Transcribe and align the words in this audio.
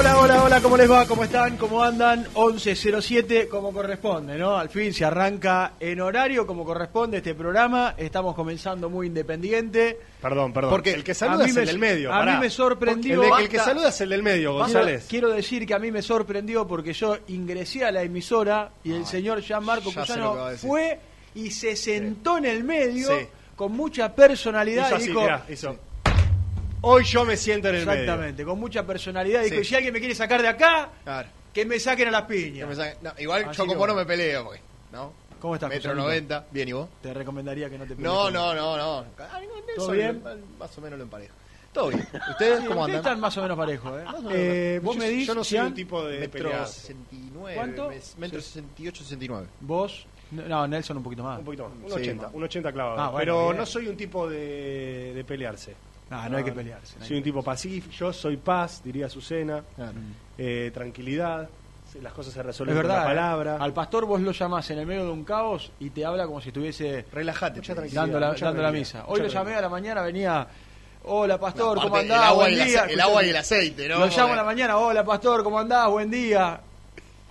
Hola, 0.00 0.18
hola, 0.18 0.42
hola, 0.44 0.60
¿cómo 0.62 0.76
les 0.78 0.90
va? 0.90 1.06
¿Cómo 1.06 1.24
están? 1.24 1.58
¿Cómo 1.58 1.82
andan? 1.82 2.24
11.07 2.32 3.48
como 3.48 3.70
corresponde, 3.70 4.38
¿no? 4.38 4.56
Al 4.56 4.70
fin 4.70 4.94
se 4.94 5.04
arranca 5.04 5.74
en 5.78 6.00
horario 6.00 6.46
como 6.46 6.64
corresponde 6.64 7.18
este 7.18 7.34
programa. 7.34 7.94
Estamos 7.98 8.34
comenzando 8.34 8.88
muy 8.88 9.08
independiente. 9.08 9.98
Perdón, 10.22 10.54
perdón. 10.54 10.70
Porque 10.70 10.92
el 10.92 11.04
que 11.04 11.12
saluda 11.12 11.44
es 11.44 11.54
me- 11.54 11.60
el 11.60 11.66
del 11.66 11.78
medio. 11.78 12.14
a 12.14 12.18
pará. 12.20 12.34
mí 12.34 12.40
me 12.40 12.48
sorprendió- 12.50 13.22
El, 13.24 13.30
de- 13.30 13.42
el 13.42 13.48
que 13.50 13.58
saluda 13.58 13.90
es 13.90 14.00
el 14.00 14.08
del 14.08 14.22
medio, 14.22 14.54
González. 14.54 15.06
quiero 15.06 15.28
decir 15.28 15.66
que 15.66 15.74
a 15.74 15.78
mí 15.78 15.92
me 15.92 16.00
sorprendió 16.00 16.66
porque 16.66 16.94
yo 16.94 17.18
ingresé 17.28 17.84
a 17.84 17.92
la 17.92 18.02
emisora 18.02 18.70
y 18.82 18.92
el 18.94 19.04
señor 19.04 19.42
Gianmarco 19.42 19.90
decir. 19.92 20.22
fue 20.66 20.98
y 21.34 21.50
se 21.50 21.76
sentó 21.76 22.38
en 22.38 22.46
el 22.46 22.64
medio 22.64 23.06
Sí. 23.08 23.26
con 23.54 23.72
mucha 23.72 24.14
personalidad 24.14 24.86
Hizo 24.86 24.94
y 24.94 24.96
así, 24.96 25.06
dijo, 25.08 25.20
mirá, 25.20 25.44
hizo. 25.50 25.76
Hoy 26.82 27.04
yo 27.04 27.24
me 27.24 27.36
siento 27.36 27.68
en 27.68 27.74
el 27.76 27.86
medio. 27.86 28.00
exactamente, 28.00 28.44
con 28.44 28.58
mucha 28.58 28.86
personalidad, 28.86 29.42
dijo, 29.42 29.56
Sí. 29.56 29.64
si 29.64 29.74
alguien 29.74 29.92
me 29.92 29.98
quiere 30.00 30.14
sacar 30.14 30.40
de 30.40 30.48
acá, 30.48 30.90
Claro. 31.04 31.28
que 31.52 31.64
me 31.66 31.78
saquen 31.78 32.08
a 32.08 32.10
las 32.10 32.22
piñas. 32.22 32.68
me 32.68 32.74
saque- 32.74 32.96
no, 33.02 33.12
igual 33.18 33.44
Así 33.48 33.58
yo 33.58 33.66
como 33.66 33.86
no 33.86 33.94
me 33.94 34.06
peleo, 34.06 34.44
porque, 34.44 34.60
¿no? 34.92 35.12
¿Cómo 35.40 35.54
estás, 35.54 35.68
Metro 35.70 35.90
Cuyanito? 35.90 36.06
90, 36.08 36.46
bien, 36.50 36.68
¿y 36.68 36.72
vos? 36.72 36.88
Te 37.02 37.12
recomendaría 37.14 37.68
que 37.70 37.78
no 37.78 37.84
te 37.84 37.90
No, 37.90 37.96
pelees 37.96 38.32
no, 38.34 38.54
no, 38.54 38.76
no. 38.76 39.02
No, 39.02 39.06
¿Todo 39.76 39.84
eso 39.84 39.90
bien? 39.92 40.22
lo- 40.24 40.36
Más 40.58 40.76
o 40.76 40.80
menos 40.80 40.98
lo 40.98 41.04
emparejo. 41.04 41.34
Todo 41.72 41.88
bien. 41.88 42.06
¿Ustedes 42.30 42.60
Sí, 42.60 42.66
cómo 42.66 42.80
ustedes 42.80 42.96
andan? 42.98 43.12
están 43.12 43.20
más 43.20 43.38
o 43.38 43.42
menos 43.42 43.56
parejos, 43.56 44.00
¿eh? 44.00 44.04
Más 44.04 44.14
o 44.16 44.22
menos. 44.22 44.32
Eh, 44.34 44.80
vos 44.82 44.96
yo, 44.96 45.02
me 45.02 45.08
dis, 45.08 45.26
yo 45.28 45.34
no 45.34 45.44
soy 45.44 45.58
Gian, 45.58 45.66
un 45.68 45.74
tipo 45.74 46.04
de 46.04 46.18
Metro 46.18 46.42
pelear. 46.44 46.66
69. 46.66 47.54
¿Cuánto? 47.56 47.88
mes- 47.90 48.14
Metro 48.18 48.40
68, 48.40 49.02
69. 49.04 49.46
vos, 49.60 50.04
no, 50.32 50.66
Nelson 50.66 50.96
un 50.96 51.02
poquito 51.04 51.22
más. 51.22 51.38
Un 51.38 51.44
poquito 51.44 51.68
más, 51.68 51.72
un 51.78 51.88
Sí, 51.88 51.94
80, 51.94 52.26
más. 52.26 52.34
un 52.34 52.42
80 52.42 52.72
clavado. 52.72 52.98
Ah, 53.00 53.10
bueno, 53.10 53.18
pero 53.18 53.44
bien. 53.46 53.56
no 53.58 53.66
soy 53.66 53.86
un 53.86 53.96
tipo 53.96 54.28
de, 54.28 55.12
de 55.14 55.24
pelearse. 55.24 55.74
Ah, 56.10 56.28
no 56.28 56.36
hay 56.38 56.44
que 56.44 56.52
pelearse. 56.52 56.96
no 56.98 57.02
hay 57.02 57.08
Soy 57.08 57.16
un 57.18 57.22
tipo 57.22 57.42
pacífico, 57.42 57.92
yo 57.94 58.12
soy 58.12 58.36
paz, 58.36 58.82
diría 58.84 59.06
Azucena, 59.06 59.62
Claro. 59.76 59.92
eh, 60.38 60.70
tranquilidad, 60.74 61.48
las 62.02 62.12
cosas 62.12 62.32
se 62.32 62.40
Es 62.40 62.46
resuelven 62.46 62.76
verdad, 62.76 63.04
con 63.04 63.04
la 63.04 63.10
¿eh? 63.12 63.14
palabra. 63.16 63.56
al 63.60 63.72
pastor 63.72 64.04
vos 64.06 64.20
lo 64.20 64.32
llamás 64.32 64.68
en 64.70 64.78
el 64.78 64.86
medio 64.86 65.04
de 65.04 65.10
un 65.10 65.24
caos 65.24 65.72
y 65.80 65.90
te 65.90 66.04
habla 66.04 66.26
como 66.26 66.40
si 66.40 66.48
estuviese 66.48 67.04
Relájate. 67.12 67.60
Mucha 67.60 67.74
te 67.74 67.82
dice. 67.82 67.94
tranquilidad. 67.94 68.02
dando 68.02 68.20
la, 68.20 68.28
mucha 68.32 68.44
dando 68.46 68.62
la 68.62 68.72
misa. 68.72 69.04
Hoy 69.06 69.20
lo 69.20 69.26
llamé 69.28 69.54
a 69.54 69.60
la 69.60 69.68
mañana, 69.68 70.02
venía, 70.02 70.46
hola 71.04 71.38
pastor, 71.38 71.76
No, 71.76 71.82
¿cómo 71.84 71.96
andás? 71.96 72.16
el 72.18 72.22
agua 72.24 72.44
Buen 72.44 72.52
y 72.54 72.60
el 72.60 72.66
día. 72.68 72.84
el 72.84 73.00
agua 73.00 73.24
y 73.24 73.28
el 73.30 73.36
aceite, 73.36 73.88
¿no? 73.88 73.98
Lo 74.00 74.06
llamo 74.06 74.32
a 74.32 74.36
la 74.36 74.44
mañana, 74.44 74.76
hola 74.78 75.04
pastor, 75.04 75.42
¿cómo 75.44 75.58
andás? 75.58 75.88
Buen 75.88 76.10
día. 76.10 76.60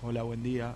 Hola, 0.01 0.23
buen 0.23 0.41
día. 0.43 0.73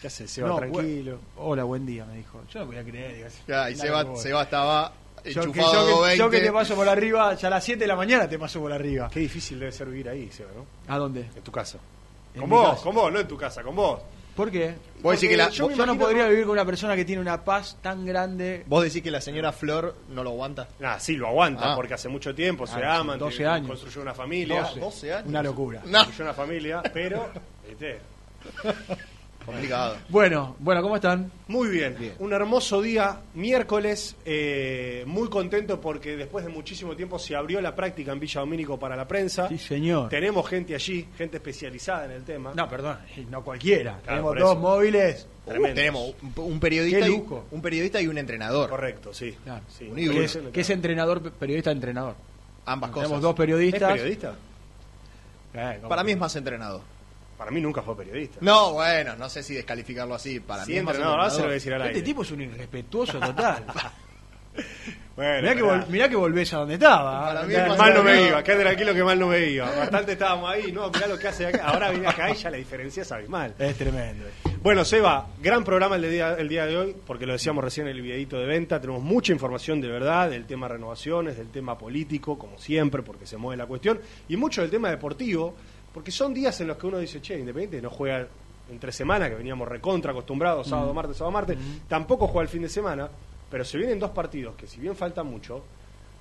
¿Qué 0.00 0.06
haces? 0.08 0.30
Se 0.30 0.42
va 0.42 0.48
No, 0.48 0.56
tranquilo. 0.56 1.18
Hola, 1.36 1.64
buen 1.64 1.86
día, 1.86 2.04
me 2.06 2.16
dijo. 2.16 2.40
Yo 2.50 2.60
no 2.60 2.66
podía 2.66 2.82
creer. 2.82 3.14
digo, 3.16 3.28
Ya, 3.46 3.70
y 3.70 3.74
nada 3.74 3.84
Seba, 3.86 4.02
que 4.04 4.08
ver. 4.10 4.18
Seba 4.18 4.42
estaba 4.42 4.92
enchufado 5.24 5.72
yo, 5.88 6.02
que, 6.04 6.16
yo 6.16 6.24
20. 6.28 6.30
que 6.30 6.40
te 6.46 6.52
paso 6.52 6.74
por 6.74 6.88
arriba, 6.88 7.34
ya 7.34 7.46
a 7.48 7.50
las 7.50 7.64
7 7.64 7.78
de 7.80 7.86
la 7.86 7.96
mañana 7.96 8.28
te 8.28 8.38
paso 8.38 8.60
por 8.60 8.72
arriba. 8.72 9.08
Qué 9.12 9.20
difícil 9.20 9.58
debe 9.58 9.72
ser 9.72 9.88
vivir 9.88 10.08
ahí, 10.08 10.30
Seba, 10.30 10.50
¿no? 10.56 10.66
¿A 10.92 10.98
dónde? 10.98 11.28
En 11.34 11.42
tu 11.42 11.52
casa. 11.52 11.78
En 12.34 12.40
Con 12.42 12.50
vos, 12.50 12.70
casa. 12.70 12.82
con 12.84 12.94
vos, 12.94 13.12
no 13.12 13.20
en 13.20 13.28
tu 13.28 13.36
casa, 13.36 13.62
con 13.62 13.76
vos. 13.76 14.00
¿Por 14.34 14.50
qué? 14.50 14.74
Vos 15.02 15.12
decís 15.14 15.28
que 15.28 15.36
la- 15.36 15.50
yo, 15.50 15.68
no 15.84 15.98
podría 15.98 16.26
vivir 16.26 16.44
con 16.44 16.52
una 16.52 16.64
persona 16.64 16.96
que 16.96 17.04
tiene 17.04 17.20
una 17.20 17.44
paz 17.44 17.76
tan 17.82 18.06
grande. 18.06 18.64
¿Vos 18.66 18.82
decís 18.82 19.02
que 19.02 19.10
la 19.10 19.20
señora 19.20 19.52
Flor 19.52 19.94
no 20.08 20.24
lo 20.24 20.30
aguanta? 20.30 20.68
Ah, 20.82 20.98
sí, 20.98 21.16
lo 21.16 21.28
aguanta, 21.28 21.72
Ah. 21.72 21.76
porque 21.76 21.92
hace 21.92 22.08
mucho 22.08 22.34
tiempo 22.34 22.66
se 22.66 22.82
Ah, 22.82 22.96
aman, 23.00 23.18
12 23.18 23.36
te- 23.38 23.46
años. 23.46 23.68
construyó 23.68 24.00
una 24.00 24.14
familia. 24.14 24.62
12. 24.62 24.80
12 24.80 25.12
años. 25.12 25.28
Una 25.28 25.42
locura. 25.42 25.82
No, 25.84 25.98
Construyó 25.98 26.24
una 26.24 26.32
familia, 26.34 26.82
pero, 26.94 27.28
complicado. 29.44 29.96
Bueno, 30.08 30.56
bueno, 30.58 30.82
¿cómo 30.82 30.96
están? 30.96 31.30
Muy 31.48 31.68
bien. 31.68 31.96
Bien. 31.98 32.14
un 32.18 32.32
hermoso 32.32 32.80
día, 32.80 33.20
miércoles, 33.34 34.16
eh, 34.24 35.04
muy 35.06 35.28
contento 35.28 35.80
porque 35.80 36.16
después 36.16 36.44
de 36.44 36.50
muchísimo 36.50 36.96
tiempo 36.96 37.18
se 37.18 37.36
abrió 37.36 37.60
la 37.60 37.74
práctica 37.74 38.12
en 38.12 38.20
Villa 38.20 38.40
Domínico 38.40 38.78
para 38.78 38.96
la 38.96 39.06
prensa. 39.06 39.48
Sí, 39.48 39.58
señor. 39.58 40.08
Tenemos 40.08 40.48
gente 40.48 40.74
allí, 40.74 41.06
gente 41.16 41.36
especializada 41.36 42.06
en 42.06 42.12
el 42.12 42.24
tema. 42.24 42.52
No, 42.54 42.68
perdón, 42.68 42.98
no 43.30 43.42
cualquiera. 43.42 44.00
Tenemos 44.04 44.38
dos 44.38 44.58
móviles. 44.58 45.26
Tremendos. 45.44 45.74
Tenemos 45.74 46.14
un, 46.36 46.60
periodista 46.60 47.08
y, 47.08 47.24
un 47.50 47.62
periodista 47.62 48.00
y 48.00 48.06
un 48.06 48.16
entrenador. 48.16 48.70
Correcto, 48.70 49.12
sí. 49.12 49.32
Claro. 49.42 49.64
Sí. 49.68 49.88
Un 49.88 49.96
Que 49.96 50.24
es, 50.24 50.38
que 50.52 50.60
es 50.60 50.70
entrenador, 50.70 51.32
periodista, 51.32 51.72
entrenador. 51.72 52.14
Ambas 52.64 52.90
cosas. 52.90 53.08
Tenemos 53.08 53.22
dos 53.22 53.32
¿Es 53.32 53.36
periodistas. 53.36 53.92
periodista? 53.92 54.34
Eh. 55.54 55.80
Para 55.88 56.04
mí 56.04 56.12
es 56.12 56.18
más 56.18 56.34
entrenador. 56.36 56.80
Para 57.42 57.50
mí 57.50 57.60
nunca 57.60 57.82
fue 57.82 57.96
periodista. 57.96 58.38
No, 58.40 58.74
bueno, 58.74 59.16
no 59.16 59.28
sé 59.28 59.42
si 59.42 59.54
descalificarlo 59.54 60.14
así. 60.14 60.38
Para 60.38 60.64
Sí, 60.64 60.72
mí 60.72 60.78
es 60.78 60.84
más 60.84 60.94
entrenador, 60.94 61.18
ahora 61.20 61.30
se 61.30 61.38
lo 61.38 61.42
voy 61.44 61.50
a 61.50 61.54
decir 61.54 61.74
al 61.74 61.80
Este 61.82 61.88
aire. 61.94 62.02
tipo 62.02 62.22
es 62.22 62.30
un 62.30 62.40
irrespetuoso 62.42 63.18
total. 63.18 63.64
Bueno, 65.16 65.42
mirá, 65.42 65.54
que 65.54 65.62
vol- 65.62 65.86
mirá 65.88 66.08
que 66.08 66.16
volvés 66.16 66.52
a 66.54 66.58
donde 66.58 66.74
estaba. 66.74 67.26
Para 67.26 67.42
mí 67.44 67.54
Mal 67.76 67.94
no 67.94 68.02
me 68.02 68.28
iba, 68.28 68.42
quédate 68.42 68.62
tranquilo 68.64 68.94
que 68.94 69.04
mal 69.04 69.18
no 69.18 69.28
me 69.28 69.46
iba. 69.46 69.66
Bastante 69.70 70.12
estábamos 70.12 70.50
ahí, 70.50 70.72
no, 70.72 70.90
mirá 70.90 71.06
lo 71.06 71.18
que 71.18 71.28
hace 71.28 71.46
acá. 71.46 71.66
Ahora 71.68 71.90
vine 71.90 72.06
acá 72.06 72.30
y 72.30 72.34
ya 72.34 72.50
la 72.50 72.56
diferencia 72.56 73.02
es 73.02 73.12
abismal. 73.12 73.54
Es 73.58 73.76
tremendo. 73.76 74.24
Bueno, 74.62 74.84
Seba, 74.86 75.26
gran 75.40 75.64
programa 75.64 75.96
el, 75.96 76.02
de 76.02 76.10
día, 76.10 76.34
el 76.38 76.48
día 76.48 76.64
de 76.66 76.76
hoy, 76.78 76.96
porque 77.06 77.26
lo 77.26 77.32
decíamos 77.34 77.62
recién 77.64 77.88
en 77.88 77.96
el 77.96 78.02
videito 78.02 78.38
de 78.38 78.46
venta. 78.46 78.80
Tenemos 78.80 79.02
mucha 79.02 79.32
información 79.32 79.80
de 79.82 79.88
verdad 79.88 80.30
del 80.30 80.46
tema 80.46 80.68
renovaciones, 80.68 81.36
del 81.36 81.48
tema 81.50 81.76
político, 81.76 82.38
como 82.38 82.58
siempre, 82.58 83.02
porque 83.02 83.26
se 83.26 83.36
mueve 83.36 83.58
la 83.58 83.66
cuestión, 83.66 84.00
y 84.28 84.36
mucho 84.36 84.62
del 84.62 84.70
tema 84.70 84.88
deportivo, 84.90 85.54
porque 85.92 86.10
son 86.10 86.32
días 86.34 86.60
en 86.60 86.68
los 86.68 86.76
que 86.76 86.86
uno 86.86 86.98
dice, 86.98 87.20
che, 87.20 87.38
Independiente 87.38 87.80
no 87.82 87.90
juega 87.90 88.26
entre 88.70 88.92
semana, 88.92 89.28
que 89.28 89.34
veníamos 89.34 89.68
recontra 89.68 90.12
acostumbrados, 90.12 90.68
sábado, 90.68 90.94
martes, 90.94 91.16
sábado, 91.16 91.32
martes, 91.32 91.58
tampoco 91.88 92.26
juega 92.28 92.42
el 92.44 92.48
fin 92.48 92.62
de 92.62 92.68
semana, 92.68 93.08
pero 93.50 93.64
se 93.64 93.76
vienen 93.76 93.98
dos 93.98 94.10
partidos 94.12 94.54
que, 94.56 94.66
si 94.66 94.80
bien 94.80 94.96
falta 94.96 95.22
mucho, 95.22 95.62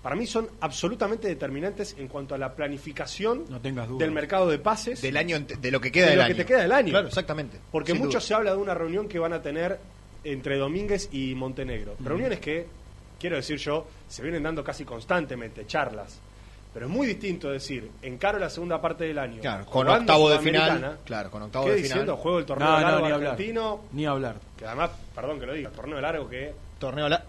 para 0.03 0.15
mí 0.15 0.25
son 0.25 0.49
absolutamente 0.59 1.27
determinantes 1.27 1.95
en 1.97 2.07
cuanto 2.07 2.33
a 2.35 2.37
la 2.37 2.53
planificación 2.55 3.45
No 3.49 3.61
tengas 3.61 3.87
dudas. 3.87 3.99
del 3.99 4.11
mercado 4.11 4.49
de 4.49 4.57
pases. 4.59 5.01
Del 5.01 5.15
año, 5.15 5.39
de 5.39 5.71
lo 5.71 5.79
que 5.79 5.91
queda 5.91 6.05
De 6.05 6.09
del 6.11 6.19
lo 6.19 6.25
año. 6.25 6.35
que 6.35 6.41
te 6.43 6.47
queda 6.47 6.61
del 6.63 6.71
año. 6.71 6.89
Claro, 6.89 7.07
exactamente. 7.07 7.57
Porque 7.71 7.91
Sin 7.91 7.99
mucho 8.01 8.17
duda. 8.17 8.21
se 8.21 8.33
habla 8.33 8.51
de 8.51 8.57
una 8.57 8.73
reunión 8.73 9.07
que 9.07 9.19
van 9.19 9.31
a 9.33 9.41
tener 9.41 9.79
entre 10.23 10.57
Domínguez 10.57 11.07
y 11.11 11.35
Montenegro. 11.35 11.95
Reuniones 12.03 12.39
que, 12.39 12.65
quiero 13.19 13.35
decir 13.37 13.57
yo, 13.57 13.85
se 14.09 14.23
vienen 14.23 14.41
dando 14.43 14.63
casi 14.63 14.83
constantemente, 14.83 15.65
charlas. 15.67 16.19
Pero 16.73 16.85
es 16.85 16.91
muy 16.91 17.05
distinto 17.05 17.49
decir, 17.51 17.91
encaro 18.01 18.39
la 18.39 18.49
segunda 18.49 18.79
parte 18.81 19.03
del 19.03 19.19
año. 19.19 19.41
Claro, 19.41 19.65
con 19.65 19.87
octavo 19.89 20.29
de 20.29 20.39
final. 20.39 20.99
Claro, 21.03 21.29
con 21.29 21.41
octavo 21.43 21.65
¿Qué 21.65 21.71
de 21.71 21.77
diciendo? 21.77 22.03
final. 22.13 22.17
Juego 22.17 22.39
el 22.39 22.45
torneo 22.45 22.67
No, 22.69 22.75
no, 22.75 22.81
largo 22.81 23.05
ni 23.07 23.11
hablar. 23.11 23.31
argentino. 23.33 23.81
Ni 23.91 24.05
hablar. 24.05 24.35
Que 24.57 24.65
además, 24.65 24.91
perdón 25.13 25.39
que 25.39 25.45
lo 25.47 25.53
diga, 25.53 25.69
torneo 25.71 25.99
largo 25.99 26.29
que 26.29 26.53
Torneo 26.79 27.09
la... 27.09 27.23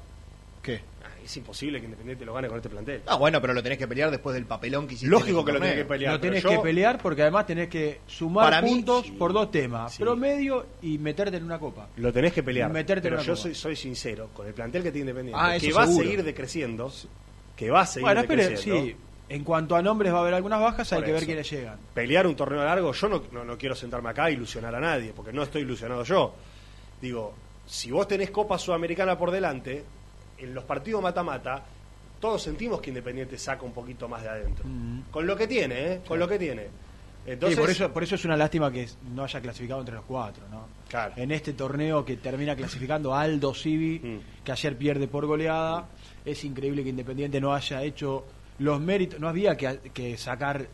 ¿Qué? 0.63 0.81
ah, 1.05 1.09
es 1.25 1.37
imposible 1.37 1.81
que 1.81 1.87
Independiente 1.87 2.25
lo 2.25 2.35
gane 2.35 2.47
con 2.47 2.57
este 2.59 2.69
plantel. 2.69 3.03
Ah, 3.07 3.17
bueno, 3.17 3.41
pero 3.41 3.53
lo 3.53 3.63
tenés 3.65 3.79
que 3.79 3.89
pelear 3.89 4.13
después 4.13 4.33
del 4.35 4.47
papelón 4.47 4.87
que 4.87 4.95
hiciste. 4.95 5.11
Lógico 5.11 5.41
en 5.41 5.45
que 5.47 5.53
lo 5.53 5.59
tenés 5.61 5.75
que 5.75 5.85
pelear. 5.87 6.13
Lo 6.15 6.21
tenés 6.21 6.43
yo- 6.45 6.51
que 6.51 6.59
pelear 6.61 6.99
porque 7.03 7.23
además 7.23 7.45
tenés 7.47 7.69
que 7.69 7.99
sumar 8.07 8.45
Para 8.45 8.63
mí, 8.63 8.69
puntos 8.71 9.07
sí. 9.07 9.11
por 9.11 9.33
dos 9.33 9.51
temas. 9.51 9.93
Sí. 9.93 10.03
Promedio 10.05 10.67
y 10.83 10.99
meterte 10.99 11.37
en 11.39 11.43
una 11.45 11.59
copa. 11.59 11.89
Lo 11.97 12.13
tenés 12.13 12.33
que 12.33 12.45
pelear. 12.45 12.71
Meterte 12.71 13.09
en 13.09 13.15
pero 13.15 13.17
una 13.17 13.25
yo 13.27 13.33
copa. 13.33 13.43
soy, 13.43 13.55
soy 13.57 13.75
sincero, 13.75 14.29
con 14.33 14.47
el 14.47 14.55
plantel 14.55 14.85
que 14.85 14.93
tiene 14.93 15.11
Independiente, 15.11 15.41
Ah, 15.43 15.57
que 15.59 15.73
va 15.73 15.85
seguro. 15.85 16.01
a 16.01 16.05
seguir 16.05 16.23
decreciendo, 16.25 16.93
que 17.57 17.71
va 17.71 17.81
a 17.81 17.87
seguir 17.87 18.07
Bueno, 18.07 18.21
espere, 18.21 18.43
decreciendo. 18.45 18.85
sí. 18.87 18.97
En 19.35 19.45
cuanto 19.45 19.75
a 19.77 19.83
nombres 19.83 20.13
va 20.13 20.19
a 20.19 20.21
haber 20.23 20.35
algunas 20.35 20.61
bajas, 20.61 20.93
hay 20.93 20.99
Por 20.99 21.05
que 21.07 21.13
ver 21.13 21.19
eso. 21.23 21.27
quiénes 21.27 21.51
llegan. 21.51 21.79
pelear 21.95 22.27
un 22.27 22.37
torneo 22.37 22.63
largo, 22.65 22.93
yo 22.93 23.09
no, 23.09 23.23
no, 23.33 23.45
no 23.45 23.57
quiero 23.57 23.75
sentarme 23.75 24.11
acá 24.11 24.29
e 24.29 24.33
ilusionar 24.33 24.75
a 24.75 24.81
nadie, 24.81 25.13
porque 25.17 25.33
no 25.33 25.43
estoy 25.43 25.63
ilusionado 25.63 26.05
yo. 26.05 26.35
Digo, 27.01 27.33
si 27.67 27.91
vos 27.91 28.07
tenés 28.07 28.31
Copa 28.31 28.59
Sudamericana 28.59 29.17
por 29.17 29.31
delante, 29.31 29.85
en 30.39 30.55
los 30.55 30.65
partidos 30.65 31.03
mata-mata, 31.03 31.63
todos 32.21 32.43
sentimos 32.43 32.81
que 32.81 32.91
Independiente 32.91 33.39
saca 33.39 33.63
un 33.65 33.73
poquito 33.73 34.07
más 34.09 34.23
de 34.23 34.29
adentro. 34.29 34.65
Con 35.11 35.27
lo 35.27 35.35
que 35.37 35.47
tiene, 35.47 35.93
¿eh? 35.95 36.01
Con 36.07 36.19
lo 36.19 36.29
que 36.29 36.39
tiene. 36.39 36.67
Entonces, 37.25 37.57
Sí, 37.57 37.61
por 37.61 37.71
eso, 37.71 37.93
por 37.93 38.03
eso 38.03 38.17
es 38.17 38.25
una 38.25 38.37
lástima 38.37 38.71
que 38.73 38.87
no 39.15 39.23
haya 39.25 39.41
clasificado 39.41 39.81
entre 39.81 39.95
los 39.95 40.05
cuatro, 40.05 40.45
¿no? 40.51 40.67
Claro. 40.89 41.15
En 41.17 41.31
este 41.31 41.53
torneo 41.53 42.05
que 42.05 42.17
termina 42.17 42.55
clasificando 42.57 43.15
Aldo 43.15 43.55
Civi, 43.55 43.99
Mm. 44.01 44.45
que 44.45 44.53
ayer 44.53 44.77
pierde 44.77 45.07
por 45.09 45.25
goleada, 45.27 45.89
es 46.25 46.45
increíble 46.45 46.83
que 46.83 46.91
Independiente 46.91 47.41
no 47.41 47.55
haya 47.55 47.83
hecho 47.83 48.25
los 48.63 48.81
méritos, 48.81 49.21
no 49.21 49.29
había 49.29 49.57
que, 49.57 49.79
que 49.93 50.17
sacar 50.17 50.69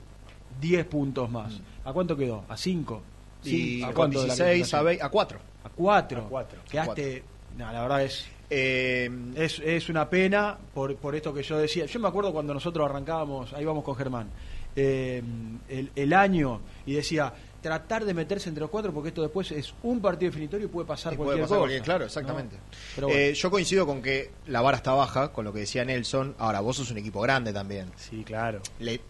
10 0.61 0.87
puntos 0.87 1.31
más. 1.31 1.61
¿A 1.85 1.93
cuánto 1.93 2.17
quedó? 2.17 2.44
¿A 2.49 2.56
5? 2.56 3.02
Y 3.44 3.82
¿A 3.82 3.93
cuánto 3.93 4.23
de 4.23 4.29
la 4.29 4.35
16 4.35 4.75
a, 4.75 4.79
clasificación? 4.81 4.85
20 4.85 5.05
a 5.05 5.08
4. 5.08 5.38
A 5.64 5.69
4. 5.70 6.20
A 6.20 6.29
cuatro. 6.29 6.61
Quedaste, 6.69 7.23
no, 7.56 7.73
la 7.73 7.82
verdad 7.82 8.02
es 8.05 8.29
Eh, 8.50 9.11
es, 9.37 9.58
es 9.58 9.88
una 9.90 10.08
pena 10.08 10.56
por, 10.73 10.96
por 10.96 11.14
esto 11.14 11.35
que 11.35 11.43
yo 11.43 11.58
decía. 11.58 11.85
Yo 11.87 12.00
me 12.00 12.08
acuerdo 12.08 12.32
cuando 12.32 12.55
nosotros 12.55 12.88
arrancábamos, 12.88 13.52
ahí 13.52 13.64
vamos 13.64 13.85
con 13.85 13.94
Germán, 13.94 14.29
eh, 14.75 15.23
el, 15.69 15.91
el 15.94 16.12
año 16.12 16.61
y 16.87 16.94
decía 16.94 17.32
tratar 17.60 18.05
de 18.05 18.14
meterse 18.14 18.49
entre 18.49 18.60
los 18.60 18.70
cuatro 18.70 18.93
porque 18.93 19.08
esto 19.08 19.22
después 19.22 19.50
es 19.50 19.75
un 19.82 20.00
partido 20.00 20.31
definitorio 20.31 20.66
y 20.66 20.69
puede 20.70 20.87
pasar 20.87 21.12
y 21.12 21.16
cualquier 21.16 21.38
puede 21.38 21.43
pasar 21.43 21.49
cosa. 21.56 21.58
cualquier- 21.60 21.82
claro, 21.82 21.99
¿no? 22.00 22.06
exactamente. 22.06 22.56
Pero 22.94 23.06
bueno. 23.08 23.20
Eh, 23.20 23.34
yo 23.34 23.50
coincido 23.50 23.87
con 23.87 24.00
que 24.02 24.31
la 24.46 24.60
vara 24.60 24.76
está 24.76 24.93
baja, 24.93 25.32
con 25.32 25.44
lo 25.44 25.52
que 25.52 25.60
decía 25.60 25.84
Nelson. 25.84 26.34
Ahora, 26.38 26.60
vos 26.60 26.76
sos 26.76 26.90
un 26.90 26.99
equipo 26.99 27.20
grande 27.20 27.52
también. 27.52 27.90
Sí, 27.96 28.22
claro. 28.25 28.60
Le- 28.78 29.00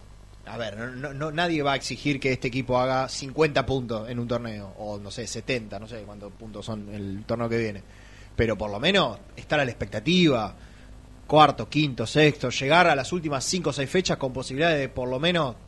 a 0.47 0.57
ver, 0.57 0.79
no, 0.79 0.87
no- 0.89 1.13
no- 1.13 1.31
nadie 1.31 1.63
va 1.63 1.73
a 1.73 1.77
exigir 1.77 2.19
que 2.19 2.33
este 2.33 2.49
equipo 2.49 2.79
haga 2.79 3.07
50 3.09 3.67
puntos 3.67 4.09
en 4.09 4.19
un 4.19 4.27
torneo, 4.27 4.73
o 4.79 4.99
no 4.99 5.11
sé, 5.11 5.27
70, 5.27 5.79
no 5.79 5.87
sé 5.87 6.03
cuántos 6.07 6.33
puntos 6.33 6.65
son 6.65 6.89
el 6.95 7.25
torneo 7.27 7.51
que 7.51 7.59
viene. 7.59 7.83
Pero 8.35 8.57
por 8.57 8.71
lo 8.71 8.81
menos 8.81 9.19
estar 9.37 9.61
a 9.61 9.65
la 9.67 9.71
expectativa, 9.71 10.55
cuarto, 11.27 11.69
quinto, 11.69 12.07
sexto, 12.07 12.49
llegar 12.49 12.87
a 12.87 12.97
las 12.97 13.13
últimas 13.13 13.45
5 13.45 13.71
o 13.71 13.73
6 13.75 13.91
fechas 13.91 14.17
con 14.17 14.33
posibilidades 14.33 14.79
de 14.79 14.89
por 14.89 15.09
lo 15.09 15.19
menos 15.21 15.55
me- 15.55 15.68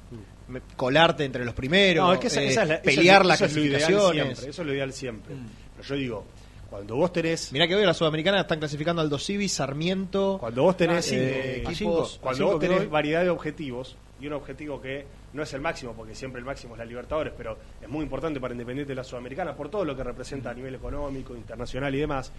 colarte 0.76 1.24
entre 1.24 1.44
los 1.44 1.54
primeros, 1.54 2.06
No, 2.06 2.12
es 2.14 2.20
que 2.20 2.26
esa, 2.28 2.42
eh, 2.42 2.48
esa 2.48 2.62
es 2.62 2.68
la- 2.68 2.82
pelear 2.82 3.24
las 3.26 3.38
clasificaciones. 3.38 4.12
siempre, 4.38 4.50
Eso 4.50 4.62
es 4.62 4.66
lo 4.66 4.74
ideal 4.74 4.92
siempre. 4.92 5.34
Mm. 5.34 5.46
Pero 5.76 5.88
yo 5.88 5.94
digo, 5.94 6.24
cuando 6.68 6.96
vos 6.96 7.12
tenés 7.12 7.52
Mirá 7.52 7.66
que 7.66 7.74
hoy 7.74 7.84
la 7.84 7.94
Sudamericana 7.94 8.40
están 8.42 8.58
clasificando 8.58 9.02
Aldo 9.02 9.18
Civi, 9.18 9.48
Sarmiento. 9.48 10.36
Cuando 10.38 10.62
vos 10.62 10.76
tenés, 10.76 10.98
Ah, 10.98 11.02
cinco, 11.02 11.22
eh, 11.24 11.62
equipos- 11.64 11.76
cinco. 11.76 12.08
cuando 12.20 12.46
vos 12.46 12.58
tenés 12.60 12.88
variedad 12.90 13.22
de 13.22 13.30
objetivos 13.30 13.96
y 14.20 14.26
un 14.26 14.34
objetivo 14.34 14.80
que 14.80 15.06
no 15.32 15.42
es 15.42 15.52
el 15.54 15.60
máximo, 15.60 15.94
porque 15.94 16.14
siempre 16.14 16.38
el 16.40 16.44
máximo 16.44 16.74
es 16.74 16.78
la 16.78 16.84
Libertadores, 16.84 17.32
pero 17.36 17.56
es 17.80 17.88
muy 17.88 18.02
importante 18.02 18.38
para 18.40 18.52
Independiente 18.52 18.90
de 18.90 18.96
la 18.96 19.04
Sudamericana 19.04 19.54
por 19.56 19.68
todo 19.70 19.84
lo 19.84 19.96
que 19.96 20.04
representa 20.04 20.50
a 20.50 20.54
nivel 20.54 20.74
económico, 20.74 21.34
internacional 21.34 21.94
y 21.94 21.98
demás, 22.00 22.30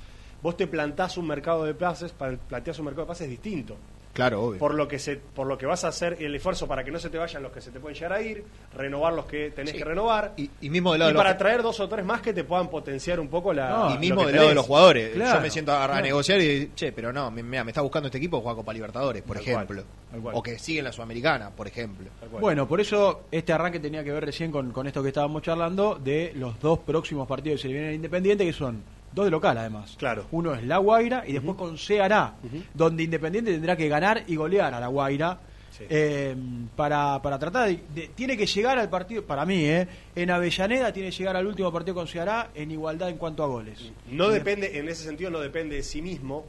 vos 0.42 0.56
te 0.56 0.68
plantás 0.68 1.18
un 1.18 1.28
mercado 1.28 1.64
de 1.66 1.74
pases, 1.74 2.12
pa- 2.12 2.32
planteás 2.48 2.78
un 2.80 2.86
mercado 2.86 3.06
de 3.06 3.10
pases 3.10 3.30
distinto. 3.30 3.76
Claro, 4.14 4.42
obvio. 4.44 4.60
Por 4.60 4.74
lo 4.76 4.88
que 4.88 5.00
se, 5.00 5.16
por 5.16 5.48
lo 5.48 5.58
que 5.58 5.66
vas 5.66 5.84
a 5.86 5.88
hacer 5.88 6.18
el 6.20 6.36
esfuerzo 6.36 6.68
para 6.68 6.84
que 6.84 6.92
no 6.92 7.00
se 7.00 7.10
te 7.10 7.18
vayan 7.18 7.42
los 7.44 7.52
que 7.54 7.62
se 7.62 7.72
te 7.72 7.80
pueden 7.80 7.96
llegar 7.96 8.14
a 8.14 8.22
ir, 8.22 8.44
renovar 8.76 9.14
los 9.14 9.26
que 9.26 9.52
tenés 9.52 9.72
Sí. 9.72 9.78
que 9.78 9.86
renovar. 9.86 10.34
Y, 10.36 10.50
y 10.62 10.70
mismo 10.70 10.92
del 10.92 11.00
lado 11.00 11.12
y 11.12 11.14
de 11.14 11.16
los- 11.16 11.24
para 11.24 11.38
traer 11.38 11.62
dos 11.64 11.80
o 11.80 11.88
tres 11.88 12.04
más 12.06 12.22
que 12.22 12.34
te 12.34 12.44
puedan 12.44 12.70
potenciar 12.70 13.20
un 13.20 13.30
poco 13.30 13.54
la. 13.54 13.70
No, 13.70 13.96
y 13.96 13.98
mismo 14.00 14.26
del 14.26 14.36
lado 14.36 14.50
de 14.50 14.56
los 14.56 14.66
jugadores. 14.66 15.12
Claro, 15.14 15.36
Yo 15.36 15.42
me 15.42 15.50
siento 15.50 15.72
a, 15.72 15.84
a 15.84 15.88
claro. 15.88 16.02
negociar 16.04 16.42
y, 16.42 16.72
che, 16.76 16.92
pero 16.92 17.14
no, 17.14 17.32
me, 17.32 17.42
mira, 17.42 17.64
me 17.64 17.72
está 17.72 17.82
buscando 17.82 18.08
este 18.08 18.18
equipo 18.18 18.38
que 18.40 18.44
juega 18.44 18.56
Copa 18.58 18.74
Libertadores, 18.74 19.22
por 19.24 19.38
Tal 19.38 19.48
ejemplo. 19.48 19.84
cual. 20.22 20.36
O 20.36 20.44
que 20.44 20.60
sigue 20.60 20.80
en 20.80 20.86
la 20.86 20.92
Sudamericana, 20.92 21.50
por 21.52 21.68
ejemplo. 21.68 22.10
Bueno, 22.40 22.68
por 22.68 22.82
eso 22.82 23.24
este 23.32 23.54
arranque 23.54 23.80
tenía 23.80 24.04
que 24.04 24.12
ver 24.12 24.26
recién 24.26 24.52
con, 24.52 24.72
con 24.72 24.88
esto 24.88 25.02
que 25.02 25.08
estábamos 25.08 25.42
charlando 25.42 25.96
de 25.96 26.34
los 26.36 26.60
dos 26.60 26.80
próximos 26.80 27.28
partidos 27.30 27.58
que 27.58 27.62
se 27.62 27.68
le 27.70 27.74
vienen 27.76 27.90
al 27.92 27.96
Independiente, 27.96 28.46
que 28.46 28.52
son 28.54 28.84
dos 29.14 29.26
de 29.26 29.32
local 29.32 29.58
además. 29.58 29.96
Claro. 29.98 30.26
Uno 30.32 30.54
es 30.54 30.64
La 30.64 30.78
Guaira 30.78 31.24
y 31.28 31.34
después 31.34 31.58
con 31.58 31.78
Ceará, 31.78 32.36
donde 32.74 33.04
Independiente 33.04 33.52
tendrá 33.52 33.76
que 33.76 33.88
ganar 33.88 34.24
y 34.28 34.36
golear 34.36 34.74
a 34.74 34.80
La 34.80 34.88
Guaira. 34.88 35.40
Sí. 35.72 35.86
eh, 35.90 36.36
para, 36.76 37.22
para 37.22 37.40
tratar 37.40 37.70
de, 37.70 37.82
de- 37.96 38.10
Tiene 38.10 38.36
que 38.36 38.46
llegar 38.46 38.78
al 38.78 38.90
partido, 38.90 39.24
para 39.24 39.46
mí, 39.46 39.64
eh, 39.64 39.88
en 40.14 40.30
Avellaneda 40.30 40.92
tiene 40.92 41.10
que 41.12 41.16
llegar 41.16 41.38
al 41.38 41.48
último 41.48 41.72
partido 41.72 41.96
con 41.96 42.08
Ceará 42.10 42.50
en 42.54 42.72
igualdad 42.72 43.08
en 43.08 43.16
cuanto 43.18 43.42
a 43.42 43.48
goles. 43.48 43.90
No 44.10 44.28
depende, 44.28 44.78
en 44.78 44.90
ese 44.90 45.06
sentido 45.06 45.32
no 45.32 45.40
depende 45.40 45.78
de 45.78 45.84
sí 45.84 46.02
mismo, 46.02 46.46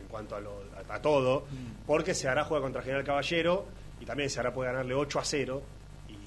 en 0.00 0.06
cuanto 0.08 0.36
a, 0.36 0.40
lo- 0.40 0.62
a- 0.88 0.94
a 0.94 1.02
todo, 1.02 1.44
porque 1.86 2.14
Seara 2.14 2.44
juega 2.44 2.62
contra 2.62 2.80
General 2.80 3.04
Caballero 3.04 3.66
y 4.00 4.06
también 4.06 4.30
Seara 4.30 4.54
puede 4.54 4.70
ganarle 4.70 4.94
8 4.94 5.18
a 5.18 5.24
0 5.24 5.62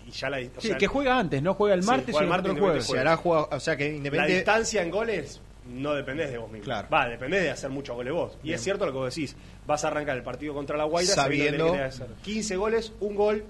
y, 0.07 0.11
ya 0.11 0.29
la, 0.29 0.37
o 0.37 0.61
Sí, 0.61 0.67
sea, 0.67 0.77
que 0.77 0.85
juega 0.85 1.17
antes, 1.17 1.41
no 1.41 1.55
juega 1.55 1.73
el 1.73 1.81
Sí, 1.81 1.87
martes 1.87 2.11
juega 2.15 2.19
y 2.19 2.21
el 2.21 2.25
el 2.25 2.29
martes 2.29 2.51
otro 2.51 2.57
y 2.57 2.63
jueves. 2.63 2.83
Independiente 2.85 2.93
Se 2.93 2.99
hará 2.99 3.17
juega, 3.17 3.57
o 3.57 3.59
sea 3.59 3.75
que 3.75 4.11
la 4.11 4.25
distancia 4.27 4.81
en 4.83 4.91
goles 4.91 5.41
no 5.67 5.93
dependés 5.93 6.31
de 6.31 6.37
vos 6.37 6.49
mismo. 6.51 6.65
Claro. 6.65 6.87
Va, 6.93 7.07
dependés 7.07 7.41
de 7.43 7.49
hacer 7.51 7.69
muchos 7.69 7.95
goles 7.95 8.13
vos. 8.13 8.37
Y 8.43 8.53
es 8.53 8.61
cierto 8.61 8.85
lo 8.85 8.91
que 8.91 8.97
vos 8.99 9.15
decís, 9.15 9.35
vas 9.65 9.83
a 9.83 9.87
arrancar 9.87 10.15
el 10.17 10.23
partido 10.23 10.53
contra 10.53 10.77
la 10.77 10.83
Guaira 10.85 11.13
sabiendo, 11.13 11.67
Sabiendo- 11.67 11.71
que 11.73 11.77
que 11.79 11.83
hacer 11.83 12.07
15 12.23 12.55
goles, 12.55 12.93
un 12.99 13.15
gol. 13.15 13.45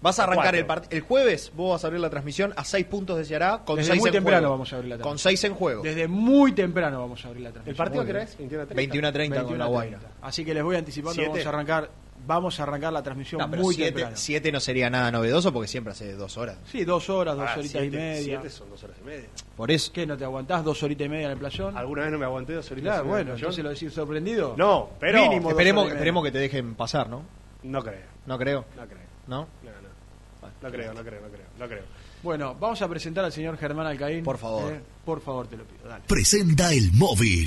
Vas 0.00 0.20
a 0.20 0.22
arrancar 0.22 0.44
Cuatro. 0.44 0.60
el 0.60 0.66
partido. 0.66 0.96
El 0.96 1.00
jueves 1.02 1.50
vos 1.56 1.72
vas 1.72 1.82
a 1.82 1.88
abrir 1.88 2.00
la 2.00 2.08
transmisión 2.08 2.52
a 2.56 2.64
6 2.64 2.86
puntos 2.86 3.18
de 3.18 3.24
Ceará 3.24 3.62
con 3.64 3.76
Desde 3.78 3.90
6 3.90 4.00
muy 4.00 4.08
en 4.10 4.12
temprano 4.12 4.38
juego. 4.42 4.52
vamos 4.52 4.72
a 4.72 4.76
abrir 4.76 4.88
la 4.90 4.94
Con 4.96 5.02
transmisión. 5.02 5.30
6 5.30 5.44
en 5.44 5.54
juego. 5.54 5.82
Desde 5.82 6.06
muy 6.06 6.52
temprano 6.52 7.00
vamos 7.00 7.24
a 7.24 7.28
abrir 7.28 7.42
la 7.42 7.50
transmisión. 7.50 7.72
¿El 7.72 7.76
partido 7.76 8.04
bien. 8.04 8.16
es? 8.18 8.38
21 8.38 8.62
a 8.62 8.66
30. 8.66 8.74
21 8.76 9.08
a 9.08 9.12
30 9.12 9.34
con 9.42 9.42
la 9.44 9.48
21 9.48 9.64
a 9.64 9.66
Guaira. 9.66 9.98
30. 9.98 10.16
Así 10.24 10.44
que 10.44 10.54
les 10.54 10.62
voy 10.62 10.76
anticipando, 10.76 11.14
Siete. 11.14 11.28
vamos 11.30 11.46
a 11.46 11.48
arrancar, 11.48 11.90
vamos 12.28 12.60
a 12.60 12.62
arrancar 12.62 12.92
la 12.92 13.02
transmisión 13.02 13.40
No, 13.40 13.50
pero 13.50 13.62
muy 13.62 13.74
7 13.74 13.90
temprano. 13.90 14.52
no 14.52 14.60
sería 14.60 14.88
nada 14.90 15.10
novedoso 15.10 15.52
porque 15.52 15.66
siempre 15.66 15.92
hace 15.94 16.12
2 16.12 16.36
horas. 16.36 16.58
Sí, 16.70 16.84
dos 16.84 17.08
horas, 17.10 17.34
dos 17.36 17.46
Ah, 17.48 17.54
horitas 17.58 17.72
siete- 17.80 17.86
y 17.86 17.90
media. 17.90 18.22
siete 18.40 18.50
son 18.50 18.70
dos 18.70 18.84
horas 18.84 18.96
y 19.02 19.04
media. 19.06 19.28
Por 19.56 19.70
eso. 19.72 19.90
¿Qué, 19.92 20.06
no 20.06 20.16
te 20.16 20.24
aguantás 20.24 20.62
dos 20.62 20.80
horitas 20.82 21.06
y 21.06 21.08
media 21.08 21.26
en 21.26 21.32
el 21.32 21.38
playón? 21.38 21.76
¿Alguna 21.76 22.02
vez 22.02 22.12
no 22.12 22.18
me 22.18 22.24
aguanté 22.26 22.52
dos 22.52 22.70
horitas 22.70 22.92
Claro, 22.92 23.02
y 23.02 23.06
media 23.06 23.10
bueno, 23.16 23.30
en 23.30 23.34
el 23.34 23.40
entonces 23.40 23.64
lo 23.64 23.70
decís 23.70 23.92
sorprendido. 23.92 24.54
No, 24.56 24.90
pero 25.00 25.22
Mínimo 25.22 25.42
dos 25.42 25.50
Esperemos, 25.52 25.88
esperemos 25.88 26.24
que 26.24 26.30
te 26.30 26.38
dejen 26.38 26.74
pasar, 26.76 27.08
¿no? 27.08 27.22
no 27.64 27.82
creo, 27.82 28.02
No 28.26 28.38
creo. 28.38 28.64
no 28.76 28.86
creo. 28.86 28.98
¿No? 29.26 29.48
No, 29.62 29.70
no. 29.70 29.88
No 30.62 30.70
creo, 30.70 30.92
no 30.94 31.02
creo, 31.02 31.20
no 31.22 31.28
creo, 31.28 31.46
no 31.58 31.66
creo. 31.68 31.82
Bueno, 32.22 32.54
vamos 32.58 32.80
a 32.82 32.88
presentar 32.88 33.24
al 33.24 33.32
señor 33.32 33.56
Germán 33.58 33.86
Alcaín. 33.86 34.22
Por 34.24 34.38
favor. 34.38 34.72
Eh, 34.72 34.80
por 35.04 35.20
favor, 35.20 35.46
te 35.46 35.56
lo 35.56 35.64
pido. 35.64 35.88
Dale. 35.88 36.02
Presenta 36.06 36.72
el 36.72 36.92
móvil. 36.92 37.46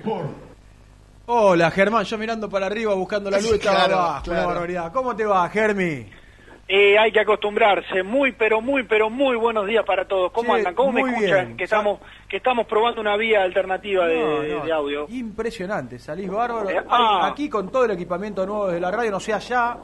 Sport. 0.00 0.28
Hola, 1.26 1.70
Germán. 1.70 2.04
Yo 2.04 2.18
mirando 2.18 2.48
para 2.50 2.66
arriba 2.66 2.94
buscando 2.94 3.30
la 3.30 3.38
luz 3.38 3.52
estaba 3.52 3.76
Claro, 3.84 3.94
abajo. 3.98 4.22
claro. 4.24 4.40
Una 4.40 4.48
barbaridad. 4.54 4.92
¿Cómo 4.92 5.14
te 5.14 5.24
va, 5.24 5.48
Germi? 5.48 6.06
Eh, 6.66 6.98
hay 6.98 7.12
que 7.12 7.20
acostumbrarse. 7.20 8.02
Muy, 8.02 8.32
pero 8.32 8.60
muy, 8.60 8.82
pero 8.84 9.10
muy 9.10 9.36
buenos 9.36 9.66
días 9.66 9.84
para 9.84 10.06
todos. 10.06 10.32
¿Cómo 10.32 10.52
Che, 10.54 10.58
andan? 10.58 10.74
¿Cómo 10.74 10.92
me 10.92 11.00
escuchan? 11.02 11.46
bien. 11.46 11.56
Que 11.56 11.64
estamos, 11.64 12.00
que 12.30 12.36
estamos 12.36 12.66
probando 12.66 13.00
una 13.00 13.16
vía 13.16 13.42
alternativa 13.42 14.06
de, 14.06 14.18
No, 14.18 14.42
no, 14.60 14.64
de 14.64 14.72
audio. 14.72 15.06
Impresionante, 15.10 15.98
salís 15.98 16.30
bárbaro. 16.30 16.70
Eh, 16.70 16.80
ah. 16.88 17.26
Aquí 17.30 17.48
con 17.48 17.70
todo 17.70 17.84
el 17.86 17.90
equipamiento 17.90 18.46
nuevo 18.46 18.68
de 18.68 18.78
la 18.80 18.90
radio, 18.90 19.10
no 19.10 19.18
sé 19.20 19.34
allá, 19.34 19.76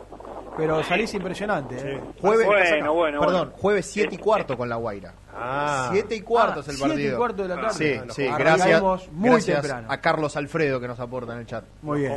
pero 0.57 0.83
salís 0.85 1.13
impresionante. 1.15 1.77
¿eh? 1.77 2.01
Jueves, 2.21 2.47
Bueno, 2.47 2.95
bueno, 2.95 3.21
perdón, 3.21 3.49
bueno. 3.49 3.53
jueves 3.61 3.87
7 3.87 4.15
y 4.15 4.19
cuarto 4.19 4.57
con 4.57 4.69
la 4.69 4.77
Guaira. 4.77 5.13
Ah. 5.39 5.91
7 5.93 6.15
y 6.15 6.21
cuarto 6.23 6.61
Ah, 6.61 6.63
es 6.63 6.69
el 6.69 6.77
siete 6.77 6.89
y 6.89 6.95
partido. 6.95 7.19
cuarto 7.19 7.43
de 7.43 7.49
la 7.51 7.57
tarde. 7.57 7.75
Sí, 7.75 7.95
Ah, 8.01 8.05
sí, 8.09 8.27
gracias, 8.39 8.83
muy 9.13 9.31
gracias 9.31 9.61
temprano. 9.61 9.89
a 9.91 10.01
Carlos 10.01 10.35
Alfredo 10.35 10.81
que 10.81 10.89
nos 10.89 10.99
aporta 10.99 11.35
en 11.35 11.41
el 11.41 11.47
chat. 11.47 11.63
Muy 11.83 12.01
bien. 12.01 12.13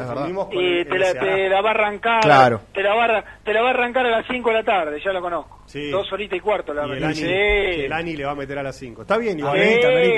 Y 0.51 0.85
te 0.85 0.97
la, 0.97 1.05
Ceará. 1.11 1.19
te 1.35 1.49
la 1.49 1.61
va 1.61 1.67
a 1.69 1.73
arrancar. 1.73 2.21
Claro. 2.21 2.61
Te 2.73 2.81
la 2.81 2.95
va 2.95 3.23
te 3.43 3.53
la 3.53 3.61
va 3.61 3.67
a 3.67 3.71
arrancar 3.71 4.05
a 4.05 4.09
las 4.09 4.25
5 4.25 4.49
de 4.49 4.55
la 4.55 4.63
tarde, 4.63 5.01
ya 5.03 5.11
lo 5.11 5.19
conozco. 5.21 5.59
Sí. 5.65 5.91
Dos 5.91 6.11
horitas 6.13 6.37
y 6.37 6.39
cuarto 6.39 6.73
la 6.73 6.87
Y 6.87 6.91
el 6.93 7.03
Ani, 7.03 7.21
el 7.85 7.93
Ani 7.93 8.15
le 8.15 8.25
va 8.25 8.31
a 8.31 8.35
meter 8.35 8.57
a 8.57 8.63
las 8.63 8.77
5. 8.77 9.01
Está 9.01 9.17
bien, 9.17 9.37
igual. 9.37 9.57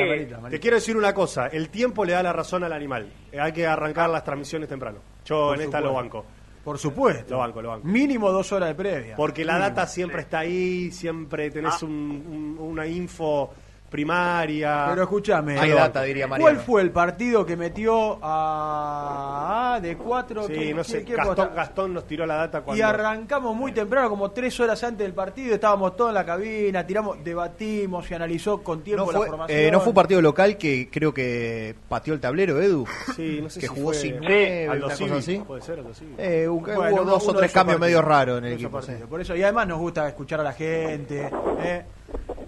Sí. 0.03 0.09
Marita, 0.09 0.17
Marita, 0.25 0.37
Marita, 0.41 0.49
Te 0.49 0.59
quiero 0.59 0.75
decir 0.75 0.97
una 0.97 1.13
cosa, 1.13 1.47
el 1.47 1.69
tiempo 1.69 2.03
le 2.05 2.13
da 2.13 2.23
la 2.23 2.33
razón 2.33 2.63
al 2.63 2.73
animal. 2.73 3.11
Hay 3.39 3.51
que 3.53 3.65
arrancar 3.67 4.09
las 4.09 4.23
transmisiones 4.23 4.67
temprano. 4.69 4.99
Yo 5.25 5.47
Por 5.49 5.55
en 5.55 5.61
esta 5.63 5.79
lo 5.81 5.93
banco. 5.93 6.25
Por 6.63 6.77
supuesto. 6.77 7.33
Lo 7.33 7.39
banco, 7.39 7.61
lo 7.61 7.69
banco. 7.69 7.87
Mínimo 7.87 8.31
dos 8.31 8.51
horas 8.51 8.69
de 8.69 8.75
previa. 8.75 9.15
Porque 9.15 9.43
la 9.43 9.53
Mínimo. 9.53 9.69
data 9.69 9.87
siempre 9.87 10.21
está 10.21 10.39
ahí, 10.39 10.91
siempre 10.91 11.49
tenés 11.49 11.73
Ah. 11.81 11.85
un- 11.85 12.57
un- 12.59 12.67
una 12.69 12.85
info 12.85 13.51
primaria. 13.91 14.85
Pero 14.89 15.03
escúchame. 15.03 15.59
Hay 15.59 15.69
data, 15.71 16.01
diría 16.03 16.25
Mariano. 16.25 16.49
¿Cuál 16.51 16.65
fue 16.65 16.81
el 16.81 16.91
partido 16.91 17.45
que 17.45 17.55
metió 17.57 18.17
a, 18.23 19.75
a 19.75 19.79
de 19.81 19.97
cuatro? 19.97 20.47
Sí, 20.47 20.53
¿Qué- 20.53 20.73
no 20.73 20.83
sé, 20.83 21.03
qué 21.03 21.13
Gastón? 21.15 21.49
Gastón 21.55 21.93
nos 21.93 22.07
tiró 22.07 22.25
la 22.25 22.35
data 22.35 22.61
cuando... 22.61 22.79
Y 22.79 22.81
arrancamos 22.81 23.55
muy 23.55 23.71
temprano, 23.73 24.09
como 24.09 24.31
tres 24.31 24.57
horas 24.59 24.81
antes 24.83 25.05
del 25.05 25.13
partido, 25.13 25.53
estábamos 25.53 25.95
todos 25.95 26.09
en 26.11 26.15
la 26.15 26.25
cabina, 26.25 26.87
tiramos, 26.87 27.23
debatimos, 27.23 28.05
se 28.07 28.15
analizó 28.15 28.63
con 28.63 28.81
tiempo 28.81 29.11
No 29.11 29.19
la 29.19 29.25
formación. 29.27 29.59
eh, 29.59 29.69
no 29.71 29.79
fue 29.81 29.89
un 29.89 29.95
partido 29.95 30.21
local 30.21 30.57
que 30.57 30.89
creo 30.89 31.13
que 31.13 31.75
pateó 31.89 32.13
el 32.13 32.19
tablero, 32.21 32.61
Edu. 32.61 32.85
Sí, 33.15 33.39
no 33.43 33.49
sé 33.49 33.59
que 33.59 33.67
si 33.67 33.73
jugó 33.73 33.87
fue 33.87 33.95
sin 33.95 34.17
nueve, 34.19 34.69
una 34.69 34.81
cosa 34.95 35.15
así. 35.17 35.43
Puede 35.45 35.61
ser 35.61 35.79
Aldo 35.79 35.93
Civi. 35.93 36.15
Eh, 36.17 36.47
hubo 36.47 36.61
Bueno, 36.61 36.79
hubo 36.95 37.01
uno- 37.01 37.11
dos 37.11 37.27
o 37.27 37.33
tres 37.33 37.51
cambios 37.51 37.77
partidos. 37.79 37.79
medio 37.81 38.01
raros 38.01 38.37
en 38.39 38.45
el 38.45 38.53
equipo. 38.53 38.81
sí. 38.81 38.93
Por 39.09 39.19
eso, 39.21 39.35
y 39.35 39.43
además 39.43 39.67
nos 39.67 39.79
gusta 39.79 40.07
escuchar 40.07 40.39
a 40.39 40.43
la 40.43 40.53
gente. 40.53 41.29
eh. 41.59 41.85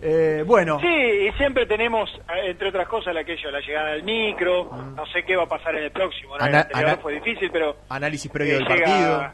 Eh, 0.02 0.44
bueno, 0.46 0.80
Sí, 0.82 0.88
y 0.88 1.32
siempre 1.38 1.66
tenemos, 1.66 2.10
eh, 2.36 2.50
entre 2.50 2.70
otras 2.70 2.88
cosas, 2.90 3.16
aquello, 3.16 3.50
la 3.52 3.62
llegada 3.62 3.92
del 3.92 4.04
micro. 4.04 4.70
No 4.96 5.06
sé 5.08 5.24
qué 5.24 5.36
va 5.36 5.44
a 5.44 5.48
pasar 5.48 5.76
en 5.76 5.86
el 5.86 5.92
próximo. 5.92 6.36
fue 7.02 7.14
difícil, 7.14 7.50
pero 7.52 7.78
Análisis 7.90 8.30
previo 8.30 8.56
eh, 8.56 8.58
del 8.58 8.68
llega, 8.68 8.86
partido. 8.86 9.32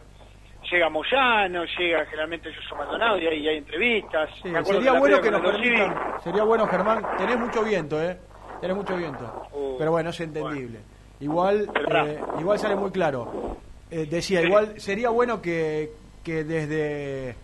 llega 0.72 0.90
Moyano, 0.90 1.66
llega 1.78 2.06
generalmente 2.06 2.52
Yuso 2.54 2.76
Maldonado 2.76 3.18
y 3.18 3.26
hay, 3.28 3.40
y 3.40 3.48
hay 3.48 3.58
entrevistas. 3.58 4.30
sí, 4.44 4.50
sería 4.64 4.94
bueno 4.94 5.20
que 5.22 5.32
nos 5.32 5.42
permitan. 5.42 5.96
Sería 6.24 6.44
bueno, 6.44 6.68
Germán. 6.68 7.04
Tenés 7.18 7.40
mucho 7.40 7.64
viento, 7.64 8.02
¿eh? 8.04 8.18
Tenés 8.62 8.76
mucho 8.76 8.96
viento. 8.96 9.48
Uh, 9.54 9.78
Pero 9.78 9.92
bueno, 9.92 10.10
es 10.12 10.20
entendible. 10.20 10.80
Igual, 11.20 11.70
eh, 12.06 12.20
igual 12.40 12.60
sale 12.60 12.76
muy 12.76 12.92
claro. 12.92 13.58
Eh, 13.90 14.06
decía, 14.10 14.42
igual 14.42 14.80
sería 14.80 15.10
bueno 15.10 15.42
que, 15.42 15.92
que 16.24 16.44
desde, 16.44 17.36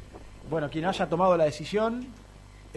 bueno, 0.50 0.70
quien 0.70 0.86
haya 0.86 1.10
tomado 1.10 1.36
la 1.36 1.46
decisión 1.46 2.06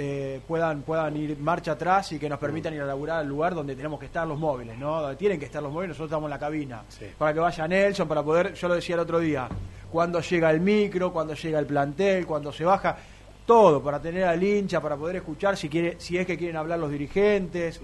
eh, 0.00 0.40
puedan 0.47 0.83
puedan 0.83 1.17
ir 1.17 1.37
marcha 1.40 1.73
atrás 1.73 2.12
y 2.12 2.21
que 2.21 2.28
nos 2.28 2.38
permitan 2.38 2.73
ir 2.73 2.81
a 2.83 2.87
laburar 2.87 3.19
al 3.19 3.26
lugar 3.26 3.52
donde 3.52 3.75
tenemos 3.75 3.99
que 3.99 4.07
estar 4.07 4.28
los 4.28 4.38
móviles, 4.38 4.78
¿no? 4.78 5.00
Donde 5.00 5.17
tienen 5.17 5.40
que 5.40 5.47
estar 5.47 5.61
los 5.61 5.73
móviles, 5.73 5.88
nosotros 5.88 6.11
estamos 6.11 6.28
en 6.28 6.31
la 6.31 6.38
cabina. 6.38 6.85
Sí. 6.88 7.07
Para 7.19 7.35
que 7.35 7.40
vaya 7.40 7.67
Nelson, 7.67 8.07
para 8.07 8.23
poder, 8.23 8.55
yo 8.55 8.69
lo 8.69 8.76
decía 8.76 8.95
el 8.95 9.00
otro 9.00 9.19
día, 9.19 9.49
cuando 9.90 10.21
llega 10.21 10.52
el 10.52 10.61
micro, 10.61 11.12
cuando 11.12 11.35
llega 11.35 11.59
el 11.59 11.67
plantel, 11.67 12.26
cuando 12.26 12.52
se 12.52 12.64
baja, 12.64 12.97
todo, 13.45 13.83
para 13.83 14.00
tener 14.00 14.23
al 14.23 14.40
hincha, 14.40 14.81
para 14.81 14.97
poder 14.97 15.17
escuchar 15.17 15.57
si 15.57 15.69
quiere, 15.69 15.97
si 15.99 16.17
es 16.17 16.25
que 16.25 16.38
quieren 16.38 16.57
hablar 16.57 16.78
los 16.78 16.93
dirigentes, 16.93 17.81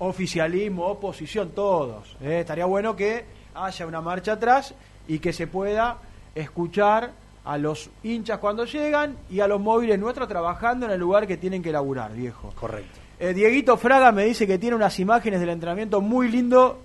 oficialismo, 0.00 0.86
oposición, 0.86 1.50
todos. 1.50 2.16
¿eh? 2.20 2.40
Estaría 2.40 2.64
bueno 2.64 2.96
que 2.96 3.24
haya 3.54 3.86
una 3.86 4.00
marcha 4.00 4.32
atrás 4.32 4.74
y 5.06 5.20
que 5.20 5.32
se 5.32 5.46
pueda 5.46 5.98
escuchar 6.34 7.12
a 7.44 7.58
los 7.58 7.90
hinchas 8.02 8.38
cuando 8.38 8.64
llegan 8.64 9.16
y 9.30 9.40
a 9.40 9.48
los 9.48 9.60
móviles 9.60 9.98
nuestros 9.98 10.28
trabajando 10.28 10.86
en 10.86 10.92
el 10.92 11.00
lugar 11.00 11.26
que 11.26 11.36
tienen 11.36 11.62
que 11.62 11.72
laburar, 11.72 12.12
viejo. 12.12 12.52
Correcto. 12.54 13.00
Eh, 13.18 13.34
Dieguito 13.34 13.76
Fraga 13.76 14.12
me 14.12 14.24
dice 14.24 14.46
que 14.46 14.58
tiene 14.58 14.76
unas 14.76 14.98
imágenes 15.00 15.40
del 15.40 15.48
entrenamiento 15.50 16.00
muy 16.00 16.28
lindo 16.28 16.80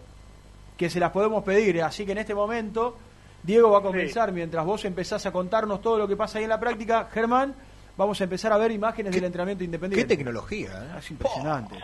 que 0.77 0.89
se 0.89 0.99
las 0.99 1.11
podemos 1.11 1.43
pedir. 1.43 1.77
eh. 1.77 1.81
Así 1.83 2.05
que 2.05 2.11
en 2.11 2.19
este 2.19 2.35
momento, 2.35 2.95
Diego 3.43 3.71
va 3.71 3.79
a 3.79 3.81
comenzar, 3.81 4.31
mientras 4.31 4.65
vos 4.65 4.85
empezás 4.85 5.25
a 5.25 5.31
contarnos 5.31 5.81
todo 5.81 5.97
lo 5.97 6.07
que 6.07 6.15
pasa 6.15 6.37
ahí 6.37 6.43
en 6.43 6.49
la 6.51 6.59
práctica, 6.59 7.07
Germán, 7.11 7.55
vamos 7.95 8.19
a 8.21 8.23
empezar 8.25 8.51
a 8.53 8.57
ver 8.57 8.71
imágenes 8.71 9.13
del 9.13 9.23
entrenamiento 9.23 9.59
Qué 9.61 9.65
independiente. 9.65 10.15
tecnología, 10.17 10.69
¿eh? 10.69 10.99
Es 10.99 11.09
impresionante. 11.11 11.75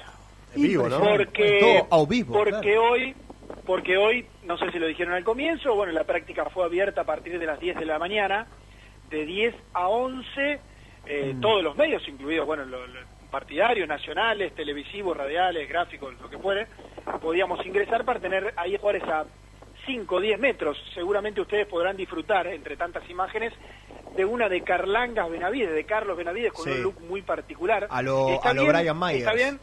En 0.55 0.61
vivo, 0.61 0.87
¿no? 0.87 0.99
Porque, 0.99 1.85
Todo 1.89 2.03
a 2.03 2.05
vivo, 2.07 2.33
porque 2.35 2.51
claro. 2.51 2.83
hoy, 2.91 3.15
porque 3.65 3.97
hoy, 3.97 4.27
no 4.45 4.55
sé 4.59 4.69
si 4.71 4.77
lo 4.77 4.85
dijeron 4.85 5.13
al 5.15 5.23
comienzo, 5.23 5.73
bueno, 5.73 5.91
la 5.93 6.03
práctica 6.03 6.45
fue 6.53 6.63
abierta 6.65 7.01
a 7.01 7.05
partir 7.05 7.39
de 7.39 7.45
las 7.47 7.59
10 7.59 7.77
de 7.77 7.85
la 7.85 7.97
mañana, 7.97 8.45
de 9.13 9.25
10 9.27 9.55
a 9.73 9.87
11, 9.89 10.59
eh, 11.05 11.35
todos 11.39 11.63
los 11.63 11.75
medios, 11.77 12.05
incluidos, 12.07 12.47
bueno, 12.47 12.65
los, 12.65 12.89
los 12.89 13.03
partidarios, 13.29 13.87
nacionales, 13.87 14.53
televisivos, 14.55 15.15
radiales, 15.15 15.69
gráficos, 15.69 16.15
lo 16.19 16.29
que 16.29 16.37
fuere, 16.39 16.67
podíamos 17.21 17.63
ingresar 17.65 18.03
para 18.05 18.19
tener 18.19 18.53
ahí 18.57 18.75
jugadores 18.77 19.03
a 19.07 19.25
5 19.85 20.15
o 20.15 20.19
10 20.19 20.39
metros. 20.39 20.77
Seguramente 20.95 21.41
ustedes 21.41 21.67
podrán 21.67 21.95
disfrutar, 21.95 22.47
entre 22.47 22.75
tantas 22.75 23.07
imágenes, 23.09 23.53
de 24.15 24.25
una 24.25 24.49
de 24.49 24.61
Carlangas 24.63 25.29
Benavides, 25.29 25.73
de 25.73 25.83
Carlos 25.85 26.17
Benavides, 26.17 26.53
con 26.53 26.65
Sí. 26.65 26.71
un 26.71 26.83
look 26.83 27.01
muy 27.01 27.21
particular. 27.21 27.87
A 27.89 28.01
lo- 28.01 28.29
¿Está 28.29 28.49
a 28.49 28.53
lo 28.53 28.61
bien? 28.63 28.73
Brian 28.73 28.99
Myers. 28.99 29.19
¿Está 29.19 29.33
bien? 29.33 29.59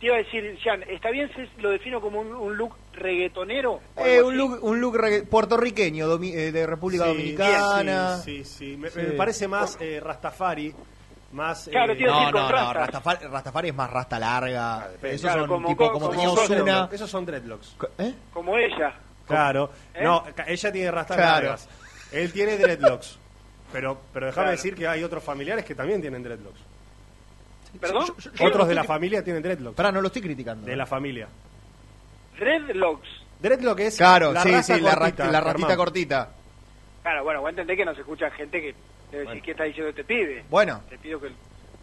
Te 0.00 0.06
iba 0.06 0.14
a 0.16 0.18
decir, 0.18 0.58
Jan, 0.64 0.82
¿está 0.88 1.10
bien 1.10 1.30
si 1.36 1.60
lo 1.60 1.68
defino 1.70 2.00
como 2.00 2.20
un, 2.20 2.32
un 2.34 2.56
look 2.56 2.74
reggaetonero? 2.94 3.80
Eh, 3.98 4.22
un 4.22 4.34
look, 4.34 4.58
un 4.64 4.80
look 4.80 4.96
puertorriqueño 5.28 6.08
domi- 6.08 6.32
eh, 6.34 6.50
de 6.50 6.66
República 6.66 7.04
Sí, 7.04 7.10
Dominicana. 7.10 8.16
Sí, 8.16 8.44
sí, 8.44 8.44
sí. 8.44 8.76
Me, 8.78 8.88
Sí. 8.88 8.98
me 9.00 9.10
parece 9.12 9.46
más 9.46 9.76
eh, 9.78 10.00
Rastafari, 10.02 10.74
más... 11.32 11.68
Claro, 11.70 11.92
eh, 11.92 11.96
tío, 11.96 12.06
No, 12.08 12.30
no, 12.32 12.48
no. 12.50 12.72
Rastafari, 12.72 13.26
Rastafari 13.26 13.68
es 13.68 13.74
más 13.74 13.90
rasta 13.90 14.18
larga. 14.18 14.88
depende. 14.92 15.16
Esos 15.16 15.20
Claro, 15.20 15.40
son 15.42 15.48
como- 15.50 15.68
tipo 15.68 15.92
como- 15.92 16.08
como, 16.08 16.32
Ozuna. 16.32 16.88
Esos 16.90 17.10
son 17.10 17.26
dreadlocks. 17.26 17.76
¿Eh? 17.98 18.14
Como 18.32 18.56
ella. 18.56 18.94
Claro. 19.26 19.70
¿Eh? 19.94 20.02
No, 20.02 20.24
ella 20.46 20.72
tiene 20.72 20.90
rastas 20.90 21.16
Claro. 21.18 21.32
largas. 21.48 21.68
Él 22.10 22.32
tiene 22.32 22.56
dreadlocks. 22.56 23.18
Pero, 23.70 24.00
pero 24.14 24.26
déjame 24.26 24.44
Claro. 24.46 24.56
decir 24.56 24.74
que 24.74 24.88
hay 24.88 25.04
otros 25.04 25.22
familiares 25.22 25.64
que 25.66 25.74
también 25.74 26.00
tienen 26.00 26.22
dreadlocks. 26.22 26.58
¿Perdón? 27.78 28.04
Otros 28.40 28.68
de 28.68 28.74
la 28.74 28.84
familia 28.84 29.22
tienen 29.22 29.42
dreadlocks. 29.42 29.76
Pará, 29.76 29.92
no 29.92 30.00
lo 30.00 30.06
estoy 30.08 30.22
criticando. 30.22 30.66
De 30.66 30.74
la 30.76 30.86
familia. 30.86 31.28
Dreadlocks. 32.38 33.08
Dreadlock 33.40 33.80
es 33.80 33.96
Claro, 33.96 34.32
la 34.32 34.42
sí, 34.42 34.50
raza 34.50 34.74
sí, 34.76 34.80
la, 34.80 34.96
cortita, 34.96 35.30
la 35.30 35.40
ratita 35.40 35.66
Germán. 35.68 35.76
cortita. 35.76 36.30
Claro, 37.02 37.24
bueno, 37.24 37.40
vos 37.40 37.50
entendés 37.50 37.76
que 37.76 37.84
nos 37.84 37.98
escucha 37.98 38.30
gente 38.30 38.60
que 38.60 38.74
debe 39.10 39.24
decir, 39.26 39.42
¿qué 39.42 39.50
está 39.52 39.64
diciendo 39.64 39.90
este 39.90 40.04
pibe? 40.04 40.44
Bueno, 40.50 40.82
Te 40.88 40.98
pido 40.98 41.20
que... 41.20 41.30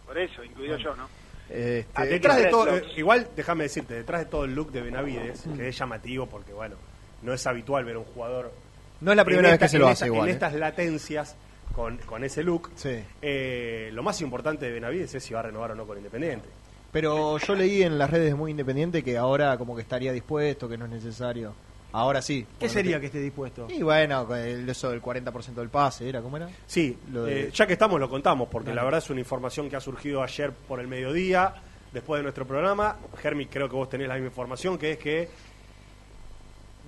Por 0.06 0.16
eso, 0.18 0.42
incluido 0.44 0.76
yo, 0.78 0.94
¿no? 0.96 1.08
este, 1.50 1.86
Ah, 1.94 2.04
detrás 2.04 2.36
de 2.38 2.46
todo, 2.46 2.76
eh, 2.76 2.82
igual 2.96 3.28
déjame 3.36 3.64
decirte, 3.64 3.94
detrás 3.94 4.20
de 4.20 4.26
todo 4.26 4.44
el 4.44 4.54
look 4.54 4.70
de 4.70 4.80
Benavides, 4.82 5.44
que 5.56 5.68
es 5.68 5.76
llamativo 5.78 6.26
porque 6.26 6.52
bueno, 6.52 6.76
no 7.22 7.32
es 7.34 7.46
habitual 7.46 7.84
ver 7.84 7.96
a 7.96 7.98
un 7.98 8.04
jugador 8.04 8.52
no 9.00 9.10
es 9.12 9.16
la 9.16 9.24
primera 9.24 9.48
en 9.48 9.52
vez 9.52 9.54
esta- 9.54 9.66
que 9.66 9.70
se 9.70 9.78
lo 9.78 9.84
en 9.86 9.92
hace 9.92 10.04
esta- 10.04 10.06
igual. 10.06 10.22
En 10.22 10.28
¿eh? 10.28 10.32
estas 10.32 10.54
latencias 10.54 11.36
con, 11.74 11.98
con 11.98 12.24
ese 12.24 12.42
look, 12.42 12.70
Sí. 12.74 12.98
eh, 13.22 13.90
lo 13.92 14.02
más 14.02 14.20
importante 14.20 14.66
de 14.66 14.72
Benavides 14.72 15.14
es 15.14 15.22
si 15.24 15.34
va 15.34 15.40
a 15.40 15.44
renovar 15.44 15.72
o 15.72 15.74
no 15.74 15.86
con 15.86 15.96
Independiente. 15.96 16.48
Pero 16.92 17.38
yo 17.38 17.54
leí 17.54 17.82
en 17.82 17.98
las 17.98 18.10
redes 18.10 18.28
de 18.30 18.34
Muy 18.34 18.50
Independiente 18.50 19.02
que 19.04 19.16
ahora 19.18 19.56
como 19.58 19.76
que 19.76 19.82
estaría 19.82 20.12
dispuesto, 20.12 20.68
que 20.68 20.78
no 20.78 20.86
es 20.86 20.90
necesario. 20.90 21.54
Ahora 21.92 22.20
sí. 22.20 22.46
¿Qué 22.60 22.68
sería 22.68 23.00
que 23.00 23.06
esté 23.06 23.18
dispuesto? 23.20 23.66
Y 23.70 23.82
bueno, 23.82 24.34
el- 24.34 24.68
eso 24.68 24.90
del 24.90 25.00
40% 25.00 25.60
del 25.60 25.70
pase, 25.70 26.08
¿era? 26.08 26.20
¿Cómo 26.20 26.36
era? 26.36 26.48
Sí, 26.66 26.98
Lo 27.12 27.24
de- 27.24 27.44
eh, 27.44 27.50
ya 27.52 27.66
que 27.66 27.72
estamos 27.74 27.98
lo 27.98 28.08
contamos, 28.10 28.48
porque 28.50 28.74
la 28.74 28.84
verdad 28.84 28.98
es 28.98 29.08
una 29.10 29.20
información 29.20 29.70
que 29.70 29.76
ha 29.76 29.80
surgido 29.80 30.22
ayer 30.22 30.52
por 30.52 30.80
el 30.80 30.86
mediodía, 30.88 31.54
después 31.92 32.18
de 32.18 32.24
nuestro 32.24 32.46
programa. 32.46 32.96
Germi, 33.22 33.46
creo 33.46 33.68
que 33.70 33.74
vos 33.76 33.88
tenés 33.88 34.06
la 34.08 34.14
misma 34.14 34.28
información, 34.28 34.76
que 34.76 34.92
es 34.92 34.98
que 34.98 35.28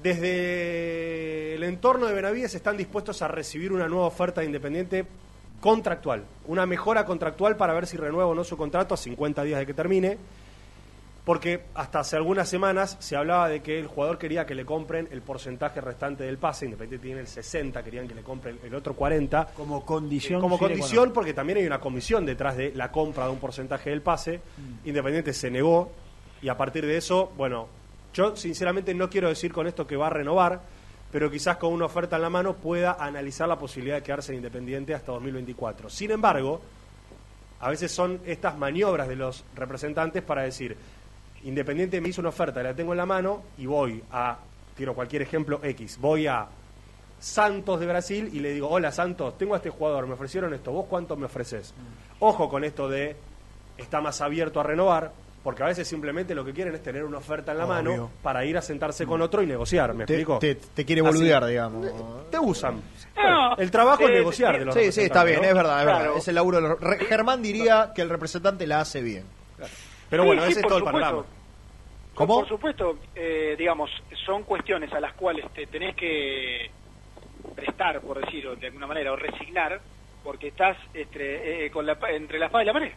desde 0.03 1.55
el 1.55 1.63
entorno 1.63 2.07
de 2.07 2.15
Benavides 2.15 2.55
están 2.55 2.77
dispuestos 2.77 3.23
a 3.23 3.29
recibir 3.29 3.73
una 3.73 3.89
nueva 3.89 4.07
oferta 4.07 4.41
de 4.41 4.47
Independiente 4.47 5.07
contractual, 5.61 6.25
una 6.47 6.65
mejora 6.65 7.05
contractual 7.05 7.57
para 7.57 7.75
ver 7.75 7.87
si 7.87 7.97
renueva 7.97 8.31
o 8.31 8.35
no 8.35 8.45
su 8.45 8.57
contrato 8.57 8.95
a 8.95 8.97
50 8.97 9.43
días 9.43 9.61
de 9.61 9.67
que 9.67 9.75
termine. 9.75 10.19
Porque 11.23 11.65
hasta 11.75 12.01
hace 12.01 12.17
algunas 12.17 12.49
semanas 12.49 12.97
se 12.99 13.15
hablaba 13.15 13.49
de 13.49 13.61
que 13.61 13.79
el 13.79 13.87
jugador 13.87 14.17
quería 14.17 14.47
que 14.47 14.55
le 14.55 14.65
compren 14.65 15.07
el 15.13 15.21
porcentaje 15.21 15.81
restante 15.81 16.25
del 16.25 16.39
pase. 16.39 16.65
Independiente 16.65 17.07
tiene 17.07 17.21
el 17.21 17.27
60, 17.27 17.85
querían 17.85 18.09
que 18.09 18.15
le 18.15 18.23
compren 18.23 18.59
el 18.65 18.75
otro 18.75 18.95
40. 18.95 19.51
Como 19.55 19.85
condición. 19.85 20.41
Como 20.41 20.59
condición, 20.59 21.13
porque 21.13 21.35
también 21.35 21.59
hay 21.59 21.67
una 21.67 21.79
comisión 21.79 22.25
detrás 22.25 22.57
de 22.57 22.73
la 22.75 22.91
compra 22.91 23.27
de 23.27 23.33
un 23.33 23.39
porcentaje 23.39 23.91
del 23.91 24.01
pase. 24.01 24.39
Mm. 24.57 24.89
Independiente 24.89 25.35
se 25.35 25.51
negó 25.51 25.93
y 26.41 26.49
a 26.49 26.57
partir 26.57 26.87
de 26.87 26.97
eso, 26.97 27.31
bueno, 27.37 27.69
yo 28.13 28.37
sinceramente 28.37 28.95
no 28.95 29.09
quiero 29.09 29.29
decir 29.29 29.53
con 29.53 29.67
esto 29.67 29.87
que 29.87 29.97
va 29.97 30.09
a 30.09 30.11
renovar, 30.11 30.61
pero 31.11 31.31
quizás 31.31 31.57
con 31.57 31.73
una 31.73 31.87
oferta 31.87 32.17
en 32.17 32.23
la 32.23 32.31
mano 32.31 32.55
pueda 32.57 32.97
analizar 32.99 33.49
la 33.49 33.59
posibilidad 33.59 33.97
de 33.97 34.03
quedarse 34.03 34.33
en 34.33 34.39
Independiente 34.39 34.95
hasta 34.95 35.13
2024. 35.13 35.91
Sin 35.91 36.11
embargo, 36.11 36.61
a 37.61 37.69
veces 37.69 37.91
son 37.93 38.21
estas 38.25 38.57
maniobras 38.57 39.09
de 39.09 39.17
los 39.17 39.45
representantes 39.55 40.23
para 40.23 40.43
decir, 40.43 40.77
Independiente 41.45 42.01
me 42.01 42.09
hizo 42.11 42.21
una 42.21 42.29
oferta, 42.29 42.63
la 42.63 42.75
tengo 42.75 42.93
en 42.93 42.99
la 42.99 43.07
mano 43.07 43.43
y 43.59 43.67
voy 43.67 44.03
a, 44.13 44.39
tiro 44.77 44.95
cualquier 44.95 45.23
ejemplo 45.23 45.61
X, 45.63 45.99
voy 45.99 46.27
a 46.27 46.47
Santos 47.19 47.81
de 47.81 47.87
Brasil 47.87 48.31
y 48.33 48.41
le 48.41 48.53
digo, 48.53 48.69
hola 48.69 48.93
Santos, 48.93 49.37
tengo 49.37 49.55
a 49.55 49.59
este 49.59 49.71
jugador, 49.71 50.07
me 50.07 50.15
ofrecieron 50.15 50.55
esto, 50.55 50.73
¿vos 50.73 50.87
cuánto 50.89 51.17
me 51.17 51.27
ofreces? 51.27 51.75
Ojo 52.19 52.49
con 52.49 52.65
esto 52.65 52.89
de, 52.89 53.17
está 53.77 54.01
más 54.01 54.21
abierto 54.21 54.61
a 54.61 54.63
renovar, 54.63 55.13
porque 55.43 55.63
a 55.63 55.67
veces 55.67 55.89
simplemente 55.89 56.35
lo 56.35 56.45
que 56.45 56.53
quieren 56.53 56.75
es 56.75 56.83
tener 56.83 57.05
una 57.05 57.19
oferta 57.19 57.53
en 57.53 57.59
la 57.59 57.65
Obvio. 57.65 57.75
mano 57.75 58.11
para 58.23 58.45
ir 58.45 58.57
a 58.59 58.63
sentarse 58.63 59.07
con 59.07 59.23
otro 59.23 59.43
y 59.43 59.47
negociar, 59.47 59.95
¿me 59.95 60.05
Te, 60.05 60.15
explico? 60.15 60.39
te- 60.39 60.55
te 60.57 60.85
quiere 60.85 61.01
Así. 61.01 61.09
boludear, 61.17 61.47
digamos. 61.47 62.31
Te 62.31 62.39
usan. 62.39 62.83
El 63.59 63.71
trabajo 63.71 64.05
es 64.05 64.11
eh, 64.11 64.15
negociar 64.15 64.59
de 64.59 64.65
los 64.67 64.75
Sí, 64.75 64.93
sí, 64.93 65.03
está 65.03 65.25
bien, 65.25 65.41
¿no? 65.43 65.49
es 65.49 65.55
verdad, 65.55 65.81
es 65.81 65.87
verdad. 65.87 66.17
Es 66.17 66.29
el 66.29 66.35
laburo 66.35 66.61
de 66.61 66.69
los- 66.69 66.81
Re- 66.81 67.05
Germán 67.07 67.43
diría 67.43 67.93
que 67.95 68.03
el 68.03 68.09
representante 68.11 68.67
la 68.67 68.81
hace 68.81 69.01
bien. 69.03 69.25
Pero 70.11 70.25
bueno, 70.25 70.43
sí, 70.45 70.51
ese 70.53 70.61
es 70.61 70.67
todo 70.67 70.79
el 70.79 70.85
panorama. 70.85 71.25
¿Cómo? 72.15 72.35
Por 72.41 72.49
supuesto, 72.49 72.99
eh, 73.15 73.55
digamos, 73.59 73.91
son 74.27 74.43
cuestiones 74.43 74.93
a 74.93 75.01
las 75.01 75.15
cuales 75.15 75.47
te 75.55 75.67
tenés 75.69 75.95
que 75.97 76.71
prestar, 77.55 78.01
por 78.01 78.21
decirlo 78.25 78.57
de 78.57 78.67
alguna 78.67 78.87
manera, 78.87 79.13
o 79.13 79.17
resignar, 79.17 79.81
porque 80.23 80.49
estás 80.49 80.77
entre, 80.93 81.67
eh, 81.67 81.71
con 81.71 81.87
la, 81.87 81.95
pa- 81.99 82.11
entre 82.11 82.39
la 82.39 82.47
espada 82.47 82.63
y 82.65 82.67
la 82.67 82.73
pared. 82.73 82.93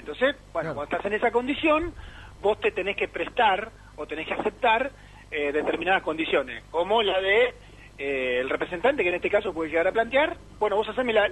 Entonces, 0.00 0.34
bueno, 0.52 0.74
cuando 0.74 0.84
estás 0.96 1.04
en 1.06 1.12
esa 1.12 1.30
condición, 1.30 1.94
vos 2.40 2.58
te 2.58 2.72
tenés 2.72 2.96
que 2.96 3.06
prestar 3.08 3.70
o 3.96 4.06
tenés 4.06 4.26
que 4.26 4.32
aceptar 4.34 4.90
eh, 5.30 5.52
determinadas 5.52 6.02
condiciones, 6.02 6.64
como 6.70 7.02
la 7.02 7.20
de 7.20 7.54
eh, 7.98 8.38
el 8.40 8.48
representante, 8.48 9.02
que 9.02 9.10
en 9.10 9.16
este 9.16 9.30
caso 9.30 9.52
puede 9.52 9.68
llegar 9.70 9.86
a 9.88 9.92
plantear, 9.92 10.36
bueno, 10.58 10.76
vos 10.76 10.88
haceme 10.88 11.12
la, 11.12 11.30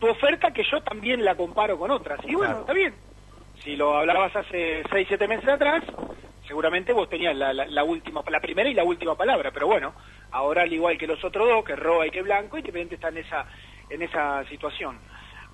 tu 0.00 0.08
oferta 0.08 0.50
que 0.50 0.64
yo 0.64 0.80
también 0.82 1.24
la 1.24 1.36
comparo 1.36 1.78
con 1.78 1.90
otras. 1.92 2.18
Y 2.24 2.34
bueno, 2.34 2.54
Claro. 2.54 2.60
está 2.60 2.72
bien. 2.72 2.94
Si 3.62 3.76
lo 3.76 3.96
hablabas 3.96 4.34
hace 4.34 4.82
6, 4.90 5.06
7 5.08 5.28
meses 5.28 5.48
atrás, 5.48 5.84
seguramente 6.46 6.92
vos 6.92 7.08
tenías 7.08 7.36
la, 7.36 7.52
la, 7.52 7.66
la 7.66 7.84
última, 7.84 8.22
la 8.28 8.40
primera 8.40 8.68
y 8.68 8.74
la 8.74 8.84
última 8.84 9.14
palabra, 9.14 9.52
pero 9.52 9.68
bueno, 9.68 9.94
ahora 10.32 10.62
al 10.62 10.72
igual 10.72 10.98
que 10.98 11.06
los 11.06 11.22
otros 11.24 11.48
dos, 11.48 11.64
que 11.64 11.76
Roa 11.76 12.06
y 12.06 12.10
que 12.10 12.22
Blanco, 12.22 12.58
Independiente 12.58 12.96
está 12.96 13.08
en 13.08 13.18
esa, 13.18 13.46
en 13.90 14.02
esa 14.02 14.44
situación. 14.46 14.98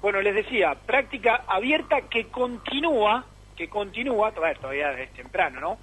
Bueno, 0.04 0.20
les 0.20 0.34
decía, 0.34 0.74
práctica 0.74 1.44
abierta 1.48 2.02
que 2.10 2.26
continúa, 2.26 3.24
que 3.56 3.70
continúa, 3.70 4.34
a 4.36 4.38
ver, 4.38 4.58
todavía 4.58 4.92
es 5.00 5.10
temprano, 5.14 5.60
¿no? 5.60 5.78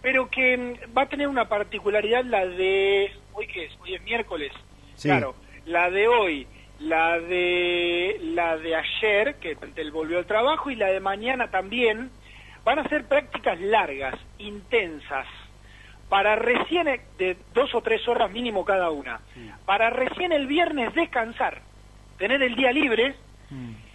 Pero 0.00 0.30
que 0.30 0.56
mm, 0.56 0.96
va 0.96 1.02
a 1.02 1.08
tener 1.10 1.28
una 1.28 1.46
particularidad 1.46 2.24
la 2.24 2.46
de, 2.46 3.12
hoy 3.34 3.46
qué 3.48 3.66
es, 3.66 3.72
hoy 3.82 3.96
es 3.96 4.02
miércoles, 4.02 4.50
Sí. 4.94 5.08
claro, 5.08 5.34
la 5.66 5.90
de 5.90 6.08
hoy, 6.08 6.46
la 6.78 7.20
de 7.20 8.18
la 8.32 8.56
de 8.56 8.76
ayer, 8.76 9.34
que 9.34 9.58
él 9.76 9.90
volvió 9.90 10.16
al 10.16 10.24
trabajo, 10.24 10.70
y 10.70 10.76
la 10.76 10.86
de 10.86 11.00
mañana 11.00 11.50
también, 11.50 12.10
van 12.64 12.78
a 12.78 12.88
ser 12.88 13.04
prácticas 13.08 13.60
largas, 13.60 14.14
intensas, 14.38 15.26
para 16.08 16.34
recién, 16.34 16.88
eh, 16.88 17.02
de 17.18 17.36
dos 17.52 17.74
o 17.74 17.82
tres 17.82 18.08
horas 18.08 18.30
mínimo 18.30 18.64
cada 18.64 18.88
una, 18.88 19.20
para 19.66 19.90
recién 19.90 20.32
el 20.32 20.46
viernes 20.46 20.94
descansar, 20.94 21.60
tener 22.16 22.42
el 22.42 22.56
día 22.56 22.72
libre 22.72 23.16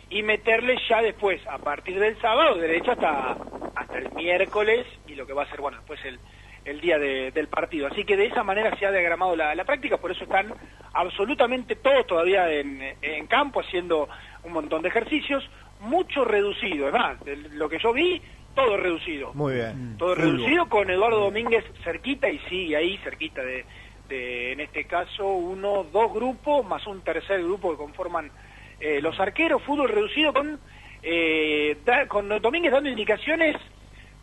y 0.10 0.24
meterle 0.24 0.78
ya 0.88 1.02
después, 1.02 1.42
a 1.48 1.58
partir 1.58 2.00
del 2.00 2.20
sábado, 2.22 2.56
derecho 2.56 2.92
hasta, 2.92 3.38
hasta 3.76 3.98
el 3.98 4.12
miércoles 4.14 4.86
y 5.08 5.16
lo 5.16 5.26
que 5.26 5.34
va 5.34 5.44
a 5.44 5.50
ser, 5.50 5.62
bueno, 5.62 5.78
después 5.78 6.00
el, 6.06 6.20
el 6.64 6.80
día 6.82 6.98
de- 7.00 7.32
del 7.32 7.48
partido. 7.48 7.88
Así 7.88 8.04
que 8.06 8.16
de 8.18 8.26
esa 8.28 8.44
manera 8.44 8.76
se 8.78 8.86
ha 8.86 8.92
diagramado 8.92 9.36
la, 9.36 9.56
la 9.56 9.64
práctica, 9.66 9.98
por 9.98 10.12
eso 10.12 10.24
están 10.24 10.54
absolutamente 10.94 11.76
todos 11.76 12.06
todavía 12.08 12.50
en, 12.52 12.82
en 13.02 13.28
campo 13.28 13.60
haciendo 13.62 14.08
un 14.44 14.54
montón 14.54 14.82
de 14.82 14.90
ejercicios, 14.90 15.48
mucho 15.80 16.24
reducido, 16.24 16.88
es 16.88 16.94
más, 16.94 17.20
de 17.26 17.36
lo 17.36 17.68
que 17.68 17.80
yo 17.80 17.92
vi, 17.92 18.22
todo 18.54 18.78
reducido. 18.78 19.34
Muy 19.34 19.56
bien. 19.56 19.98
Todo 19.98 20.16
Fulbo. 20.16 20.32
reducido 20.32 20.70
con 20.70 20.90
Eduardo 20.90 21.20
Domínguez 21.20 21.66
cerquita 21.84 22.30
y 22.30 22.40
sigue 22.48 22.78
ahí 22.78 22.98
cerquita 23.04 23.42
de, 23.44 23.66
de, 24.08 24.54
en 24.54 24.62
este 24.62 24.86
caso, 24.86 25.28
uno, 25.28 25.84
dos 25.92 26.14
grupos, 26.14 26.66
más 26.66 26.86
un 26.88 27.02
tercer 27.02 27.44
grupo 27.44 27.72
que 27.72 27.78
conforman 27.78 28.32
eh, 28.80 29.02
los 29.02 29.20
arqueros, 29.20 29.62
fútbol 29.64 29.90
reducido 29.90 30.34
con, 30.34 30.60
eh, 31.02 31.78
da- 31.86 32.08
con 32.08 32.28
Domínguez 32.42 32.72
dando 32.72 32.90
indicaciones 32.90 33.56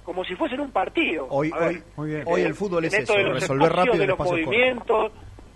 como 0.03 0.25
si 0.25 0.35
fuesen 0.35 0.61
un 0.61 0.73
partido. 0.73 1.27
Hoy, 1.31 1.51
ver, 1.53 1.63
hoy, 1.63 1.83
Muy 1.97 2.09
bien. 2.11 2.23
hoy 2.27 2.41
eh, 2.43 2.47
el 2.47 2.55
fútbol 2.55 2.85
es 2.85 2.95
eso, 2.95 3.15
de 3.15 3.23
los 3.23 3.35
resolver 3.41 3.73
rápido 3.73 3.97
de 3.97 4.07
los 4.07 4.19
movimientos, 4.19 5.13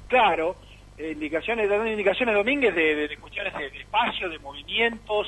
claro, 0.07 0.57
eh, 0.97 1.11
indicaciones, 1.13 1.69
dando 1.69 1.87
indicaciones 1.91 2.35
Domínguez 2.35 2.75
de, 2.75 2.95
de- 2.95 3.09
de 3.09 3.17
cuestiones 3.19 3.53
de, 3.55 3.71
de 3.71 3.79
espacio, 3.81 4.29
de 4.29 4.39
movimientos, 4.39 5.27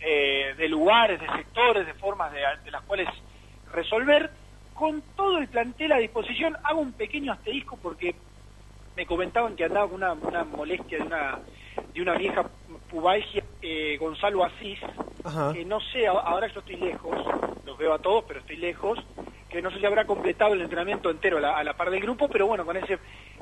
eh, 0.00 0.54
de 0.56 0.68
lugares, 0.68 1.20
de 1.20 1.26
sectores, 1.28 1.86
de 1.86 1.94
formas 1.94 2.32
de, 2.32 2.40
de 2.64 2.70
las 2.70 2.82
cuales 2.82 3.08
resolver. 3.72 4.30
Con 4.74 5.02
todo 5.16 5.38
el 5.38 5.48
plantel 5.48 5.90
a 5.92 5.96
disposición, 5.96 6.54
hago 6.62 6.80
un 6.80 6.92
pequeño 6.92 7.32
asterisco 7.32 7.78
porque 7.82 8.14
me 8.94 9.06
comentaban 9.06 9.56
que 9.56 9.64
andaba 9.64 9.86
con 9.88 9.96
una, 9.96 10.12
una 10.12 10.44
molestia 10.44 10.98
de 10.98 11.04
una 11.04 11.38
de 11.94 12.02
una 12.02 12.14
vieja 12.14 12.44
pubalgia, 13.00 13.42
eh, 13.60 13.98
Gonzalo 14.00 14.42
Asís, 14.42 14.78
Ajá. 15.22 15.52
que 15.52 15.64
no 15.66 15.80
sé, 15.92 16.06
ahora 16.06 16.46
yo 16.46 16.60
estoy 16.60 16.76
lejos, 16.76 17.14
los 17.66 17.76
veo 17.76 17.92
a 17.92 17.98
todos, 17.98 18.24
pero 18.26 18.40
estoy 18.40 18.56
lejos, 18.56 18.98
que 19.50 19.60
no 19.60 19.70
sé 19.70 19.78
si 19.80 19.84
habrá 19.86 20.06
completado 20.06 20.54
el 20.54 20.62
entrenamiento 20.62 21.10
entero 21.10 21.36
a 21.36 21.40
la, 21.40 21.56
a 21.58 21.62
la 21.64 21.74
par 21.76 21.90
del 21.90 22.00
grupo, 22.00 22.26
pero 22.28 22.46
bueno, 22.46 22.64
con 22.64 22.74
ese 22.78 22.98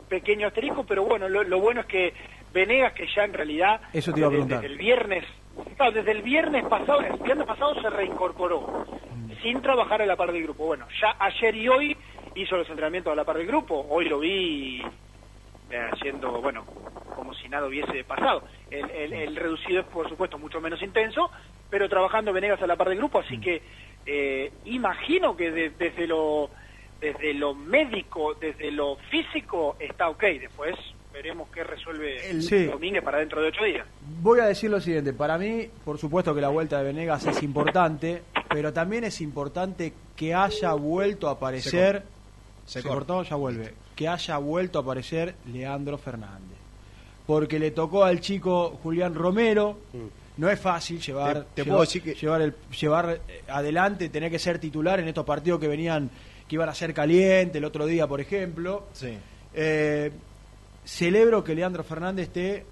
pequeño 0.09 0.49
asterisco, 0.49 0.85
pero 0.85 1.05
bueno, 1.05 1.29
lo, 1.29 1.45
lo 1.45 1.61
bueno 1.61 1.83
es 1.83 1.87
que 1.87 2.13
Venegas, 2.53 2.95
que 2.95 3.07
ya 3.15 3.25
en 3.25 3.33
realidad 3.33 3.81
Eso 3.93 4.13
te 4.13 4.19
iba 4.21 4.27
a 4.27 4.31
desde, 4.31 4.45
preguntar. 4.45 4.61
desde 4.63 4.73
el 4.75 4.79
viernes, 4.79 5.25
claro, 5.77 5.93
desde 5.93 6.11
el 6.11 6.23
viernes 6.23 6.65
pasado, 6.67 7.01
el 7.01 7.17
viernes 7.23 7.47
pasado 7.47 7.81
se 7.81 7.91
reincorporó, 7.91 8.87
sin 9.41 9.63
trabajar 9.63 10.03
a 10.03 10.07
la 10.07 10.17
par 10.17 10.33
del 10.33 10.43
grupo. 10.43 10.67
Bueno, 10.67 10.87
ya 11.01 11.15
ayer 11.21 11.55
y 11.55 11.69
hoy 11.69 11.97
hizo 12.35 12.57
los 12.57 12.69
entrenamientos 12.69 13.13
a 13.13 13.17
la 13.17 13.25
par 13.25 13.37
del 13.37 13.47
grupo, 13.47 13.87
hoy 13.89 14.09
lo 14.09 14.19
vi 14.19 14.83
haciendo, 15.79 16.41
bueno, 16.41 16.65
como 17.17 17.35
si 17.35 17.49
nada 17.49 17.67
hubiese 17.67 18.05
pasado. 18.05 18.43
El, 18.71 18.91
el- 18.91 19.13
el 19.13 19.37
reducido 19.37 19.81
es, 19.81 19.87
por 19.87 20.09
supuesto, 20.09 20.39
mucho 20.39 20.61
menos 20.61 20.83
intenso, 20.83 21.31
pero 21.71 21.89
trabajando 21.89 22.33
Venegas 22.33 22.61
a 22.63 22.67
la 22.67 22.77
par 22.77 22.89
del 22.89 22.99
grupo, 22.99 23.21
así 23.21 23.39
que 23.39 23.63
eh, 24.07 24.53
imagino 24.67 25.37
que 25.37 25.51
de- 25.51 25.71
desde 25.71 26.07
lo 26.07 26.51
desde 27.01 27.35
lo 27.35 27.55
médico, 27.55 28.35
desde 28.35 28.71
lo 28.71 28.97
físico, 29.11 29.77
está 29.79 30.09
ok. 30.09 30.23
Después 30.41 30.75
veremos 31.13 31.49
qué 31.53 31.63
resuelve 31.63 32.31
El- 32.31 32.43
Sí. 32.43 32.65
Domínguez 32.65 33.03
para 33.05 33.19
dentro 33.19 33.43
de 33.43 33.49
ocho 33.49 33.63
días. 33.65 33.87
Voy 34.23 34.41
a 34.41 34.47
decir 34.47 34.71
lo 34.71 34.81
siguiente, 34.81 35.13
para 35.13 35.37
mí, 35.37 35.69
por 35.85 35.99
supuesto 35.99 36.35
que 36.35 36.41
la 36.41 36.49
vuelta 36.49 36.79
de 36.79 36.85
Venegas 36.85 37.27
es 37.27 37.43
importante, 37.43 38.23
pero 38.49 38.73
también 38.73 39.05
es 39.05 39.21
importante 39.21 39.93
que 40.17 40.35
haya 40.35 40.73
vuelto 40.73 41.29
a 41.29 41.33
aparecer, 41.33 42.05
Se 42.65 42.81
se, 42.81 42.89
cortó, 42.89 43.23
ya 43.23 43.37
vuelve, 43.37 43.75
que 43.95 44.09
haya 44.09 44.37
vuelto 44.39 44.79
a 44.79 44.83
aparecer 44.83 45.35
Leandro 45.53 45.99
Fernández, 45.99 46.59
porque 47.27 47.59
le 47.59 47.71
tocó 47.71 48.05
al 48.05 48.21
chico 48.21 48.79
Julián 48.83 49.15
Romero, 49.15 49.79
no 50.37 50.51
es 50.51 50.59
fácil 50.59 51.01
llevar, 51.01 51.45
Te- 51.55 51.63
te 51.63 51.71
llevar, 51.71 51.87
que- 51.89 52.15
llevar, 52.15 52.43
el, 52.43 52.55
llevar 52.81 53.21
eh, 53.29 53.43
adelante, 53.49 54.09
tener 54.09 54.31
que 54.31 54.39
ser 54.39 54.59
titular 54.59 54.99
en 55.01 55.09
estos 55.09 55.25
partidos 55.25 55.61
que 55.61 55.69
venían, 55.69 56.11
que 56.49 56.57
iban 56.57 56.69
a 56.69 56.75
ser 56.75 56.93
calientes, 56.93 57.57
el 57.57 57.65
otro 57.65 57.87
día, 57.87 58.07
por 58.09 58.21
ejemplo. 58.21 58.85
Sí. 58.93 59.17
Eh, 59.55 60.11
celebro 60.85 61.43
que 61.45 61.55
Leandro 61.55 61.85
Fernández 61.85 62.27
esté 62.29 62.67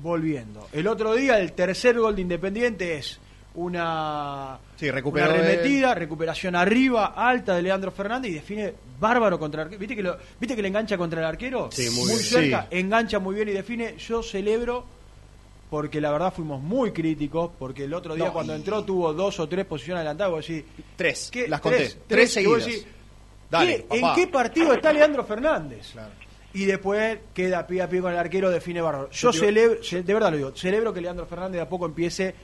volviendo. 0.00 0.68
El 0.72 0.86
otro 0.86 1.14
día, 1.14 1.38
el 1.40 1.52
tercer 1.52 1.98
gol 1.98 2.14
de 2.16 2.22
Independiente 2.22 2.96
es 2.96 3.18
una, 3.54 4.58
Sí, 4.76 4.90
recuperó 4.90 5.26
una 5.30 5.36
él. 5.36 5.40
arremetida, 5.46 5.94
recuperación 5.94 6.54
arriba, 6.56 7.06
alta 7.16 7.54
de 7.54 7.62
Leandro 7.62 7.90
Fernández 7.90 8.30
y 8.30 8.34
define 8.34 8.74
bárbaro 8.98 9.38
contra 9.38 9.62
el 9.62 9.66
arquero. 9.66 9.80
¿Viste 9.80 9.96
que, 9.96 10.02
lo, 10.02 10.16
¿Viste 10.38 10.56
que 10.56 10.62
le 10.62 10.68
engancha 10.68 10.96
contra 10.96 11.20
el 11.20 11.26
arquero? 11.26 11.68
Sí, 11.72 11.88
muy 11.90 12.06
bien. 12.06 12.18
cerca, 12.20 12.62
Sí. 12.70 12.78
engancha 12.78 13.18
muy 13.18 13.34
bien 13.34 13.48
y 13.48 13.52
define. 13.52 13.96
Yo 13.98 14.22
celebro 14.22 14.84
porque 15.68 16.00
la 16.00 16.10
verdad 16.10 16.32
fuimos 16.32 16.60
muy 16.60 16.92
críticos, 16.92 17.50
porque 17.58 17.84
el 17.84 17.94
otro 17.94 18.14
día 18.16 18.26
No, 18.26 18.32
cuando 18.32 18.52
y- 18.52 18.56
entró 18.56 18.84
tuvo 18.84 19.12
dos 19.12 19.38
o 19.40 19.48
tres 19.48 19.64
posiciones 19.66 19.98
adelantadas, 20.00 20.32
vos 20.32 20.46
decís, 20.46 20.64
Tres, 20.96 21.28
¿qué? 21.32 21.46
las 21.48 21.60
conté. 21.60 21.78
Tres, 21.78 21.90
Tres, 21.92 22.04
tres, 22.08 22.32
seguidas. 22.32 22.64
decís, 22.66 22.86
Dale, 23.50 23.84
¿qué- 23.90 23.98
¿En 23.98 24.14
qué 24.14 24.26
partido 24.28 24.72
está 24.72 24.92
Leandro 24.92 25.24
Fernández? 25.24 25.90
Claro. 25.92 26.10
Y 26.52 26.64
después 26.66 27.18
queda 27.34 27.66
pie 27.66 27.82
a 27.82 27.88
pie 27.88 28.00
con 28.00 28.12
el 28.12 28.18
arquero, 28.18 28.50
define 28.50 28.80
bárbaro. 28.80 29.10
Yo 29.10 29.30
Yo 29.30 29.40
celebro, 29.40 29.82
ce- 29.82 30.02
de 30.02 30.14
verdad 30.14 30.30
lo 30.32 30.36
digo, 30.36 30.52
celebro 30.56 30.92
que 30.92 31.00
Leandro 31.00 31.26
Fernández 31.26 31.54
de 31.58 31.60
a 31.62 31.68
poco 31.68 31.86
empiece 31.86 32.34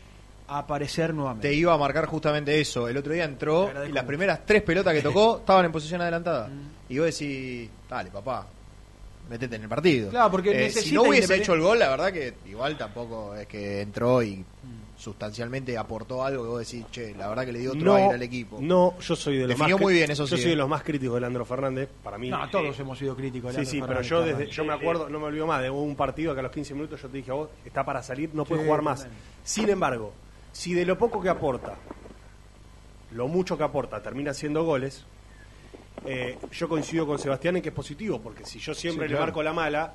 a 0.48 0.58
aparecer 0.58 1.12
nuevamente. 1.14 1.48
Te 1.48 1.54
iba 1.54 1.72
a 1.72 1.78
marcar 1.78 2.06
justamente 2.06 2.60
eso. 2.60 2.88
El 2.88 2.96
otro 2.96 3.12
día 3.12 3.24
entró 3.24 3.70
y 3.70 3.74
las 3.74 3.88
mucho. 3.90 4.06
primeras 4.06 4.40
tres 4.46 4.62
pelotas 4.62 4.94
que 4.94 5.02
tocó 5.02 5.38
estaban 5.38 5.64
en 5.66 5.72
posición 5.72 6.00
adelantada. 6.00 6.48
Y 6.88 6.98
vos 6.98 7.06
decís, 7.06 7.68
dale, 7.88 8.10
papá. 8.10 8.46
metete 9.28 9.56
en 9.56 9.62
el 9.64 9.68
partido. 9.68 10.10
Claro, 10.10 10.30
porque 10.30 10.66
Eh, 10.66 10.70
si 10.70 10.94
no 10.94 11.02
hubiese 11.02 11.34
hecho 11.36 11.54
el 11.54 11.60
gol, 11.60 11.78
la 11.78 11.88
verdad 11.88 12.12
que 12.12 12.34
igual 12.46 12.76
tampoco 12.78 13.34
es 13.34 13.46
que 13.48 13.80
entró 13.80 14.22
y 14.22 14.44
sustancialmente 14.96 15.76
aportó 15.76 16.24
algo 16.24 16.42
que 16.42 16.48
vos 16.48 16.58
decís, 16.60 16.86
che, 16.90 17.14
la 17.14 17.28
verdad 17.28 17.44
que 17.44 17.52
le 17.52 17.58
dio 17.58 17.72
otro 17.72 17.94
aire 17.96 18.14
al 18.14 18.22
equipo. 18.22 18.58
No, 18.60 18.98
yo 18.98 19.14
soy 19.14 19.34
de 19.36 19.40
los 19.42 19.48
Definió 19.50 19.76
más 19.76 19.82
muy 19.82 19.92
bien, 19.94 20.10
eso 20.10 20.24
Yo 20.24 20.36
sí, 20.36 20.42
soy 20.42 20.52
eh. 20.52 20.54
de 20.54 20.56
los 20.56 20.68
más 20.68 20.82
críticos 20.82 21.14
de 21.16 21.20
Leandro 21.20 21.44
Fernández. 21.44 21.88
Para 22.02 22.16
mí. 22.18 22.30
No, 22.30 22.48
todos 22.48 22.78
hemos 22.80 22.98
sido 22.98 23.14
críticos. 23.14 23.54
de 23.54 23.64
Sí, 23.64 23.72
sí, 23.72 23.82
pero 23.86 24.00
yo 24.00 24.22
desde, 24.24 24.46
yo 24.46 24.64
me 24.64 24.72
acuerdo, 24.72 25.08
no 25.10 25.18
me 25.20 25.26
olvido 25.26 25.46
más 25.46 25.60
de 25.60 25.68
un 25.70 25.94
partido 25.96 26.32
que 26.34 26.40
a 26.40 26.44
los 26.44 26.52
15 26.52 26.74
minutos 26.74 27.02
yo 27.02 27.08
te 27.08 27.16
dije 27.18 27.30
a 27.30 27.34
vos, 27.34 27.50
está 27.64 27.84
para 27.84 28.02
salir, 28.02 28.30
no 28.32 28.44
puede 28.44 28.62
Sí, 28.62 28.66
jugar 28.66 28.82
más. 28.82 29.06
Sin 29.44 29.68
embargo, 29.68 30.12
si 30.56 30.72
de 30.72 30.86
lo 30.86 30.96
poco 30.96 31.20
que 31.20 31.28
aporta, 31.28 31.74
lo 33.12 33.28
mucho 33.28 33.58
que 33.58 33.64
aporta, 33.64 34.02
termina 34.02 34.30
haciendo 34.30 34.64
goles, 34.64 35.04
eh, 36.06 36.38
yo 36.50 36.68
coincido 36.68 37.06
con 37.06 37.18
Sebastián 37.18 37.56
en 37.56 37.62
que 37.62 37.68
es 37.68 37.74
positivo, 37.74 38.20
porque 38.20 38.44
si 38.46 38.58
yo 38.58 38.72
siempre 38.74 39.06
Sí, 39.06 39.12
le 39.14 39.20
marco 39.20 39.42
la 39.42 39.52
mala, 39.52 39.92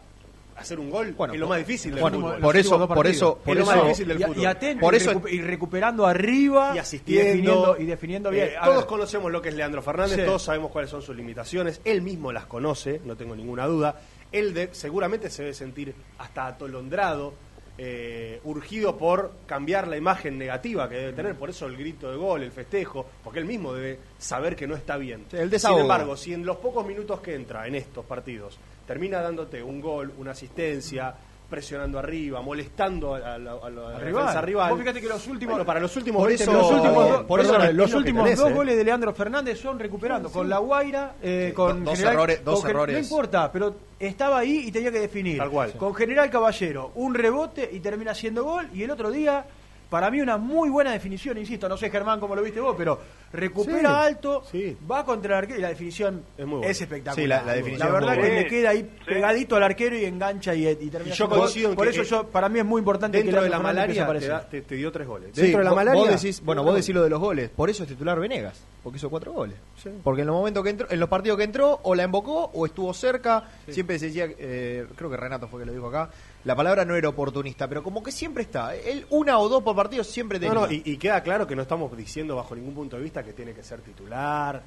hacer 0.55 0.79
un 0.79 0.91
gol 0.91 1.13
Bueno, 1.13 1.33
es 1.33 1.39
lo 1.39 1.47
más 1.47 1.57
difícil 1.59 1.91
del 1.93 2.01
bueno, 2.01 2.17
fútbol. 2.19 2.39
por 2.41 2.55
eso- 2.57 2.87
por 2.87 3.07
eso- 3.07 3.37
por 3.43 3.57
es 3.57 3.65
lo 3.65 3.71
eso- 3.71 3.75
más 3.75 3.83
difícil 3.87 4.07
del 4.09 4.21
y, 4.21 4.23
fútbol. 4.23 4.37
y 4.37 4.45
atento, 4.45 4.81
Por 4.81 4.93
y, 4.93 4.97
eso- 4.97 5.11
recu- 5.13 5.31
y 5.31 5.41
recuperando 5.41 6.05
arriba 6.05 6.71
y 6.73 6.75
y 6.75 6.79
asistiendo 6.79 7.25
definiendo, 7.31 7.77
y 7.79 7.85
definiendo 7.85 8.29
bien. 8.29 8.47
Eh, 8.49 8.57
A 8.59 8.65
todos 8.65 8.77
ver, 8.79 8.85
conocemos 8.85 9.31
lo 9.31 9.41
que 9.41 9.49
es 9.49 9.55
Leandro 9.55 9.81
Fernández, 9.81 10.17
Sí. 10.19 10.25
todos 10.25 10.43
sabemos 10.43 10.69
cuáles 10.71 10.91
son 10.91 11.01
sus 11.01 11.15
limitaciones, 11.15 11.81
él 11.85 12.01
mismo 12.03 12.31
las 12.31 12.45
conoce, 12.45 13.01
no 13.05 13.15
tengo 13.15 13.35
ninguna 13.35 13.65
duda. 13.65 13.99
Él 14.31 14.53
de- 14.53 14.69
seguramente 14.73 15.29
se 15.31 15.41
debe 15.43 15.53
sentir 15.55 15.95
hasta 16.19 16.45
atolondrado, 16.47 17.33
eh, 17.83 18.39
urgido 18.43 18.95
por 18.95 19.31
cambiar 19.47 19.87
la 19.87 19.97
imagen 19.97 20.37
negativa 20.37 20.87
que 20.87 20.97
debe 20.97 21.13
tener, 21.13 21.35
por 21.35 21.49
eso 21.49 21.65
el 21.65 21.75
grito 21.75 22.11
de 22.11 22.15
gol, 22.15 22.43
el 22.43 22.51
festejo, 22.51 23.07
porque 23.23 23.39
él 23.39 23.45
mismo 23.45 23.73
debe 23.73 23.97
saber 24.19 24.55
que 24.55 24.67
no 24.67 24.75
está 24.75 24.97
bien. 24.97 25.25
Sí, 25.31 25.37
el 25.37 25.59
Sin 25.59 25.79
embargo, 25.79 26.15
si 26.15 26.31
en 26.31 26.45
los 26.45 26.57
pocos 26.57 26.85
minutos 26.85 27.21
que 27.21 27.33
entra 27.33 27.65
en 27.65 27.73
estos 27.73 28.05
partidos 28.05 28.59
termina 28.85 29.19
dándote 29.19 29.63
un 29.63 29.81
gol, 29.81 30.13
una 30.19 30.29
asistencia, 30.29 31.15
presionando 31.51 31.99
arriba, 31.99 32.41
molestando 32.41 33.13
a, 33.13 33.37
la- 33.37 33.99
defensa 33.99 34.41
rival. 34.41 34.71
Vos 34.71 34.79
fíjate 34.79 34.99
que 35.01 35.07
los 35.07 35.27
últimos 35.27 35.53
Bueno, 35.53 35.65
para 35.67 35.79
los 35.79 35.95
últimos 35.95 36.19
por 36.21 36.29
20 36.29 36.43
eso- 36.45 36.51
los 36.53 36.71
últimos, 36.71 37.09
dos, 37.09 37.23
por 37.25 37.39
eso 37.41 37.51
perdón, 37.51 37.67
es 37.69 37.75
los 37.75 37.89
lo 37.89 37.93
que 37.93 37.97
últimos 37.99 38.23
tenés, 38.23 38.39
dos 38.39 38.49
eh. 38.49 38.53
goles 38.53 38.77
de 38.77 38.83
Leandro 38.83 39.13
Fernández 39.13 39.59
son 39.61 39.77
recuperando 39.77 40.31
con 40.31 40.49
la 40.49 40.57
Guaira, 40.57 41.15
eh, 41.21 41.47
Sí, 41.49 41.53
con 41.53 41.83
do- 41.83 41.91
dos 41.91 41.99
General- 41.99 42.13
errores- 42.15 42.43
dos 42.43 42.61
con 42.61 42.69
errores. 42.71 42.95
No 42.95 42.99
importa, 43.03 43.51
pero 43.51 43.75
estaba 43.99 44.39
ahí 44.39 44.63
y 44.67 44.71
tenía 44.71 44.91
que 44.91 44.99
definir. 45.01 45.37
Tal 45.37 45.49
cual. 45.51 45.73
Con 45.73 45.93
General 45.93 46.29
Caballero, 46.31 46.91
un 46.95 47.13
rebote 47.13 47.69
y 47.71 47.79
termina 47.81 48.11
haciendo 48.11 48.43
gol. 48.43 48.67
Y 48.73 48.81
el 48.83 48.89
otro 48.91 49.11
día, 49.11 49.45
para 49.91 50.09
mí, 50.09 50.21
una 50.21 50.37
muy 50.37 50.69
buena 50.69 50.93
definición, 50.93 51.37
insisto. 51.37 51.67
No 51.67 51.75
sé, 51.75 51.89
Germán, 51.91 52.19
cómo 52.21 52.33
lo 52.33 52.41
viste 52.41 52.61
vos, 52.61 52.73
pero 52.77 52.97
recupera 53.33 53.79
Sí, 53.79 53.85
alto, 53.85 54.43
sí. 54.49 54.77
va 54.89 55.03
contra 55.05 55.33
el 55.33 55.43
arquero 55.43 55.59
y 55.59 55.61
la 55.61 55.67
definición 55.69 56.23
Es 56.37 56.45
muy 56.47 56.57
buena. 56.59 56.71
espectacular. 56.71 57.15
Sí, 57.15 57.27
la- 57.27 57.43
la 57.43 57.53
definición 57.53 57.87
La 57.87 57.93
verdad 57.93 58.15
es 58.17 58.25
que 58.29 58.35
le 58.35 58.47
queda 58.47 58.69
ahí 58.69 58.81
Sí. 58.81 59.05
pegadito 59.05 59.55
al 59.57 59.63
arquero 59.63 59.97
y 59.97 60.05
engancha 60.05 60.55
y, 60.55 60.65
y 60.67 60.89
termina 60.89 61.13
Y 61.13 61.17
yo 61.17 61.29
coincido 61.29 61.69
en 61.71 61.75
Por 61.75 61.85
que, 61.91 61.91
eso 61.99 62.03
yo, 62.03 62.27
para 62.29 62.47
mí 62.49 62.59
es 62.59 62.65
muy 62.65 62.79
importante 62.79 63.17
que 63.17 63.23
Dentro 63.25 63.43
de 63.43 63.49
la 63.49 63.59
malaria 63.59 64.07
te, 64.17 64.27
da- 64.27 64.49
te- 64.49 64.61
te 64.61 64.75
dio 64.75 64.91
tres 64.91 65.07
goles. 65.07 65.31
Sí, 65.33 65.41
Dentro 65.41 65.59
de 65.59 65.65
la 65.65 65.73
malaria. 65.75 66.01
Vos 66.01 66.09
decís, 66.21 66.41
bueno, 66.43 66.63
vos 66.63 66.73
decís 66.75 66.95
lo 66.95 67.03
de 67.03 67.09
los 67.09 67.19
goles. 67.19 67.49
Por 67.49 67.69
eso 67.69 67.83
es 67.83 67.89
titular 67.89 68.19
Venegas, 68.19 68.63
porque 68.83 68.97
hizo 68.97 69.09
cuatro 69.09 69.33
goles. 69.33 69.57
Porque 70.03 70.21
en 70.21 70.27
los 70.27 70.35
momentos 70.35 70.63
que 70.63 70.69
entró, 70.69 70.87
en 70.89 70.99
los 70.99 71.09
partidos 71.09 71.37
que 71.37 71.43
entró, 71.43 71.79
o 71.83 71.95
la 71.95 72.03
embocó 72.03 72.49
o 72.53 72.65
estuvo 72.65 72.93
cerca. 72.93 73.43
Siempre 73.67 73.99
se 73.99 74.05
decía, 74.07 74.25
eh, 74.37 74.87
creo 74.95 75.09
que 75.09 75.17
Renato 75.17 75.47
fue 75.47 75.59
que 75.59 75.65
lo 75.65 75.73
dijo 75.73 75.87
acá. 75.87 76.09
La 76.43 76.55
palabra 76.55 76.85
no 76.85 76.95
era 76.95 77.07
oportunista, 77.09 77.67
pero 77.67 77.83
como 77.83 78.01
que 78.01 78.11
siempre 78.11 78.43
está. 78.43 78.75
Él 78.75 79.05
una 79.11 79.37
o 79.37 79.47
dos 79.47 79.61
por 79.61 79.75
partido 79.75 80.03
siempre 80.03 80.39
No, 80.39 80.47
tenía. 80.47 80.59
no, 80.67 80.71
y, 80.71 80.81
y 80.85 80.97
queda 80.97 81.21
claro 81.21 81.45
que 81.45 81.55
no 81.55 81.61
estamos 81.61 81.95
diciendo 81.95 82.35
bajo 82.35 82.55
ningún 82.55 82.73
punto 82.73 82.97
de 82.97 83.03
vista 83.03 83.23
que 83.23 83.33
tiene 83.33 83.53
que 83.53 83.61
ser 83.63 83.81
titular, 83.81 84.61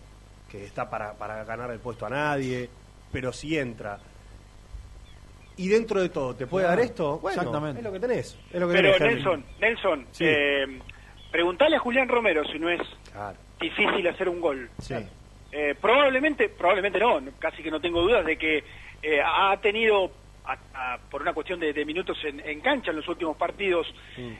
que 0.48 0.64
está 0.64 0.88
para, 0.88 1.14
para 1.14 1.42
ganar 1.44 1.70
el 1.72 1.80
puesto 1.80 2.06
a 2.06 2.10
nadie, 2.10 2.68
pero 3.10 3.32
si 3.32 3.58
entra. 3.58 3.98
Y 5.56 5.68
dentro 5.68 6.00
de 6.00 6.08
todo, 6.08 6.34
¿te 6.34 6.46
puede 6.46 6.66
Claro, 6.66 6.76
dar 6.80 6.84
esto? 6.86 7.18
Bueno, 7.18 7.40
exactamente. 7.40 7.78
es 7.80 7.84
lo 7.84 7.92
que 7.92 8.00
tenés. 8.00 8.38
Es 8.52 8.60
lo 8.60 8.66
que 8.68 8.74
Pero 8.74 8.92
tenés, 8.92 9.00
Henry. 9.00 9.14
Nelson, 9.14 9.44
Nelson, 9.60 10.06
Sí. 10.10 10.24
eh, 10.26 10.80
preguntale 11.30 11.76
a 11.76 11.78
Julián 11.78 12.08
Romero 12.08 12.42
si 12.44 12.58
no 12.58 12.68
es 12.70 12.80
Claro. 13.12 13.36
difícil 13.60 14.06
hacer 14.08 14.28
un 14.28 14.40
gol. 14.40 14.68
Sí. 14.78 14.94
Eh, 15.52 15.74
probablemente, 15.80 16.48
probablemente 16.48 16.98
no, 16.98 17.20
casi 17.38 17.62
que 17.62 17.70
no 17.70 17.80
tengo 17.80 18.00
dudas 18.02 18.24
de 18.26 18.36
que 18.36 18.64
eh, 19.02 19.20
ha 19.24 19.56
tenido, 19.60 20.10
a- 20.46 20.94
a- 20.94 20.98
por 21.10 21.22
una 21.22 21.32
cuestión 21.32 21.58
de, 21.60 21.72
de 21.72 21.84
minutos 21.84 22.18
en, 22.24 22.40
en 22.40 22.60
cancha 22.60 22.90
en 22.90 22.96
los 22.98 23.08
últimos 23.08 23.36
partidos, 23.36 23.86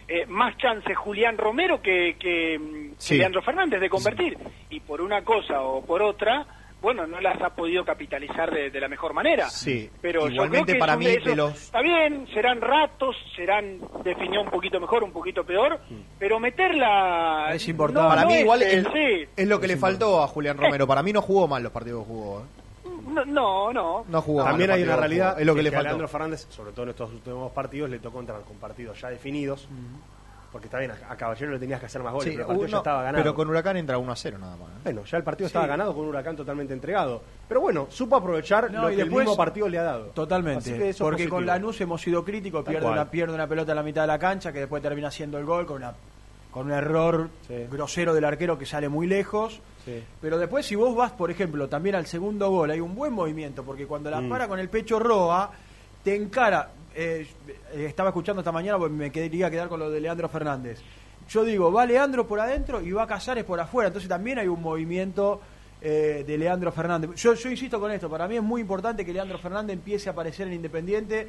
eh, 0.09 0.27
más 0.27 0.57
chances 0.59 0.97
Julián 0.97 1.39
Romero 1.39 1.81
que, 1.81 2.17
que, 2.19 2.59
mm, 2.59 2.97
que. 2.99 3.15
Leandro 3.17 3.43
Fernández 3.43 3.81
de 3.81 3.89
convertir. 3.89 4.37
Y 4.71 4.81
por 4.81 5.01
una 5.01 5.23
cosa 5.25 5.63
o 5.63 5.85
por 5.85 6.03
otra, 6.03 6.47
bueno, 6.83 7.07
no 7.07 7.19
las 7.19 7.41
ha 7.41 7.55
podido 7.55 7.83
capitalizar 7.87 8.51
de, 8.53 8.69
de 8.71 8.79
la 8.81 8.89
mejor 8.89 9.15
manera. 9.15 9.49
Sí. 9.49 9.89
Pero 10.03 10.27
yo 10.29 10.33
Igualmente 10.35 10.65
creo 10.73 10.75
que 10.75 10.79
para 10.81 10.97
mí 10.99 11.07
de 11.07 11.35
los 11.35 11.55
está 11.55 11.81
bien, 11.81 12.27
serán 12.35 12.61
ratos, 12.61 13.17
serán 13.35 13.79
definió 14.05 14.43
un 14.43 14.51
poquito 14.51 14.79
mejor, 14.81 15.03
un 15.03 15.13
poquito 15.13 15.45
peor, 15.45 15.81
pero 16.19 16.39
meterla 16.39 17.49
Es 17.55 17.67
importante. 17.69 18.03
no- 18.03 18.09
para 18.09 18.23
no 18.23 18.29
mí 18.29 18.35
es, 18.35 18.41
igual 18.43 18.63
eh, 18.63 19.29
es, 19.37 19.49
lo 19.49 19.59
que 19.61 19.69
le 19.69 19.77
faltó 19.79 20.23
a 20.23 20.29
Julián 20.29 20.59
Romero. 20.59 20.87
Para 20.87 21.03
mí 21.03 21.13
no 21.15 21.23
jugó 21.23 21.49
mal 21.49 21.63
los 21.63 21.73
partidos 21.73 22.05
que 22.05 22.13
jugó. 22.13 22.41
¿eh? 22.41 22.45
No, 23.15 23.25
no, 23.25 23.73
no. 23.73 24.05
No 24.09 24.23
jugó 24.23 24.45
También 24.45 24.71
hay 24.71 24.83
una 24.83 24.97
realidad 24.97 25.31
jugó. 25.31 25.41
Es 25.41 25.47
lo 25.47 25.55
que 25.55 25.63
le 25.63 25.69
a 25.69 25.73
faltó. 25.73 25.85
Leandro 25.85 26.09
Fernández, 26.09 26.47
sobre 26.51 26.73
todo 26.73 26.83
en 26.85 26.89
estos 26.91 27.11
últimos 27.13 27.53
partidos, 27.53 27.91
le 27.91 27.99
tocó 27.99 28.21
entrar 28.21 28.41
con 28.43 28.57
partidos 28.57 29.01
ya 29.01 29.11
definidos. 29.11 29.69
Porque 30.53 30.69
está 30.69 30.79
bien, 30.79 30.93
a, 30.93 31.13
a 31.13 31.17
Caballero 31.17 31.51
le 31.51 31.59
tenías 31.59 31.81
que 31.81 31.87
hacer 31.87 32.01
más 32.01 32.13
goles, 32.13 32.27
Sí, 32.27 32.31
pero 32.37 32.43
el 32.43 32.47
partido 32.47 32.65
uno- 32.67 32.71
ya 32.71 32.79
estaba 32.79 33.03
ganado. 33.03 33.25
pero 33.25 33.35
con 33.35 33.49
Huracán 33.49 33.77
entra 33.77 33.99
1 33.99 34.13
a 34.13 34.15
0 34.15 34.39
nada 34.39 34.57
más. 34.57 34.69
¿eh? 34.69 34.81
Bueno, 34.85 35.05
ya 35.05 35.17
el 35.19 35.25
partido 35.25 35.49
Sí. 35.49 35.51
estaba 35.51 35.67
ganado 35.67 35.93
con 35.93 36.05
un 36.05 36.11
huracán 36.11 36.37
totalmente 36.37 36.73
entregado. 36.73 37.23
Pero 37.49 37.61
bueno, 37.61 37.89
supo 37.91 38.15
aprovechar 38.15 38.71
No, 38.71 38.83
lo 38.83 38.89
y 38.89 38.93
que 38.93 39.03
después- 39.03 39.23
el 39.23 39.27
mismo 39.31 39.37
partido 39.37 39.69
le 39.69 39.79
ha 39.79 39.83
dado. 39.83 40.05
Así 40.05 40.13
Totalmente. 40.15 40.79
que 40.79 40.95
Porque 40.97 41.29
con 41.29 41.45
Lanús 41.45 41.81
hemos 41.81 42.01
sido 42.01 42.25
críticos, 42.25 42.65
pierde 42.65 42.87
una, 42.87 43.11
pierde 43.11 43.35
una 43.35 43.49
pelota 43.49 43.73
en 43.73 43.77
la 43.77 43.83
mitad 43.83 44.03
de 44.03 44.07
la 44.07 44.19
cancha 44.21 44.53
que 44.53 44.61
después 44.61 44.81
termina 44.81 45.09
haciendo 45.09 45.39
el 45.39 45.45
gol 45.45 45.67
con 45.67 45.79
una 45.79 45.93
con 46.53 46.67
un 46.67 46.73
error 46.73 47.31
Sí. 47.49 47.67
grosero 47.69 48.15
del 48.15 48.25
arquero 48.25 48.57
que 48.57 48.65
sale 48.65 48.89
muy 48.89 49.09
lejos. 49.09 49.61
Sí. 49.85 50.03
Pero 50.21 50.39
después 50.39 50.65
si 50.65 50.75
vos 50.75 50.95
vas, 50.97 51.13
por 51.13 51.31
ejemplo, 51.31 51.69
también 51.69 51.95
al 51.95 52.07
segundo 52.07 52.49
gol, 52.51 52.71
hay 52.71 52.81
un 52.81 52.95
buen 52.95 53.13
movimiento, 53.13 53.63
porque 53.65 53.87
cuando 53.87 54.11
la 54.11 54.21
Mm. 54.21 54.29
para 54.31 54.49
con 54.49 54.59
el 54.59 54.69
pecho 54.69 54.99
Roa, 54.99 55.51
te 56.03 56.15
encara. 56.15 56.71
eh, 56.97 57.27
eh, 57.73 57.87
estaba 57.89 58.11
escuchando 58.11 58.41
esta 58.41 58.53
mañana 58.53 58.79
porque 58.79 58.95
me 58.95 59.11
quería 59.11 59.51
quedar 59.51 59.69
con 59.69 59.81
lo 59.81 59.91
de 59.91 60.01
Leandro 60.01 60.29
Fernández. 60.29 60.81
Yo 61.29 61.43
digo, 61.43 61.73
va 61.73 61.85
Leandro 61.87 62.25
por 62.25 62.39
adentro 62.39 62.81
y 62.81 62.93
va 62.93 63.05
Casares 63.05 63.43
por 63.43 63.59
afuera. 63.59 63.89
Entonces 63.89 64.09
también 64.09 64.39
hay 64.39 64.47
un 64.47 64.63
movimiento 64.63 65.41
eh, 65.83 66.23
de 66.25 66.39
Leandro 66.39 66.71
Fernández. 66.71 67.11
Yo, 67.17 67.35
yo 67.35 67.51
insisto 67.51 67.81
con 67.81 67.91
esto, 67.91 68.09
para 68.09 68.29
mí 68.29 68.37
es 68.37 68.43
muy 68.45 68.61
importante 68.61 69.05
que 69.05 69.13
Leandro 69.13 69.39
Fernández 69.39 69.75
empiece 69.75 70.09
a 70.09 70.13
aparecer 70.13 70.47
en 70.47 70.55
Independiente 70.55 71.27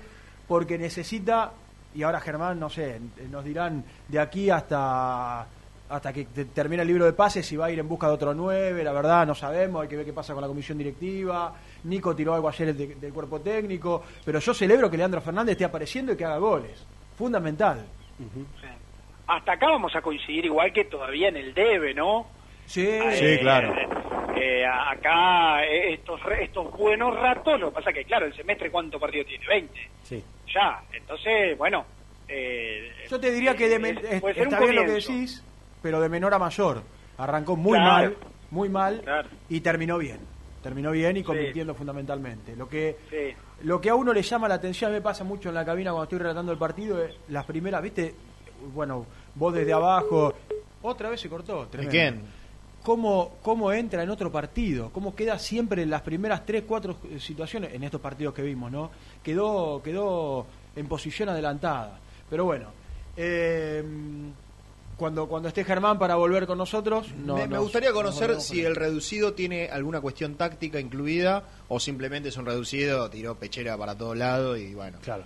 porque 0.48 0.78
necesita, 0.78 1.52
y 1.96 2.04
ahora 2.04 2.22
Germán, 2.22 2.60
no 2.60 2.70
sé, 2.70 3.02
nos 3.32 3.44
dirán 3.44 3.84
de 4.08 4.20
aquí 4.20 4.52
hasta 4.52 5.48
hasta 5.89 6.12
que 6.12 6.26
te- 6.26 6.45
termine 6.45 6.82
el 6.82 6.88
libro 6.88 7.06
de 7.06 7.13
pases 7.13 7.45
si 7.45 7.56
va 7.56 7.65
a 7.67 7.71
ir 7.71 7.80
en 7.80 7.88
busca 7.88 8.08
de 8.08 8.13
otro 8.13 8.34
9, 8.34 8.84
la 8.84 8.91
verdad 8.91 9.26
no 9.28 9.36
sabemos, 9.36 9.84
hay 9.84 9.88
que 9.88 9.95
ver 9.98 10.06
qué 10.06 10.13
pasa 10.13 10.34
con 10.34 10.41
la 10.41 10.48
comisión 10.48 10.78
directiva. 10.78 11.54
Nico 11.84 12.15
tiró 12.15 12.34
algo 12.34 12.50
ayer 12.50 12.74
de- 12.76 12.95
del 12.95 13.13
cuerpo 13.13 13.39
técnico, 13.41 14.04
pero 14.26 14.39
yo 14.39 14.54
celebro 14.54 14.89
que 14.89 14.98
Leandro 14.98 15.21
Fernández 15.21 15.54
esté 15.54 15.65
apareciendo 15.65 16.13
y 16.13 16.17
que 16.17 16.26
haga 16.26 16.38
goles. 16.38 16.86
Fundamental. 17.17 17.86
Hasta 19.28 19.54
acá 19.54 19.67
vamos 19.67 19.95
a 19.95 20.02
coincidir 20.02 20.45
igual 20.45 20.71
que 20.71 20.86
todavía 20.86 21.30
en 21.30 21.38
el 21.38 21.54
debe, 21.54 21.93
¿no? 21.93 22.28
Sí, 22.65 22.86
Eh, 22.88 23.39
eh, 24.38 24.65
acá 24.65 25.63
eh, 25.65 25.93
estos 25.93 26.21
re- 26.24 26.43
estos 26.45 26.71
buenos 26.71 27.15
ratos, 27.15 27.60
lo 27.60 27.69
que 27.69 27.76
pasa 27.76 27.93
que 27.93 28.04
claro, 28.06 28.26
el 28.26 28.34
semestre 28.36 28.69
cuánto 28.71 29.00
partido 29.00 29.24
tiene, 29.26 29.45
20. 29.48 29.80
Sí. 30.04 30.24
Ya, 30.54 30.82
entonces, 30.93 31.58
bueno, 31.58 31.86
eh, 32.28 32.91
Yo 33.10 33.19
te 33.19 33.32
diría 33.32 33.56
que 33.56 33.67
de 33.69 33.76
eh, 33.76 34.19
puede 34.19 34.34
ser 34.36 34.43
está 34.43 34.60
un 34.60 34.63
bien 34.63 34.76
lo 34.76 34.82
que 34.86 34.91
decís, 34.91 35.43
pero 35.86 36.02
de 36.02 36.10
menor 36.10 36.34
a 36.34 36.39
mayor. 36.39 36.82
Arrancó 37.19 37.56
muy 37.56 37.78
Claro. 37.78 37.86
mal, 38.10 38.17
muy 38.50 38.69
mal 38.69 39.02
Claro. 39.02 39.30
y 39.50 39.60
terminó 39.60 40.00
bien. 40.00 40.17
Terminó 40.63 40.89
bien 40.89 41.15
y 41.17 41.21
convirtiendo 41.21 41.76
fundamentalmente. 41.76 42.56
Lo 42.56 42.67
que 42.67 42.98
Sí. 43.08 43.36
lo 43.67 43.80
que 43.80 43.91
a 43.91 43.95
uno 43.95 44.12
le 44.12 44.24
llama 44.24 44.48
la 44.48 44.56
atención, 44.56 44.89
a 44.89 44.91
mí 44.93 44.98
me 44.98 45.04
pasa 45.04 45.24
mucho 45.24 45.50
en 45.50 45.54
la 45.56 45.63
cabina 45.63 45.91
cuando 45.91 46.06
estoy 46.06 46.17
relatando 46.17 46.52
el 46.52 46.58
partido, 46.58 47.04
es 47.04 47.13
las 47.28 47.45
primeras, 47.45 47.84
¿viste? 47.84 48.15
Bueno, 48.74 49.06
vos 49.36 49.54
desde 49.54 49.74
abajo, 49.74 50.34
otra 50.82 51.12
vez 51.12 51.21
se 51.21 51.30
cortó. 51.30 51.67
tremendo. 51.67 51.91
quién? 51.91 52.21
¿Cómo, 52.82 53.36
¿Cómo 53.43 53.71
entra 53.71 54.02
en 54.02 54.10
otro 54.10 54.32
partido? 54.32 54.89
¿Cómo 54.91 55.13
queda 55.15 55.38
siempre 55.38 55.84
en 55.84 55.91
las 55.91 56.02
primeras 56.02 56.48
tres, 56.48 56.63
cuatro 56.67 56.95
eh, 57.12 57.19
situaciones, 57.19 57.76
en 57.76 57.84
estos 57.84 58.02
partidos 58.02 58.34
que 58.34 58.41
vimos, 58.41 58.71
¿no? 58.71 58.89
Quedó, 59.21 59.84
quedó 59.84 60.48
en 60.76 60.88
posición 60.88 61.30
adelantada. 61.30 62.00
Pero 62.28 62.43
bueno, 62.45 62.69
eh, 63.15 63.84
cuando, 64.97 65.27
cuando 65.27 65.49
esté 65.49 65.63
Germán 65.63 65.99
para 65.99 66.15
volver 66.15 66.47
con 66.47 66.58
nosotros, 66.58 67.08
no, 67.17 67.36
me, 67.36 67.41
me 67.47 67.55
nos- 67.55 67.63
gustaría 67.63 67.89
nos 67.89 67.97
conocer 67.97 68.39
si 68.41 68.62
el 68.63 68.75
reducido 68.75 69.34
tiene 69.34 69.69
alguna 69.69 69.99
cuestión 70.01 70.36
táctica 70.36 70.79
incluida 70.79 71.43
o 71.67 71.79
simplemente 71.79 72.29
es 72.29 72.38
un 72.38 72.45
reducido, 72.45 73.10
tiró 73.10 73.36
pechera 73.36 73.77
para 73.77 73.97
todos 73.97 74.15
lados 74.17 74.58
y 74.60 74.73
bueno, 74.73 74.97
Claro. 75.03 75.23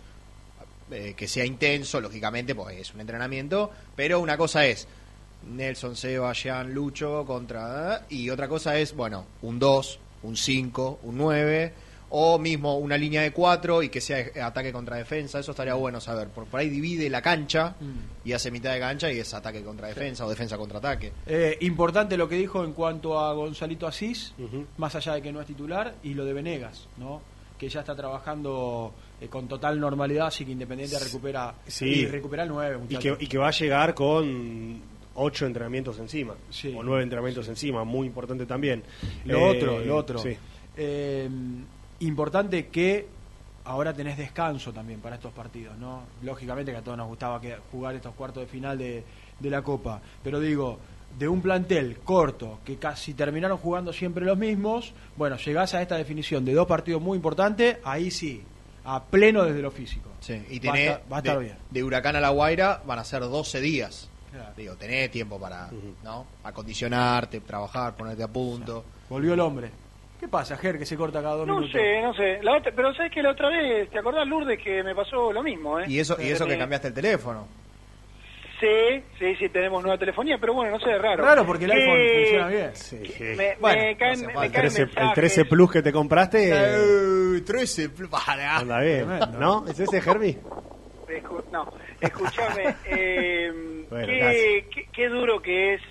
eh, 0.91 1.13
que 1.15 1.27
sea 1.27 1.45
intenso, 1.45 2.01
lógicamente, 2.01 2.55
pues 2.55 2.77
es 2.79 2.93
un 2.93 3.01
entrenamiento, 3.01 3.69
pero 3.95 4.19
una 4.19 4.37
cosa 4.37 4.65
es 4.65 4.87
Nelson, 5.49 5.95
Seba, 5.95 6.33
Jean, 6.33 6.73
Lucho 6.73 7.23
contra... 7.25 8.05
Y 8.09 8.29
otra 8.29 8.47
cosa 8.49 8.77
es, 8.77 8.93
bueno, 8.95 9.25
un 9.41 9.57
2, 9.59 9.99
un 10.23 10.35
5, 10.35 10.99
un 11.03 11.17
9 11.17 11.73
o 12.11 12.39
mismo 12.39 12.77
una 12.77 12.97
línea 12.97 13.21
de 13.21 13.31
cuatro 13.31 13.83
y 13.83 13.89
que 13.89 14.01
sea 14.01 14.25
ataque 14.47 14.71
contra 14.71 14.97
defensa, 14.97 15.39
eso 15.39 15.51
estaría 15.51 15.75
bueno 15.75 16.01
saber, 16.01 16.29
porque 16.33 16.49
por 16.49 16.59
ahí 16.59 16.69
divide 16.69 17.09
la 17.09 17.21
cancha 17.21 17.75
Mm. 17.79 18.27
y 18.27 18.33
hace 18.33 18.49
mitad 18.51 18.73
de 18.73 18.79
cancha 18.79 19.11
y 19.11 19.19
es 19.19 19.33
ataque 19.33 19.61
contra 19.63 19.87
defensa 19.87 20.25
o 20.25 20.29
defensa 20.29 20.57
contra 20.57 20.79
ataque. 20.79 21.11
Eh, 21.27 21.57
importante 21.61 22.17
lo 22.17 22.27
que 22.27 22.35
dijo 22.35 22.63
en 22.63 22.73
cuanto 22.73 23.19
a 23.19 23.33
Gonzalito 23.33 23.85
Asís, 23.87 24.33
más 24.77 24.95
allá 24.95 25.13
de 25.13 25.21
que 25.21 25.31
no 25.31 25.39
es 25.41 25.47
titular, 25.47 25.95
y 26.03 26.13
lo 26.15 26.25
de 26.25 26.33
Venegas, 26.33 26.87
¿no? 26.97 27.21
que 27.59 27.67
ya 27.67 27.81
está 27.81 27.93
trabajando 27.93 28.93
eh, 29.19 29.27
con 29.27 29.47
total 29.49 29.77
normalidad, 29.79 30.27
así 30.27 30.45
que 30.45 30.51
Independiente 30.53 30.97
recupera 30.97 31.53
Sí. 31.67 31.85
y 31.87 32.05
recupera 32.05 32.43
el 32.43 32.49
9. 32.49 32.79
Y 32.87 32.95
que, 32.95 33.17
y 33.19 33.27
que 33.27 33.37
va 33.37 33.49
a 33.49 33.51
llegar 33.51 33.93
con 33.93 34.79
ocho 35.15 35.45
entrenamientos 35.45 35.99
encima, 35.99 36.35
Sí. 36.49 36.73
o 36.73 36.81
nueve 36.81 37.03
entrenamientos 37.03 37.47
encima, 37.49 37.83
muy 37.83 38.07
importante 38.07 38.45
también. 38.45 38.81
Lo 39.25 39.39
Eh, 39.39 39.57
otro, 39.57 39.79
lo 39.83 39.95
otro. 39.97 40.19
sí. 40.19 40.37
Importante 42.01 42.67
que 42.67 43.07
ahora 43.65 43.93
tenés 43.93 44.17
descanso 44.17 44.71
también 44.73 44.99
para 45.01 45.15
estos 45.15 45.33
partidos, 45.33 45.77
¿no? 45.77 46.03
Lógicamente 46.23 46.71
que 46.71 46.77
a 46.77 46.81
todos 46.81 46.97
nos 46.97 47.07
gustaba 47.07 47.39
que- 47.41 47.57
jugar 47.71 47.95
estos 47.95 48.13
cuartos 48.15 48.41
de 48.41 48.47
final 48.47 48.77
de, 48.77 49.03
de 49.39 49.49
la 49.49 49.61
Copa, 49.61 50.01
pero 50.23 50.39
digo, 50.39 50.79
de 51.17 51.27
un 51.27 51.41
plantel 51.41 51.97
corto, 52.03 52.59
que 52.63 52.77
casi 52.77 53.13
terminaron 53.13 53.57
jugando 53.57 53.91
siempre 53.91 54.25
los 54.25 54.37
mismos, 54.37 54.93
bueno, 55.17 55.37
llegás 55.37 55.73
a 55.73 55.81
esta 55.81 55.95
definición 55.97 56.45
de 56.45 56.53
dos 56.53 56.67
partidos 56.67 57.01
muy 57.01 57.15
importantes, 57.17 57.77
ahí 57.83 58.11
sí, 58.11 58.43
a 58.85 59.03
pleno 59.03 59.43
desde 59.43 59.61
lo 59.61 59.71
físico. 59.71 60.09
Sí, 60.21 60.33
y 60.49 60.59
Va 60.59 60.71
a 60.71 60.73
tenés, 60.73 60.91
estar- 60.91 61.11
va 61.11 61.15
a 61.17 61.19
estar 61.19 61.37
de, 61.39 61.43
bien. 61.43 61.57
de 61.69 61.83
Huracán 61.83 62.15
a 62.15 62.19
La 62.21 62.29
Guaira 62.29 62.81
van 62.85 62.99
a 62.99 63.03
ser 63.03 63.21
12 63.21 63.59
días. 63.59 64.09
Claro. 64.31 64.53
Digo, 64.55 64.75
tenés 64.75 65.09
tiempo 65.11 65.39
para 65.39 65.69
¿no? 66.03 66.25
acondicionarte, 66.43 67.39
trabajar, 67.41 67.95
ponerte 67.95 68.21
a 68.23 68.27
punto. 68.27 68.85
Volvió 69.09 69.33
el 69.33 69.39
hombre. 69.39 69.71
¿Qué 70.19 70.27
pasa, 70.27 70.57
Ger, 70.57 70.77
que 70.77 70.85
se 70.85 70.97
corta 70.97 71.21
cada 71.21 71.35
dos 71.35 71.47
No 71.47 71.55
minutos? 71.59 71.79
sé, 71.81 72.01
no 72.01 72.13
sé. 72.13 72.39
La 72.43 72.57
otra, 72.57 72.71
pero 72.75 72.93
sabes 72.93 73.11
que 73.11 73.23
la 73.23 73.31
otra 73.31 73.49
vez, 73.49 73.89
¿te 73.89 73.99
acordás, 73.99 74.27
Lourdes, 74.27 74.59
que 74.61 74.83
me 74.83 74.93
pasó 74.93 75.31
lo 75.31 75.41
mismo? 75.41 75.79
¿eh? 75.79 75.85
Y 75.87 75.99
eso, 75.99 76.17
y 76.19 76.27
eso 76.29 76.45
que 76.45 76.57
cambiaste 76.57 76.89
el 76.89 76.93
teléfono. 76.93 77.47
Sí, 78.59 79.01
sí, 79.17 79.35
sí, 79.37 79.47
tenemos 79.47 79.81
nueva 79.81 79.97
telefonía, 79.97 80.37
pero 80.37 80.53
bueno, 80.53 80.71
no 80.71 80.79
sé, 80.81 80.91
es 80.93 81.01
raro. 81.01 81.23
Raro 81.23 81.45
porque 81.45 81.63
el 81.63 81.71
iPhone 81.71 81.97
funciona 82.17 82.47
bien. 82.49 82.75
Sí. 82.75 82.97
Me, 83.37 83.55
Bueno, 83.57 83.81
me 83.83 83.95
caen, 83.95 84.21
no 84.21 84.27
me 84.27 84.33
caen 84.33 84.51
13, 84.51 84.81
el 84.81 84.87
mensajes. 84.87 85.13
13 85.15 85.45
Plus 85.45 85.71
que 85.71 85.81
te 85.81 85.91
compraste, 85.93 86.49
Eh, 86.51 87.41
13, 87.45 87.89
para. 88.11 88.57
anda 88.57 88.81
bien. 88.81 89.07
¿no? 89.39 89.65
¿Es 89.65 89.79
ese, 89.79 89.97
Herbie? 89.99 90.39
Escu- 91.07 91.43
no, 91.53 91.71
escúchame. 92.01 92.75
eh, 92.85 93.85
Bueno, 93.89 94.05
qué, 94.05 94.17
gracias. 94.17 94.65
qué- 94.75 94.85
qué 94.91 95.07
duro 95.07 95.41
que 95.41 95.75
es 95.75 95.81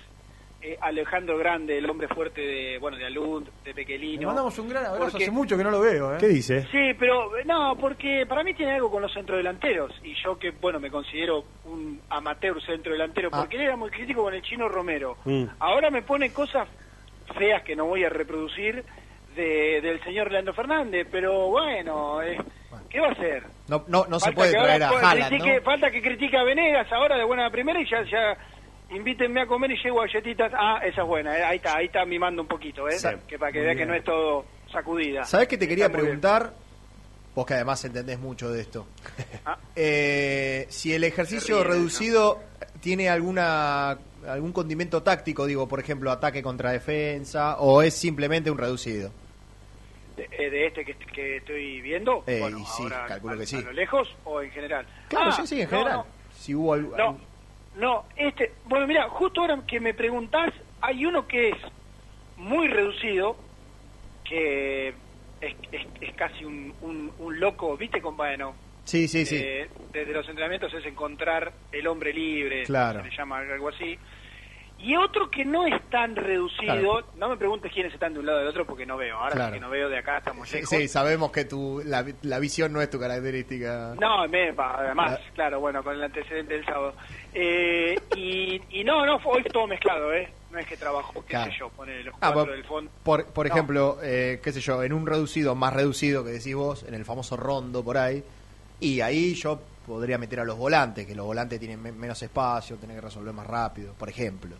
eh, 0.73 0.77
Alejandro 0.81 1.37
Grande, 1.37 1.77
el 1.77 1.89
hombre 1.89 2.07
fuerte 2.07 2.41
de, 2.41 2.77
bueno, 2.79 2.97
de 2.97 3.05
Alund, 3.05 3.47
de 3.63 3.69
Le 3.69 3.73
Pequelino. 3.73 4.27
mandamos 4.27 4.57
un 4.59 4.69
gran 4.69 4.85
abrazo, 4.85 5.11
Porque- 5.11 5.23
hace 5.25 5.31
mucho 5.31 5.57
que 5.57 5.63
no 5.63 5.71
lo 5.71 5.81
veo, 5.81 6.15
¿eh? 6.15 6.17
¿Qué 6.19 6.27
dice? 6.27 6.63
Sí, 6.71 6.93
pero 6.97 7.37
eh, 7.37 7.43
no, 7.45 7.75
porque 7.79 8.25
para 8.27 8.43
mí 8.43 8.53
tiene 8.53 8.73
algo 8.73 8.89
con 8.91 9.01
los 9.01 9.13
centrodelanteros. 9.13 9.91
Y 10.03 10.13
yo 10.23 10.37
que, 10.37 10.51
bueno, 10.51 10.79
me 10.79 10.89
considero 10.91 11.43
un 11.65 12.01
amateur 12.09 12.61
centrodelantero, 12.65 13.29
Ah. 13.31 13.39
porque 13.41 13.55
él 13.57 13.63
era 13.63 13.75
muy 13.75 13.89
crítico 13.89 14.23
con 14.23 14.33
el 14.33 14.41
chino 14.41 14.67
Romero. 14.69 15.17
Mm. 15.25 15.45
Ahora 15.59 15.89
me 15.89 16.01
pone 16.01 16.31
cosas 16.33 16.67
feas 17.37 17.63
que 17.63 17.75
no 17.75 17.85
voy 17.85 18.03
a 18.03 18.09
reproducir 18.09 18.83
de, 19.35 19.81
del 19.81 20.03
señor 20.03 20.31
Leandro 20.31 20.53
Fernández, 20.53 21.07
pero 21.11 21.47
bueno, 21.49 22.21
eh, 22.23 22.37
¿qué 22.89 22.99
va 22.99 23.09
a 23.09 23.11
hacer? 23.11 23.43
No, 23.67 23.85
no, 23.87 24.05
no 24.07 24.19
se 24.19 24.31
puede 24.31 24.51
traer 24.51 24.81
a 24.83 24.89
Haaland, 24.89 25.33
¿no? 25.33 25.61
Falta 25.63 25.91
que 25.91 26.01
critique 26.01 26.35
a 26.37 26.43
Venegas 26.43 26.91
ahora 26.91 27.15
de 27.17 27.23
buena 27.23 27.49
primera 27.51 27.79
y 27.79 27.87
ya, 27.89 28.01
ya 28.03 28.35
invítenme 28.91 29.41
a 29.41 29.47
comer 29.47 29.71
y 29.71 29.77
llego 29.83 29.99
galletitas. 30.01 30.51
Ah, 30.55 30.79
esa 30.83 31.01
es 31.01 31.07
buena, 31.07 31.37
eh, 31.37 31.43
ahí 31.43 31.57
está, 31.57 31.77
ahí 31.77 31.85
está 31.87 32.05
mimando 32.05 32.41
un 32.41 32.47
poquito, 32.47 32.87
¿eh? 32.87 32.97
Sí. 32.99 33.07
que 33.27 33.37
para 33.39 33.51
que 33.51 33.59
vea 33.61 33.75
que 33.75 33.85
no 33.85 33.93
es 33.93 34.03
todo 34.03 34.45
sacudida. 34.71 35.23
¿Sabés 35.25 35.47
que 35.47 35.57
te 35.57 35.67
quería 35.67 35.85
Está 35.87 35.97
preguntar? 35.97 36.53
Vos 37.35 37.45
que 37.45 37.53
además 37.53 37.83
entendés 37.85 38.19
mucho 38.19 38.51
de 38.51 38.61
esto. 38.61 38.87
Ah. 39.45 39.57
Eh, 39.81 40.65
si 40.69 40.93
el 40.93 41.03
ejercicio 41.05 41.63
ríe, 41.63 41.73
reducido 41.73 42.39
tiene 42.81 43.07
alguna 43.09 43.97
algún 44.27 44.51
condimento 44.51 45.01
táctico, 45.01 45.45
digo, 45.45 45.65
por 45.69 45.79
ejemplo, 45.79 46.11
ataque 46.11 46.43
contra 46.43 46.71
defensa, 46.73 47.57
o 47.59 47.81
es 47.81 47.93
simplemente 47.93 48.51
un 48.51 48.57
reducido. 48.57 49.11
de, 50.17 50.27
eh, 50.31 50.49
de 50.49 50.67
este 50.67 50.83
que, 50.83 50.95
que 50.95 51.37
estoy 51.37 51.79
viendo? 51.79 52.23
Eh, 52.27 52.39
bueno, 52.41 52.59
y 52.59 52.65
sí, 52.65 52.83
ahora 52.83 53.05
calculo 53.07 53.35
a, 53.35 53.37
que 53.37 53.45
sí. 53.45 53.55
a 53.55 53.61
lo 53.61 53.71
lejos 53.71 54.13
o 54.25 54.41
en 54.41 54.51
general? 54.51 54.85
Claro, 55.07 55.29
Ah, 55.31 55.35
sí, 55.39 55.47
sí, 55.47 55.61
en 55.61 55.69
no, 55.69 55.77
general. 55.77 56.03
Si 56.37 56.53
hubo 56.53 56.73
algo- 56.73 56.95
No, 57.79 58.05
este, 58.17 58.53
bueno, 58.65 58.85
mira, 58.87 59.07
justo 59.09 59.41
ahora 59.41 59.59
que 59.65 59.79
me 59.79 59.93
preguntás, 59.93 60.51
hay 60.81 61.05
uno 61.05 61.27
que 61.27 61.49
es 61.49 61.55
muy 62.37 62.67
reducido, 62.67 63.37
que 64.25 64.89
es, 65.41 65.55
es, 65.71 65.87
es 66.01 66.13
casi 66.15 66.43
un, 66.45 66.73
un, 66.81 67.11
un 67.19 67.39
loco, 67.39 67.77
¿viste, 67.77 68.01
compañero? 68.01 68.53
Sí, 68.83 69.07
sí, 69.07 69.25
sí. 69.25 69.37
Eh, 69.39 69.69
desde 69.93 70.13
los 70.13 70.27
entrenamientos 70.27 70.73
es 70.73 70.85
encontrar 70.85 71.53
el 71.71 71.87
hombre 71.87 72.11
libre, 72.13 72.63
Claro. 72.63 73.01
se 73.03 73.09
le 73.09 73.15
llama 73.15 73.39
algo 73.39 73.69
así. 73.69 73.97
Y 74.81 74.95
otro 74.95 75.29
que 75.29 75.43
no 75.43 75.65
es 75.67 75.81
tan 75.89 76.15
reducido, 76.15 76.63
Claro. 76.73 77.03
no 77.17 77.27
me 77.29 77.35
preguntes 77.37 77.69
quiénes 77.73 77.93
están 77.93 78.13
de 78.13 78.19
un 78.19 78.25
lado 78.25 78.37
o 78.37 78.41
del 78.41 78.49
otro 78.49 78.65
porque 78.65 78.85
no 78.85 78.95
veo, 78.95 79.17
ahora 79.17 79.35
Claro. 79.35 79.53
que 79.53 79.59
no 79.59 79.69
veo 79.69 79.89
de 79.89 79.97
acá, 79.97 80.19
estamos 80.19 80.49
lejos. 80.51 80.69
sí, 80.69 80.87
sabemos 80.87 81.31
que 81.33 81.43
tu, 81.43 81.81
la, 81.85 82.05
la 82.21 82.39
visión 82.39 82.71
no 82.71 82.81
es 82.81 82.89
tu 82.89 82.97
característica. 82.97 83.93
No, 83.99 84.25
me, 84.29 84.53
además, 84.57 85.19
Ah. 85.21 85.31
claro, 85.35 85.59
bueno, 85.59 85.83
con 85.83 85.95
el 85.95 86.03
antecedente 86.03 86.53
del 86.53 86.65
sábado. 86.65 86.93
Eh, 87.33 87.99
y, 88.15 88.61
y 88.79 88.83
no, 88.85 89.05
no, 89.05 89.17
hoy 89.25 89.43
todo 89.51 89.67
mezclado, 89.67 90.13
¿eh? 90.13 90.31
No 90.49 90.57
es 90.59 90.65
que 90.65 90.77
trabajo, 90.77 91.13
qué 91.23 91.31
Claro. 91.31 91.51
sé 91.51 91.57
yo, 91.59 91.69
poner 91.69 92.05
los 92.05 92.15
Ah, 92.15 92.31
cuatro 92.31 92.45
por, 92.45 92.51
del 92.53 92.63
fondo. 92.63 92.91
por, 93.03 93.25
por 93.27 93.47
No. 93.47 93.53
ejemplo, 93.53 93.97
eh, 94.01 94.39
qué 94.41 94.51
sé 94.53 94.61
yo, 94.61 94.81
en 94.81 94.93
un 94.93 95.05
reducido, 95.05 95.55
más 95.55 95.73
reducido 95.73 96.23
que 96.23 96.31
decís 96.31 96.55
vos, 96.55 96.83
en 96.87 96.93
el 96.93 97.03
famoso 97.05 97.35
rondo 97.37 97.83
por 97.83 97.97
ahí, 97.97 98.23
y 98.79 99.01
ahí 99.01 99.35
yo 99.35 99.59
podría 99.89 100.17
meter 100.19 100.39
a 100.39 100.45
los 100.45 100.57
volantes, 100.57 101.05
que 101.07 101.15
los 101.15 101.25
volantes 101.25 101.59
tienen 101.59 101.81
me- 101.81 101.91
menos 101.91 102.21
espacio, 102.21 102.77
tienen 102.77 102.95
que 102.97 103.01
resolver 103.01 103.33
más 103.33 103.47
rápido, 103.47 103.93
por 103.95 104.07
ejemplo. 104.07 104.55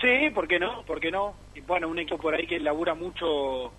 Sí, 0.00 0.30
¿por 0.34 0.46
qué 0.48 0.58
no? 0.58 0.82
¿Por 0.84 1.00
qué 1.00 1.10
no? 1.10 1.34
Y 1.54 1.60
bueno, 1.60 1.88
un 1.88 1.98
equipo 1.98 2.18
por 2.18 2.34
ahí 2.34 2.46
que 2.46 2.58
labura 2.60 2.94
mucho, 2.94 3.72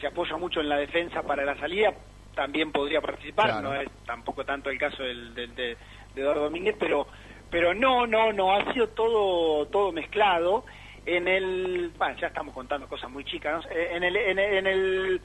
se 0.00 0.06
apoya 0.06 0.36
mucho 0.36 0.60
en 0.60 0.68
la 0.68 0.76
defensa 0.76 1.22
para 1.22 1.44
la 1.44 1.56
salida, 1.58 1.94
también 2.34 2.72
podría 2.72 3.00
participar, 3.00 3.46
Claro. 3.50 3.68
no 3.68 3.74
es 3.74 3.88
tampoco 4.06 4.44
tanto 4.44 4.70
el 4.70 4.78
caso 4.78 5.02
del, 5.02 5.34
del- 5.34 5.54
de, 5.54 5.76
de 6.14 6.20
Eduardo 6.22 6.44
Domínguez, 6.44 6.76
pero 6.80 7.06
pero 7.50 7.72
no, 7.72 8.04
no, 8.06 8.32
no, 8.32 8.52
ha 8.52 8.72
sido 8.72 8.88
todo 8.88 9.66
todo 9.66 9.92
mezclado. 9.92 10.64
En 11.06 11.28
el, 11.28 11.92
bueno, 11.98 12.16
ya 12.18 12.28
estamos 12.28 12.54
contando 12.54 12.88
cosas 12.88 13.10
muy 13.10 13.24
chicas, 13.24 13.62
¿no? 13.62 13.70
Eh, 13.70 13.90
en 13.96 14.02
el, 14.04 14.16
en 14.16 14.38
el, 14.38 14.54
en 14.56 14.66
el 14.66 15.22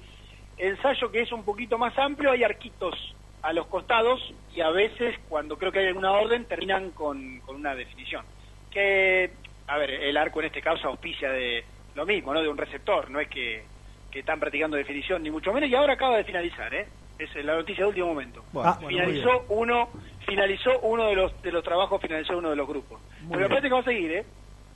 ensayo 0.57 1.09
que 1.09 1.21
es 1.21 1.31
un 1.31 1.43
poquito 1.43 1.77
más 1.77 1.97
amplio 1.97 2.31
hay 2.31 2.43
arquitos 2.43 2.93
a 3.41 3.53
los 3.53 3.67
costados 3.67 4.33
y 4.55 4.61
a 4.61 4.69
veces 4.69 5.15
cuando 5.29 5.57
creo 5.57 5.71
que 5.71 5.79
hay 5.79 5.87
alguna 5.87 6.11
orden 6.11 6.45
terminan 6.45 6.91
con, 6.91 7.39
con 7.41 7.55
una 7.55 7.75
definición. 7.75 8.25
Que, 8.69 9.31
a 9.67 9.77
ver, 9.77 9.89
el 9.91 10.17
arco 10.17 10.39
en 10.39 10.47
este 10.47 10.61
caso 10.61 10.87
auspicia 10.87 11.31
de 11.31 11.63
lo 11.95 12.05
mismo, 12.05 12.33
¿no? 12.33 12.41
De 12.41 12.49
un 12.49 12.57
receptor, 12.57 13.09
no 13.09 13.19
es 13.19 13.27
que, 13.29 13.63
que 14.11 14.19
están 14.19 14.39
practicando 14.39 14.77
definición 14.77 15.23
ni 15.23 15.31
mucho 15.31 15.53
menos 15.53 15.69
y 15.69 15.75
ahora 15.75 15.93
acaba 15.93 16.17
de 16.17 16.23
finalizar, 16.23 16.73
¿eh? 16.73 16.87
Es 17.17 17.35
la 17.43 17.55
noticia 17.55 17.83
de 17.83 17.89
último 17.89 18.07
momento. 18.07 18.45
Bueno, 18.53 18.73
bueno, 18.75 18.81
muy 18.81 18.93
finalizó 18.93 19.45
uno, 19.49 19.89
finalizó 20.25 20.79
uno 20.79 21.07
de 21.07 21.15
los 21.15 21.41
de 21.41 21.51
los 21.51 21.63
trabajos, 21.63 22.01
finalizó 22.01 22.37
uno 22.37 22.49
de 22.51 22.55
los 22.55 22.65
grupos. 22.65 23.01
Pero 23.29 23.49
parece 23.49 23.67
que 23.67 23.73
va 23.73 23.81
a 23.81 23.83
seguir, 23.83 24.11
¿eh? 24.11 24.25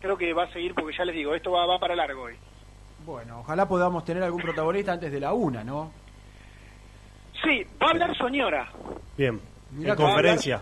Creo 0.02 0.18
que 0.18 0.34
va 0.34 0.44
a 0.44 0.52
seguir 0.52 0.74
porque 0.74 0.98
ya 0.98 1.06
les 1.06 1.16
digo, 1.16 1.34
esto 1.34 1.52
va, 1.52 1.66
va 1.66 1.80
para 1.80 1.96
largo 1.96 2.24
hoy. 2.24 2.36
Bueno, 3.06 3.40
ojalá 3.40 3.66
podamos 3.66 4.04
tener 4.04 4.24
algún 4.24 4.42
protagonista 4.42 4.92
antes 4.92 5.10
de 5.10 5.20
la 5.22 5.32
una, 5.32 5.64
¿no? 5.64 5.92
Sí, 7.44 7.66
va 7.82 7.88
a 7.88 7.90
hablar 7.92 8.18
Soñora. 8.18 8.72
Bien. 9.18 9.40
Mirá 9.72 9.92
en 9.92 9.98
conferencia. 9.98 10.62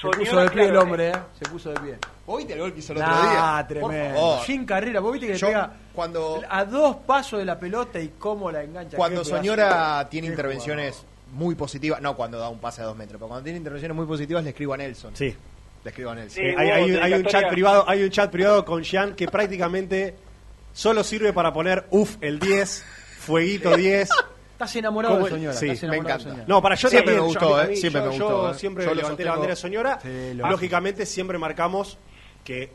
Se 0.00 0.08
puso 0.08 0.40
de 0.40 0.50
pie 0.50 0.64
el 0.66 0.76
hombre, 0.76 1.08
¿eh? 1.10 1.14
Se 1.38 1.48
puso 1.50 1.70
de 1.70 1.80
pie. 1.80 1.94
¿Oíste 2.26 2.54
el 2.54 2.60
gol 2.60 2.72
que 2.72 2.78
hizo 2.80 2.92
el 2.92 2.98
Nah, 3.00 3.06
otro 3.18 3.30
día? 3.30 3.66
tremendo. 3.68 4.14
Por 4.14 4.20
favor. 4.20 4.46
Sin 4.46 4.64
carrera, 4.64 5.00
vos 5.00 5.12
viste 5.12 5.26
que 5.28 5.32
le 5.34 5.38
Yo, 5.38 5.46
pega 5.48 5.72
cuando, 5.92 6.40
a 6.48 6.64
dos 6.64 6.96
pasos 6.96 7.38
de 7.40 7.44
la 7.44 7.58
pelota 7.58 8.00
y 8.00 8.08
cómo 8.18 8.50
la 8.50 8.62
engancha. 8.62 8.96
cuando 8.96 9.22
Qué 9.22 9.26
pedazo. 9.28 9.42
Soñora 9.42 10.08
tiene 10.08 10.28
Qué 10.28 10.32
intervenciones 10.32 11.04
muy 11.34 11.54
positivas, 11.54 12.00
no 12.00 12.14
cuando 12.16 12.38
da 12.38 12.48
un 12.48 12.58
pase 12.58 12.82
a 12.82 12.84
dos 12.84 12.96
metros, 12.96 13.18
pero 13.18 13.28
cuando 13.28 13.44
tiene 13.44 13.58
intervenciones 13.58 13.96
muy 13.96 14.06
positivas 14.06 14.42
le 14.44 14.50
escribo 14.50 14.74
a 14.74 14.76
Nelson. 14.76 15.14
Sí. 15.16 15.34
Le 15.84 15.90
escribo 15.90 16.10
a 16.10 16.14
Nelson. 16.14 16.36
Sí, 16.36 16.42
Eh, 16.48 16.54
hay, 16.56 16.66
un- 16.68 16.72
hay 16.72 16.82
un 16.84 16.88
dedicatoria. 16.92 17.30
chat 17.30 17.50
privado, 17.50 17.84
hay 17.88 18.02
un 18.04 18.10
chat 18.10 18.30
privado 18.30 18.64
con 18.64 18.82
Jean 18.82 19.14
que 19.14 19.26
prácticamente 19.28 20.14
solo 20.72 21.02
sirve 21.04 21.32
para 21.32 21.52
poner 21.52 21.86
uff 21.90 22.16
el 22.20 22.38
10, 22.38 22.84
fueguito 23.18 23.76
10. 23.76 24.08
Estás 24.62 24.76
enamorado 24.76 25.14
¿Cómo- 25.16 25.24
de 25.26 25.30
Soñora. 25.32 25.54
sí, 25.56 25.86
me 25.88 25.96
encanta. 25.96 26.44
No, 26.46 26.62
para 26.62 26.76
yo 26.76 26.88
Siempre 26.88 27.14
también, 27.14 27.26
me 27.28 27.34
yo- 27.34 27.40
gustó, 27.48 27.62
eh, 27.62 27.68
mí- 27.68 27.76
siempre 27.76 28.02
yo- 28.02 28.08
me 28.10 28.16
yo 28.16 28.24
gustó, 28.26 28.50
eh. 28.50 28.54
siempre 28.54 28.84
Yo 28.84 28.94
levanté 28.94 29.24
la 29.24 29.30
bandera 29.32 29.50
de 29.50 29.56
Soñora. 29.56 29.98
Sí, 30.00 30.34
Lógicamente 30.34 31.04
siempre 31.06 31.36
marcamos 31.36 31.98
que 32.44 32.70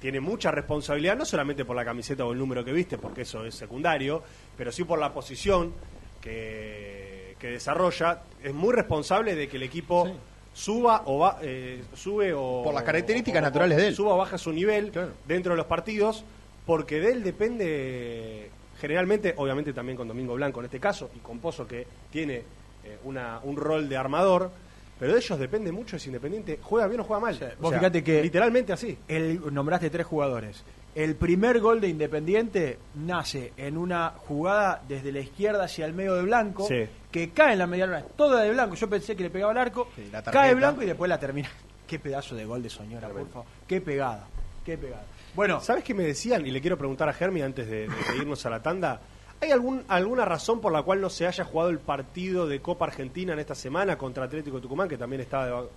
tiene 0.00 0.18
mucha 0.20 0.50
responsabilidad, 0.50 1.16
no 1.16 1.24
solamente 1.24 1.64
por 1.64 1.76
la 1.76 1.84
camiseta 1.84 2.24
o 2.24 2.32
el 2.32 2.38
número 2.38 2.64
que 2.64 2.72
viste, 2.72 2.98
porque 2.98 3.22
eso 3.22 3.44
es 3.44 3.54
secundario, 3.54 4.20
pero 4.56 4.72
sí 4.72 4.82
por 4.82 4.98
la 4.98 5.12
posición 5.12 5.72
que, 6.20 7.36
que 7.38 7.48
desarrolla. 7.50 8.22
Es 8.42 8.52
muy 8.54 8.72
responsable 8.74 9.34
de 9.36 9.48
que 9.48 9.56
el 9.58 9.62
equipo 9.62 10.08
suba 10.52 11.02
o 11.06 11.18
va, 11.18 11.38
eh, 11.42 11.84
sube 11.94 12.32
o 12.34 12.62
Por 12.64 12.74
las 12.74 12.82
características 12.82 13.40
o- 13.40 13.44
o- 13.44 13.48
naturales 13.48 13.76
de 13.78 13.86
él. 13.88 13.94
suba 13.94 14.14
o 14.14 14.16
baja 14.18 14.38
su 14.38 14.52
nivel 14.52 14.90
Claro. 14.90 15.12
dentro 15.26 15.52
de 15.52 15.56
los 15.56 15.66
partidos, 15.66 16.24
porque 16.66 16.98
de 17.00 17.12
él 17.12 17.22
depende 17.22 18.50
generalmente, 18.80 19.34
obviamente 19.36 19.72
también 19.72 19.96
con 19.96 20.08
Domingo 20.08 20.34
Blanco 20.34 20.60
en 20.60 20.66
este 20.66 20.80
caso, 20.80 21.10
y 21.14 21.18
con 21.18 21.38
Pozo 21.40 21.66
que 21.66 21.86
tiene 22.10 22.42
eh, 22.84 22.98
una, 23.04 23.40
un 23.42 23.56
rol 23.56 23.88
de 23.88 23.96
armador, 23.96 24.50
pero 24.98 25.12
de 25.12 25.18
ellos 25.18 25.38
depende 25.38 25.70
mucho 25.72 25.98
si 25.98 26.08
Independiente 26.08 26.58
juega 26.62 26.86
bien 26.88 27.00
o 27.00 27.04
juega 27.04 27.20
mal. 27.20 27.34
O 27.58 27.62
Vos 27.62 27.70
sea, 27.70 27.78
fíjate 27.78 28.02
que 28.02 28.22
Literalmente 28.22 28.72
así. 28.72 28.98
el, 29.08 29.40
nombraste 29.54 29.90
tres 29.90 30.06
jugadores. 30.06 30.64
El 30.94 31.14
primer 31.14 31.60
gol 31.60 31.80
de 31.80 31.88
Independiente 31.88 32.78
nace 32.96 33.52
en 33.56 33.76
una 33.76 34.10
jugada 34.26 34.82
desde 34.88 35.12
la 35.12 35.20
izquierda 35.20 35.64
hacia 35.64 35.86
el 35.86 35.92
medio 35.92 36.14
de 36.14 36.22
Blanco, 36.22 36.66
Sí. 36.66 36.86
que 37.12 37.30
cae 37.30 37.52
en 37.52 37.58
la 37.60 37.66
mediana, 37.68 38.02
toda 38.16 38.42
de 38.42 38.50
Blanco. 38.50 38.74
Yo 38.74 38.88
pensé 38.88 39.14
que 39.14 39.22
le 39.22 39.30
pegaba 39.30 39.52
al 39.52 39.58
arco, 39.58 39.88
cae 40.32 40.54
Blanco 40.54 40.82
y 40.82 40.86
después 40.86 41.08
la 41.08 41.18
termina. 41.20 41.48
Qué 41.86 41.98
pedazo 42.00 42.34
de 42.34 42.44
gol 42.44 42.62
de 42.62 42.68
Soñora, 42.70 43.08
por 43.08 43.28
favor. 43.28 43.46
Qué 43.66 43.80
pegada, 43.80 44.26
qué 44.64 44.76
pegada. 44.76 45.04
Bueno, 45.38 45.60
¿Sabes 45.60 45.84
qué 45.84 45.94
me 45.94 46.02
decían? 46.02 46.44
Y 46.44 46.50
le 46.50 46.60
quiero 46.60 46.76
preguntar 46.76 47.08
a 47.08 47.12
Germi 47.12 47.42
antes 47.42 47.70
de, 47.70 47.86
irnos 48.18 48.44
a 48.44 48.50
la 48.50 48.60
tanda. 48.60 49.00
¿Hay 49.40 49.52
algún, 49.52 49.84
alguna 49.86 50.24
razón 50.24 50.60
por 50.60 50.72
la 50.72 50.82
cual 50.82 51.00
no 51.00 51.08
se 51.08 51.28
haya 51.28 51.44
jugado 51.44 51.70
el 51.70 51.78
partido 51.78 52.48
de 52.48 52.60
Copa 52.60 52.86
Argentina 52.86 53.34
en 53.34 53.38
esta 53.38 53.54
semana 53.54 53.96
contra 53.96 54.24
Atlético 54.24 54.56
de 54.56 54.62
Tucumán, 54.62 54.88
que 54.88 54.98
también 54.98 55.22
estaba 55.22 55.46
de, 55.62 55.68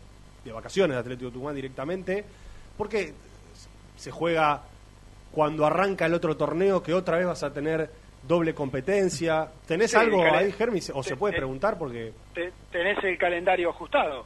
de 0.45 0.51
vacaciones 0.51 0.95
de 0.95 0.99
Atlético 1.01 1.27
de 1.27 1.33
Tucumán 1.33 1.53
directamente? 1.53 2.25
Porque 2.75 3.13
se 3.97 4.09
juega 4.09 4.63
cuando 5.31 5.63
arranca 5.67 6.07
el 6.07 6.15
otro 6.15 6.35
torneo, 6.35 6.81
que 6.81 6.95
otra 6.95 7.17
vez 7.19 7.27
vas 7.27 7.43
a 7.43 7.53
tener 7.53 7.87
doble 8.27 8.55
competencia. 8.55 9.47
¿Tenés 9.67 9.91
Sí, 9.91 9.97
algo 9.97 10.23
ahí, 10.23 10.51
Germi? 10.53 10.79
¿O 10.95 11.03
se 11.03 11.15
puede 11.15 11.35
preguntar? 11.37 11.77
Porque 11.77 12.13
Te- 12.33 12.51
tenés 12.71 12.97
el 13.03 13.15
calendario 13.19 13.69
ajustado 13.69 14.25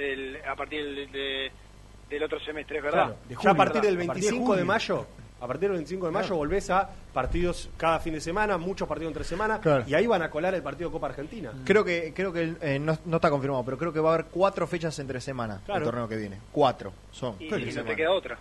el- 0.00 0.36
a 0.44 0.56
partir 0.56 0.84
del, 0.84 1.12
de- 1.12 1.52
del 2.08 2.22
otro 2.22 2.40
semestre, 2.40 2.78
es 2.78 2.82
verdad. 2.82 3.14
Claro, 3.26 3.42
ya 3.42 3.50
a 3.50 3.54
partir 3.54 3.82
del 3.82 3.94
A 4.00 4.06
partir 4.06 4.22
25 4.24 4.56
de, 4.56 4.64
mayo, 4.64 5.06
a 5.40 5.46
partir 5.46 5.68
del 5.68 5.72
25 5.78 6.06
de 6.06 6.12
mayo 6.12 6.26
Claro. 6.26 6.36
volvés 6.38 6.70
a 6.70 6.88
partidos 7.12 7.70
cada 7.76 7.98
fin 8.00 8.14
de 8.14 8.20
semana, 8.20 8.56
muchos 8.58 8.88
partidos 8.88 9.10
entre 9.10 9.24
semana, 9.24 9.60
Claro. 9.60 9.84
y 9.86 9.94
ahí 9.94 10.06
van 10.06 10.22
a 10.22 10.30
colar 10.30 10.54
el 10.54 10.62
partido 10.62 10.88
de 10.88 10.92
Copa 10.92 11.08
Argentina. 11.08 11.52
Creo 11.64 11.84
que 11.84 12.12
creo 12.14 12.32
que 12.32 12.54
eh, 12.60 12.78
no, 12.78 12.96
no 13.04 13.16
está 13.16 13.30
confirmado, 13.30 13.64
pero 13.64 13.76
creo 13.78 13.92
que 13.92 14.00
va 14.00 14.10
a 14.10 14.14
haber 14.14 14.26
cuatro 14.26 14.66
fechas 14.66 14.98
entre 14.98 15.20
semana 15.20 15.60
Claro. 15.64 15.80
el 15.80 15.84
torneo 15.84 16.08
que 16.08 16.16
viene. 16.16 16.38
Cuatro 16.52 16.92
son. 17.10 17.36
Y, 17.38 17.48
no 17.50 17.58
semana. 17.58 17.84
te 17.90 17.96
queda 17.96 18.10
otra. 18.12 18.38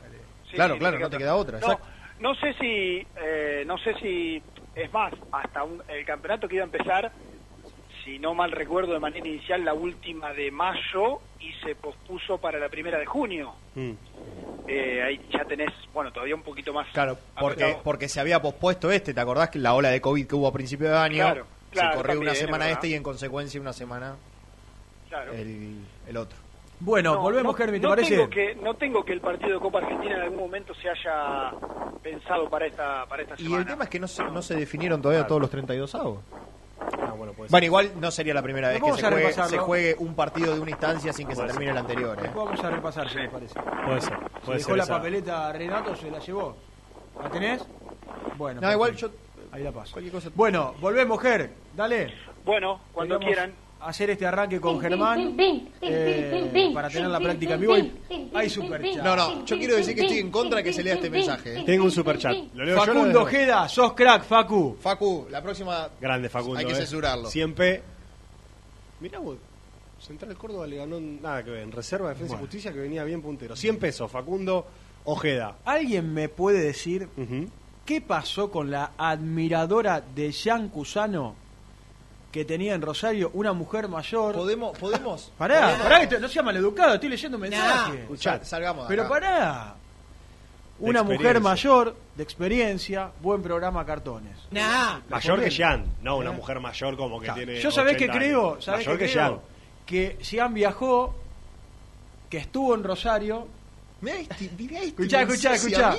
Sí, 0.50 0.56
Claro, 0.56 0.76
sí, 0.76 0.80
claro, 0.80 1.00
no 1.00 1.10
te 1.10 1.18
queda 1.18 1.36
otra, 1.36 1.60
No, 1.60 1.80
no 2.22 2.36
sé 2.36 2.54
si, 2.54 3.06
eh, 3.22 3.64
no 3.68 3.78
sé 3.80 3.94
si, 4.02 4.42
es 4.76 4.92
más, 4.94 5.14
hasta 5.32 5.64
un- 5.64 5.84
el 5.90 6.06
campeonato 6.06 6.48
que 6.48 6.56
iba 6.56 6.64
a 6.64 6.68
empezar, 6.68 7.12
si 8.08 8.20
no 8.20 8.34
mal 8.34 8.52
recuerdo 8.54 8.94
de 8.94 9.00
manera 9.02 9.28
inicial, 9.28 9.66
la 9.66 9.74
última 9.74 10.32
de 10.32 10.50
mayo 10.50 11.20
y 11.42 11.52
se 11.62 11.76
pospuso 11.76 12.38
para 12.38 12.58
la 12.58 12.70
primera 12.70 12.98
de 12.98 13.06
junio. 13.06 13.54
Mm. 13.76 13.92
Eh, 14.70 15.04
ahí 15.04 15.20
ya 15.30 15.44
tenés, 15.44 15.72
bueno, 15.94 16.12
todavía 16.14 16.34
un 16.36 16.42
poquito 16.42 16.72
más. 16.74 16.88
Claro, 16.94 17.18
porque, 17.40 17.64
apretado. 17.64 17.84
porque 17.84 18.08
se 18.08 18.22
había 18.22 18.42
pospuesto 18.42 18.90
este, 18.92 19.14
¿te 19.14 19.20
acordás 19.20 19.50
que 19.50 19.60
la 19.60 19.74
ola 19.74 19.90
de 19.90 20.00
COVID 20.00 20.26
que 20.26 20.36
hubo 20.36 20.48
a 20.48 20.54
principio 20.54 20.90
de 20.90 20.98
año? 20.98 21.18
Claro, 21.26 21.46
claro, 21.72 21.92
se 21.92 21.98
corrió 21.98 22.14
también, 22.14 22.30
una 22.32 22.36
semana 22.36 22.58
verdad. 22.66 22.72
este 22.74 22.88
y 22.88 22.94
en 22.94 23.04
consecuencia 23.04 23.60
una 23.60 23.74
semana 23.74 24.16
Claro. 25.10 25.34
el, 25.34 25.76
el 26.08 26.18
otro. 26.18 26.38
bueno, 26.80 27.16
No, 27.16 27.22
volvemos, 27.22 27.52
no- 27.54 27.58
Germi, 27.58 27.78
¿te 27.80 27.84
no 27.84 27.90
parece? 27.90 28.16
Tengo 28.16 28.30
que, 28.30 28.56
no 28.56 28.74
tengo 28.76 29.04
que 29.04 29.14
el 29.14 29.22
partido 29.22 29.54
de 29.56 29.60
Copa 29.60 29.80
Argentina 29.80 30.16
en 30.16 30.22
algún 30.22 30.40
momento 30.40 30.74
se 30.76 30.90
haya 30.90 31.52
pensado 32.02 32.50
para 32.50 32.68
esta, 32.68 33.06
para 33.06 33.24
esta 33.24 33.36
Y 33.36 33.44
semana. 33.44 33.62
el 33.64 33.68
tema 33.68 33.84
es 33.86 33.90
que 33.90 34.00
no 34.00 34.08
se, 34.08 34.24
no 34.24 34.42
se 34.42 34.56
definieron 34.56 35.02
todavía 35.02 35.28
todos 35.28 35.42
los 35.42 35.50
32 35.50 35.94
avos. 35.96 36.20
Ah, 36.80 37.14
bueno, 37.18 37.34
puede 37.34 37.50
Bueno, 37.50 37.66
igual 37.66 37.92
no 38.00 38.12
sería 38.12 38.34
la 38.34 38.42
primera 38.42 38.70
vez 38.70 38.82
que 38.82 38.94
se 38.94 39.58
juegue, 39.58 39.96
se 39.96 40.04
un 40.04 40.16
partido 40.16 40.54
de 40.54 40.60
una 40.62 40.72
instancia 40.72 41.12
sin 41.14 41.28
que 41.28 41.36
se 41.36 41.44
termine 41.46 41.72
el 41.72 41.78
anterior. 41.78 42.18
¿eh? 42.24 42.32
Vamos 42.36 42.64
a 42.64 42.70
repasar, 42.70 43.10
si 43.10 43.18
les 43.18 43.30
parece. 43.30 43.60
Puede 43.86 44.02
ser. 44.02 44.14
Se 44.14 44.46
Puede 44.46 44.58
dejó 44.60 44.70
ser 44.70 44.78
la 44.78 44.84
esa. 44.84 44.98
papeleta 44.98 45.48
a 45.48 45.54
Renato, 45.54 45.96
se 45.96 46.12
la 46.12 46.20
llevó. 46.20 46.56
¿La 47.22 47.30
tenés? 47.30 47.66
Bueno. 48.38 48.62
No, 48.62 48.72
igual 48.72 48.92
perfecto. 48.92 49.18
Ahí 49.52 49.64
la 49.64 49.72
paso. 49.72 49.98
Cosa. 50.12 50.30
Bueno, 50.36 50.76
volvemos, 50.80 51.20
Ger. 51.22 51.52
Dale. 51.76 52.14
Bueno, 52.46 52.80
cuando 52.94 53.18
quieran. 53.20 53.54
Hacer 53.88 54.10
este 54.10 54.26
arranque 54.26 54.60
con 54.60 54.82
Germán 54.82 55.34
eh, 55.82 56.72
para 56.74 56.90
tener 56.90 57.08
la 57.08 57.22
práctica 57.22 57.54
en 57.54 57.62
vivo. 57.62 57.76
Hay 58.34 58.50
super 58.50 58.84
chat. 58.84 59.02
No, 59.02 59.16
no, 59.16 59.46
yo 59.46 59.58
quiero 59.58 59.78
decir 59.78 59.96
que 59.96 60.02
estoy 60.02 60.20
en 60.20 60.30
contra 60.30 60.58
de 60.58 60.66
que 60.66 60.74
se 60.74 60.84
lea 60.84 60.96
este 60.96 61.10
mensaje. 61.10 61.62
¿eh? 61.62 61.64
Tengo 61.66 61.86
un 61.86 61.92
super 61.92 62.18
chat. 62.18 62.36
Lo 62.54 62.66
leo 62.66 62.76
yo, 62.76 62.82
Facundo 62.82 63.08
leo. 63.08 63.22
Ojeda, 63.22 63.70
sos 63.70 63.94
crack, 63.94 64.26
Facu. 64.26 64.76
Facu, 64.78 65.28
la 65.30 65.42
próxima 65.42 65.90
Grande 66.02 66.28
Facundo. 66.28 66.60
hay 66.60 66.66
que 66.66 66.74
eh. 66.74 66.76
censurarlo. 66.76 67.30
Siempre. 67.30 67.82
Mirá 69.00 69.20
vos. 69.20 69.38
Central 70.02 70.36
Córdoba 70.36 70.68
le 70.68 70.76
ganó 70.76 71.00
nada 71.00 71.42
que 71.46 71.52
ver. 71.52 71.64
En 71.64 71.72
Reserva, 71.72 72.10
Defensa 72.10 72.36
y 72.36 72.40
Justicia 72.40 72.74
que 72.74 72.80
venía 72.80 73.06
bien 73.06 73.22
puntero. 73.22 73.56
100 73.56 73.80
pesos, 73.80 74.12
Facundo 74.12 74.68
Ojeda. 75.06 75.60
¿Alguien 75.64 76.14
me 76.14 76.28
puede 76.28 76.60
decir 76.60 77.08
Ujú. 77.16 77.48
qué 77.86 78.02
pasó 78.02 78.52
con 78.52 78.70
la 78.70 78.92
admiradora 78.98 80.02
de 80.02 80.34
Jean 80.34 80.68
Cusano 80.68 81.47
que 82.32 82.46
tenía 82.46 82.74
en 82.76 82.82
Rosario 82.82 83.32
una 83.34 83.54
mujer 83.54 83.88
mayor? 83.88 84.36
Podemos, 84.36 84.78
podemos. 84.78 85.32
Pará, 85.38 85.62
podemos- 85.62 85.82
pará, 85.84 85.98
que 86.00 86.04
esto- 86.06 86.20
no 86.20 86.28
sea 86.28 86.44
maleducado, 86.44 86.94
estoy 86.96 87.10
leyendo 87.10 87.38
un 87.38 87.42
mensaje. 87.42 88.02
Escuchá, 88.02 88.44
salgamos 88.44 88.84
de 88.84 88.90
Pero 88.90 89.04
acá. 89.04 89.10
pará. 89.10 89.76
Una 90.80 91.02
mujer 91.02 91.42
mayor, 91.42 91.96
de 92.16 92.22
experiencia, 92.22 93.10
buen 93.22 93.42
programa 93.42 93.84
cartones. 93.86 94.38
Mayor 95.10 95.44
que 95.44 95.50
Jean. 95.50 95.86
No, 96.04 96.18
una 96.18 96.30
¿Eh? 96.30 96.34
mujer 96.34 96.60
mayor 96.60 96.96
como 96.96 97.20
que 97.20 97.26
Claro. 97.26 97.38
tiene. 97.44 97.60
Yo 97.60 97.72
sabés 97.72 97.98
que 97.98 98.04
80 98.06 98.18
creo, 98.20 98.62
sabés 98.62 98.86
Mayor 98.86 99.00
que 99.00 99.06
que 99.08 99.12
creo 99.12 99.28
Jean. 99.30 99.42
que 99.88 100.18
Jean 100.24 100.54
viajó, 100.54 101.16
que 102.30 102.38
estuvo 102.38 102.76
en 102.76 102.84
Rosario. 102.84 103.48
Mirá 104.02 104.18
este, 104.20 104.52
mirá 104.56 104.76
este 104.78 104.88
Escuchá, 104.90 105.22
escuchá, 105.24 105.56
escuchá. 105.56 105.96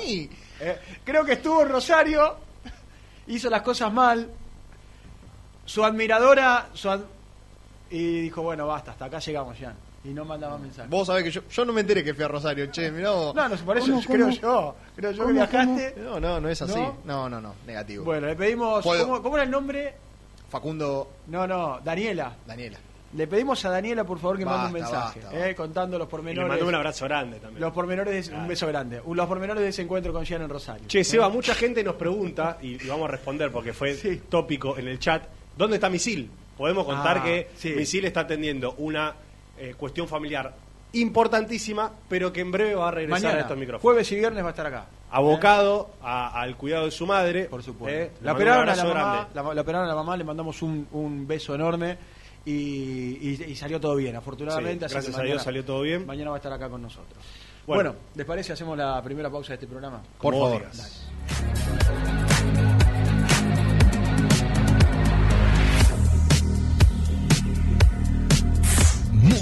Eh, 0.61 0.79
creo 1.03 1.25
que 1.25 1.33
estuvo 1.33 1.61
en 1.63 1.69
Rosario, 1.69 2.37
hizo 3.27 3.49
las 3.49 3.61
cosas 3.63 3.91
mal. 3.91 4.29
Su 5.69 5.85
admiradora, 5.85 6.69
su 6.73 6.89
ad- 6.89 7.01
y 7.91 8.21
dijo, 8.21 8.41
bueno, 8.41 8.65
basta, 8.65 8.89
hasta 8.91 9.05
acá 9.05 9.19
llegamos, 9.19 9.55
Jean. 9.59 9.75
Y 10.03 10.07
no 10.09 10.25
mandaba 10.25 10.57
mensajes. 10.57 10.89
Vos 10.89 11.05
sabés 11.05 11.23
que 11.25 11.29
yo, 11.31 11.41
yo 11.47 11.63
no 11.65 11.73
me 11.73 11.81
enteré 11.81 12.03
que 12.03 12.15
fui 12.15 12.23
a 12.23 12.27
Rosario, 12.27 12.65
che, 12.71 12.89
mirá 12.89 13.11
vos. 13.11 13.35
No, 13.35 13.47
no, 13.49 13.55
por 13.57 13.77
eso 13.77 13.87
¿Cómo, 13.91 14.01
creo 14.01 14.25
cómo? 14.25 14.31
yo. 14.41 14.75
Creo 14.95 15.11
yo 15.11 15.17
que 15.17 15.23
¿Cómo, 15.23 15.33
viajaste. 15.35 15.95
No, 15.99 16.19
no, 16.19 16.41
no 16.41 16.49
es 16.49 16.59
así. 16.63 16.73
¿No? 16.79 16.97
No, 17.05 17.29
no, 17.29 17.39
no, 17.39 17.53
negativo. 17.67 18.03
Bueno, 18.05 18.25
le 18.25 18.35
pedimos. 18.35 18.83
¿cómo, 18.83 19.21
cómo 19.21 19.35
era 19.35 19.43
el 19.43 19.51
nombre? 19.51 19.93
Facundo 20.49 21.07
No, 21.27 21.45
no, 21.45 21.79
Daniela. 21.83 22.33
Daniela. 22.47 22.79
Le 23.13 23.27
pedimos 23.27 23.63
a 23.65 23.69
Daniela, 23.69 24.03
por 24.05 24.17
favor, 24.19 24.37
que 24.39 24.45
mande 24.45 24.67
un 24.67 24.73
mensaje, 24.73 25.19
basta, 25.21 25.49
eh, 25.49 25.53
contando 25.55 25.97
los 25.97 26.05
Y 26.05 26.07
le 26.07 26.11
pormenores. 26.11 26.49
mandó 26.49 26.67
un 26.67 26.75
abrazo 26.75 27.05
grande 27.05 27.39
también. 27.39 27.59
Los 27.61 27.73
pormenores, 27.73 28.29
de, 28.29 28.35
un 28.35 28.47
beso 28.47 28.65
grande. 28.67 29.01
Los 29.13 29.27
pormenores 29.27 29.61
de 29.63 29.69
ese 29.69 29.81
encuentro 29.81 30.13
con 30.13 30.23
Jean 30.25 30.41
en 30.43 30.49
Rosario. 30.49 30.87
Che, 30.87 31.03
Seba, 31.03 31.27
mucha 31.29 31.53
gente 31.55 31.83
nos 31.83 31.95
pregunta, 31.95 32.57
y, 32.61 32.83
y 32.83 32.87
vamos 32.87 33.09
a 33.09 33.11
responder 33.11 33.51
porque 33.51 33.73
fue 33.73 33.95
Sí. 33.95 34.21
tópico 34.29 34.77
en 34.77 34.87
el 34.87 34.99
chat, 34.99 35.23
¿dónde 35.59 35.75
está 35.75 35.89
Misil? 35.89 36.31
Podemos 36.57 36.85
contar 36.85 37.19
Ah, 37.19 37.23
que 37.23 37.49
sí. 37.55 37.69
Misil 37.75 38.05
está 38.05 38.21
atendiendo 38.21 38.73
una 38.79 39.13
eh, 39.59 39.75
cuestión 39.77 40.07
familiar 40.07 40.55
importantísima, 40.93 41.91
pero 42.09 42.33
que 42.33 42.41
en 42.41 42.51
breve 42.51 42.73
va 42.75 42.87
a 42.87 42.91
regresar 42.91 43.17
a 43.19 43.21
Mañana, 43.27 43.41
estos 43.41 43.57
micrófonos. 43.57 43.81
jueves 43.83 44.11
y 44.11 44.15
viernes 44.15 44.43
va 44.43 44.47
a 44.47 44.51
estar 44.51 44.65
acá. 44.65 44.85
Abocado 45.11 45.91
a- 46.01 46.41
al 46.41 46.55
cuidado 46.57 46.85
de 46.85 46.91
su 46.91 47.05
madre. 47.05 47.45
Por 47.45 47.61
supuesto. 47.61 47.95
eh, 47.99 48.11
le 48.21 48.25
la, 48.25 48.33
operaron 48.33 48.67
a 48.69 48.75
la, 48.75 48.83
mamá, 48.83 49.27
la, 49.33 49.53
la 49.53 49.61
operaron 49.61 49.85
a 49.85 49.89
la 49.89 49.95
mamá, 49.95 50.17
le 50.17 50.23
mandamos 50.23 50.61
un, 50.61 50.87
un 50.91 51.27
beso 51.27 51.53
enorme 51.55 51.97
y, 52.45 52.51
y- 52.51 53.45
y 53.49 53.55
salió 53.55 53.79
todo 53.79 53.95
bien, 53.95 54.15
afortunadamente. 54.15 54.79
Sí, 54.79 54.85
así 54.85 54.93
gracias 54.95 55.15
que 55.15 55.21
a 55.21 55.25
Dios 55.25 55.43
salió 55.43 55.63
todo 55.65 55.81
bien. 55.81 56.05
Mañana 56.05 56.31
va 56.31 56.37
a 56.37 56.39
estar 56.39 56.53
acá 56.53 56.69
con 56.69 56.81
nosotros. 56.81 57.23
Bueno. 57.67 57.91
Bueno, 57.91 57.99
¿les 58.15 58.25
parece? 58.25 58.53
Hacemos 58.53 58.75
la 58.77 59.01
primera 59.03 59.29
pausa 59.29 59.49
de 59.49 59.53
este 59.55 59.67
programa. 59.67 60.01
Por 60.19 60.33
favor. 60.33 60.63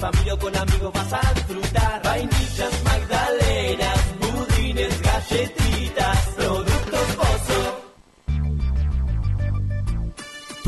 Familia 0.00 0.34
o 0.34 0.38
con 0.38 0.56
amigos 0.56 0.92
vas 0.94 1.12
a 1.12 1.34
disfrutar. 1.34 2.02
Vainillas, 2.02 2.82
magdalenas, 2.84 4.00
budines, 4.18 5.02
galletitas. 5.02 6.29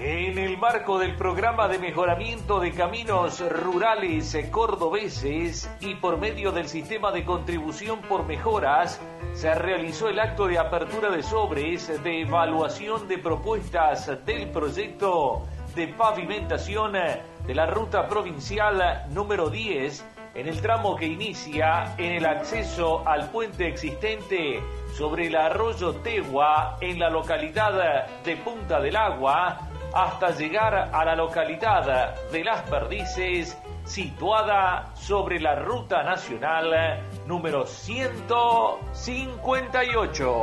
En 0.00 0.38
el 0.38 0.56
marco 0.58 0.96
del 1.00 1.16
programa 1.16 1.66
de 1.66 1.80
mejoramiento 1.80 2.60
de 2.60 2.70
caminos 2.70 3.40
rurales 3.50 4.38
cordobeses 4.48 5.68
y 5.80 5.96
por 5.96 6.18
medio 6.18 6.52
del 6.52 6.68
sistema 6.68 7.10
de 7.10 7.24
contribución 7.24 8.00
por 8.02 8.24
mejoras, 8.24 9.00
se 9.32 9.52
realizó 9.56 10.08
el 10.08 10.20
acto 10.20 10.46
de 10.46 10.56
apertura 10.56 11.10
de 11.10 11.24
sobres 11.24 12.00
de 12.04 12.20
evaluación 12.20 13.08
de 13.08 13.18
propuestas 13.18 14.24
del 14.24 14.50
proyecto 14.50 15.42
de 15.74 15.88
pavimentación 15.88 16.92
de 16.92 17.54
la 17.54 17.66
ruta 17.66 18.06
provincial 18.06 19.04
número 19.10 19.50
10 19.50 20.04
en 20.36 20.46
el 20.46 20.60
tramo 20.60 20.94
que 20.94 21.06
inicia 21.06 21.96
en 21.98 22.12
el 22.12 22.26
acceso 22.26 23.02
al 23.04 23.30
puente 23.32 23.66
existente 23.66 24.62
sobre 24.96 25.26
el 25.26 25.34
arroyo 25.34 25.92
Tegua 25.96 26.76
en 26.80 27.00
la 27.00 27.10
localidad 27.10 28.06
de 28.24 28.36
Punta 28.36 28.78
del 28.80 28.94
Agua 28.94 29.67
hasta 29.92 30.30
llegar 30.36 30.90
a 30.92 31.04
la 31.04 31.16
localidad 31.16 32.14
de 32.30 32.44
Las 32.44 32.62
Perdices, 32.68 33.56
situada 33.84 34.92
sobre 34.94 35.40
la 35.40 35.56
ruta 35.56 36.02
nacional 36.02 37.02
número 37.26 37.66
158. 37.66 40.34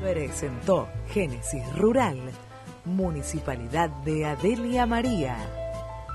Presentó 0.00 0.88
Génesis 1.08 1.64
Rural, 1.76 2.18
Municipalidad 2.84 3.88
de 4.04 4.26
Adelia 4.26 4.86
María, 4.86 5.36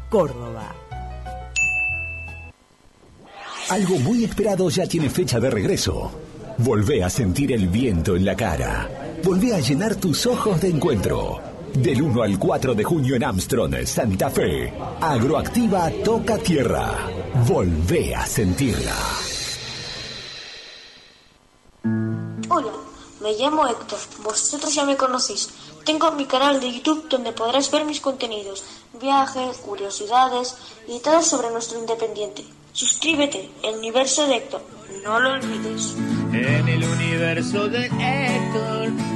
Córdoba. 0.10 0.74
Algo 3.70 3.98
muy 4.00 4.26
esperado 4.26 4.70
ya 4.70 4.86
tiene 4.86 5.10
fecha 5.10 5.40
de 5.40 5.50
regreso. 5.50 6.12
Volvé 6.58 7.04
a 7.04 7.10
sentir 7.10 7.52
el 7.52 7.68
viento 7.68 8.16
en 8.16 8.26
la 8.26 8.36
cara. 8.36 8.88
Volvé 9.24 9.56
a 9.56 9.60
llenar 9.60 9.96
tus 9.96 10.28
ojos 10.28 10.62
de 10.62 10.70
encuentro. 10.70 11.53
Del 11.76 12.02
1 12.04 12.22
al 12.22 12.38
4 12.38 12.76
de 12.76 12.84
junio 12.84 13.16
en 13.16 13.24
Armstrong, 13.24 13.86
Santa 13.86 14.30
Fe. 14.30 14.72
Agroactiva 15.02 15.90
toca 16.04 16.38
tierra. 16.38 17.10
Volvé 17.48 18.16
a 18.16 18.26
sentirla. 18.28 18.96
Hola, 22.50 22.72
me 23.22 23.34
llamo 23.34 23.68
Héctor. 23.68 23.98
Vosotros 24.24 24.74
ya 24.74 24.86
me 24.86 24.96
conocéis. 24.96 25.50
Tengo 25.84 26.12
mi 26.12 26.26
canal 26.26 26.60
de 26.60 26.72
YouTube 26.72 27.10
donde 27.10 27.32
podrás 27.32 27.72
ver 27.72 27.86
mis 27.86 28.00
contenidos, 28.00 28.64
viajes, 29.02 29.58
curiosidades 29.58 30.56
y 30.88 31.00
todo 31.00 31.24
sobre 31.24 31.50
nuestro 31.50 31.80
independiente. 31.80 32.46
Suscríbete, 32.72 33.50
el 33.64 33.78
universo 33.80 34.28
de 34.28 34.36
Héctor. 34.36 34.62
No 35.04 35.20
lo 35.20 35.34
olvides. 35.34 35.96
En 36.32 36.68
el 36.68 36.84
universo 36.84 37.68
de 37.68 37.86
Héctor. 37.88 39.13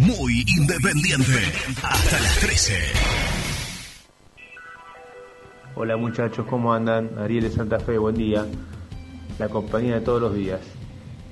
Muy 0.00 0.46
independiente. 0.56 1.34
Hasta 1.82 2.18
las 2.18 2.40
13. 2.40 2.72
Hola 5.74 5.98
muchachos, 5.98 6.46
¿cómo 6.48 6.72
andan? 6.72 7.10
Ariel 7.18 7.44
de 7.44 7.50
Santa 7.50 7.78
Fe, 7.78 7.98
buen 7.98 8.14
día. 8.14 8.46
La 9.38 9.50
compañía 9.50 9.96
de 9.96 10.00
todos 10.00 10.22
los 10.22 10.34
días. 10.34 10.62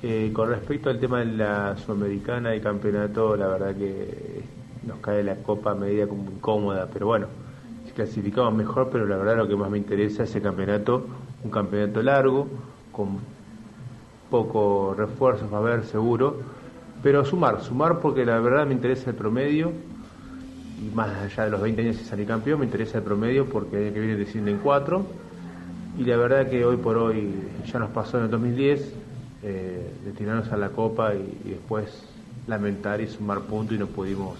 Eh, 0.03 0.29
con 0.31 0.49
respecto 0.49 0.91
al 0.91 0.99
tema 0.99 1.21
de 1.21 1.25
la 1.25 1.77
Sudamericana 1.77 2.55
y 2.55 2.61
campeonato, 2.61 3.35
la 3.35 3.47
verdad 3.47 3.75
que 3.75 4.43
nos 4.85 4.99
cae 4.99 5.23
la 5.23 5.37
copa 5.37 5.71
a 5.71 5.75
medida 5.75 6.05
como 6.05 6.29
incómoda, 6.29 6.87
pero 6.93 7.07
bueno, 7.07 7.25
si 7.87 7.91
clasificamos 7.93 8.53
mejor, 8.53 8.91
pero 8.91 9.07
la 9.07 9.17
verdad 9.17 9.37
lo 9.37 9.47
que 9.47 9.55
más 9.55 9.71
me 9.71 9.79
interesa 9.79 10.25
es 10.25 10.35
el 10.35 10.43
campeonato, 10.43 11.07
un 11.43 11.49
campeonato 11.49 12.03
largo, 12.03 12.47
con 12.91 13.17
poco 14.29 14.93
refuerzos, 14.95 15.51
va 15.51 15.57
a 15.57 15.61
haber 15.61 15.85
seguro, 15.85 16.58
pero 17.01 17.25
sumar, 17.25 17.61
sumar 17.61 17.99
porque 17.99 18.25
la 18.25 18.39
verdad 18.39 18.65
me 18.65 18.73
interesa 18.73 19.09
el 19.09 19.15
promedio, 19.15 19.71
y 20.81 20.95
más 20.95 21.09
allá 21.09 21.45
de 21.45 21.51
los 21.51 21.61
20 21.61 21.81
años 21.81 22.01
y 22.01 22.05
salir 22.05 22.27
campeón, 22.27 22.59
me 22.59 22.65
interesa 22.65 22.99
el 22.99 23.03
promedio 23.03 23.47
porque 23.49 23.77
el 23.77 23.83
año 23.85 23.93
que 23.93 23.99
viene 23.99 24.15
descienden 24.15 24.59
cuatro, 24.63 25.05
y 25.97 26.03
la 26.03 26.17
verdad 26.17 26.49
que 26.49 26.63
hoy 26.63 26.77
por 26.77 26.97
hoy 26.97 27.33
ya 27.65 27.79
nos 27.79 27.89
pasó 27.91 28.17
en 28.17 28.25
el 28.25 28.29
2010, 28.29 28.93
eh, 29.43 29.93
tirarnos 30.17 30.51
a 30.51 30.57
la 30.57 30.69
copa 30.69 31.13
y, 31.15 31.39
y 31.45 31.49
después 31.51 32.03
lamentar 32.47 32.99
y 33.01 33.07
sumar 33.07 33.41
puntos 33.41 33.75
y 33.75 33.79
no 33.79 33.87
pudimos 33.87 34.39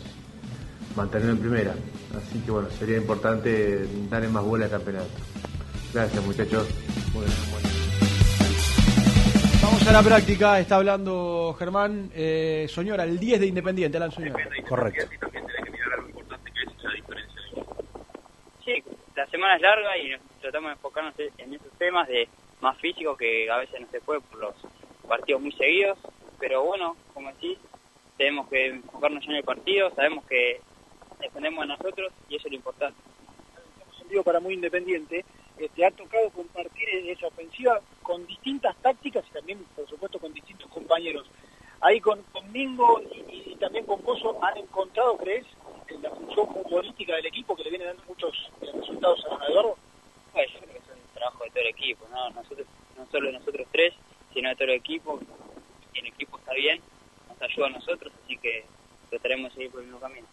mantenerlo 0.95 1.33
en 1.33 1.39
primera. 1.39 1.73
Así 2.17 2.39
que 2.39 2.51
bueno, 2.51 2.69
sería 2.77 2.97
importante 2.97 3.87
darle 4.09 4.27
más 4.29 4.43
bola 4.43 4.65
al 4.65 4.71
campeonato. 4.71 5.07
Gracias 5.93 6.25
muchachos. 6.25 6.67
Bueno, 7.13 7.31
bueno. 7.51 7.68
Vamos 9.61 9.87
a 9.87 9.91
la 9.91 10.01
práctica, 10.01 10.59
está 10.59 10.77
hablando 10.77 11.53
Germán 11.59 12.09
eh, 12.13 12.65
Soñora, 12.69 13.03
el 13.03 13.19
10 13.19 13.41
de 13.41 13.47
Independiente, 13.47 13.97
Alan 13.97 14.11
Soñora. 14.11 14.47
Correcto. 14.67 15.05
Sí, 18.63 18.83
la 19.15 19.27
semana 19.27 19.55
es 19.55 19.61
larga 19.61 19.97
y 19.97 20.15
tratamos 20.39 20.69
de 20.69 20.73
enfocarnos 20.73 21.13
en 21.37 21.53
esos 21.53 21.71
temas 21.77 22.07
de 22.07 22.29
más 22.61 22.77
físicos 22.77 23.17
que 23.17 23.49
a 23.49 23.57
veces 23.57 23.81
no 23.81 23.87
se 23.91 23.99
puede 24.01 24.21
por 24.21 24.39
los 24.39 24.55
partidos 25.07 25.41
muy 25.41 25.51
seguidos, 25.51 25.97
pero 26.39 26.63
bueno, 26.63 26.95
como 27.13 27.31
decís, 27.33 27.57
tenemos 28.17 28.47
que 28.47 28.67
enfocarnos 28.67 29.25
ya 29.25 29.31
en 29.31 29.37
el 29.37 29.43
partido, 29.43 29.93
sabemos 29.95 30.25
que 30.25 30.61
dependemos 31.19 31.61
de 31.61 31.67
nosotros 31.67 32.13
y 32.29 32.35
eso 32.35 32.47
es 32.47 32.51
lo 32.51 32.57
importante. 32.57 32.99
sentido 33.97 34.23
para 34.23 34.39
muy 34.39 34.53
independiente, 34.53 35.25
te 35.67 35.85
ha 35.85 35.91
tocado 35.91 36.29
compartir 36.29 36.87
esa 37.09 37.27
ofensiva 37.27 37.81
con 38.01 38.25
distintas 38.25 38.75
tácticas 38.77 39.25
y 39.29 39.33
también, 39.33 39.65
por 39.75 39.87
supuesto, 39.89 40.19
con 40.19 40.33
distintos 40.33 40.69
compañeros. 40.69 41.29
Ahí 41.81 41.99
con, 41.99 42.21
con 42.31 42.49
Mingo 42.51 43.01
y, 43.01 43.51
y 43.51 43.55
también 43.55 43.85
con 43.85 44.01
Pozo 44.01 44.41
han 44.43 44.57
encontrado, 44.57 45.17
¿crees, 45.17 45.45
en 45.89 46.01
la 46.01 46.09
función 46.11 46.47
futbolística 46.47 47.15
del 47.15 47.25
equipo 47.25 47.55
que 47.55 47.63
le 47.63 47.69
viene 47.69 47.85
dando 47.85 48.03
muchos 48.07 48.33
eh, 48.61 48.69
resultados 48.73 49.25
a 49.25 49.45
Eduardo? 49.47 49.77
Bueno, 50.33 50.51
yo 50.53 50.59
creo 50.59 50.73
que 50.73 50.77
es 50.77 50.83
un 50.89 51.13
trabajo 51.13 51.43
de 51.43 51.49
todo 51.49 51.61
el 51.61 51.69
equipo, 51.69 52.07
¿no? 52.09 52.29
Nosotros, 52.29 52.67
no 52.97 53.05
solo 53.11 53.27
de 53.27 53.33
nosotros 53.33 53.67
tres, 53.71 53.93
sino 54.33 54.49
de 54.49 54.55
todo 54.55 54.65
el 54.65 54.75
equipo. 54.75 55.19
Y 55.93 55.99
el 55.99 56.07
equipo 56.07 56.37
está 56.37 56.53
bien, 56.53 56.81
nos 57.27 57.41
ayuda 57.41 57.67
a 57.67 57.71
nosotros, 57.71 58.13
así 58.23 58.37
que 58.37 58.65
trataremos 59.09 59.51
de 59.51 59.55
seguir 59.55 59.71
por 59.71 59.81
el 59.81 59.87
mismo 59.87 59.99
camino. 59.99 60.27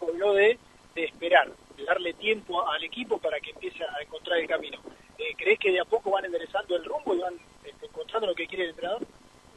habló 0.00 0.32
de, 0.34 0.58
de 0.94 1.04
esperar, 1.04 1.50
darle 1.82 2.14
tiempo 2.14 2.66
al 2.68 2.84
equipo 2.84 3.18
para 3.18 3.40
que 3.40 3.50
empiece 3.50 3.82
a 3.84 4.02
encontrar 4.02 4.38
el 4.38 4.46
camino. 4.46 4.78
Eh, 5.18 5.34
¿Crees 5.36 5.58
que 5.58 5.72
de 5.72 5.80
a 5.80 5.84
poco 5.84 6.10
van 6.10 6.24
enderezando 6.24 6.76
el 6.76 6.84
rumbo 6.84 7.14
y 7.14 7.18
van 7.18 7.34
este, 7.64 7.86
encontrando 7.86 8.28
lo 8.28 8.34
que 8.34 8.46
quiere 8.46 8.64
el 8.64 8.70
entrenador? 8.70 9.02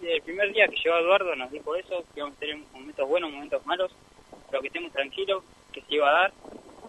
El 0.02 0.22
primer 0.22 0.54
día 0.54 0.68
que 0.68 0.76
llegó 0.76 0.98
Eduardo 0.98 1.36
nos 1.36 1.52
dijo 1.52 1.76
eso, 1.76 2.04
que 2.14 2.20
íbamos 2.20 2.38
a 2.38 2.40
tener 2.40 2.58
momentos 2.72 3.08
buenos, 3.08 3.32
momentos 3.32 3.66
malos, 3.66 3.92
pero 4.50 4.62
que 4.62 4.68
estemos 4.68 4.92
tranquilos, 4.92 5.44
que 5.72 5.82
se 5.82 5.96
iba 5.96 6.10
a 6.10 6.22
dar. 6.22 6.34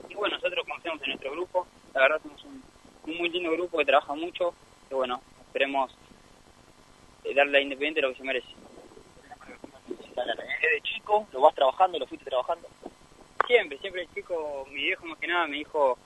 Y 0.08 0.14
bueno, 0.14 0.36
nosotros 0.36 0.66
conocemos 0.66 1.02
en 1.02 1.08
nuestro 1.08 1.32
grupo, 1.32 1.66
la 1.94 2.02
verdad 2.02 2.20
somos 2.22 2.44
un, 2.44 2.62
un 3.06 3.16
muy 3.16 3.30
lindo 3.30 3.50
grupo 3.52 3.78
que 3.78 3.84
trabaja 3.84 4.14
mucho, 4.14 4.54
y 4.90 4.94
bueno, 4.94 5.20
esperemos 5.46 5.90
eh, 7.24 7.34
darle 7.34 7.58
a 7.58 7.60
Independiente 7.62 8.02
lo 8.02 8.10
que 8.10 8.18
se 8.18 8.24
merece. 8.24 8.48
¿Desde 10.16 10.82
chico 10.82 11.26
lo 11.32 11.40
vas 11.40 11.54
trabajando, 11.54 11.98
lo 11.98 12.06
fuiste 12.06 12.26
trabajando? 12.26 12.68
Siempre, 13.48 13.78
siempre 13.78 14.02
el 14.02 14.12
chico, 14.12 14.68
mi 14.70 14.82
viejo 14.82 15.06
más 15.06 15.18
que 15.18 15.26
nada 15.26 15.46
me 15.46 15.56
dijo 15.56 15.98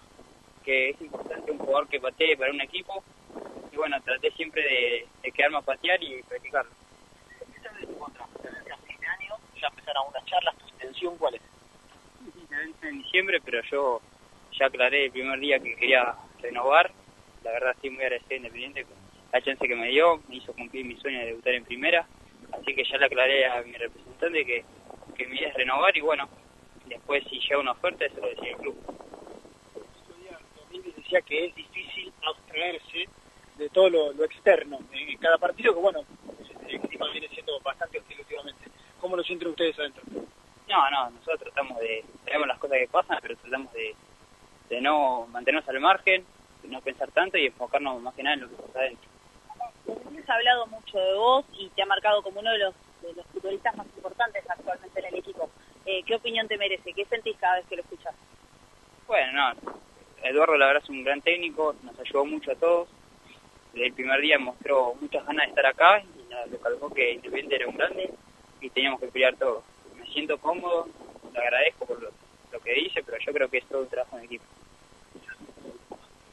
que 0.64 0.90
es 0.90 1.00
importante 1.00 1.50
un 1.50 1.58
jugador 1.58 1.88
que 1.88 1.98
patee 1.98 2.36
para 2.36 2.52
un 2.52 2.60
equipo. 2.60 3.02
Y 3.72 3.76
bueno, 3.76 4.00
traté 4.00 4.30
siempre 4.30 4.62
de, 4.62 5.08
de 5.24 5.32
quedarme 5.32 5.58
a 5.58 5.62
patear 5.62 6.00
y 6.04 6.22
practicarlo. 6.22 6.70
A 6.70 6.74
fin 8.86 9.00
de 9.00 9.06
año 9.08 9.34
ya 9.60 9.66
empezaron 9.66 10.06
unas 10.08 10.24
charlas, 10.26 10.56
¿tu 10.56 10.68
intención 10.68 11.18
cuál 11.18 11.34
es? 11.34 11.40
Se 12.48 12.54
vence 12.54 12.88
en 12.88 13.02
diciembre, 13.02 13.40
pero 13.44 13.60
yo 13.72 14.00
ya 14.52 14.66
aclaré 14.66 15.06
el 15.06 15.10
primer 15.10 15.40
día 15.40 15.58
que 15.58 15.74
quería 15.74 16.14
renovar. 16.40 16.92
La 17.42 17.50
verdad 17.50 17.72
estoy 17.72 17.90
muy 17.90 18.04
agradecido 18.04 18.36
Independiente 18.36 18.84
con 18.84 18.94
la 19.32 19.42
chance 19.42 19.66
que 19.66 19.74
me 19.74 19.88
dio, 19.88 20.22
me 20.28 20.36
hizo 20.36 20.52
cumplir 20.52 20.84
mi 20.84 20.96
sueño 20.96 21.18
de 21.18 21.26
debutar 21.26 21.54
en 21.54 21.64
primera. 21.64 22.06
Así 22.52 22.72
que 22.72 22.84
ya 22.84 22.98
le 22.98 23.06
aclaré 23.06 23.46
a 23.46 23.62
mi 23.62 23.72
representante 23.72 24.44
que, 24.44 24.64
que 25.16 25.26
mi 25.26 25.38
idea 25.38 25.48
es 25.48 25.54
renovar 25.54 25.96
y 25.96 26.02
bueno, 26.02 26.28
después 26.94 27.24
si 27.28 27.40
llega 27.40 27.58
una 27.58 27.72
oferta 27.72 28.04
eso 28.04 28.20
lo 28.20 28.28
decide 28.28 28.50
el 28.50 28.56
club. 28.56 28.76
Domínguez 30.64 30.96
decía 30.96 31.20
que 31.22 31.46
es 31.46 31.54
difícil 31.54 32.12
abstraerse 32.22 33.08
de 33.56 33.68
todo 33.70 33.90
lo, 33.90 34.12
lo 34.12 34.24
externo 34.24 34.78
en 34.92 35.18
cada 35.18 35.38
partido, 35.38 35.74
que 35.74 35.80
bueno, 35.80 36.00
el 36.68 36.80
clima 36.80 37.08
viene 37.12 37.28
siendo 37.28 37.58
bastante 37.60 37.98
hostil 37.98 38.18
últimamente. 38.20 38.70
¿Cómo 39.00 39.16
lo 39.16 39.22
sienten 39.22 39.48
ustedes 39.48 39.78
adentro? 39.78 40.02
No, 40.68 40.90
no, 40.90 41.10
nosotros 41.10 41.40
tratamos 41.40 41.78
de, 41.80 42.04
sabemos 42.24 42.48
las 42.48 42.58
cosas 42.58 42.78
que 42.78 42.88
pasan, 42.88 43.18
pero 43.20 43.36
tratamos 43.36 43.72
de, 43.72 43.94
de 44.70 44.80
no 44.80 45.26
mantenernos 45.26 45.68
al 45.68 45.80
margen, 45.80 46.24
de 46.62 46.68
no 46.68 46.80
pensar 46.80 47.10
tanto 47.10 47.36
y 47.36 47.46
enfocarnos 47.46 48.00
más 48.00 48.14
que 48.14 48.22
nada 48.22 48.34
en 48.34 48.40
lo 48.42 48.48
que 48.48 48.62
pasa 48.62 48.78
adentro. 48.78 49.10
Domínguez 49.84 50.28
ha 50.30 50.34
hablado 50.34 50.66
mucho 50.66 50.98
de 50.98 51.14
vos 51.14 51.44
y 51.52 51.68
te 51.70 51.82
ha 51.82 51.86
marcado 51.86 52.22
como 52.22 52.40
uno 52.40 52.50
de 52.50 52.58
los, 52.58 52.74
de 53.02 53.12
los 53.14 53.26
futbolistas 53.26 53.76
más 53.76 53.86
importantes 53.96 54.48
actualmente 54.48 55.00
en 55.00 55.06
el 55.06 55.14
equipo. 55.16 55.50
Eh, 55.86 56.02
¿Qué 56.06 56.14
opinión 56.14 56.46
te 56.48 56.56
merece? 56.56 56.92
¿Qué 56.92 57.04
sentís 57.06 57.36
cada 57.38 57.56
vez 57.56 57.66
que 57.66 57.76
lo 57.76 57.82
escuchas? 57.82 58.14
Bueno, 59.06 59.32
no, 59.32 59.72
Eduardo 60.22 60.56
la 60.56 60.66
verdad 60.66 60.82
es 60.82 60.90
un 60.90 61.02
gran 61.02 61.20
técnico, 61.20 61.74
nos 61.82 61.98
ayudó 61.98 62.24
mucho 62.24 62.52
a 62.52 62.54
todos. 62.54 62.88
Desde 63.72 63.86
el 63.86 63.92
primer 63.94 64.20
día 64.20 64.38
mostró 64.38 64.94
muchas 65.00 65.24
ganas 65.26 65.46
de 65.46 65.50
estar 65.50 65.66
acá 65.66 66.00
y 66.00 66.30
nos 66.30 66.50
recalcó 66.50 66.92
que 66.92 67.12
Independiente 67.12 67.56
era 67.56 67.68
un 67.68 67.76
grande 67.76 68.12
y 68.60 68.70
teníamos 68.70 69.00
que 69.00 69.08
pelear 69.08 69.36
todo. 69.36 69.64
Me 69.96 70.06
siento 70.06 70.38
cómodo, 70.38 70.88
le 71.32 71.38
agradezco 71.40 71.86
por 71.86 72.00
lo, 72.00 72.10
lo 72.52 72.60
que 72.60 72.74
dice, 72.74 73.02
pero 73.02 73.18
yo 73.18 73.32
creo 73.32 73.48
que 73.48 73.58
es 73.58 73.66
todo 73.66 73.82
un 73.82 73.88
trabajo 73.88 74.18
en 74.18 74.24
equipo. 74.24 74.44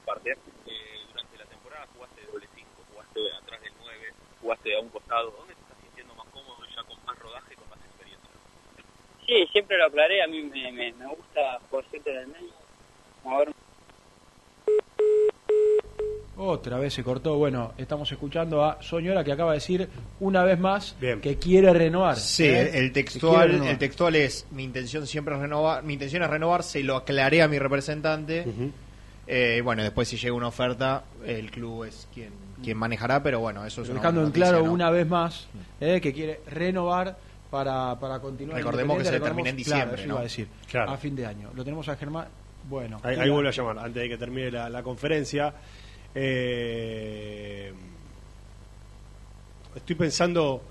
parte. 0.05 0.31
Eh, 0.31 1.05
durante 1.11 1.37
la 1.37 1.45
temporada 1.45 1.87
jugaste 1.95 2.21
de 2.21 2.27
doble 2.27 2.47
5, 2.53 2.69
jugaste 2.91 3.19
atrás 3.41 3.61
del 3.61 3.73
9, 3.79 4.13
jugaste 4.41 4.75
a 4.75 4.79
un 4.79 4.89
costado. 4.89 5.31
¿Dónde 5.31 5.55
te 5.55 5.61
estás 5.61 5.77
sintiendo 5.81 6.13
más 6.15 6.27
cómodo 6.27 6.57
ya 6.75 6.83
con 6.83 6.97
más 7.05 7.17
rodaje, 7.19 7.55
con 7.55 7.69
más 7.69 7.79
experiencia? 7.79 8.29
Sí, 9.29 9.47
siempre 9.51 9.77
lo 9.77 9.85
aclaré, 9.85 10.23
a 10.23 10.27
mí 10.27 10.41
me, 10.41 10.71
me, 10.71 10.91
me 10.93 11.05
gusta 11.05 11.59
por 11.69 11.87
siempre 11.91 12.13
en 12.13 12.19
el 12.21 12.27
medio, 12.29 12.49
moverme 13.23 13.53
Otra 16.35 16.79
vez 16.79 16.95
se 16.95 17.03
cortó. 17.03 17.37
Bueno, 17.37 17.73
estamos 17.77 18.11
escuchando 18.11 18.65
a 18.65 18.81
Soñora 18.81 19.23
que 19.23 19.31
acaba 19.31 19.51
de 19.51 19.57
decir 19.57 19.87
una 20.19 20.43
vez 20.43 20.57
más 20.57 20.95
que 21.21 21.37
quiere 21.37 21.71
renovar. 21.73 22.15
Sí, 22.15 22.45
¿eh? 22.45 22.71
el, 22.79 22.91
textual, 22.91 23.51
renovar. 23.51 23.69
el 23.69 23.77
textual 23.77 24.15
es 24.15 24.47
mi 24.49 24.63
intención 24.63 25.05
siempre 25.05 25.35
es 25.35 25.41
renovar, 25.41 25.83
mi 25.83 25.93
intención 25.93 26.23
es 26.23 26.29
renovar, 26.29 26.63
se 26.63 26.81
lo 26.81 26.95
aclaré 26.95 27.43
a 27.43 27.47
mi 27.47 27.59
representante. 27.59 28.47
Eh, 29.27 29.61
bueno, 29.63 29.83
después 29.83 30.07
si 30.07 30.17
llega 30.17 30.33
una 30.33 30.47
oferta, 30.47 31.03
el 31.23 31.51
club 31.51 31.83
es 31.83 32.07
quien, 32.11 32.31
quien 32.63 32.79
manejará, 32.79 33.21
pero 33.21 33.41
bueno, 33.41 33.63
eso 33.63 33.83
es 33.83 33.89
una 33.89 33.99
Dejando 33.99 34.23
en 34.23 34.31
claro 34.31 34.65
¿no? 34.65 34.71
una 34.71 34.89
vez 34.89 35.07
más 35.07 35.47
eh, 35.79 36.01
que 36.01 36.13
quiere 36.13 36.39
renovar 36.47 37.28
para, 37.49 37.99
para 37.99 38.19
continuar. 38.19 38.57
Recordemos 38.57 38.97
que 38.99 39.05
se 39.05 39.19
termina 39.19 39.49
en 39.49 39.55
claro, 39.55 39.91
diciembre, 39.91 40.01
eso 40.01 40.07
¿no? 40.07 40.13
iba 40.13 40.19
a 40.19 40.23
decir, 40.23 40.47
Claro. 40.69 40.91
a 40.91 40.97
fin 40.97 41.15
de 41.15 41.25
año. 41.25 41.51
Lo 41.55 41.63
tenemos 41.63 41.87
a 41.89 41.95
Germán. 41.95 42.27
Bueno, 42.69 42.99
Ahí, 43.03 43.15
ahí 43.17 43.29
vuelvo 43.29 43.49
a 43.49 43.51
llamar, 43.51 43.79
antes 43.79 44.03
de 44.03 44.09
que 44.09 44.17
termine 44.17 44.51
la, 44.51 44.69
la 44.69 44.83
conferencia. 44.83 45.53
Eh, 46.13 47.73
estoy 49.75 49.95
pensando, 49.95 50.61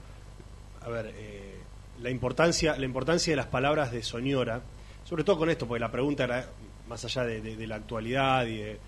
a 0.84 0.88
ver, 0.88 1.12
eh, 1.16 1.54
la 2.00 2.10
importancia, 2.10 2.76
la 2.76 2.84
importancia 2.84 3.32
de 3.32 3.36
las 3.36 3.46
palabras 3.46 3.90
de 3.90 4.02
Soñora, 4.02 4.60
sobre 5.04 5.24
todo 5.24 5.38
con 5.38 5.50
esto, 5.50 5.66
porque 5.66 5.80
la 5.80 5.90
pregunta 5.90 6.24
era 6.24 6.46
más 6.88 7.04
allá 7.04 7.24
de, 7.24 7.40
de- 7.40 7.56
de 7.56 7.66
la 7.66 7.76
actualidad 7.76 8.46
y 8.46 8.56
de, 8.58 8.78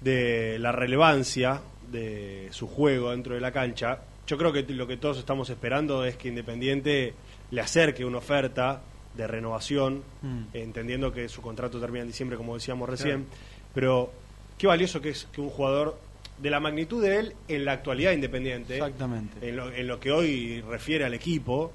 de 0.00 0.58
la 0.58 0.72
relevancia 0.72 1.60
de 1.90 2.48
su 2.50 2.66
juego 2.68 3.10
dentro 3.10 3.34
de 3.34 3.40
la 3.40 3.52
cancha. 3.52 3.98
Yo 4.26 4.38
creo 4.38 4.52
que 4.52 4.62
lo 4.62 4.86
que 4.86 4.96
todos 4.96 5.18
estamos 5.18 5.50
esperando 5.50 6.04
es 6.04 6.16
que 6.16 6.28
Independiente 6.28 7.14
le 7.50 7.60
acerque 7.60 8.04
una 8.04 8.18
oferta 8.18 8.82
de 9.14 9.26
renovación, 9.26 10.02
Mm. 10.22 10.42
entendiendo 10.54 11.12
que 11.12 11.28
su 11.28 11.42
contrato 11.42 11.78
termina 11.80 12.02
en 12.02 12.08
diciembre, 12.08 12.36
como 12.38 12.54
decíamos 12.54 12.88
recién, 12.88 13.26
pero 13.74 14.10
qué 14.56 14.66
valioso 14.66 15.00
que 15.00 15.10
es 15.10 15.24
que 15.32 15.40
un 15.40 15.50
jugador 15.50 15.98
de 16.38 16.48
la 16.50 16.60
magnitud 16.60 17.02
de 17.02 17.18
él 17.18 17.36
en 17.48 17.64
la 17.64 17.72
actualidad 17.72 18.12
Independiente, 18.12 18.76
Exactamente. 18.76 19.46
en 19.46 19.56
lo, 19.56 19.70
en 19.70 19.86
lo 19.86 20.00
que 20.00 20.10
hoy 20.12 20.60
refiere 20.62 21.04
al 21.04 21.12
equipo, 21.14 21.72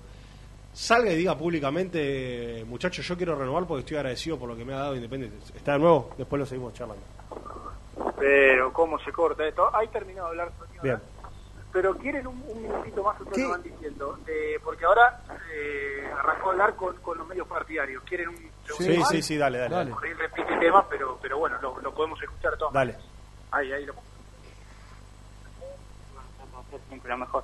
salga 0.74 1.12
y 1.12 1.16
diga 1.16 1.38
públicamente, 1.38 2.64
muchachos, 2.68 3.06
yo 3.08 3.16
quiero 3.18 3.36
renovar 3.36 3.66
porque 3.68 3.82
estoy 3.82 3.98
agradecido 3.98 4.40
por 4.40 4.50
lo 4.50 4.56
que 4.58 4.66
me 4.66 4.74
ha 4.74 4.78
dado 4.78 4.96
Independiente. 4.96 5.38
¿Está 5.56 5.74
de 5.74 5.80
nuevo? 5.80 6.14
Después 6.18 6.40
lo 6.40 6.46
seguimos 6.46 6.74
charlando. 6.74 7.04
Pero 8.20 8.74
cómo 8.74 8.98
se 9.00 9.12
corta 9.12 9.48
esto. 9.48 9.74
Ahí 9.76 9.88
terminó 9.90 10.24
de 10.24 10.30
hablar. 10.30 10.52
Bien. 10.82 10.98
Pero 11.78 11.96
quieren 11.96 12.26
un, 12.26 12.44
un 12.48 12.60
minutito 12.64 13.04
más, 13.04 13.22
ustedes 13.22 13.44
lo 13.44 13.50
van 13.52 13.62
diciendo. 13.62 14.18
Eh, 14.26 14.60
porque 14.64 14.84
ahora 14.84 15.22
eh, 15.54 16.10
arrancó 16.18 16.50
a 16.50 16.52
hablar 16.54 16.76
con, 16.76 16.96
con 17.04 17.20
los 17.20 17.28
medios 17.28 17.48
partidarios. 17.48 18.02
¿Quieren 18.02 18.30
un 18.30 18.36
segundo 18.66 18.94
Sí, 18.94 18.98
más? 18.98 19.10
sí, 19.10 19.22
sí, 19.22 19.38
dale, 19.38 19.60
dale. 19.60 19.76
dale. 19.76 19.92
Por 19.92 20.04
ahí 20.04 20.14
repite 20.14 20.58
temas, 20.58 20.86
pero, 20.90 21.20
pero 21.22 21.38
bueno, 21.38 21.62
lo, 21.62 21.80
lo 21.80 21.94
podemos 21.94 22.20
escuchar 22.24 22.58
todos. 22.58 22.74
Dale. 22.74 22.98
Ahí, 23.52 23.72
ahí 23.72 23.86
lo 23.86 23.94
siempre 26.90 27.12
lo 27.12 27.18
mejor. 27.20 27.44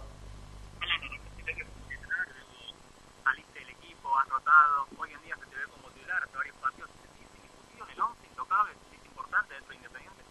saliste 3.23 3.59
del 3.59 3.69
equipo, 3.69 4.17
has 4.17 4.27
rotado, 4.29 4.87
hoy 4.97 5.11
en 5.13 5.21
día 5.21 5.35
se 5.35 5.45
te 5.45 5.55
ve 5.55 5.61
como 5.75 5.89
titular, 5.89 6.23
hace 6.23 6.37
varios 6.37 6.55
partidos 6.57 6.89
indiscutidos 7.13 7.87
en 7.89 7.93
el 7.95 8.01
11, 8.01 8.25
intocable, 8.29 8.71
es 8.73 9.05
importante 9.05 9.53
dentro 9.53 9.69
de 9.69 9.75
Independiente. 9.75 10.23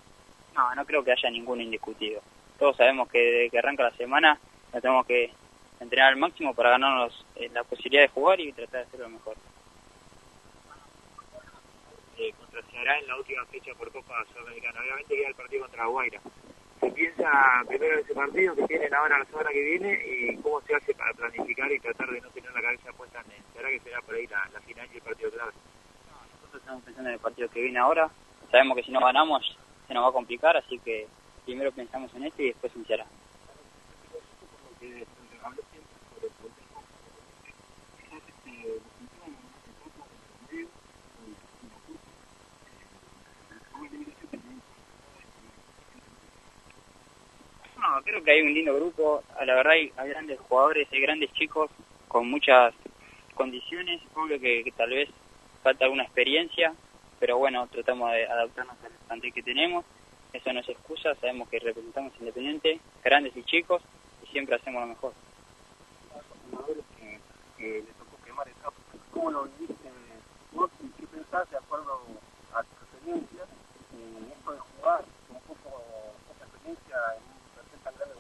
No, 0.57 0.74
no 0.74 0.84
creo 0.86 1.05
que 1.05 1.12
haya 1.12 1.30
ninguno 1.30 1.62
indiscutido. 1.62 2.20
Todos 2.62 2.76
sabemos 2.76 3.08
que 3.08 3.18
desde 3.18 3.50
que 3.50 3.58
arranca 3.58 3.82
la 3.82 3.90
semana 3.96 4.38
nos 4.72 4.80
tenemos 4.80 5.04
que 5.04 5.32
entrenar 5.80 6.10
al 6.10 6.16
máximo 6.16 6.54
para 6.54 6.70
ganarnos 6.70 7.26
eh, 7.34 7.50
la 7.52 7.64
posibilidad 7.64 8.02
de 8.02 8.08
jugar 8.10 8.38
y 8.38 8.52
tratar 8.52 8.82
de 8.82 8.86
hacerlo 8.86 9.08
mejor. 9.08 9.34
eh, 12.18 12.32
contra 12.38 12.62
Ceará 12.70 13.00
en 13.00 13.08
la 13.08 13.16
última 13.16 13.44
fecha 13.46 13.74
por 13.74 13.90
Copa 13.90 14.14
Sudamericana. 14.32 14.78
Obviamente 14.78 15.16
queda 15.16 15.26
el 15.26 15.34
partido 15.34 15.62
contra 15.62 15.86
Guaira. 15.86 16.20
Se 16.78 16.90
piensa 16.92 17.64
primero 17.66 17.94
en 17.94 17.98
ese 18.04 18.14
partido 18.14 18.54
que 18.54 18.66
tienen 18.68 18.94
ahora 18.94 19.18
la 19.18 19.24
semana 19.24 19.50
que 19.50 19.60
viene 19.60 20.00
y 20.06 20.36
cómo 20.36 20.60
se 20.60 20.76
hace 20.76 20.94
para 20.94 21.12
planificar 21.14 21.72
y 21.72 21.80
tratar 21.80 22.10
de 22.10 22.20
no 22.20 22.28
tener 22.28 22.52
la 22.52 22.62
cabeza 22.62 22.92
puesta 22.92 23.22
en 23.22 23.42
Ceará, 23.54 23.70
que 23.70 23.80
será 23.80 24.00
por 24.02 24.14
ahí 24.14 24.28
la, 24.28 24.48
la 24.52 24.60
final 24.60 24.88
y 24.92 24.98
el 24.98 25.02
partido 25.02 25.32
clave. 25.32 25.50
Nosotros 26.36 26.62
estamos 26.62 26.84
pensando 26.84 27.08
en 27.08 27.14
el 27.14 27.20
partido 27.20 27.48
que 27.50 27.60
viene 27.60 27.80
ahora. 27.80 28.08
Sabemos 28.52 28.76
que 28.76 28.84
si 28.84 28.92
no 28.92 29.00
ganamos 29.00 29.58
se 29.88 29.94
nos 29.94 30.04
va 30.04 30.10
a 30.10 30.12
complicar, 30.12 30.56
así 30.56 30.78
que 30.78 31.08
primero 31.45 31.72
pensamos 31.72 32.14
en 32.14 32.24
este 32.24 32.45
y 32.45 32.47
después 32.49 32.74
en 32.76 32.84
Ceará. 32.84 33.07
No, 47.76 48.03
creo 48.05 48.22
que 48.22 48.30
hay 48.30 48.43
un 48.43 48.55
lindo 48.55 48.74
grupo. 48.74 49.22
A 49.38 49.45
La 49.45 49.55
verdad 49.55 49.72
hay, 49.72 49.93
hay 49.97 50.09
grandes 50.11 50.38
jugadores, 50.40 50.88
hay 50.93 51.01
grandes 51.01 51.32
chicos 51.32 51.70
con 52.09 52.30
muchas 52.30 52.72
condiciones. 53.34 54.01
Obvio 54.14 54.38
que, 54.40 54.62
que 54.62 54.72
tal 54.72 54.90
vez 54.90 55.09
falta 55.62 55.84
alguna 55.84 56.05
experiencia, 56.05 56.74
pero 57.18 57.38
bueno, 57.38 57.66
tratamos 57.68 58.12
de 58.12 58.26
adaptarnos 58.26 58.76
al 58.84 58.93
plantel 59.07 59.32
que 59.32 59.43
tenemos. 59.43 59.84
Eso 60.33 60.53
no 60.53 60.61
es 60.61 60.68
excusa, 60.68 61.14
sabemos 61.16 61.49
que 61.49 61.59
representamos 61.59 62.12
Independiente, 62.18 62.80
grandes 63.05 63.37
y 63.37 63.43
chicos, 63.45 63.83
y 64.22 64.26
siempre 64.28 64.57
hacemos 64.57 64.80
lo 64.83 64.89
mejor. 64.89 65.12
que, 66.99 67.18
que 67.59 67.68
le 67.83 67.93
tocó 67.93 68.16
quemar 68.24 68.49
el 68.49 68.55
campo. 68.55 68.78
¿Cómo 69.12 69.30
lo 69.30 69.45
viviste 69.45 69.91
vos 70.53 70.70
y 70.83 70.89
qué 71.01 71.07
pensás 71.07 71.51
de 71.51 71.57
acuerdo 71.57 72.01
a 72.55 72.62
tu 72.62 72.85
experiencia 72.85 73.45
en 73.93 74.33
esto 74.33 74.53
de 74.53 74.59
jugar 74.59 75.05
con 75.28 75.41
poco, 75.41 75.83
poca 76.28 76.45
experiencia 76.45 76.97
en 77.16 77.22
un 77.22 77.55
plantel 77.55 77.80
tan 77.85 77.95
grande 77.97 78.14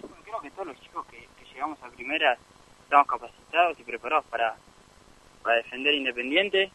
como 0.00 0.08
Bueno, 0.08 0.24
creo 0.24 0.40
que 0.40 0.50
todos 0.50 0.66
los 0.68 0.80
chicos 0.80 1.06
que, 1.06 1.28
que 1.38 1.52
llegamos 1.52 1.82
a 1.82 1.88
primera 1.88 2.36
estamos 2.84 3.06
capacitados 3.06 3.80
y 3.80 3.84
preparados 3.84 4.26
para, 4.26 4.56
para 5.42 5.56
defender 5.56 5.94
Independiente. 5.94 6.70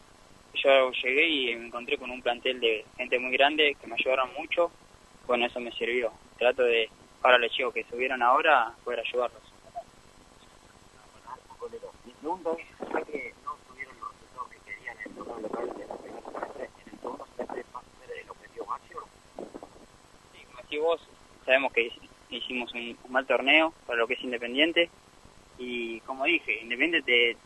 Yo 0.62 0.90
llegué 0.92 1.28
y 1.28 1.56
me 1.56 1.66
encontré 1.66 1.98
con 1.98 2.10
un 2.10 2.22
plantel 2.22 2.60
de 2.60 2.84
gente 2.96 3.18
muy 3.18 3.32
grande 3.32 3.76
que 3.80 3.86
me 3.86 3.94
ayudaron 3.94 4.30
mucho. 4.38 4.70
Bueno, 5.26 5.46
eso 5.46 5.60
me 5.60 5.72
sirvió. 5.72 6.12
Trato 6.38 6.62
de, 6.62 6.88
para 7.20 7.38
los 7.38 7.50
chicos 7.52 7.74
que 7.74 7.84
subieron 7.84 8.22
ahora, 8.22 8.72
poder 8.84 9.00
ayudarlos. 9.00 9.42
Mi 12.04 12.12
pregunta 12.12 12.50
es, 12.58 12.88
ya 12.92 13.02
que 13.02 13.34
no 13.44 13.56
tuvieron 13.68 13.94
los 14.00 14.10
resultados 14.12 14.48
que 14.50 14.58
querían 14.70 14.96
en 14.98 15.08
el 15.08 15.14
torneo 15.14 15.40
local 15.40 15.72
de 15.76 15.86
la 15.86 15.96
primera 15.96 16.22
semestre, 16.22 16.64
en 16.64 16.92
el 16.92 17.00
segundo 17.00 17.26
semestre 17.36 17.64
va 17.74 17.80
a 17.80 18.06
ser 18.06 18.18
el 18.18 18.30
objetivo 18.30 18.66
máximo. 18.66 19.00
Sí, 20.32 20.44
como 20.44 20.62
decís 20.62 20.80
vos, 20.80 21.08
sabemos 21.44 21.72
que 21.72 21.92
hicimos 22.30 22.72
un 22.74 22.96
mal 23.08 23.26
torneo 23.26 23.72
para 23.86 23.98
lo 23.98 24.06
que 24.06 24.14
es 24.14 24.22
Independiente. 24.22 24.90
Y 25.58 26.00
como 26.00 26.24
dije, 26.24 26.60
Independiente 26.62 27.02
te, 27.02 27.36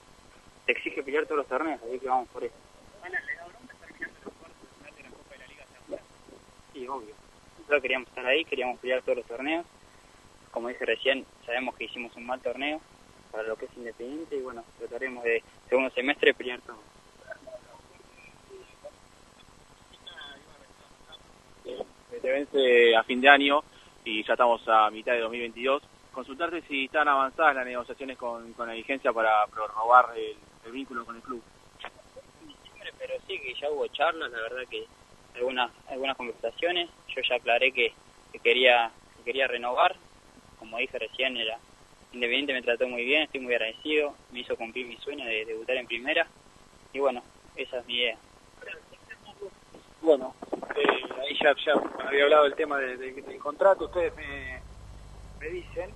te 0.67 0.73
exige 0.73 1.03
pelear 1.03 1.25
todos 1.25 1.39
los 1.39 1.49
torneos, 1.49 1.81
así 1.83 1.99
que 1.99 2.09
vamos 2.09 2.29
por 2.29 2.45
eso. 2.45 2.55
Sí, 6.73 6.89
obvio. 6.89 7.15
Nosotros 7.59 7.83
queríamos 7.83 8.09
estar 8.09 8.27
ahí, 8.27 8.45
queríamos 8.45 8.79
pelear 8.81 9.03
todos 9.03 9.19
los 9.19 9.27
torneos. 9.27 9.67
Como 10.51 10.69
dije 10.69 10.85
recién, 10.85 11.27
sabemos 11.47 11.77
que 11.77 11.85
hicimos 11.85 12.15
un 12.17 12.27
mal 12.27 12.41
torneo 12.41 12.81
para 13.31 13.45
lo 13.45 13.57
que 13.57 13.65
es 13.65 13.77
Independiente 13.77 14.37
y 14.37 14.43
bueno, 14.43 14.65
trataremos 14.79 15.25
de 15.25 15.43
segundo 15.69 15.91
semestre 15.91 16.35
pelear 16.35 16.61
todo. 16.61 16.79
te 22.23 22.31
vence 22.31 22.95
a 22.95 23.03
fin 23.03 23.21
de 23.21 23.29
año 23.29 23.63
y 24.05 24.25
ya 24.25 24.35
estamos 24.35 24.63
a 24.69 24.91
mitad 24.91 25.13
de 25.13 25.21
2022. 25.21 25.83
Consultarte 26.13 26.63
si 26.63 26.85
están 26.85 27.09
avanzadas 27.09 27.57
las 27.57 27.67
negociaciones 27.67 28.17
con, 28.17 28.53
con 28.53 28.69
la 28.69 28.75
vigencia 28.75 29.13
para 29.13 29.45
prorrogar 29.49 30.17
el, 30.17 30.37
el 30.65 30.73
vínculo 30.73 31.05
con 31.05 31.17
el 31.17 31.23
club. 31.23 31.43
Pero 33.05 33.19
sí 33.27 33.37
que 33.41 33.53
ya 33.55 33.69
hubo 33.69 33.87
charlas, 33.89 34.31
la 34.31 34.41
verdad 34.43 34.63
que 34.71 34.87
algunas 35.35 35.73
algunas 35.89 36.17
conversaciones. 36.17 36.89
Yo 37.09 37.21
ya 37.29 37.35
aclaré 37.37 37.73
que, 37.73 37.93
que 38.33 38.39
quería 38.39 38.93
que 39.17 39.25
quería 39.25 39.49
renovar, 39.49 39.97
como 40.59 40.79
dije 40.79 40.99
recién, 40.99 41.37
era 41.37 41.59
Independiente 42.13 42.53
me 42.53 42.61
trató 42.63 42.87
muy 42.87 43.05
bien, 43.05 43.23
estoy 43.23 43.41
muy 43.41 43.55
agradecido, 43.55 44.15
me 44.31 44.41
hizo 44.41 44.55
cumplir 44.57 44.87
mi 44.87 44.97
sueño 44.99 45.25
de 45.25 45.47
debutar 45.47 45.77
en 45.77 45.87
primera 45.87 46.27
y 46.93 46.99
bueno, 47.01 47.23
esa 47.57 47.79
es 47.79 47.87
mi 47.87 47.97
idea. 47.97 48.19
Bueno, 50.03 50.35
eh, 50.77 51.05
ahí 51.23 51.39
ya, 51.43 51.55
ya 51.65 51.73
había 52.07 52.25
hablado 52.25 52.45
del 52.45 52.55
tema 52.55 52.77
de- 52.79 52.97
de- 52.99 53.13
del 53.23 53.39
contrato, 53.39 53.87
ustedes 53.87 54.15
me, 54.17 54.61
me 55.41 55.49
dicen, 55.49 55.91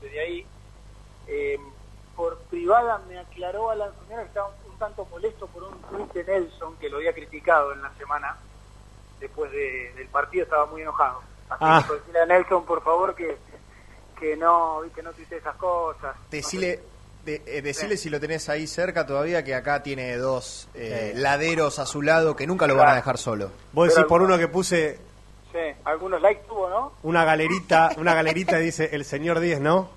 desde 0.00 0.20
ahí, 0.20 0.46
eh, 1.26 1.58
por 2.14 2.38
privada 2.50 2.98
me 3.08 3.18
aclaró 3.18 3.70
a 3.70 3.76
la 3.76 3.92
señora 4.02 4.22
que 4.22 4.28
estaba 4.28 4.48
tanto 4.78 5.06
molesto 5.10 5.46
por 5.48 5.62
un 5.64 5.80
tuit 5.82 6.12
de 6.12 6.24
Nelson 6.24 6.76
que 6.78 6.88
lo 6.88 6.98
había 6.98 7.12
criticado 7.12 7.72
en 7.72 7.82
la 7.82 7.92
semana, 7.94 8.36
después 9.20 9.50
de- 9.52 9.92
del 9.96 10.08
partido 10.08 10.44
estaba 10.44 10.66
muy 10.66 10.82
enojado. 10.82 11.20
Así 11.48 11.64
Ah. 11.64 11.84
que 11.86 11.94
decirle 11.94 12.20
a 12.20 12.26
Nelson, 12.26 12.64
por 12.64 12.82
favor, 12.82 13.14
que, 13.14 13.36
que 14.18 14.36
no, 14.36 14.80
que 14.94 15.02
no 15.02 15.12
tuite 15.12 15.36
esas 15.36 15.54
cosas. 15.56 16.16
Decile, 16.30 16.80
de- 17.24 17.42
eh, 17.46 17.62
decile 17.62 17.96
si 17.96 18.10
lo 18.10 18.18
tenés 18.20 18.48
ahí 18.48 18.66
cerca 18.66 19.06
todavía 19.06 19.42
que 19.44 19.54
acá 19.54 19.82
tiene 19.82 20.16
dos 20.16 20.68
eh, 20.74 21.12
Sí. 21.14 21.20
laderos 21.20 21.78
a 21.78 21.86
su 21.86 22.02
lado 22.02 22.34
que 22.36 22.46
nunca 22.46 22.66
lo 22.66 22.76
van 22.76 22.88
a 22.88 22.94
dejar 22.96 23.18
solo. 23.18 23.50
Vos 23.72 23.86
decís 23.86 23.96
Pero- 23.96 24.08
por 24.08 24.22
uno 24.22 24.38
que 24.38 24.48
puse 24.48 24.98
Sí, 25.52 25.58
algunos 25.84 26.20
likes 26.20 26.42
tuvo, 26.46 26.68
¿no? 26.68 26.92
una 27.02 27.24
galerita, 27.24 27.90
una 27.96 28.14
galerita 28.14 28.58
dice 28.58 28.90
el 28.92 29.04
señor 29.04 29.40
10, 29.40 29.60
¿no? 29.60 29.88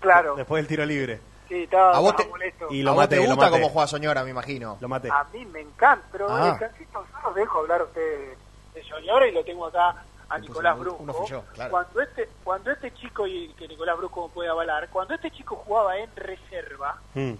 Claro. 0.00 0.36
Después 0.36 0.60
del 0.62 0.68
tiro 0.68 0.84
libre. 0.86 1.20
Sí, 1.48 1.62
estaba, 1.64 1.96
A 1.96 2.00
vos 2.00 2.10
estaba 2.10 2.24
te- 2.24 2.30
molesto. 2.30 2.66
Y 2.70 2.80
a 2.80 2.84
lo 2.84 2.90
vos 2.92 2.98
maté, 3.02 3.16
te 3.16 3.22
lo 3.22 3.28
gusta 3.34 3.50
maté. 3.50 3.60
cómo 3.62 3.72
juega 3.72 3.86
Soñora, 3.88 4.24
me 4.24 4.30
imagino. 4.30 4.76
Lo 4.80 4.88
maté. 4.88 5.08
A 5.10 5.24
mí 5.32 5.44
me 5.46 5.60
encanta, 5.62 6.06
pero 6.12 6.26
Ah. 6.30 6.50
el 6.52 6.58
cancito 6.58 7.04
yo 7.10 7.18
los 7.24 7.34
dejo 7.34 7.58
hablar 7.60 7.80
a 7.80 7.84
ustedes 7.84 8.38
de 8.74 8.82
Soñora 8.84 9.26
y 9.26 9.32
lo 9.32 9.42
tengo 9.44 9.66
acá 9.66 10.04
a 10.28 10.38
Nicolás 10.38 10.78
Brusco. 10.78 11.02
uno 11.02 11.14
fui 11.14 11.26
yo, 11.26 11.42
claro. 11.54 11.70
Cuando 11.70 12.00
este 12.02 12.28
cuando 12.44 12.70
este 12.70 12.92
chico, 12.94 13.26
y 13.26 13.48
que 13.54 13.66
Nicolás 13.66 13.96
Brusco 13.96 14.28
puede 14.28 14.50
avalar, 14.50 14.88
cuando 14.90 15.14
este 15.14 15.30
chico 15.30 15.56
jugaba 15.56 15.96
en 15.98 16.14
reserva, 16.16 17.00
Mm. 17.14 17.32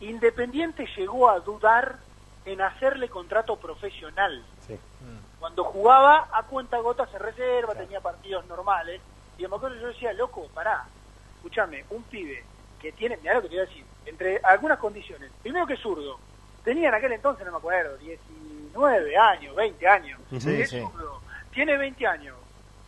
Independiente 0.00 0.86
llegó 0.96 1.30
a 1.30 1.38
dudar 1.40 1.96
en 2.44 2.60
hacerle 2.60 3.08
contrato 3.08 3.56
profesional. 3.56 4.44
Sí. 4.66 4.78
Cuando 5.38 5.64
jugaba 5.64 6.28
a 6.32 6.42
cuenta 6.42 6.78
gotas 6.78 7.08
en 7.14 7.20
reserva, 7.20 7.74
tenía 7.74 8.00
partidos 8.00 8.44
normales, 8.46 9.00
y 9.38 9.46
me 9.46 9.56
acuerdo 9.56 9.76
que 9.76 9.82
yo 9.82 9.88
decía, 9.88 10.12
loco, 10.12 10.48
pará, 10.52 10.84
escúchame, 11.36 11.84
un 11.90 12.02
pibe 12.04 12.44
que 12.84 12.92
tiene, 12.92 13.16
mirá 13.16 13.32
lo 13.34 13.40
que 13.42 13.48
te 13.48 13.54
voy 13.54 13.64
a 13.64 13.66
decir, 13.66 13.84
entre 14.04 14.38
algunas 14.44 14.78
condiciones, 14.78 15.32
primero 15.42 15.66
que 15.66 15.72
es 15.72 15.80
zurdo, 15.80 16.18
tenía 16.62 16.88
en 16.90 16.94
aquel 16.94 17.12
entonces, 17.12 17.46
no 17.46 17.52
me 17.52 17.56
acuerdo, 17.58 17.96
19 17.96 19.16
años, 19.16 19.56
20 19.56 19.88
años, 19.88 20.20
es 20.30 20.42
Sí, 20.42 20.66
sí. 20.66 20.80
zurdo, 20.80 21.22
tiene 21.50 21.78
20 21.78 22.06
años, 22.06 22.36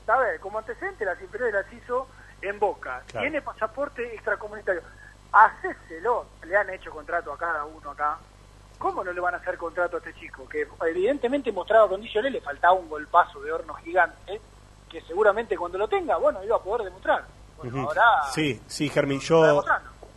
¿sabes? 0.05 0.39
Como 0.41 0.59
antecedente 0.59 1.07
las 1.07 1.19
inferiores 1.23 1.55
las 1.55 1.73
hizo 1.73 2.09
en 2.43 2.59
Boca, 2.59 3.03
Claro. 3.07 3.23
tiene 3.25 3.41
pasaporte 3.41 4.15
extracomunitario, 4.15 4.83
hacéselo, 5.33 6.27
le 6.45 6.57
han 6.57 6.69
hecho 6.69 6.91
contrato 6.91 7.33
a 7.33 7.39
cada 7.39 7.65
uno 7.65 7.91
acá, 7.93 8.19
¿cómo 8.77 9.03
no 9.03 9.13
le 9.15 9.21
van 9.21 9.33
a 9.33 9.39
hacer 9.39 9.57
contrato 9.57 9.97
a 9.97 10.01
este 10.01 10.13
chico? 10.13 10.47
Que 10.47 10.69
evidentemente 10.89 11.51
mostraba 11.53 11.89
condiciones, 11.89 12.33
le 12.33 12.43
faltaba 12.43 12.75
un 12.75 12.91
golpazo 12.91 13.41
de 13.41 13.51
horno 13.51 13.73
gigante, 13.75 14.41
que 14.91 15.01
seguramente 15.01 15.57
cuando 15.57 15.79
lo 15.79 15.89
tenga, 15.89 16.19
bueno, 16.19 16.45
iba 16.45 16.57
a 16.57 16.63
poder 16.63 16.85
demostrar. 16.85 17.25
Bueno, 17.57 17.89
ahora 17.89 18.03
Sí, 18.35 18.61
sí, 18.67 18.89
Germín, 18.89 19.21
yo, 19.21 19.65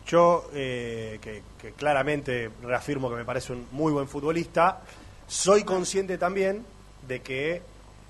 yo 0.06 0.48
eh, 0.54 1.18
que, 1.22 1.42
que 1.58 1.72
claramente 1.72 2.50
reafirmo 2.62 3.08
que 3.10 3.16
me 3.16 3.24
parece 3.24 3.52
un 3.52 3.66
muy 3.72 3.92
buen 3.92 4.08
futbolista, 4.08 4.80
soy 5.26 5.64
consciente 5.64 6.18
también 6.18 6.64
de 7.06 7.22
que, 7.22 7.62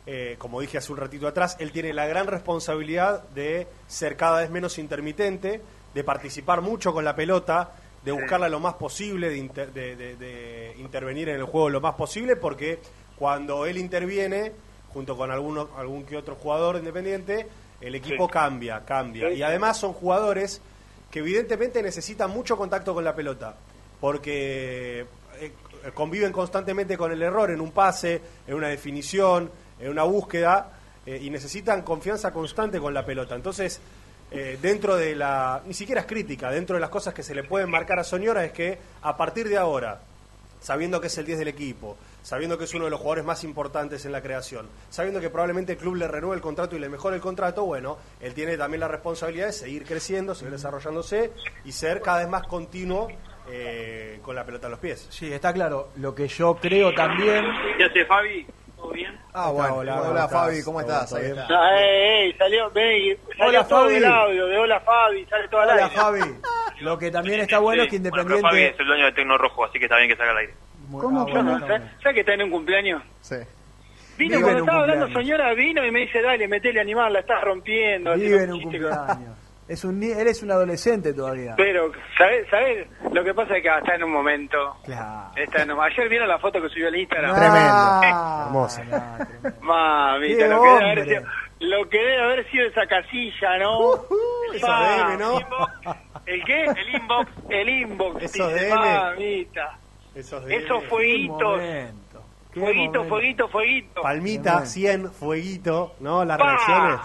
eh, 0.06 0.36
como 0.38 0.60
dije 0.60 0.78
hace 0.78 0.90
un 0.92 0.98
ratito 0.98 1.28
atrás, 1.28 1.56
él 1.60 1.70
tiene 1.72 1.92
la 1.92 2.06
gran 2.06 2.26
responsabilidad 2.26 3.22
de 3.30 3.66
ser 3.86 4.16
cada 4.16 4.40
vez 4.40 4.50
menos 4.50 4.78
intermitente, 4.78 5.60
de 5.94 6.04
participar 6.04 6.60
mucho 6.62 6.92
con 6.92 7.04
la 7.04 7.14
pelota, 7.14 7.72
de 8.04 8.12
buscarla 8.12 8.48
lo 8.48 8.60
más 8.60 8.74
posible, 8.74 9.28
de, 9.28 9.36
inter- 9.36 9.72
de- 9.72 9.94
de- 9.96 10.16
de 10.16 10.74
intervenir 10.78 11.28
en 11.28 11.36
el 11.36 11.44
juego 11.44 11.68
lo 11.68 11.80
más 11.80 11.94
posible, 11.94 12.36
porque 12.36 12.80
cuando 13.16 13.66
él 13.66 13.76
interviene, 13.76 14.52
junto 14.94 15.16
con 15.16 15.30
alguno, 15.30 15.68
algún 15.76 16.04
que 16.04 16.16
otro 16.16 16.34
jugador 16.36 16.76
independiente, 16.76 17.46
el 17.80 17.94
equipo 17.94 18.26
Sí. 18.26 18.32
cambia, 18.32 18.84
cambia. 18.84 19.28
Sí, 19.28 19.36
y 19.36 19.42
además 19.42 19.78
son 19.78 19.92
jugadores 19.92 20.60
que 21.10 21.20
evidentemente 21.20 21.82
necesitan 21.82 22.30
mucho 22.30 22.56
contacto 22.56 22.94
con 22.94 23.04
la 23.04 23.14
pelota, 23.14 23.54
porque 24.00 25.06
eh, 25.40 25.52
conviven 25.94 26.32
constantemente 26.32 26.96
con 26.96 27.10
el 27.12 27.22
error 27.22 27.50
en 27.50 27.60
un 27.60 27.72
pase, 27.72 28.20
en 28.46 28.54
una 28.54 28.68
definición, 28.68 29.50
en 29.78 29.88
una 29.90 30.04
búsqueda, 30.04 30.72
eh, 31.06 31.18
y 31.22 31.30
necesitan 31.30 31.82
confianza 31.82 32.32
constante 32.32 32.78
con 32.78 32.94
la 32.94 33.04
pelota. 33.04 33.34
Entonces, 33.34 33.80
eh, 34.30 34.58
dentro 34.60 34.96
de 34.96 35.16
la, 35.16 35.62
ni 35.66 35.74
siquiera 35.74 36.02
es 36.02 36.06
crítica, 36.06 36.50
dentro 36.50 36.74
de 36.76 36.80
las 36.80 36.90
cosas 36.90 37.12
que 37.14 37.22
se 37.22 37.34
le 37.34 37.42
pueden 37.42 37.68
marcar 37.70 37.98
a 37.98 38.04
Soñora 38.04 38.44
es 38.44 38.52
que 38.52 38.78
a 39.02 39.16
partir 39.16 39.48
de 39.48 39.56
ahora, 39.56 40.00
sabiendo 40.60 41.00
que 41.00 41.08
es 41.08 41.18
el 41.18 41.26
10 41.26 41.38
del 41.40 41.48
equipo, 41.48 41.96
sabiendo 42.22 42.56
que 42.58 42.64
es 42.64 42.74
uno 42.74 42.84
de 42.84 42.90
los 42.90 43.00
jugadores 43.00 43.24
más 43.24 43.44
importantes 43.44 44.04
en 44.06 44.12
la 44.12 44.22
creación, 44.22 44.68
sabiendo 44.88 45.20
que 45.20 45.30
probablemente 45.30 45.72
el 45.72 45.78
club 45.78 45.94
le 45.96 46.08
renueve 46.08 46.36
el 46.36 46.42
contrato 46.42 46.76
y 46.76 46.78
le 46.78 46.88
mejore 46.88 47.16
el 47.16 47.22
contrato, 47.22 47.64
bueno, 47.64 47.98
él 48.20 48.34
tiene 48.34 48.56
también 48.56 48.80
la 48.80 48.88
responsabilidad 48.88 49.46
de 49.46 49.52
seguir 49.52 49.84
creciendo, 49.84 50.34
seguir 50.34 50.52
desarrollándose 50.52 51.32
y 51.64 51.72
ser 51.72 52.00
cada 52.02 52.18
vez 52.20 52.28
más 52.28 52.46
continuo 52.46 53.08
eh, 53.48 54.20
con 54.22 54.34
la 54.36 54.44
pelota 54.44 54.66
en 54.66 54.70
los 54.72 54.80
pies. 54.80 55.06
Sí, 55.10 55.32
está 55.32 55.52
claro. 55.52 55.88
Lo 55.96 56.14
que 56.14 56.28
yo 56.28 56.54
creo 56.56 56.92
también. 56.94 57.44
¿Qué 57.78 57.84
hace 57.84 58.04
Fabi? 58.04 58.46
¿Todo 58.76 58.90
bien? 58.92 59.18
Ah, 59.32 59.50
bueno. 59.50 59.74
Hola, 59.76 60.02
Hola. 60.02 60.28
Fabi, 60.28 60.62
¿cómo 60.62 60.80
¿Todo- 60.82 60.90
estás? 60.92 61.10
todo 61.10 61.18
Ahí 61.20 61.26
está. 61.26 61.46
Ah, 61.50 61.80
eh, 61.82 62.28
eh, 62.30 62.34
salió, 62.38 62.70
ve, 62.70 63.18
salió 63.36 63.48
Hola, 63.48 63.68
todo 63.68 63.82
Fabi. 63.84 63.94
el 63.96 64.04
audio 64.04 64.46
de 64.46 64.58
Hola 64.58 64.80
Fabi, 64.80 65.26
sale 65.26 65.48
todo 65.48 65.60
al 65.60 65.70
Hola, 65.70 65.84
aire. 65.86 65.96
Fabi. 65.96 66.20
Lo 66.80 66.96
que 66.98 67.10
también 67.10 67.40
está 67.40 67.58
bueno 67.58 67.82
es 67.82 67.90
que 67.90 67.98
Bueno, 67.98 68.12
pero 68.14 68.24
Fabi 68.24 68.34
Independiente. 68.38 68.74
es 68.74 68.80
el 68.80 68.86
dueño 68.86 69.04
de 69.06 69.12
Tecno 69.12 69.36
Rojo, 69.38 69.64
así 69.64 69.78
que 69.78 69.84
está 69.84 69.96
bien 69.98 70.08
que 70.08 70.16
salga 70.16 70.32
al 70.32 70.38
aire. 70.38 70.54
¿Cómo? 70.98 71.20
Ah, 71.22 71.26
Yo 71.28 71.32
bueno, 71.34 71.58
no, 71.58 71.66
¿sabes. 71.66 71.82
¿sabes 72.02 72.14
que 72.14 72.20
está 72.20 72.34
en 72.34 72.42
un 72.42 72.50
cumpleaños? 72.50 73.02
Sí. 73.20 73.36
Vino 74.18 74.36
Vive 74.36 74.42
cuando 74.42 74.60
estaba 74.60 74.80
hablando 74.82 75.08
señora, 75.08 75.54
vino 75.54 75.84
y 75.86 75.90
me 75.90 76.00
dice, 76.00 76.20
dale, 76.20 76.46
metele 76.48 76.78
a 76.80 76.82
animar, 76.82 77.10
la 77.10 77.20
estás 77.20 77.42
rompiendo. 77.42 78.14
Vive 78.16 78.44
en 78.44 78.52
un 78.52 78.62
cumpleaños. 78.62 79.36
Es 79.70 79.84
un, 79.84 80.02
él 80.02 80.26
es 80.26 80.42
un 80.42 80.50
adolescente 80.50 81.14
todavía. 81.14 81.54
Pero, 81.56 81.92
¿sabes? 82.18 82.44
¿sabes? 82.50 82.88
Lo 83.12 83.22
que 83.22 83.32
pasa 83.32 83.56
es 83.56 83.62
que 83.62 83.68
está 83.68 83.94
en 83.94 84.02
un 84.02 84.10
momento. 84.12 84.56
Claro. 84.84 85.30
Está 85.36 85.62
en 85.62 85.70
un- 85.70 85.80
Ayer 85.80 86.08
vieron 86.08 86.26
la 86.26 86.40
foto 86.40 86.60
que 86.60 86.68
subió 86.70 86.88
al 86.88 86.96
Instagram. 86.96 87.36
Ah, 87.38 88.66
tremendo. 88.68 89.60
Mamita, 89.60 90.38
¡Qué 90.38 90.48
lo 90.48 90.60
que, 90.60 90.68
debe 90.68 90.90
haber 90.90 91.04
sido, 91.06 91.22
lo 91.60 91.88
que 91.88 91.98
debe 91.98 92.22
haber 92.24 92.50
sido 92.50 92.66
esa 92.66 92.86
casilla, 92.88 93.58
¿no? 93.58 93.94
Eso 94.54 94.66
Pa, 94.66 95.06
DM, 95.12 95.18
¿no? 95.20 95.38
¿El 96.26 96.44
qué? 96.44 96.64
El 96.64 96.94
inbox. 96.96 97.30
El 97.48 97.68
inbox. 97.68 98.22
Eso 98.24 98.48
dice, 98.48 98.66
DM. 98.66 98.74
mamita. 98.74 99.78
Esos, 100.14 100.42
fueguitos. 100.44 100.84
Fueguito, 100.88 101.44
momento. 102.56 103.04
fueguito, 103.04 103.48
fueguito. 103.48 104.02
Palmita, 104.02 104.60
Qué 104.62 104.66
100, 104.66 105.12
fueguito, 105.12 105.94
¿no? 106.00 106.24
Las 106.24 106.38
reacciones. 106.38 107.00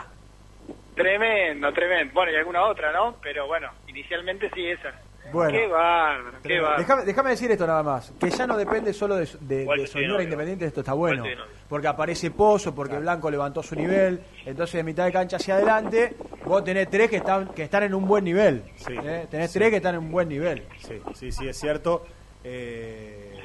Tremendo, 0.96 1.72
tremendo. 1.74 2.14
Bueno, 2.14 2.32
y 2.32 2.36
alguna 2.36 2.64
otra, 2.66 2.92
¿no? 2.92 3.16
Pero 3.22 3.48
bueno, 3.48 3.70
inicialmente 3.88 4.50
sí 4.56 4.66
esa. 4.68 4.94
Bueno. 5.32 5.52
Qué 5.52 5.68
bárbaro, 5.68 6.38
qué 6.44 6.60
bárbaro. 6.60 6.80
Déjame, 6.82 7.04
déjame 7.04 7.30
decir 7.32 7.52
esto 7.52 7.66
nada 7.68 7.84
más, 7.84 8.14
que 8.20 8.30
ya 8.30 8.46
no 8.46 8.56
depende 8.58 8.94
solo 8.94 9.16
de, 9.16 9.28
de, 9.42 9.66
de 9.66 10.08
novio. 10.08 10.22
Independiente, 10.22 10.66
esto 10.66 10.82
está 10.82 10.94
bueno, 10.94 11.24
porque 11.68 11.88
aparece 11.88 12.30
Pozo, 12.32 12.74
porque 12.76 13.00
Blanco 13.00 13.30
levantó 13.32 13.64
su 13.64 13.76
nivel, 13.76 14.22
entonces 14.46 14.76
de 14.76 14.84
mitad 14.84 15.06
de 15.06 15.12
cancha 15.12 15.38
hacia 15.38 15.56
adelante, 15.56 16.16
vos 16.46 16.64
tenés 16.64 16.90
tres 16.90 17.10
que 17.10 17.18
están 17.18 17.48
que 17.50 17.64
están 17.64 17.84
en 17.84 17.96
un 17.96 18.08
buen 18.08 18.24
nivel, 18.24 18.64
¿eh? 18.88 19.26
tenés 19.30 19.52
tres 19.52 19.72
que 19.72 19.78
están 19.78 19.96
en 19.96 20.02
un 20.02 20.12
buen 20.12 20.30
nivel. 20.30 20.64
Sí, 20.78 21.02
sí, 21.16 21.32
sí, 21.32 21.48
es 21.48 21.60
cierto. 21.60 22.06
Eh, 22.48 23.42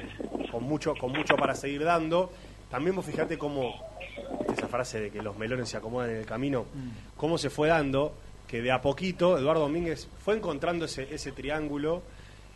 con 0.51 0.63
mucho, 0.63 0.93
con 0.95 1.11
mucho 1.11 1.35
para 1.35 1.55
seguir 1.55 1.83
dando. 1.83 2.31
También 2.69 2.95
vos 2.95 3.05
fijate 3.05 3.37
cómo, 3.37 3.73
¿viste 4.39 4.53
esa 4.53 4.67
frase 4.67 4.99
de 5.01 5.09
que 5.09 5.21
los 5.21 5.37
melones 5.37 5.69
se 5.69 5.77
acomodan 5.77 6.11
en 6.11 6.17
el 6.17 6.25
camino, 6.25 6.65
cómo 7.17 7.37
se 7.37 7.49
fue 7.49 7.67
dando, 7.67 8.13
que 8.47 8.61
de 8.61 8.71
a 8.71 8.81
poquito 8.81 9.37
Eduardo 9.37 9.61
Domínguez 9.61 10.07
fue 10.23 10.35
encontrando 10.35 10.85
ese, 10.85 11.13
ese 11.13 11.31
triángulo, 11.31 12.03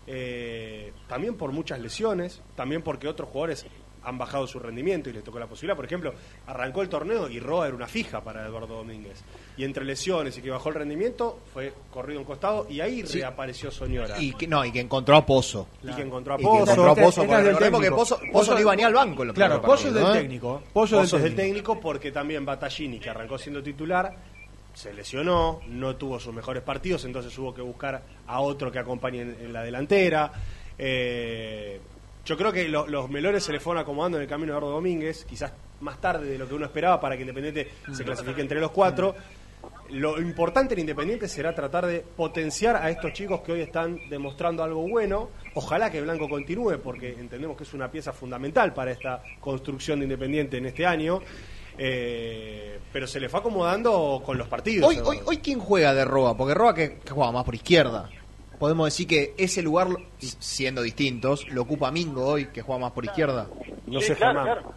eh, 0.08 0.94
también 1.08 1.36
por 1.36 1.52
muchas 1.52 1.80
lesiones, 1.80 2.42
también 2.56 2.82
porque 2.84 3.08
otros 3.08 3.30
jugadores 3.30 3.66
han 4.06 4.18
bajado 4.18 4.46
su 4.48 4.60
rendimiento 4.60 5.10
y 5.10 5.14
les 5.14 5.24
tocó 5.24 5.40
la 5.40 5.48
posibilidad. 5.48 5.76
Por 5.76 5.86
ejemplo, 5.86 6.14
arrancó 6.48 6.82
el 6.82 6.90
torneo 6.90 7.28
y 7.30 7.40
Roa 7.40 7.68
era 7.68 7.76
una 7.76 7.88
fija 7.88 8.22
para 8.22 8.46
Eduardo 8.46 8.76
Domínguez. 8.78 9.24
Y 9.58 9.64
entre 9.64 9.84
lesiones 9.86 10.38
y 10.38 10.42
que 10.42 10.50
bajó 10.52 10.70
el 10.70 10.76
rendimiento, 10.76 11.40
fue 11.54 11.74
corrido 11.92 12.20
a 12.20 12.22
un 12.22 12.26
costado 12.28 12.68
y 12.70 12.82
ahí 12.82 13.06
Sí. 13.06 13.20
reapareció 13.20 13.72
Soñora. 13.72 14.22
Y 14.22 14.34
que, 14.34 14.48
no, 14.48 14.64
y 14.64 14.72
que 14.72 14.80
encontró 14.80 15.16
a 15.16 15.26
Pozo. 15.26 15.68
Y 15.84 15.92
que 15.94 16.02
encontró 16.02 16.34
a 16.34 16.36
Y 16.36 16.40
que 16.40 16.44
Pozo. 16.44 16.62
encontró 16.72 16.92
a 16.92 16.96
Pozo, 16.96 17.08
Este- 17.08 17.20
porque 17.22 17.32
este 17.34 17.38
es 17.40 17.44
del 17.46 17.54
recordemos 17.54 17.80
que 17.80 17.86
técnico. 17.88 17.98
Pozo, 17.98 18.20
Pozo 18.32 18.54
no 18.54 18.60
iba 18.62 18.76
ni 18.76 18.84
al 18.84 18.94
banco 18.94 19.22
en 19.24 19.28
los 19.30 19.36
Claro, 19.36 19.54
primeros 19.62 19.76
Pozo 19.80 19.88
es 19.90 19.94
del 19.94 20.04
¿eh? 20.16 20.20
técnico. 20.22 20.64
Pozo, 20.74 20.98
Pozo, 20.98 21.02
es 21.04 21.12
del 21.12 21.22
del 21.22 21.36
técnico. 21.36 21.72
técnico 21.72 21.80
porque 21.82 22.12
también 22.12 22.46
Battaglini, 22.46 23.00
que 23.00 23.10
arrancó 23.10 23.38
siendo 23.38 23.64
titular, 23.64 24.16
se 24.74 24.94
lesionó, 24.94 25.62
no 25.70 25.96
tuvo 25.96 26.20
sus 26.20 26.34
mejores 26.34 26.62
partidos, 26.62 27.06
entonces 27.06 27.36
hubo 27.40 27.54
que 27.56 27.62
buscar 27.62 28.04
a 28.28 28.42
otro 28.42 28.72
que 28.72 28.80
acompañe 28.80 29.22
en, 29.22 29.38
en 29.40 29.54
la 29.54 29.64
delantera. 29.64 30.32
Eh, 30.78 31.80
yo 32.26 32.36
creo 32.38 32.52
que 32.52 32.68
lo- 32.68 32.88
los 32.88 33.10
melones 33.10 33.44
se 33.44 33.52
le 33.52 33.60
fueron 33.60 33.82
acomodando 33.82 34.18
en 34.18 34.24
el 34.24 34.30
camino 34.30 34.52
de 34.54 34.58
Eduardo 34.58 34.76
Domínguez, 34.76 35.26
quizás 35.26 35.54
más 35.82 36.00
tarde 36.02 36.26
de 36.28 36.38
lo 36.38 36.48
que 36.48 36.56
uno 36.56 36.66
esperaba 36.66 37.00
para 37.00 37.16
que 37.16 37.22
Independiente 37.22 37.70
se 37.94 38.04
clasifique 38.04 38.42
entre 38.42 38.60
los 38.60 38.72
cuatro. 38.72 39.16
Lo 39.90 40.20
importante 40.20 40.74
en 40.74 40.80
Independiente 40.82 41.28
será 41.28 41.54
tratar 41.54 41.86
de 41.86 42.00
potenciar 42.00 42.76
a 42.76 42.90
estos 42.90 43.14
chicos 43.14 43.42
que 43.42 43.52
hoy 43.52 43.62
están 43.62 44.00
demostrando 44.10 44.64
algo 44.64 44.88
bueno. 44.88 45.30
Ojalá 45.54 45.92
que 45.92 46.02
Blanco 46.02 46.28
continúe, 46.28 46.80
porque 46.84 47.10
entendemos 47.12 47.56
que 47.56 47.64
es 47.64 47.74
una 47.74 47.92
pieza 47.92 48.12
fundamental 48.12 48.74
para 48.74 48.92
esta 48.92 49.22
construcción 49.40 50.00
de 50.00 50.06
Independiente 50.06 50.58
en 50.58 50.66
este 50.66 50.86
año. 50.86 51.22
Eh, 51.78 52.80
pero 52.92 53.06
se 53.06 53.20
le 53.20 53.28
fue 53.30 53.42
acomodando 53.42 54.22
con 54.26 54.38
los 54.38 54.48
partidos. 54.48 54.88
Hoy, 54.90 54.98
hoy, 55.04 55.20
hoy 55.26 55.38
quién 55.38 55.60
juega 55.60 55.94
de 55.94 56.06
Roa, 56.06 56.36
porque 56.38 56.54
Roa 56.54 56.74
que, 56.74 57.00
que 57.00 57.12
juega 57.12 57.32
más 57.32 57.44
por 57.44 57.54
izquierda. 57.54 58.10
Podemos 58.60 58.86
decir 58.88 59.08
que 59.08 59.34
ese 59.38 59.62
lugar, 59.62 59.88
siendo 60.20 60.82
distintos, 60.82 61.48
lo 61.50 61.64
ocupa 61.64 61.92
Mingo 61.92 62.26
hoy, 62.26 62.46
que 62.48 62.62
juega 62.62 62.82
más 62.82 62.92
por 62.92 63.06
izquierda. 63.06 63.48
No 63.88 64.00
Sí, 64.02 64.14
claro, 64.16 64.44
claro. 64.44 64.74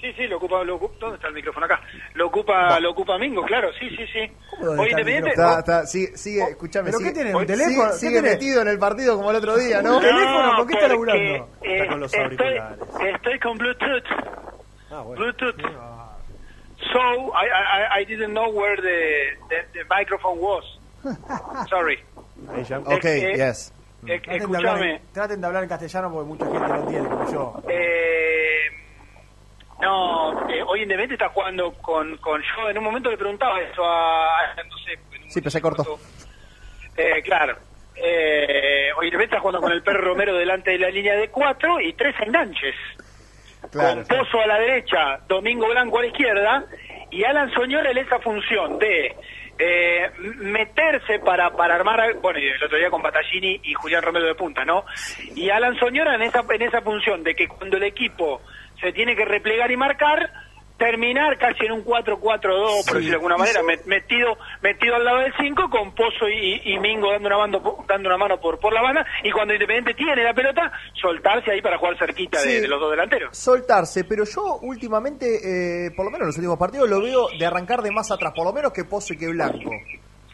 Sí, 0.00 0.12
sí, 0.16 0.26
lo 0.26 0.38
ocupa, 0.38 0.64
lo 0.64 0.76
ocupa- 0.76 0.94
¿dónde 0.98 1.14
está 1.16 1.28
el 1.28 1.34
micrófono 1.34 1.66
acá? 1.66 1.80
Lo 2.14 2.26
ocupa, 2.26 2.80
lo 2.80 2.90
ocupa 2.90 3.18
Mingo, 3.18 3.42
claro, 3.44 3.68
sí, 3.78 3.88
sí, 3.90 4.04
sí. 4.12 4.32
Hoy 4.66 4.90
Independiente, 4.90 5.30
Está, 5.30 5.58
está, 5.60 5.86
sigue, 5.86 6.16
sigue, 6.16 6.42
escuchame, 6.42 6.86
¿Pero 6.86 6.98
sigue, 6.98 7.10
qué 7.10 7.14
tiene, 7.14 7.34
un 7.36 7.46
teléfono? 7.46 7.72
Sigue, 7.72 7.86
¿Qué 7.92 7.96
sigue 7.98 8.22
metido 8.22 8.62
en 8.62 8.68
el 8.68 8.78
partido 8.80 9.16
como 9.16 9.30
el 9.30 9.36
otro 9.36 9.56
día, 9.56 9.80
¿no? 9.80 9.96
¿Un 9.98 10.02
teléfono? 10.02 10.56
¿Por 10.56 10.66
qué 10.66 10.72
está 10.74 10.88
laburando? 10.88 11.22
eh, 11.22 11.46
Está 11.62 11.86
con 11.88 12.00
los 12.00 12.12
estoy, 12.12 12.24
auriculares. 12.24 12.78
estoy 13.14 13.38
con 13.38 13.58
Bluetooth. 13.58 14.04
Ah, 14.90 15.02
Bluetooth. 15.02 15.56
So, 16.92 16.98
I, 17.32 17.46
I, 17.46 18.00
I 18.00 18.04
didn't 18.04 18.32
know 18.34 18.50
where 18.50 18.76
the, 18.76 19.38
the, 19.48 19.78
the 19.78 19.84
microphone 19.88 20.40
was. 20.40 20.64
Sorry. 21.70 21.98
Ok, 22.86 23.04
Eh, 23.04 23.32
eh, 23.32 23.36
yes. 23.36 23.72
Eh, 24.06 24.20
Traten 24.20 24.50
de, 24.50 24.56
hablar 24.56 24.82
en, 24.82 25.02
traten 25.12 25.40
de 25.40 25.46
hablar 25.46 25.62
en 25.62 25.68
castellano 25.68 26.10
porque 26.12 26.28
mucha 26.28 26.44
gente 26.46 26.58
no 26.68 26.74
entiende, 26.76 27.08
como 27.08 27.32
yo. 27.32 27.62
Eh, 27.68 28.62
no, 29.80 30.48
eh, 30.50 30.62
hoy 30.66 30.82
Independiente 30.82 31.14
está 31.14 31.28
jugando 31.28 31.72
con, 31.74 32.16
con 32.18 32.40
yo. 32.42 32.68
En 32.70 32.78
un 32.78 32.84
momento 32.84 33.10
le 33.10 33.16
preguntaba 33.16 33.60
eso 33.60 33.82
a. 33.84 34.54
no 34.68 34.76
sé, 34.78 34.98
Sí, 35.28 35.40
pero 35.40 35.50
se 35.50 35.60
cortó. 35.60 35.98
eh, 36.96 37.22
claro. 37.22 37.56
Eh, 37.94 38.88
hoy 38.96 39.06
Independiente 39.06 39.36
está 39.36 39.40
jugando 39.40 39.60
con 39.60 39.70
el 39.72 39.82
perro 39.82 40.00
Romero 40.02 40.34
delante 40.34 40.72
de 40.72 40.78
la 40.78 40.90
línea 40.90 41.14
de 41.14 41.28
cuatro 41.30 41.80
y 41.80 41.92
tres 41.92 42.14
enganches. 42.26 42.74
Claro. 43.70 44.02
con 44.08 44.18
Pozo 44.18 44.40
a 44.40 44.46
la 44.48 44.58
derecha, 44.58 45.20
Domingo 45.28 45.68
Blanco 45.68 45.98
a 45.98 46.02
la 46.02 46.08
izquierda 46.08 46.64
y 47.10 47.22
Alan 47.22 47.48
Soñora 47.52 47.92
en 47.92 47.98
esa 47.98 48.18
función 48.18 48.78
de 48.80 49.14
eh, 49.58 50.10
meterse 50.18 51.18
para, 51.18 51.50
para 51.50 51.74
armar, 51.74 52.14
bueno, 52.20 52.38
y 52.38 52.48
el 52.48 52.62
otro 52.62 52.78
día 52.78 52.90
con 52.90 53.02
Battaglini 53.02 53.60
y 53.62 53.74
Julián 53.74 54.02
Romero 54.02 54.26
de 54.26 54.34
punta, 54.34 54.64
¿no? 54.64 54.84
Y 55.34 55.50
Alan 55.50 55.78
Soñora 55.78 56.14
en 56.14 56.22
esa, 56.22 56.44
en 56.48 56.62
esa 56.62 56.80
función 56.82 57.22
de 57.22 57.34
que 57.34 57.48
cuando 57.48 57.76
el 57.76 57.84
equipo 57.84 58.40
se 58.80 58.92
tiene 58.92 59.14
que 59.14 59.24
replegar 59.24 59.70
y 59.70 59.76
marcar, 59.76 60.32
terminar 60.78 61.38
casi 61.38 61.64
en 61.66 61.72
un 61.72 61.84
4-4-2, 61.84 62.20
por 62.20 62.42
Sí, 62.42 62.94
decirlo 62.94 63.00
de 63.08 63.14
alguna 63.14 63.36
manera, 63.36 63.60
met- 63.62 63.84
metido 63.84 64.36
metido 64.62 64.96
al 64.96 65.04
lado 65.04 65.18
del 65.18 65.32
5 65.40 65.70
con 65.70 65.94
Pozo 65.94 66.28
y, 66.28 66.60
y 66.64 66.78
Mingo 66.80 67.10
dando 67.12 67.28
una 67.28 67.38
mano, 67.38 67.84
dando 67.86 68.08
una 68.08 68.18
mano 68.18 68.40
por, 68.40 68.58
por 68.58 68.72
la 68.72 68.82
banda 68.82 69.06
y 69.22 69.30
cuando 69.30 69.52
Independiente 69.54 69.94
tiene 69.94 70.24
la 70.24 70.34
pelota, 70.34 70.72
soltarse 71.00 71.52
ahí 71.52 71.62
para 71.62 71.78
jugar 71.78 71.96
cerquita 71.98 72.40
de- 72.42 72.44
Sí. 72.56 72.60
de 72.60 72.68
los 72.68 72.80
dos 72.80 72.90
delanteros. 72.90 73.36
Soltarse, 73.36 74.04
pero 74.04 74.24
yo 74.24 74.56
últimamente, 74.62 75.86
eh, 75.86 75.90
por 75.92 76.04
lo 76.04 76.10
menos 76.10 76.22
en 76.22 76.26
los 76.28 76.36
últimos 76.38 76.58
partidos, 76.58 76.88
lo 76.90 77.00
veo 77.00 77.28
de 77.38 77.46
arrancar 77.46 77.82
de 77.82 77.90
más 77.92 78.10
atrás, 78.10 78.32
por 78.34 78.44
lo 78.44 78.52
menos 78.52 78.72
que 78.72 78.84
Pozo 78.84 79.12
y 79.14 79.18
que 79.18 79.28
Blanco. 79.28 79.70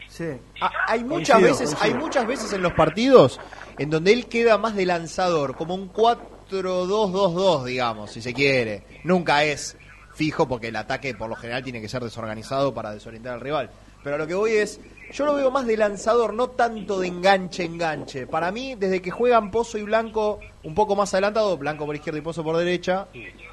Sí. 0.09 0.25
Ah, 0.63 0.73
hay 0.87 1.05
muchas 1.05 1.37
Coincido, 1.39 1.41
veces, 1.59 1.75
coincido. 1.75 1.83
hay 1.85 1.95
muchas 2.03 2.27
veces 2.27 2.53
en 2.55 2.63
los 2.63 2.73
partidos 2.73 3.39
en 3.79 3.91
donde 3.91 4.13
él 4.15 4.27
queda 4.27 4.57
más 4.57 4.75
de 4.75 4.87
lanzador, 4.87 5.55
como 5.55 5.75
un 5.75 5.93
4-2-2-2, 5.93 7.65
digamos, 7.65 8.11
si 8.13 8.23
se 8.23 8.33
quiere. 8.33 8.83
Nunca 9.05 9.45
es 9.45 9.77
fijo 10.19 10.49
porque 10.49 10.69
el 10.69 10.77
ataque 10.77 11.15
por 11.15 11.31
lo 11.31 11.37
general 11.37 11.63
tiene 11.63 11.81
que 11.81 11.89
ser 11.89 12.03
desorganizado 12.03 12.75
para 12.75 12.93
desorientar 12.93 13.35
al 13.35 13.41
rival. 13.41 13.71
Pero 14.03 14.17
a 14.17 14.19
lo 14.19 14.27
que 14.27 14.35
voy 14.35 14.53
es, 14.53 14.81
yo 15.13 15.25
lo 15.25 15.35
veo 15.35 15.51
más 15.51 15.67
de 15.67 15.77
lanzador, 15.77 16.35
no 16.35 16.51
tanto 16.51 17.01
de 17.01 17.07
enganche 17.07 17.65
enganche. 17.65 18.27
Para 18.27 18.51
mí, 18.51 18.75
desde 18.75 19.01
que 19.01 19.11
juegan 19.11 19.51
Pozo 19.51 19.79
y 19.79 19.83
Blanco 19.83 20.41
un 20.65 20.75
poco 20.75 20.97
más 20.97 21.15
adelantado, 21.15 21.57
Blanco 21.57 21.87
por 21.87 21.95
izquierda 21.95 22.19
y 22.19 22.23
Pozo 22.23 22.43
por 22.43 22.57
derecha, 22.57 23.07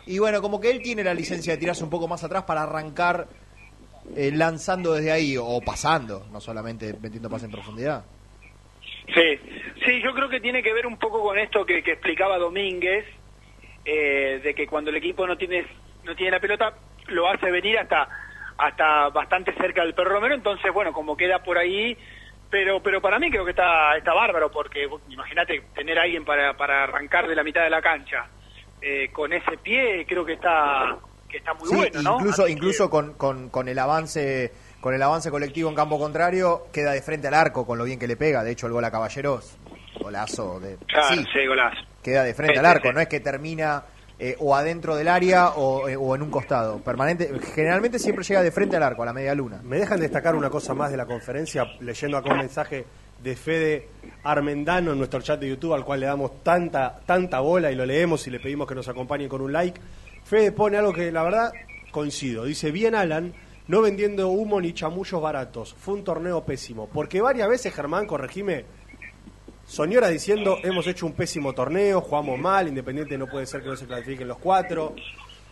y 0.05 0.19
bueno, 0.19 0.41
como 0.41 0.59
que 0.59 0.71
él 0.71 0.81
tiene 0.81 1.03
la 1.03 1.13
licencia 1.13 1.53
de 1.53 1.59
tirarse 1.59 1.83
un 1.83 1.89
poco 1.89 2.07
más 2.07 2.23
atrás 2.23 2.43
para 2.43 2.63
arrancar 2.63 3.27
eh, 4.15 4.31
lanzando 4.33 4.93
desde 4.93 5.11
ahí 5.11 5.37
o 5.37 5.61
pasando, 5.61 6.25
no 6.31 6.41
solamente 6.41 6.95
metiendo 6.99 7.29
pase 7.29 7.45
en 7.45 7.51
profundidad. 7.51 8.03
Sí, 9.13 9.39
sí, 9.85 10.01
yo 10.03 10.13
creo 10.13 10.29
que 10.29 10.39
tiene 10.39 10.63
que 10.63 10.73
ver 10.73 10.87
un 10.87 10.97
poco 10.97 11.21
con 11.21 11.37
esto 11.37 11.63
que, 11.65 11.83
que 11.83 11.93
explicaba 11.93 12.37
Domínguez, 12.37 13.05
eh, 13.83 14.41
de 14.43 14.55
que 14.55 14.65
cuando 14.65 14.89
el 14.89 14.95
equipo 14.95 15.27
no 15.27 15.37
tiene 15.37 15.65
no 16.05 16.15
tiene 16.15 16.31
la 16.31 16.39
pelota, 16.39 16.73
lo 17.07 17.27
hace 17.29 17.51
venir 17.51 17.77
hasta 17.79 18.07
hasta 18.57 19.09
bastante 19.09 19.53
cerca 19.53 19.81
del 19.83 19.93
perro 19.93 20.11
Romero, 20.11 20.33
entonces 20.35 20.71
bueno, 20.73 20.93
como 20.93 21.17
queda 21.17 21.39
por 21.43 21.57
ahí, 21.57 21.97
pero 22.49 22.81
pero 22.81 23.01
para 23.01 23.19
mí 23.19 23.29
creo 23.29 23.43
que 23.43 23.51
está 23.51 23.97
está 23.97 24.13
bárbaro, 24.13 24.49
porque 24.51 24.87
imagínate 25.09 25.61
tener 25.75 25.99
a 25.99 26.03
alguien 26.03 26.23
para, 26.23 26.55
para 26.55 26.83
arrancar 26.83 27.27
de 27.27 27.35
la 27.35 27.43
mitad 27.43 27.63
de 27.63 27.69
la 27.69 27.81
cancha 27.81 28.27
eh, 28.81 29.09
con 29.11 29.33
ese 29.33 29.57
pie, 29.57 30.05
creo 30.07 30.23
que 30.25 30.33
está 30.33 30.95
que 31.27 31.37
está 31.37 31.53
muy 31.55 31.67
Sí, 31.67 31.75
bueno, 31.75 32.01
¿no? 32.01 32.15
incluso, 32.17 32.43
Así 32.43 32.45
que- 32.45 32.57
incluso 32.59 32.89
con, 32.89 33.13
con, 33.15 33.49
con 33.49 33.67
el 33.67 33.77
avance 33.77 34.53
con 34.79 34.93
el 34.93 35.01
avance 35.01 35.31
colectivo 35.31 35.67
en 35.69 35.75
campo 35.75 35.97
contrario, 35.97 36.67
queda 36.71 36.91
de 36.91 37.01
frente 37.01 37.27
al 37.27 37.33
arco 37.33 37.65
con 37.65 37.77
lo 37.79 37.83
bien 37.85 37.97
que 37.99 38.05
le 38.07 38.15
pega. 38.15 38.43
De 38.43 38.51
hecho, 38.51 38.67
el 38.67 38.73
gol 38.73 38.85
a 38.85 38.91
Caballeros, 38.91 39.57
golazo 39.99 40.59
de... 40.59 40.77
Claro, 40.85 41.07
sí, 41.07 41.25
sí, 41.33 41.47
golazo. 41.47 41.81
queda 42.03 42.23
de 42.23 42.35
frente 42.35 42.53
Sí, 42.53 42.59
al 42.59 42.65
arco, 42.67 42.93
no 42.93 42.99
es 43.01 43.07
que 43.07 43.19
termina 43.19 43.83
eh, 44.17 44.35
o 44.39 44.55
adentro 44.55 44.95
del 44.95 45.07
área 45.07 45.49
o, 45.49 45.89
eh, 45.89 45.95
o 45.95 46.15
en 46.15 46.21
un 46.21 46.29
costado. 46.29 46.79
Permanente, 46.79 47.31
generalmente 47.53 47.99
siempre 47.99 48.23
llega 48.23 48.41
de 48.41 48.51
frente 48.51 48.77
al 48.77 48.83
arco, 48.83 49.03
a 49.03 49.05
la 49.05 49.13
media 49.13 49.35
luna. 49.35 49.61
Me 49.63 49.77
dejan 49.77 49.99
destacar 49.99 50.35
una 50.35 50.49
cosa 50.49 50.73
más 50.73 50.91
de 50.91 50.97
la 50.97 51.05
conferencia, 51.05 51.65
leyendo 51.81 52.17
acá 52.17 52.31
un 52.31 52.39
mensaje 52.39 52.85
de 53.21 53.35
Fede 53.35 53.89
Armendano 54.23 54.91
en 54.91 54.97
nuestro 54.97 55.21
chat 55.21 55.39
de 55.39 55.49
YouTube, 55.49 55.73
al 55.73 55.83
cual 55.83 55.99
le 55.99 56.05
damos 56.05 56.43
tanta, 56.43 56.99
tanta 57.05 57.39
bola 57.39 57.71
y 57.71 57.75
lo 57.75 57.85
leemos 57.85 58.25
y 58.27 58.31
le 58.31 58.39
pedimos 58.39 58.67
que 58.67 58.75
nos 58.75 58.87
acompañen 58.87 59.27
con 59.27 59.41
un 59.41 59.51
like. 59.51 59.79
Fede 60.23 60.51
pone 60.51 60.77
algo 60.77 60.93
que 60.93 61.11
la 61.11 61.23
verdad 61.23 61.51
coincido. 61.91 62.45
Dice, 62.45 62.71
bien 62.71 62.95
Alan, 62.95 63.33
no 63.67 63.81
vendiendo 63.81 64.29
humo 64.29 64.61
ni 64.61 64.73
chamullos 64.73 65.21
baratos. 65.21 65.73
Fue 65.73 65.93
un 65.93 66.03
torneo 66.03 66.43
pésimo. 66.43 66.87
Porque 66.87 67.21
varias 67.21 67.49
veces, 67.49 67.73
Germán, 67.73 68.05
corregime, 68.05 68.65
Soñora 69.65 70.09
diciendo, 70.09 70.59
hemos 70.63 70.85
hecho 70.87 71.05
un 71.05 71.13
pésimo 71.13 71.53
torneo, 71.53 71.99
jugamos 72.01 72.37
mal, 72.39 72.67
Independiente 72.67 73.17
no 73.17 73.27
puede 73.27 73.45
ser 73.45 73.61
que 73.63 73.69
no 73.69 73.75
se 73.75 73.85
clasifiquen 73.87 74.27
los 74.27 74.37
cuatro. 74.37 74.95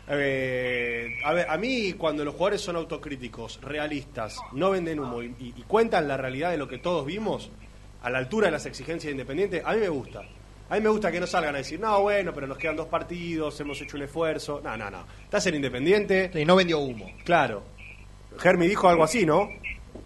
Eh, 0.07 1.15
a 1.23 1.33
ver, 1.33 1.49
a 1.49 1.57
mí 1.57 1.93
cuando 1.93 2.23
los 2.25 2.33
jugadores 2.33 2.61
son 2.61 2.75
autocríticos, 2.75 3.59
realistas, 3.61 4.37
no 4.51 4.71
venden 4.71 4.99
humo 4.99 5.23
y, 5.23 5.27
y- 5.39 5.53
y 5.57 5.63
cuentan 5.63 6.07
la 6.07 6.17
realidad 6.17 6.51
de 6.51 6.57
lo 6.57 6.67
que 6.67 6.77
todos 6.77 7.05
vimos, 7.05 7.49
a 8.03 8.09
la 8.09 8.17
altura 8.19 8.47
de 8.47 8.51
las 8.51 8.65
exigencias 8.65 9.05
de 9.05 9.11
Independiente, 9.11 9.61
a 9.65 9.73
mí 9.73 9.79
me 9.79 9.89
gusta. 9.89 10.21
A 10.69 10.75
mí 10.75 10.81
me 10.81 10.89
gusta 10.89 11.11
que 11.11 11.19
no 11.19 11.27
salgan 11.27 11.55
a 11.55 11.59
decir, 11.59 11.79
no, 11.79 12.01
bueno, 12.01 12.33
pero 12.33 12.47
nos 12.47 12.57
quedan 12.57 12.75
dos 12.75 12.87
partidos, 12.87 13.59
hemos 13.61 13.81
hecho 13.81 13.97
un 13.97 14.03
esfuerzo. 14.03 14.59
No, 14.63 14.75
no, 14.77 14.89
no. 14.91 15.05
Estás 15.23 15.45
en 15.47 15.55
Independiente. 15.55 16.31
Y 16.33 16.45
no 16.45 16.55
vendió 16.55 16.79
humo. 16.79 17.09
Claro. 17.23 17.63
Germi 18.39 18.67
dijo 18.67 18.87
algo 18.89 19.03
así, 19.03 19.25
¿no? 19.25 19.49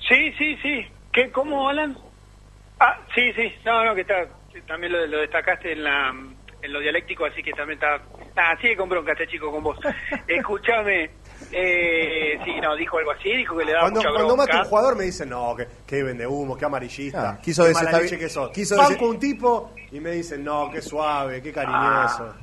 Sí, 0.07 0.31
sí, 0.37 0.55
sí. 0.61 0.81
¿Qué, 1.13 1.31
¿Cómo, 1.31 1.69
Alan? 1.69 1.97
Ah, 2.79 2.97
sí, 3.15 3.31
sí. 3.33 3.53
No, 3.65 3.83
no, 3.85 3.95
que 3.95 4.01
está, 4.01 4.25
también 4.67 4.93
lo, 4.93 5.05
lo 5.07 5.19
destacaste 5.19 5.71
en 5.73 5.83
la 5.83 6.13
en 6.59 6.73
lo 6.73 6.79
dialéctico, 6.79 7.23
así 7.25 7.43
que 7.43 7.51
también 7.53 7.77
está... 7.77 8.01
Ah, 8.35 8.55
sigue 8.59 8.75
con 8.75 8.89
bronca 8.89 9.11
este 9.11 9.27
chico 9.27 9.51
con 9.51 9.61
vos. 9.63 9.77
Escúchame. 10.27 11.11
Eh, 11.51 12.39
sí, 12.43 12.59
no, 12.59 12.75
dijo 12.75 12.97
algo 12.97 13.11
así, 13.11 13.31
dijo 13.35 13.55
que 13.55 13.63
le 13.65 13.71
daba 13.73 13.83
Cuando, 13.83 13.99
mucha 13.99 14.09
cuando 14.09 14.27
bronca. 14.35 14.53
mata 14.53 14.63
un 14.63 14.69
jugador 14.69 14.95
me 14.97 15.03
dicen, 15.03 15.29
no, 15.29 15.55
que, 15.55 15.67
que 15.85 16.01
vende 16.03 16.25
humo, 16.25 16.57
que 16.57 16.65
amarillista. 16.65 17.29
Ah, 17.29 17.39
quiso 17.41 17.61
qué 17.61 17.69
decir, 17.69 17.85
mala 17.85 17.99
leche 17.99 18.17
que 18.17 18.27
sos. 18.27 18.49
quiso 18.49 18.75
Banco 18.75 18.89
decir- 18.91 19.07
un 19.07 19.19
tipo 19.19 19.71
y 19.91 19.99
me 19.99 20.11
dicen, 20.11 20.43
no, 20.43 20.69
qué 20.71 20.81
suave, 20.81 21.41
qué 21.43 21.53
cariñoso. 21.53 22.33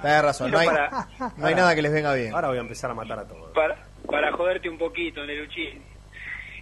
Tenés 0.00 0.22
razón, 0.22 0.50
no 0.50 0.58
hay, 0.58 0.66
para- 0.66 1.06
no 1.36 1.46
hay 1.46 1.54
nada 1.54 1.74
que 1.74 1.82
les 1.82 1.92
venga 1.92 2.14
bien. 2.14 2.34
Ahora 2.34 2.48
voy 2.48 2.56
a 2.56 2.62
empezar 2.62 2.90
a 2.90 2.94
matar 2.94 3.18
a 3.18 3.28
todos. 3.28 3.52
para, 3.52 3.76
para 4.10 4.32
joderte 4.32 4.70
un 4.70 4.78
poquito, 4.78 5.24
Nerucci. 5.24 5.80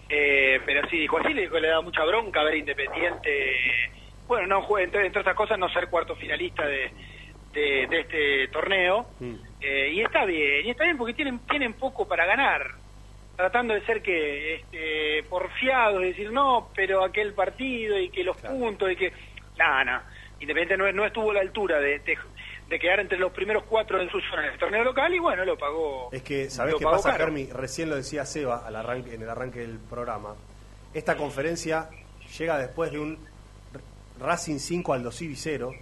Eh, 0.09 0.61
pero 0.65 0.89
sí, 0.89 0.99
dijo 0.99 1.19
así, 1.19 1.35
le 1.35 1.43
dijo 1.43 1.55
que 1.55 1.61
le 1.61 1.69
da 1.69 1.81
mucha 1.81 2.05
bronca 2.05 2.43
ver 2.43 2.57
Independiente. 2.57 3.57
Bueno, 4.27 4.47
no 4.47 4.63
juega, 4.63 4.85
entre, 4.85 5.07
entre 5.07 5.21
otras 5.21 5.37
cosas, 5.37 5.59
no 5.59 5.69
ser 5.71 5.89
cuarto 5.89 6.17
finalista 6.17 6.67
de, 6.67 6.91
de, 7.53 7.87
de 7.87 8.01
este 8.01 8.49
torneo. 8.49 9.07
Eh, 9.61 9.91
y 9.95 10.01
está 10.01 10.25
bien, 10.25 10.67
y 10.67 10.71
está 10.71 10.85
bien 10.85 10.97
porque 10.97 11.15
tienen, 11.15 11.41
tienen 11.47 11.75
poco 11.75 12.07
para 12.07 12.27
ganar. 12.27 12.67
Tratando 13.37 13.75
de 13.75 13.87
ser 13.87 14.03
que 14.03 14.57
este, 14.57 15.23
porfiados, 15.29 16.01
decir 16.01 16.33
no, 16.33 16.71
pero 16.75 17.05
aquel 17.05 17.35
partido 17.35 17.99
y 17.99 18.11
que 18.11 18.25
los 18.25 18.37
puntos 18.37 18.91
y 18.91 18.97
que. 18.97 19.13
Nada, 19.57 19.85
nada. 19.85 20.11
Independiente 20.41 20.77
no, 20.77 20.91
no 20.93 21.07
estuvo 21.07 21.31
a 21.31 21.35
la 21.35 21.41
altura 21.41 21.81
de, 21.81 21.99
de, 22.01 22.19
de 22.69 22.79
quedar 22.79 23.01
entre 23.01 23.19
los 23.19 23.33
primeros 23.33 23.65
cuatro 23.65 24.01
en 24.01 24.11
su 24.11 24.21
zona 24.31 24.47
en 24.47 24.53
el 24.53 24.59
torneo 24.59 24.85
local 24.85 25.15
y 25.15 25.19
bueno, 25.19 25.45
lo 25.45 25.57
pagó. 25.57 26.11
Es 26.13 26.23
que, 26.23 26.51
¿sabés 26.51 26.75
qué 26.79 26.85
pasa, 26.85 27.13
caro. 27.13 27.25
Germi? 27.25 27.47
Recién 27.47 27.89
lo 27.89 27.97
decía 27.97 28.27
Seba 28.27 28.67
al 28.67 28.77
arranque, 28.77 29.15
en 29.15 29.23
el 29.23 29.31
arranque 29.31 29.61
del 29.61 29.79
programa. 29.79 30.35
Esta 30.93 31.17
conferencia 31.17 31.89
llega 32.39 32.59
después 32.59 32.93
de 32.93 32.99
un 32.99 33.19
Racing 34.21 34.59
5 34.59 34.93
Aldo 34.93 35.11
Civi 35.13 35.37
0. 35.37 35.73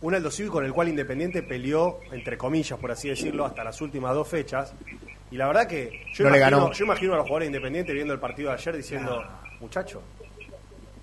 Un 0.00 0.14
Aldo 0.14 0.30
Civi 0.30 0.48
con 0.48 0.64
el 0.64 0.72
cual 0.72 0.88
Independiente 0.88 1.42
peleó, 1.42 1.98
entre 2.12 2.38
comillas, 2.38 2.78
por 2.78 2.92
así 2.92 3.08
decirlo, 3.08 3.44
hasta 3.44 3.64
las 3.64 3.80
últimas 3.80 4.14
dos 4.14 4.28
fechas. 4.28 4.72
Y 5.32 5.36
la 5.36 5.48
verdad 5.48 5.66
que 5.66 6.04
yo, 6.12 6.24
No 6.24 6.30
le 6.30 6.38
imagino, 6.38 6.58
ganó. 6.60 6.72
yo 6.72 6.84
imagino 6.84 7.14
a 7.14 7.16
los 7.16 7.24
jugadores 7.24 7.46
de 7.46 7.56
Independiente 7.56 7.92
viendo 7.92 8.14
el 8.14 8.20
partido 8.20 8.50
de 8.50 8.54
ayer 8.54 8.76
diciendo, 8.76 9.20
muchacho, 9.58 10.02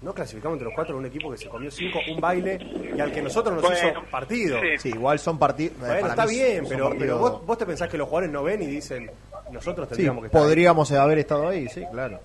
no 0.02 0.14
clasificamos 0.14 0.56
entre 0.56 0.66
los 0.66 0.74
cuatro 0.76 0.94
en 0.96 1.00
un 1.00 1.06
equipo 1.08 1.32
que 1.32 1.38
se 1.38 1.48
comió 1.50 1.72
cinco, 1.72 2.00
un 2.10 2.20
baile, 2.22 2.60
y 2.96 3.00
al 3.00 3.12
que 3.12 3.22
nosotros 3.22 3.56
nos 3.56 3.64
Bueno, 3.64 3.90
hizo 3.90 4.04
partido. 4.12 4.60
Sí, 4.78 4.90
igual 4.90 5.18
son 5.20 5.40
partidos. 5.40 5.78
Bueno, 5.80 6.08
está 6.08 6.26
bien, 6.26 6.66
pero, 6.70 6.94
pero 6.98 7.18
vos, 7.18 7.46
vos 7.46 7.58
te 7.58 7.66
pensás 7.66 7.90
que 7.90 7.98
los 7.98 8.08
jugadores 8.08 8.32
no 8.32 8.44
ven 8.44 8.62
y 8.62 8.68
dicen, 8.68 9.10
nosotros 9.52 9.88
Sí, 9.88 9.96
tendríamos 9.96 10.22
que 10.22 10.28
estar 10.28 10.42
ahí"? 10.42 10.48
podríamos 10.48 10.92
haber 10.92 11.18
estado 11.20 11.48
ahí, 11.50 11.68
sí, 11.70 11.84
claro. 11.92 12.20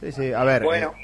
Sí, 0.00 0.12
sí, 0.12 0.32
a 0.32 0.44
ver. 0.44 0.62
Bueno, 0.64 0.94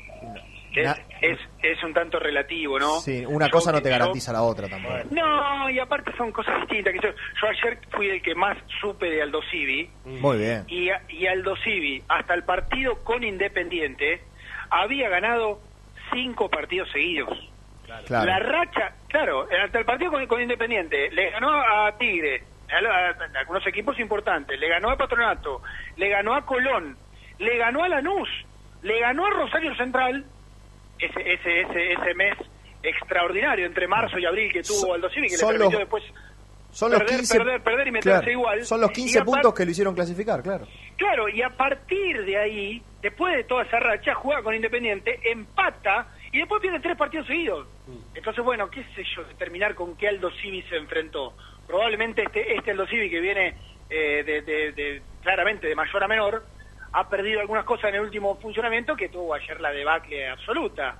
eh, 0.74 0.84
es, 0.84 0.90
es, 1.22 1.38
es 1.62 1.82
un 1.84 1.94
tanto 1.94 2.18
relativo, 2.18 2.78
¿no? 2.78 3.00
sí, 3.00 3.24
una 3.26 3.46
Yo- 3.46 3.52
cosa 3.52 3.72
no 3.72 3.80
te 3.80 3.88
yo- 3.88 3.98
garantiza 3.98 4.32
la 4.32 4.42
otra 4.42 4.68
tampoco. 4.68 4.94
No, 5.10 5.70
y 5.70 5.78
aparte 5.78 6.12
son 6.16 6.32
cosas 6.32 6.60
distintas. 6.62 6.92
Que 6.94 7.00
yo, 7.00 7.08
yo 7.10 7.48
ayer 7.48 7.78
fui 7.90 8.08
el 8.08 8.20
que 8.22 8.34
más 8.34 8.56
supe 8.80 9.06
de 9.10 9.22
Aldo 9.22 9.40
Civi. 9.50 9.90
Muy 10.04 10.38
bien. 10.38 10.64
Y, 10.68 10.88
y 11.08 11.26
Aldo 11.26 11.54
Civi, 11.64 12.02
hasta 12.08 12.34
el 12.34 12.44
partido 12.44 13.02
con 13.04 13.24
Independiente, 13.24 14.22
había 14.70 15.08
ganado 15.08 15.60
cinco 16.12 16.48
partidos 16.48 16.90
seguidos. 16.92 17.36
Claro. 18.06 18.26
La 18.26 18.38
racha, 18.40 18.94
claro, 19.08 19.46
hasta 19.64 19.78
el 19.78 19.84
partido 19.84 20.10
con, 20.10 20.26
con 20.26 20.40
Independiente, 20.42 21.08
le 21.10 21.30
ganó 21.30 21.50
a 21.52 21.96
Tigre, 21.98 22.42
a, 22.70 22.76
a- 22.78 23.10
a 23.10 23.40
algunos 23.40 23.64
equipos 23.66 23.98
importantes, 24.00 24.58
le 24.58 24.68
ganó 24.68 24.90
a 24.90 24.96
Patronato, 24.96 25.62
le 25.96 26.08
ganó 26.08 26.34
a 26.34 26.44
Colón, 26.44 26.96
le 27.38 27.56
ganó 27.58 27.84
a 27.84 27.88
Lanús, 27.88 28.28
le 28.82 28.98
ganó 29.00 29.26
a 29.26 29.30
Rosario 29.30 29.74
Central, 29.76 30.24
ese, 30.98 31.32
ese, 31.32 31.60
ese, 31.60 31.92
ese 31.92 32.14
mes 32.14 32.34
extraordinario 32.82 33.66
entre 33.66 33.86
marzo 33.86 34.18
y 34.18 34.24
abril 34.26 34.52
que 34.52 34.62
tuvo 34.62 34.94
Aldo 34.94 35.08
Civi, 35.10 35.28
que 35.28 35.36
le 35.36 35.42
permitió 35.46 35.70
los- 35.70 35.78
después 35.80 36.04
Son 36.76 36.90
los 36.90 37.00
perder, 37.00 37.16
15, 37.16 37.38
perder, 37.38 37.62
perder 37.62 37.88
y 37.88 37.90
meterse 37.90 38.18
claro, 38.18 38.30
igual. 38.30 38.64
Son 38.66 38.80
los 38.82 38.90
Y 38.90 38.94
15 38.94 39.20
apar- 39.20 39.24
puntos 39.24 39.54
que 39.54 39.64
lo 39.64 39.70
hicieron 39.70 39.94
clasificar, 39.94 40.42
claro. 40.42 40.66
Claro, 40.96 41.28
y 41.28 41.40
a 41.40 41.48
partir 41.48 42.24
de 42.26 42.36
ahí, 42.36 42.82
después 43.00 43.34
de 43.34 43.44
toda 43.44 43.62
esa 43.62 43.80
racha, 43.80 44.14
juega 44.14 44.42
con 44.42 44.54
Independiente, 44.54 45.18
empata 45.24 46.08
y 46.32 46.38
después 46.38 46.60
pierde 46.60 46.80
tres 46.80 46.96
partidos 46.98 47.26
seguidos. 47.26 47.66
Entonces, 48.14 48.44
bueno, 48.44 48.68
qué 48.70 48.84
sé 48.94 49.04
yo, 49.14 49.24
determinar 49.24 49.74
con 49.74 49.96
qué 49.96 50.08
Aldo 50.08 50.30
Civi 50.32 50.60
se 50.68 50.76
enfrentó. 50.76 51.34
Probablemente 51.66 52.24
este, 52.24 52.54
este 52.54 52.72
Aldo 52.72 52.86
Civi 52.86 53.08
que 53.08 53.20
viene 53.20 53.56
eh, 53.88 54.22
de, 54.26 54.42
de- 54.42 54.72
de- 54.72 55.02
claramente 55.22 55.66
de 55.68 55.74
mayor 55.74 56.04
a 56.04 56.08
menor, 56.08 56.44
ha 56.92 57.08
perdido 57.08 57.40
algunas 57.40 57.64
cosas 57.64 57.88
en 57.88 57.94
el 57.96 58.00
último 58.02 58.36
funcionamiento 58.36 58.94
que 58.96 59.08
tuvo 59.08 59.32
ayer 59.34 59.60
la 59.62 59.70
debacle 59.70 60.28
absoluta. 60.28 60.98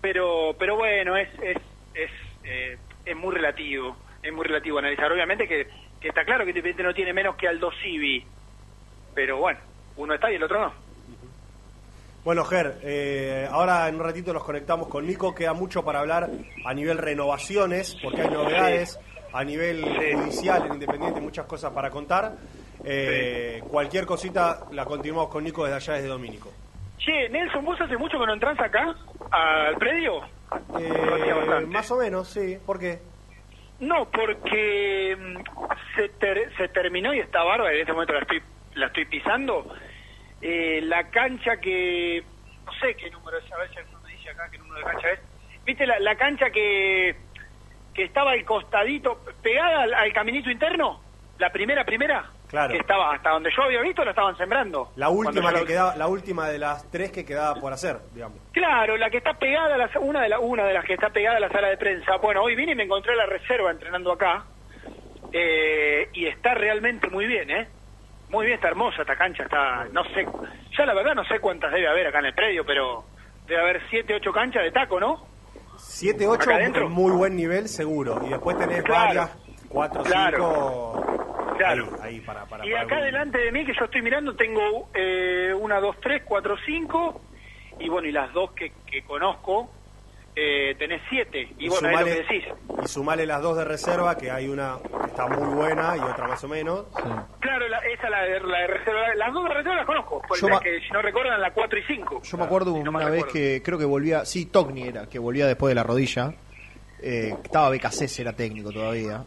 Pero, 0.00 0.54
pero 0.58 0.76
bueno, 0.76 1.16
es, 1.16 1.28
es, 1.42 1.56
es, 1.94 2.10
eh, 2.44 2.76
es 3.06 3.16
muy 3.16 3.34
relativo, 3.34 3.96
es 4.24 4.32
muy 4.32 4.44
relativo 4.46 4.78
analizar. 4.78 5.12
Obviamente 5.12 5.46
que, 5.46 5.68
que 6.00 6.08
está 6.08 6.24
claro 6.24 6.44
que 6.44 6.50
Independiente 6.50 6.82
no 6.82 6.94
tiene 6.94 7.12
menos 7.12 7.36
que 7.36 7.46
Aldo 7.46 7.70
Civi, 7.82 8.24
pero 9.14 9.38
bueno, 9.38 9.60
uno 9.96 10.14
está 10.14 10.32
y 10.32 10.36
el 10.36 10.42
otro 10.42 10.60
no. 10.60 10.84
Bueno, 12.24 12.42
Ger, 12.44 12.78
eh, 12.82 13.46
ahora 13.50 13.86
en 13.86 13.96
un 13.96 14.00
ratito 14.02 14.32
nos 14.32 14.44
conectamos 14.44 14.88
con 14.88 15.06
Nico. 15.06 15.34
Queda 15.34 15.52
mucho 15.52 15.84
para 15.84 16.00
hablar 16.00 16.30
a 16.64 16.72
nivel 16.72 16.96
renovaciones, 16.96 17.96
porque 18.02 18.22
hay 18.22 18.30
novedades 18.30 18.98
a 19.30 19.44
nivel 19.44 19.84
judicial 19.84 20.64
en 20.66 20.72
Independiente, 20.74 21.20
muchas 21.20 21.44
cosas 21.44 21.70
para 21.72 21.90
contar. 21.90 22.32
Eh, 22.82 23.62
Cualquier 23.68 24.06
cosita 24.06 24.60
la 24.72 24.86
continuamos 24.86 25.30
con 25.30 25.44
Nico 25.44 25.64
desde 25.64 25.76
allá, 25.76 25.94
desde 25.94 26.08
Domínico. 26.08 26.50
Che, 26.96 27.28
Nelson, 27.28 27.62
¿vos 27.62 27.78
hace 27.78 27.98
mucho 27.98 28.18
que 28.18 28.26
no 28.26 28.32
entras 28.32 28.58
acá 28.58 28.94
al 29.30 29.76
predio? 29.76 30.22
Eh, 30.80 31.66
más 31.66 31.90
o 31.90 31.98
menos, 31.98 32.28
sí. 32.28 32.56
¿Por 32.64 32.78
qué? 32.78 33.00
No, 33.80 34.10
porque 34.10 35.16
mm, 35.18 35.42
se, 35.96 36.08
ter- 36.10 36.54
se 36.56 36.68
terminó 36.68 37.12
y 37.12 37.20
está 37.20 37.42
bárbara, 37.42 37.72
en 37.74 37.80
este 37.80 37.92
momento 37.92 38.12
la 38.14 38.20
estoy, 38.20 38.42
la 38.74 38.86
estoy 38.86 39.04
pisando. 39.06 39.74
Eh, 40.40 40.80
la 40.82 41.10
cancha 41.10 41.56
que. 41.58 42.24
No 42.64 42.72
sé 42.80 42.96
qué 42.96 43.10
número 43.10 43.38
es, 43.38 43.52
a 43.52 43.58
ver 43.58 43.68
si 43.70 43.76
dice 44.16 44.30
acá 44.30 44.48
qué 44.50 44.58
número 44.58 44.78
de 44.80 44.92
cancha 44.92 45.10
es. 45.12 45.20
¿Viste 45.64 45.86
la, 45.86 45.98
la 45.98 46.16
cancha 46.16 46.50
que, 46.50 47.28
que 47.92 48.04
estaba 48.04 48.32
al 48.32 48.44
costadito, 48.44 49.22
pegada 49.42 49.82
al 49.98 50.12
caminito 50.12 50.50
interno? 50.50 51.02
La 51.38 51.50
primera, 51.50 51.84
primera. 51.84 52.30
Claro. 52.54 52.72
Que 52.72 52.78
estaba 52.78 53.12
hasta 53.14 53.30
donde 53.30 53.50
yo 53.56 53.62
había 53.64 53.80
visto, 53.82 54.04
la 54.04 54.10
estaban 54.12 54.36
sembrando. 54.36 54.92
La 54.94 55.08
última 55.08 55.52
que 55.52 55.64
quedaba, 55.64 55.96
la 55.96 56.06
última 56.06 56.48
de 56.48 56.58
las 56.58 56.88
tres 56.90 57.10
que 57.10 57.24
quedaba 57.24 57.56
por 57.60 57.72
hacer, 57.72 57.98
digamos. 58.14 58.38
Claro, 58.52 58.96
la 58.96 59.10
que 59.10 59.16
está 59.18 59.34
pegada, 59.34 59.74
a 59.74 59.78
la, 59.78 59.90
una, 60.00 60.22
de 60.22 60.28
la, 60.28 60.38
una 60.38 60.64
de 60.64 60.72
las 60.72 60.84
que 60.84 60.94
está 60.94 61.10
pegada 61.10 61.38
a 61.38 61.40
la 61.40 61.48
sala 61.48 61.66
de 61.68 61.76
prensa. 61.76 62.16
Bueno, 62.22 62.42
hoy 62.42 62.54
vine 62.54 62.72
y 62.72 62.74
me 62.76 62.84
encontré 62.84 63.16
la 63.16 63.26
reserva 63.26 63.72
entrenando 63.72 64.12
acá. 64.12 64.44
eh, 65.32 66.08
y 66.12 66.26
está 66.26 66.54
realmente 66.54 67.08
muy 67.10 67.26
bien, 67.26 67.50
¿eh? 67.50 67.68
Muy 68.30 68.46
bien, 68.46 68.56
está 68.56 68.68
hermosa 68.68 69.02
esta 69.02 69.16
cancha. 69.16 69.42
está 69.44 69.86
No 69.92 70.04
sé, 70.14 70.26
ya 70.78 70.86
la 70.86 70.94
verdad 70.94 71.14
no 71.14 71.24
sé 71.24 71.40
cuántas 71.40 71.72
debe 71.72 71.88
haber 71.88 72.06
acá 72.06 72.20
en 72.20 72.26
el 72.26 72.34
predio, 72.34 72.64
pero 72.64 73.04
debe 73.46 73.60
haber 73.60 73.82
siete, 73.90 74.14
ocho 74.14 74.32
canchas 74.32 74.62
de 74.62 74.70
taco, 74.70 74.98
¿no? 75.00 75.26
7, 75.76 76.26
8, 76.28 76.42
Acá 76.44 76.54
adentro. 76.54 76.88
muy 76.88 77.10
buen 77.10 77.34
nivel, 77.34 77.68
seguro. 77.68 78.20
Y 78.24 78.28
después 78.30 78.56
tenés 78.56 78.82
Claro. 78.84 79.06
varias, 79.06 79.36
4, 79.74 80.04
5. 80.04 80.10
Claro. 80.14 81.04
Claro. 81.58 81.88
Ahí, 82.02 82.20
para, 82.20 82.46
para, 82.46 82.66
y 82.66 82.70
para 82.70 82.82
acá 82.82 82.94
algún- 82.96 83.06
delante 83.12 83.38
de 83.38 83.52
mí, 83.52 83.64
que 83.64 83.74
yo 83.78 83.84
estoy 83.84 84.02
mirando, 84.02 84.34
tengo 84.34 84.88
eh, 84.94 85.52
una, 85.58 85.78
dos, 85.80 85.96
tres, 86.02 86.22
cuatro, 86.24 86.56
cinco. 86.66 87.20
Y 87.78 87.88
bueno, 87.88 88.08
y 88.08 88.12
las 88.12 88.32
dos 88.32 88.52
que, 88.52 88.72
que 88.86 89.02
conozco, 89.04 89.68
eh, 90.36 90.74
tenés 90.78 91.02
siete. 91.08 91.48
Y, 91.58 91.68
bueno, 91.68 91.88
es 91.90 92.00
lo 92.00 92.04
que 92.06 92.14
decís. 92.22 92.44
y 92.84 92.88
sumale 92.88 93.24
las 93.26 93.40
dos 93.42 93.56
de 93.56 93.64
reserva, 93.64 94.16
que 94.16 94.30
hay 94.32 94.48
una 94.48 94.78
que 95.00 95.06
está 95.06 95.26
muy 95.28 95.54
buena 95.54 95.96
y 95.96 96.00
otra 96.00 96.26
más 96.28 96.42
o 96.42 96.48
menos. 96.48 96.86
Claro, 97.40 97.68
la, 97.68 97.78
esa 97.78 98.10
la 98.10 98.22
de, 98.22 98.40
la 98.40 98.58
de 98.58 98.66
reserva. 98.66 99.14
Las 99.16 99.32
dos 99.32 99.44
de 99.44 99.54
reserva 99.54 99.76
las 99.76 99.86
conozco. 99.86 100.22
Por 100.26 100.38
Yo 100.40 100.48
las 100.48 100.56
ma- 100.58 100.62
que, 100.62 100.80
si 100.80 100.90
no 100.92 101.02
recuerdan, 101.02 101.40
la 101.40 101.52
4 101.52 101.78
y 101.78 101.82
5. 101.84 102.22
Yo 102.22 102.36
me 102.36 102.44
acuerdo 102.44 102.72
una 102.74 102.90
vez 102.98 103.08
recuerdo. 103.10 103.32
que 103.32 103.62
creo 103.64 103.78
que 103.78 103.84
volvía, 103.84 104.24
sí, 104.24 104.46
Togni 104.46 104.88
era, 104.88 105.08
que 105.08 105.18
volvía 105.20 105.46
después 105.46 105.70
de 105.70 105.74
la 105.76 105.82
rodilla. 105.84 106.32
Eh, 107.00 107.34
estaba 107.44 107.68
Becasés, 107.70 108.18
era 108.18 108.32
técnico 108.32 108.72
todavía. 108.72 109.24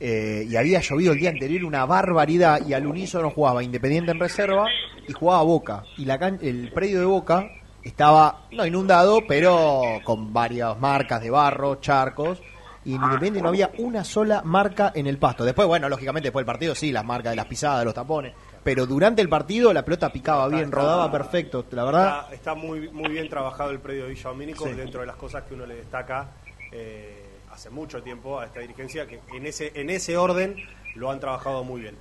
Eh, 0.00 0.46
y 0.48 0.54
había 0.56 0.80
llovido 0.80 1.12
el 1.12 1.18
día 1.18 1.30
anterior 1.30 1.64
una 1.64 1.84
barbaridad 1.84 2.60
y 2.66 2.72
al 2.72 2.86
unísono 2.86 3.30
jugaba 3.30 3.62
Independiente 3.64 4.12
en 4.12 4.20
reserva 4.20 4.66
y 5.08 5.12
jugaba 5.12 5.42
Boca. 5.42 5.82
Y 5.96 6.04
la 6.04 6.18
can- 6.18 6.38
el 6.42 6.70
predio 6.72 7.00
de 7.00 7.04
Boca 7.06 7.50
estaba, 7.82 8.46
no 8.52 8.64
inundado, 8.66 9.20
pero 9.26 9.82
con 10.04 10.32
varias 10.32 10.78
marcas 10.78 11.20
de 11.20 11.30
barro, 11.30 11.76
charcos. 11.80 12.40
Y 12.84 12.94
en 12.94 13.02
Independiente 13.02 13.42
no 13.42 13.48
había 13.48 13.70
una 13.78 14.04
sola 14.04 14.40
marca 14.44 14.92
en 14.94 15.06
el 15.08 15.18
pasto. 15.18 15.44
Después, 15.44 15.66
bueno, 15.66 15.88
lógicamente 15.88 16.28
después 16.28 16.42
del 16.42 16.46
partido 16.46 16.74
sí, 16.74 16.92
las 16.92 17.04
marcas 17.04 17.32
de 17.32 17.36
las 17.36 17.46
pisadas, 17.46 17.84
los 17.84 17.92
tapones. 17.92 18.32
Pero 18.62 18.86
durante 18.86 19.20
el 19.20 19.28
partido 19.28 19.72
la 19.72 19.84
pelota 19.84 20.10
picaba 20.10 20.46
bien, 20.48 20.64
está- 20.64 20.76
rodaba 20.76 21.10
perfecto. 21.12 21.64
La 21.72 21.84
verdad, 21.84 22.20
Está, 22.22 22.34
está 22.34 22.54
muy, 22.54 22.88
muy 22.90 23.08
bien 23.10 23.28
trabajado 23.28 23.70
el 23.72 23.80
predio 23.80 24.04
de 24.04 24.10
Villa 24.10 24.28
Domínico, 24.30 24.64
Sí. 24.66 24.74
dentro 24.74 25.00
de 25.00 25.06
las 25.06 25.16
cosas 25.16 25.42
que 25.44 25.54
uno 25.54 25.66
le 25.66 25.74
destaca 25.74 26.28
eh, 26.70 27.17
hace 27.58 27.70
mucho 27.70 28.00
tiempo 28.00 28.38
a 28.38 28.44
esta 28.44 28.60
dirigencia, 28.60 29.08
que 29.08 29.18
en 29.34 29.44
ese, 29.44 29.72
en 29.74 29.90
ese 29.90 30.16
orden 30.16 30.54
lo 30.94 31.10
han 31.10 31.18
trabajado 31.18 31.64
muy 31.64 31.80
bien. 31.80 31.96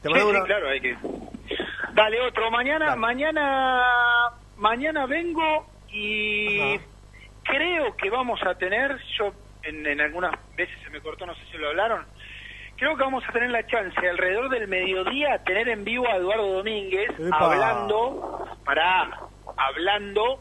Te 0.00 0.08
Sí, 0.08 0.14
sí, 0.18 0.42
claro, 0.46 0.68
hay 0.70 0.80
que, 0.80 0.96
Dale 1.92 2.18
otro. 2.22 2.50
Mañana, 2.50 2.96
mañana, 2.96 3.84
mañana 4.56 5.04
vengo 5.04 5.66
y 5.90 6.78
creo 7.42 7.94
que 7.94 8.08
vamos 8.08 8.40
a 8.42 8.54
tener, 8.54 8.98
yo 9.18 9.34
en, 9.64 9.86
en 9.86 10.00
algunas 10.00 10.32
veces 10.56 10.74
se 10.82 10.88
me 10.88 11.02
cortó, 11.02 11.26
no 11.26 11.34
sé 11.34 11.42
si 11.52 11.58
lo 11.58 11.68
hablaron, 11.68 12.06
creo 12.76 12.96
que 12.96 13.02
vamos 13.02 13.22
a 13.28 13.32
tener 13.32 13.50
la 13.50 13.66
chance 13.66 14.08
alrededor 14.08 14.48
del 14.48 14.66
mediodía 14.66 15.44
tener 15.44 15.68
en 15.68 15.84
vivo 15.84 16.08
a 16.08 16.16
Eduardo 16.16 16.54
Domínguez 16.54 17.10
Epa. 17.18 17.36
hablando, 17.38 18.48
para, 18.64 19.10
hablando 19.58 20.40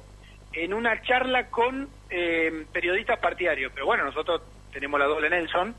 en 0.53 0.74
una 0.74 1.01
charla 1.01 1.49
con 1.49 1.89
eh, 2.09 2.65
periodistas 2.72 3.19
partidarios. 3.19 3.74
Pero 3.74 3.86
bueno, 3.86 4.05
nosotros 4.05 4.41
tenemos 4.72 4.99
la 4.99 5.05
doble 5.05 5.30
Nelson, 5.30 5.76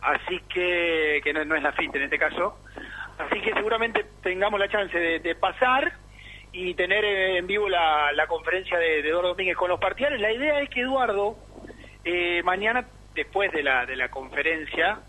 así 0.00 0.40
que, 0.48 1.20
que 1.22 1.32
no, 1.32 1.44
no 1.44 1.54
es 1.54 1.62
la 1.62 1.72
FIT 1.72 1.94
en 1.96 2.02
este 2.02 2.18
caso. 2.18 2.58
Así 3.18 3.40
que 3.40 3.52
seguramente 3.52 4.06
tengamos 4.22 4.60
la 4.60 4.68
chance 4.68 4.96
de, 4.96 5.18
de 5.18 5.34
pasar 5.34 5.92
y 6.52 6.74
tener 6.74 7.04
eh, 7.04 7.38
en 7.38 7.46
vivo 7.46 7.68
la, 7.68 8.12
la 8.12 8.26
conferencia 8.26 8.78
de, 8.78 9.02
de 9.02 9.08
Eduardo 9.08 9.30
Domínguez 9.30 9.56
con 9.56 9.68
los 9.68 9.80
partidarios. 9.80 10.20
La 10.20 10.32
idea 10.32 10.60
es 10.60 10.70
que 10.70 10.80
Eduardo, 10.80 11.36
eh, 12.04 12.42
mañana, 12.44 12.86
después 13.14 13.50
de 13.52 13.62
la, 13.62 13.86
de 13.86 13.96
la 13.96 14.08
conferencia, 14.08 15.00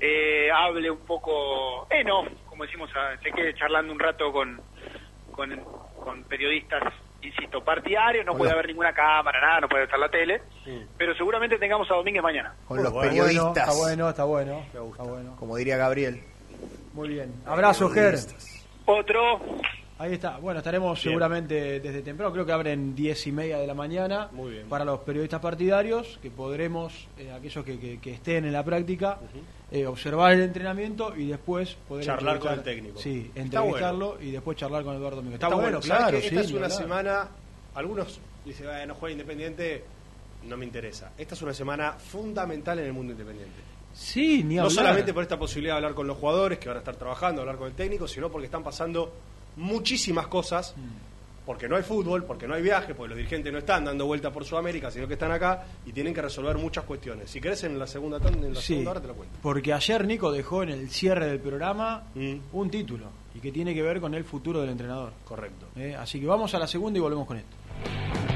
eh, 0.00 0.50
hable 0.52 0.90
un 0.90 1.06
poco, 1.06 1.86
eh, 1.90 2.04
no, 2.04 2.24
como 2.46 2.64
decimos, 2.64 2.90
ah, 2.96 3.14
se 3.22 3.30
quede 3.30 3.54
charlando 3.54 3.92
un 3.92 4.00
rato 4.00 4.32
con, 4.32 4.60
con, 5.32 5.64
con 6.02 6.24
periodistas, 6.24 6.92
insisto, 7.26 7.62
partidarios, 7.62 8.24
no 8.24 8.36
puede 8.36 8.52
haber 8.52 8.66
ninguna 8.68 8.92
cámara, 8.92 9.40
nada, 9.40 9.60
no 9.60 9.68
puede 9.68 9.84
estar 9.84 9.98
la 9.98 10.08
tele, 10.08 10.40
pero 10.96 11.14
seguramente 11.14 11.58
tengamos 11.58 11.90
a 11.90 11.94
Domínguez 11.94 12.22
mañana. 12.22 12.54
Con 12.66 12.82
los 12.82 12.92
Bueno, 12.92 13.10
periodistas. 13.10 13.68
está 13.68 13.72
bueno, 13.74 14.08
está 14.10 14.24
bueno. 14.24 14.60
Está 14.72 15.02
bueno. 15.02 15.36
Como 15.38 15.56
diría 15.56 15.76
Gabriel. 15.76 16.22
Muy 16.94 17.08
bien. 17.08 17.34
Abrazo, 17.46 17.90
Ger. 17.90 18.14
Otro. 18.86 19.40
Ahí 19.98 20.12
está. 20.12 20.36
Bueno, 20.38 20.58
estaremos 20.58 21.02
Bien. 21.02 21.12
seguramente 21.12 21.80
desde 21.80 22.02
temprano. 22.02 22.30
Creo 22.32 22.44
que 22.44 22.52
abren 22.52 22.94
diez 22.94 23.26
y 23.26 23.32
media 23.32 23.56
de 23.58 23.66
la 23.66 23.72
mañana 23.72 24.28
Muy 24.32 24.52
bien. 24.52 24.68
para 24.68 24.84
los 24.84 25.00
periodistas 25.00 25.40
partidarios, 25.40 26.18
que 26.20 26.30
podremos, 26.30 27.08
eh, 27.18 27.32
aquellos 27.32 27.64
que, 27.64 27.78
que- 27.78 27.98
que 27.98 28.12
estén 28.12 28.44
en 28.44 28.52
la 28.52 28.62
práctica, 28.62 29.18
eh, 29.70 29.86
observar 29.86 30.34
el 30.34 30.42
entrenamiento 30.42 31.16
y 31.16 31.28
después 31.28 31.76
poder 31.88 32.04
Charlar 32.04 32.38
con 32.38 32.52
el 32.52 32.62
técnico. 32.62 32.98
Sí, 33.00 33.30
entrevistarlo 33.34 34.18
y 34.20 34.32
después 34.32 34.58
charlar 34.58 34.84
con 34.84 34.94
Eduardo 34.96 35.16
Domínguez. 35.16 35.36
Está, 35.36 35.46
Está 35.46 35.56
bueno, 35.56 35.78
bueno, 35.78 35.82
¿sabes 35.82 36.02
claro. 36.02 36.16
que 36.18 36.28
sí, 36.28 36.34
esta 36.36 36.40
es 36.46 36.52
una 36.52 36.68
semana, 36.70 37.28
algunos 37.74 38.20
dicen, 38.44 38.66
"Ah, 38.68 38.84
no 38.84 38.94
juega 38.96 39.12
Independiente, 39.12 39.82
no 40.44 40.58
me 40.58 40.66
interesa. 40.66 41.12
Esta 41.16 41.34
es 41.34 41.40
una 41.42 41.54
semana 41.54 41.92
fundamental 41.92 42.78
en 42.80 42.84
el 42.84 42.92
mundo 42.92 43.12
independiente. 43.12 43.60
Sí, 43.94 44.44
ni 44.44 44.56
No 44.56 44.64
hablar. 44.64 44.74
solamente 44.74 45.14
por 45.14 45.22
esta 45.22 45.38
posibilidad 45.38 45.72
de 45.72 45.76
hablar 45.78 45.94
con 45.94 46.06
los 46.06 46.18
jugadores 46.18 46.58
que 46.58 46.68
van 46.68 46.76
a 46.76 46.80
estar 46.80 46.96
trabajando, 46.96 47.40
hablar 47.40 47.56
con 47.56 47.68
el 47.68 47.72
técnico, 47.74 48.06
sino 48.06 48.30
porque 48.30 48.44
están 48.44 48.62
pasando 48.62 49.10
muchísimas 49.56 50.26
cosas, 50.28 50.74
porque 51.44 51.68
no 51.68 51.76
hay 51.76 51.82
fútbol, 51.82 52.24
porque 52.24 52.46
no 52.48 52.54
hay 52.54 52.62
viaje, 52.62 52.94
porque 52.94 53.10
los 53.10 53.16
dirigentes 53.18 53.52
no 53.52 53.58
están 53.60 53.84
dando 53.84 54.04
vuelta 54.06 54.32
por 54.32 54.44
Sudamérica, 54.44 54.90
sino 54.90 55.06
que 55.06 55.14
están 55.14 55.30
acá 55.32 55.64
y 55.86 55.92
tienen 55.92 56.12
que 56.12 56.20
resolver 56.22 56.56
muchas 56.58 56.84
cuestiones. 56.84 57.30
Si 57.30 57.40
querés 57.40 57.62
en 57.64 57.78
la 57.78 57.86
segunda 57.86 58.18
tanda, 58.18 58.46
en 58.46 58.54
la 58.54 58.60
Sí, 58.60 58.68
segunda 58.68 58.90
hora 58.92 59.00
te 59.00 59.06
lo 59.08 59.14
cuento. 59.14 59.38
porque 59.42 59.72
ayer 59.72 60.04
Nico 60.06 60.32
dejó 60.32 60.62
en 60.64 60.70
el 60.70 60.90
cierre 60.90 61.26
del 61.26 61.38
programa 61.40 62.04
Mm. 62.14 62.34
un 62.52 62.70
título 62.70 63.06
y 63.34 63.38
que 63.40 63.52
tiene 63.52 63.74
que 63.74 63.82
ver 63.82 64.00
con 64.00 64.14
el 64.14 64.24
futuro 64.24 64.60
del 64.60 64.70
entrenador. 64.70 65.12
Correcto. 65.24 65.66
Eh, 65.76 65.94
así 65.94 66.18
que 66.20 66.26
vamos 66.26 66.52
a 66.54 66.58
la 66.58 66.66
segunda 66.66 66.98
y 66.98 67.02
volvemos 67.02 67.26
con 67.26 67.36
esto. 67.36 68.35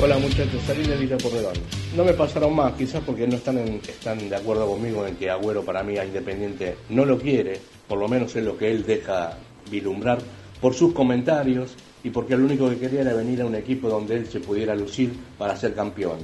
Hola 0.00 0.16
muchachos, 0.16 0.62
salí 0.64 0.86
de 0.86 0.96
Villa 0.96 1.18
Porredón. 1.18 1.54
No 1.96 2.04
me 2.04 2.12
pasaron 2.12 2.54
más, 2.54 2.74
quizás 2.74 3.02
porque 3.04 3.26
no 3.26 3.34
están, 3.34 3.58
están 3.58 4.28
de 4.28 4.36
acuerdo 4.36 4.64
conmigo 4.64 5.04
en 5.04 5.16
que 5.16 5.28
Agüero 5.28 5.64
para 5.64 5.82
mí 5.82 5.98
a 5.98 6.04
Independiente 6.04 6.76
no 6.90 7.04
lo 7.04 7.18
quiere, 7.18 7.58
por 7.88 7.98
lo 7.98 8.06
menos 8.06 8.36
es 8.36 8.44
lo 8.44 8.56
que 8.56 8.70
él 8.70 8.86
deja 8.86 9.36
vislumbrar 9.68 10.18
por 10.60 10.72
sus 10.72 10.92
comentarios 10.92 11.74
y 12.04 12.10
porque 12.10 12.36
lo 12.36 12.44
único 12.44 12.70
que 12.70 12.78
quería 12.78 13.00
era 13.00 13.12
venir 13.12 13.42
a 13.42 13.46
un 13.46 13.56
equipo 13.56 13.88
donde 13.88 14.14
él 14.14 14.28
se 14.28 14.38
pudiera 14.38 14.72
lucir 14.76 15.12
para 15.36 15.56
ser 15.56 15.74
campeón. 15.74 16.18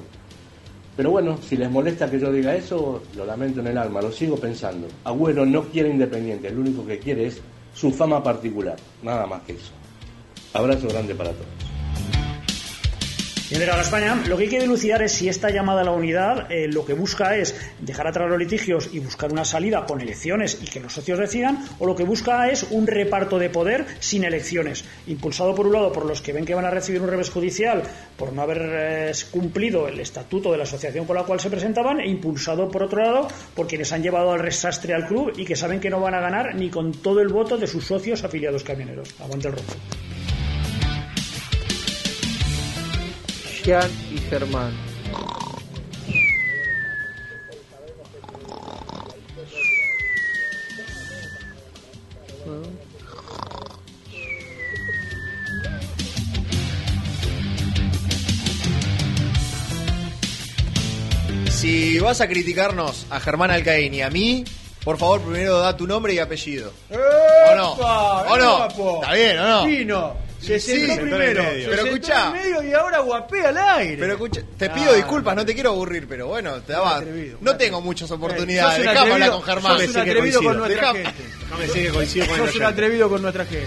Pero 0.96 1.10
bueno, 1.10 1.36
si 1.42 1.56
les 1.56 1.68
molesta 1.68 2.08
que 2.08 2.20
yo 2.20 2.30
diga 2.30 2.54
eso, 2.54 3.02
lo 3.16 3.26
lamento 3.26 3.58
en 3.58 3.66
el 3.66 3.78
alma, 3.78 4.00
lo 4.00 4.12
sigo 4.12 4.36
pensando. 4.36 4.86
Agüero 5.02 5.44
no 5.44 5.64
quiere 5.64 5.88
Independiente, 5.88 6.48
lo 6.50 6.60
único 6.60 6.86
que 6.86 7.00
quiere 7.00 7.26
es 7.26 7.42
su 7.74 7.90
fama 7.90 8.22
particular, 8.22 8.76
nada 9.02 9.26
más 9.26 9.42
que 9.42 9.54
eso. 9.54 9.72
Abrazo 10.52 10.86
grande 10.86 11.16
para 11.16 11.32
todos. 11.32 11.73
General 13.54 13.80
España, 13.80 14.20
lo 14.26 14.36
que 14.36 14.42
hay 14.42 14.48
que 14.48 14.58
dilucidar 14.58 15.00
es 15.02 15.12
si 15.12 15.28
esta 15.28 15.48
llamada 15.48 15.82
a 15.82 15.84
la 15.84 15.92
unidad 15.92 16.50
eh, 16.50 16.66
lo 16.66 16.84
que 16.84 16.92
busca 16.92 17.36
es 17.36 17.54
dejar 17.78 18.08
atrás 18.08 18.28
los 18.28 18.36
litigios 18.36 18.90
y 18.92 18.98
buscar 18.98 19.30
una 19.30 19.44
salida 19.44 19.86
con 19.86 20.00
elecciones 20.00 20.58
y 20.60 20.64
que 20.64 20.80
los 20.80 20.92
socios 20.92 21.20
decidan, 21.20 21.64
o 21.78 21.86
lo 21.86 21.94
que 21.94 22.02
busca 22.02 22.50
es 22.50 22.64
un 22.64 22.88
reparto 22.88 23.38
de 23.38 23.50
poder 23.50 23.86
sin 24.00 24.24
elecciones, 24.24 24.84
impulsado 25.06 25.54
por 25.54 25.68
un 25.68 25.74
lado 25.74 25.92
por 25.92 26.04
los 26.04 26.20
que 26.20 26.32
ven 26.32 26.44
que 26.44 26.54
van 26.56 26.64
a 26.64 26.70
recibir 26.70 27.00
un 27.00 27.08
revés 27.08 27.30
judicial 27.30 27.84
por 28.16 28.32
no 28.32 28.42
haber 28.42 28.58
eh, 28.60 29.12
cumplido 29.30 29.86
el 29.86 30.00
estatuto 30.00 30.50
de 30.50 30.58
la 30.58 30.64
asociación 30.64 31.06
con 31.06 31.14
la 31.14 31.22
cual 31.22 31.38
se 31.38 31.48
presentaban, 31.48 32.00
e 32.00 32.08
impulsado 32.08 32.68
por 32.68 32.82
otro 32.82 33.04
lado 33.04 33.28
por 33.54 33.68
quienes 33.68 33.92
han 33.92 34.02
llevado 34.02 34.32
al 34.32 34.40
resastre 34.40 34.94
al 34.94 35.06
club 35.06 35.32
y 35.36 35.44
que 35.44 35.54
saben 35.54 35.78
que 35.78 35.90
no 35.90 36.00
van 36.00 36.14
a 36.14 36.20
ganar 36.20 36.56
ni 36.56 36.70
con 36.70 36.90
todo 36.90 37.20
el 37.20 37.28
voto 37.28 37.56
de 37.56 37.68
sus 37.68 37.84
socios 37.86 38.24
afiliados 38.24 38.64
camioneros. 38.64 39.14
Aguante 39.20 39.46
el 39.46 39.54
rojo. 39.54 39.74
Jean 43.64 43.90
y 44.12 44.18
Germán. 44.18 44.72
Si 61.48 61.98
vas 61.98 62.20
a 62.20 62.28
criticarnos 62.28 63.06
a 63.08 63.18
Germán 63.18 63.50
Alcaín 63.50 63.94
y 63.94 64.02
a 64.02 64.10
mí, 64.10 64.44
por 64.84 64.98
favor, 64.98 65.22
primero 65.22 65.60
da 65.60 65.74
tu 65.74 65.86
nombre 65.86 66.12
y 66.12 66.18
apellido. 66.18 66.70
¿O 66.90 67.54
no? 67.56 67.72
¿O 67.72 68.36
no? 68.36 68.66
¿Está 68.66 69.14
bien 69.14 69.38
o 69.38 69.48
no? 69.48 69.64
Vino. 69.64 70.33
Se 70.46 70.60
Sí, 70.60 70.72
sentó 70.86 70.92
en 70.92 70.98
primero. 71.00 71.40
el 71.42 71.46
medio. 71.48 71.64
se 71.64 71.70
Pero 71.70 71.82
sentó 71.82 71.96
escuchá. 71.96 72.26
en 72.26 72.32
medio 72.34 72.62
y 72.62 72.72
ahora 72.74 72.98
guapea 73.00 73.48
al 73.48 73.58
aire. 73.58 73.96
Pero 73.98 74.12
escucha, 74.12 74.40
te 74.58 74.66
Ah, 74.66 74.74
pido 74.74 74.92
disculpas, 74.94 75.36
no 75.36 75.46
te 75.46 75.54
quiero 75.54 75.70
aburrir, 75.70 76.06
pero 76.08 76.26
bueno, 76.28 76.60
te 76.62 76.72
daba. 76.72 77.02
No 77.40 77.56
tengo 77.56 77.80
muchas 77.80 78.10
oportunidades. 78.10 78.78
Dejame 78.86 79.12
hablar 79.12 79.30
con 79.30 79.42
Germán. 79.42 79.78
sos 79.80 79.88
un 79.94 79.96
atrevido 80.00 80.42
con 80.42 80.56
nuestra 80.58 80.92
gente. 80.92 81.10
Déjame 81.40 81.66
decir 81.66 81.82
que 81.86 81.88
coincido 81.92 82.26
con 82.26 82.36
Sos 82.38 82.56
un 82.56 82.62
atrevido 82.64 83.08
con 83.08 83.22
nuestra 83.22 83.44
gente. 83.46 83.66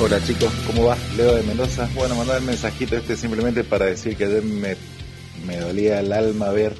Hola 0.00 0.20
chicos, 0.26 0.52
¿cómo 0.66 0.86
va? 0.86 0.96
Leo 1.16 1.34
de 1.36 1.42
Mendoza. 1.44 1.88
Bueno, 1.94 2.16
mandar 2.16 2.38
el 2.38 2.42
mensajito 2.44 2.96
este 2.96 3.16
simplemente 3.16 3.62
para 3.62 3.86
decir 3.86 4.16
que 4.16 4.24
ayer 4.24 4.42
me, 4.42 4.76
me 5.46 5.56
dolía 5.58 6.00
el 6.00 6.12
alma 6.12 6.50
ver 6.50 6.72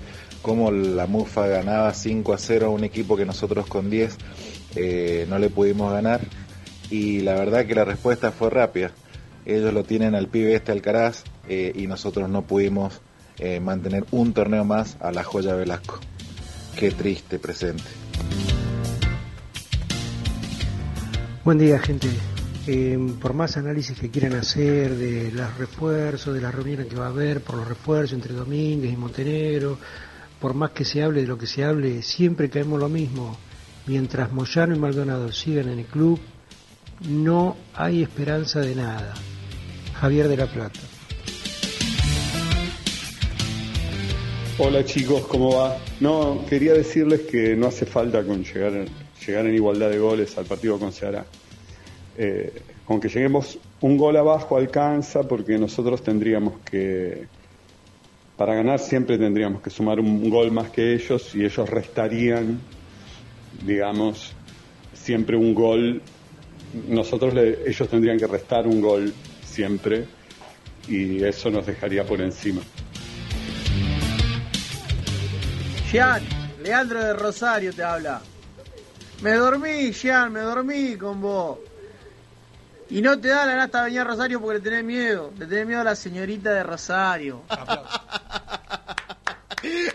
cómo 0.43 0.73
la 0.73 1.07
Mufa 1.07 1.47
ganaba 1.47 1.95
5 1.95 2.33
a 2.35 2.39
0 2.39 2.67
a 2.67 2.71
un 2.71 2.83
equipo 2.83 3.17
que 3.17 3.25
nosotros 3.25 3.67
con 3.69 3.89
10 3.89 4.17
eh, 4.77 5.27
no 5.29 5.39
le 5.39 5.49
pudimos 5.49 5.93
ganar. 5.93 6.23
Y 6.91 7.21
la 7.21 7.35
verdad 7.35 7.67
que 7.67 7.75
la 7.75 7.85
respuesta 7.85 8.33
fue 8.33 8.51
rápida. 8.51 8.93
Ellos 9.47 9.73
lo 9.73 9.85
tienen 9.85 10.15
al 10.15 10.29
pibe 10.29 10.55
este 10.55 10.73
Alcaraz 10.73 11.25
eh, 11.49 11.73
y 11.75 11.87
nosotros 11.87 12.29
no 12.29 12.43
pudimos 12.43 13.01
eh, 13.39 13.61
mantener 13.61 14.05
un 14.11 14.33
torneo 14.33 14.65
más 14.65 14.97
a 15.01 15.13
la 15.13 15.25
joya 15.25 15.55
Velasco. 15.55 15.99
Qué 16.77 16.91
triste 16.91 17.39
presente. 17.39 17.85
Buen 21.45 21.59
día, 21.59 21.79
gente. 21.79 22.09
Eh, 22.67 22.99
por 23.21 23.35
más 23.35 23.59
análisis 23.59 23.99
que 23.99 24.09
quieran 24.09 24.33
hacer 24.33 24.97
de 24.97 25.31
los 25.31 25.59
refuerzos, 25.59 26.35
de 26.35 26.41
las 26.41 26.55
reuniones 26.55 26.87
que 26.87 26.97
va 26.97 27.07
a 27.07 27.11
haber 27.11 27.43
por 27.43 27.57
los 27.57 27.69
refuerzos 27.69 28.15
entre 28.15 28.33
Domínguez 28.33 28.91
y 28.91 28.97
Montenegro, 28.97 29.79
por 30.41 30.55
más 30.55 30.71
que 30.71 30.87
se 30.87 31.03
hable 31.03 31.21
de 31.21 31.27
lo 31.27 31.37
que 31.37 31.47
se 31.47 31.63
hable, 31.63 32.01
siempre 32.03 32.49
caemos 32.49 32.81
lo 32.81 32.89
mismo. 32.89 33.37
Mientras 33.87 34.33
Moyano 34.33 34.75
y 34.75 34.79
Maldonado 34.79 35.31
sigan 35.31 35.69
en 35.69 35.81
el 35.81 35.85
club, 35.85 36.19
no 37.01 37.57
hay 37.75 38.03
esperanza 38.03 38.61
de 38.61 38.75
nada. 38.75 39.15
Javier 39.95 40.29
de 40.29 40.37
la 40.37 40.47
Plata. 40.47 40.81
Hola 44.57 44.85
chicos, 44.85 45.27
¿cómo 45.27 45.57
va? 45.57 45.77
No, 46.01 46.45
quería 46.49 46.75
decirles 46.75 47.23
que 47.23 47.57
no 47.57 47.67
hace 47.67 47.87
falta 47.87 48.23
con 48.23 48.45
llegar, 48.45 48.87
llegar 49.27 49.47
en 49.47 49.55
igualdad 49.55 49.91
de 49.91 49.99
goles 49.99 50.39
al 50.39 50.45
partido 50.45 50.79
con 50.79 50.93
Ceará. 50.93 51.27
Eh, 52.17 52.53
con 52.85 53.01
que 53.01 53.09
lleguemos 53.09 53.59
un 53.81 53.97
gol 53.97 54.17
abajo 54.17 54.57
alcanza 54.57 55.27
porque 55.27 55.59
nosotros 55.59 56.03
tendríamos 56.03 56.55
que, 56.65 57.27
para 58.37 58.55
ganar 58.55 58.79
siempre 58.79 59.19
tendríamos 59.19 59.61
que 59.63 59.71
sumar 59.71 59.99
un 59.99 60.29
gol 60.31 60.53
más 60.53 60.71
que 60.71 60.95
ellos 60.95 61.35
y 61.35 61.45
ellos 61.45 61.69
restarían, 61.69 62.61
digamos, 63.67 64.35
siempre 64.93 65.37
un 65.37 65.55
gol. 65.55 66.03
Nosotros 66.89 67.33
le- 67.35 67.59
ellos 67.69 67.89
tendrían 67.89 68.19
que 68.19 68.27
restar 68.27 68.67
un 68.67 68.81
gol 68.81 69.13
siempre 69.45 70.07
y 70.89 71.23
eso 71.23 71.51
nos 71.51 71.65
dejaría 71.67 72.05
por 72.05 72.21
encima. 72.21 72.61
Jean, 75.91 76.23
Leandro 76.63 77.03
de 77.05 77.13
Rosario 77.15 77.73
te 77.73 77.83
habla. 77.85 78.21
Me 79.23 79.33
dormí, 79.35 79.93
Jean, 79.93 80.33
me 80.33 80.41
dormí 80.41 80.97
con 80.97 81.21
vos. 81.21 81.59
Y 82.91 83.01
no 83.01 83.19
te 83.19 83.29
da 83.29 83.47
la 83.47 83.57
nasta 83.57 83.85
venir 83.85 84.01
a 84.01 84.05
Rosario 84.05 84.41
porque 84.41 84.59
le 84.59 84.65
tenés 84.65 84.85
miedo. 84.85 85.33
Le 85.39 85.47
tenés 85.47 85.67
miedo 85.67 85.81
a 85.81 85.85
la 85.85 85.97
señorita 85.97 86.53
de 86.53 86.63
Rosario. 86.65 87.43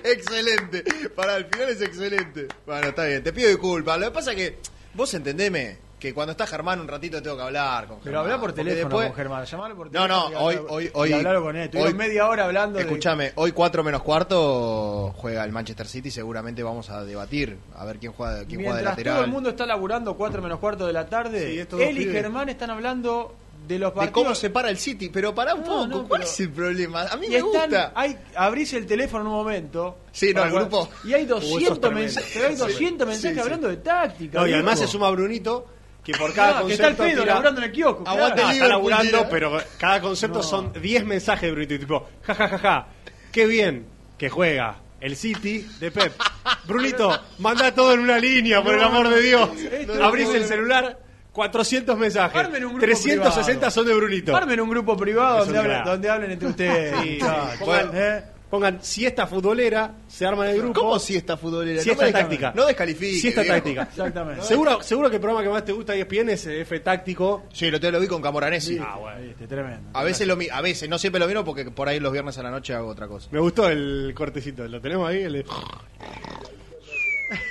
excelente. 0.04 0.84
Para 1.16 1.38
el 1.38 1.46
final 1.46 1.70
es 1.70 1.82
excelente. 1.82 2.48
Bueno, 2.66 2.88
está 2.88 3.06
bien. 3.06 3.24
Te 3.24 3.32
pido 3.34 3.50
disculpas. 3.50 4.00
Lo 4.00 4.06
que 4.08 4.12
pasa 4.12 4.32
es 4.32 4.38
que 4.38 4.58
vos 4.96 5.14
entendeme 5.14 5.78
que 6.00 6.14
cuando 6.14 6.32
está 6.32 6.48
Germán 6.48 6.80
un 6.80 6.88
ratito 6.88 7.22
tengo 7.22 7.36
que 7.36 7.44
hablar 7.44 7.86
con 7.88 8.00
Pero 8.04 8.22
habla 8.22 8.40
por 8.40 8.54
teléfono 8.54 8.88
después- 8.88 9.08
con 9.08 9.16
Germán. 9.18 9.46
Llamalo 9.46 9.76
por 9.76 9.88
No, 9.92 9.92
teléfono. 10.04 10.30
no, 10.30 10.32
y 10.32 10.36
hoy, 10.36 10.56
hablalo- 10.56 10.68
hoy, 10.74 10.92
hoy. 10.94 11.14
hablalo 11.14 11.44
con 11.44 11.56
él. 11.58 11.70
Hoy- 11.78 11.94
media 11.94 12.28
hora 12.28 12.46
hablando 12.46 12.78
de. 12.80 12.86
Escúchame, 12.86 13.32
hoy 13.36 13.52
4 13.52 13.84
menos 13.84 14.02
cuarto 14.02 15.14
juega 15.18 15.44
el 15.44 15.52
Manchester 15.52 15.88
City. 15.88 16.10
Seguramente 16.12 16.64
vamos 16.64 16.90
a 16.90 17.04
debatir 17.04 17.58
a 17.76 17.86
ver 17.86 17.98
quién 18.00 18.14
juega, 18.14 18.46
quién 18.46 18.62
juega 18.62 18.78
de 18.78 18.84
Mientras 18.84 18.96
todo 18.96 19.04
lateral. 19.06 19.24
el 19.26 19.32
mundo 19.32 19.50
está 19.50 19.66
laburando 19.66 20.16
4 20.16 20.42
menos 20.42 20.60
cuarto 20.60 20.88
de 20.88 20.94
la 20.94 21.06
tarde, 21.08 21.66
Sí, 21.70 21.82
él 21.84 21.98
y 21.98 22.00
pibes. 22.06 22.14
Germán 22.14 22.50
están 22.50 22.70
hablando 22.70 23.36
de 23.68 23.78
los 23.78 23.92
De 23.92 23.96
partidos. 23.98 24.14
cómo 24.24 24.34
se 24.36 24.50
para 24.50 24.70
el 24.72 24.78
City, 24.80 25.10
pero 25.10 25.36
para 25.36 25.54
un 25.54 25.64
poco, 25.64 25.86
no, 25.86 26.08
¿cuál 26.08 26.22
pero- 26.22 26.24
es 26.32 26.40
el 26.40 26.50
problema? 26.52 27.04
A 27.04 27.18
mí 27.18 27.28
Y 27.28 27.30
me 27.30 27.36
están- 27.38 27.70
gusta. 27.70 27.92
Hay, 27.94 28.18
abrís 28.36 28.74
el 28.74 28.88
teléfono 28.88 29.22
en 29.22 29.28
un 29.28 29.34
momento. 29.34 29.98
Sí, 30.12 30.34
no, 30.34 30.44
el 30.44 30.52
grupo. 30.52 30.90
Y 31.04 31.14
hay 31.14 31.24
Uh, 31.24 31.26
eso 31.26 31.36
200, 31.36 31.62
es 31.74 31.82
tremendo. 31.82 32.00
mensajes, 32.02 32.32
pero 32.34 32.48
hay 32.48 32.54
Sí. 32.56 32.60
200 32.62 33.08
mensajes 33.08 33.30
Sí, 33.30 33.36
sí. 33.36 33.40
hablando 33.42 33.68
de 33.68 33.78
táctica. 33.78 34.40
No, 34.40 34.48
y 34.48 34.54
además 34.54 34.80
se 34.80 34.88
suma 34.88 35.10
Brunito 35.12 35.68
que 36.12 36.18
por 36.18 36.34
cada 36.34 36.60
Ah, 36.60 36.64
que 36.66 36.74
está 36.74 36.88
el 36.88 36.96
concepto 36.96 37.04
pedo 37.04 37.24
tira- 37.24 37.34
laburando 37.34 37.62
en 37.62 37.66
el 37.68 37.72
kiosco. 37.72 38.04
claro. 38.04 38.18
Aguante 38.20 38.42
Ah, 38.46 38.52
está 38.54 38.68
laburando, 38.68 39.28
pero 39.30 39.62
cada 39.78 40.02
concepto 40.02 40.38
No. 40.40 40.44
son 40.44 40.74
10 40.74 41.06
mensajes 41.06 41.42
de 41.44 41.52
Brunito. 41.52 41.74
y 41.76 41.80
Tipo, 41.80 42.10
ja, 42.24 42.34
ja, 42.36 42.48
ja, 42.48 42.58
ja, 42.58 42.88
qué 43.32 43.46
bien 43.46 43.86
que 44.18 44.30
juega 44.30 44.78
el 45.02 45.16
City 45.16 45.68
de 45.80 45.92
Pep. 45.92 46.14
Brunito, 46.66 47.22
manda 47.40 47.74
todo 47.74 47.94
en 47.94 48.00
una 48.02 48.18
línea, 48.20 48.62
por 48.64 48.74
el 48.74 48.82
No, 48.82 48.88
amor 48.88 49.10
de 49.10 49.22
Dios. 49.22 49.50
esto- 49.60 50.04
Abrís 50.04 50.28
no, 50.30 50.36
el 50.36 50.42
no. 50.42 50.48
celular, 50.48 51.00
400 51.32 51.98
mensajes. 51.98 52.36
Armen 52.38 52.64
un 52.66 52.72
grupo 52.74 52.86
360 52.86 53.46
privado. 53.60 53.72
son 53.72 53.86
de 53.86 53.94
Brunito. 53.94 54.36
Armen 54.36 54.60
un 54.60 54.70
grupo 54.70 54.98
privado 54.98 55.40
donde 55.46 55.58
hablen, 55.60 55.84
donde 55.86 56.10
hablen 56.10 56.32
entre 56.32 56.48
ustedes. 56.50 56.96
Sí, 57.02 57.20
muchachos. 57.22 57.60
pongan, 57.60 57.92
¿Eh? 57.94 58.24
Pongan 58.50 58.84
siesta 58.84 59.28
futbolera, 59.28 59.94
se 60.08 60.26
arma 60.26 60.50
el 60.50 60.58
grupo. 60.62 60.80
¿Cómo 60.82 61.00
siesta 61.00 61.38
futbolera? 61.38 61.82
Siesta 61.82 62.06
No 62.08 62.12
táctica. 62.12 62.54
no 62.56 62.66
descalifique, 62.66 63.20
Siesta 63.20 63.42
viejo. 63.42 63.56
táctica. 63.58 63.82
Exactamente. 63.84 64.44
Seguro, 64.44 64.82
seguro 64.82 65.10
que 65.10 65.18
el 65.18 65.22
programa 65.22 65.44
que 65.44 65.50
más 65.50 65.64
te 65.66 65.72
gusta 65.72 65.94
de 65.94 66.00
ESPN 66.02 66.30
es 66.30 66.46
F 66.48 66.80
táctico. 66.80 67.44
Sí, 67.54 67.70
lo, 67.70 67.80
te 67.80 67.92
lo 67.92 68.00
vi 68.00 68.08
con 68.08 68.22
Camoranesi. 68.22 68.78
Ah, 68.82 68.98
bueno. 69.00 69.22
Viste, 69.22 69.48
tremendo. 69.48 69.90
A 69.94 70.04
veces, 70.04 70.28
lo, 70.28 70.36
mi- 70.36 70.50
a 70.50 70.62
veces, 70.62 70.90
no 70.90 70.98
siempre 70.98 71.20
lo 71.20 71.28
miro 71.28 71.44
porque 71.46 71.66
por 71.70 71.88
ahí 71.88 72.00
los 72.00 72.12
viernes 72.12 72.38
a 72.38 72.44
la 72.44 72.52
noche 72.52 72.74
hago 72.74 72.88
otra 72.90 73.08
cosa. 73.08 73.30
Me 73.32 73.40
gustó 73.40 73.70
el 73.70 74.14
cortecito. 74.16 74.68
¿Lo 74.68 74.82
tenemos 74.82 75.08
ahí? 75.10 75.22
El 75.24 75.34
de- 75.34 75.46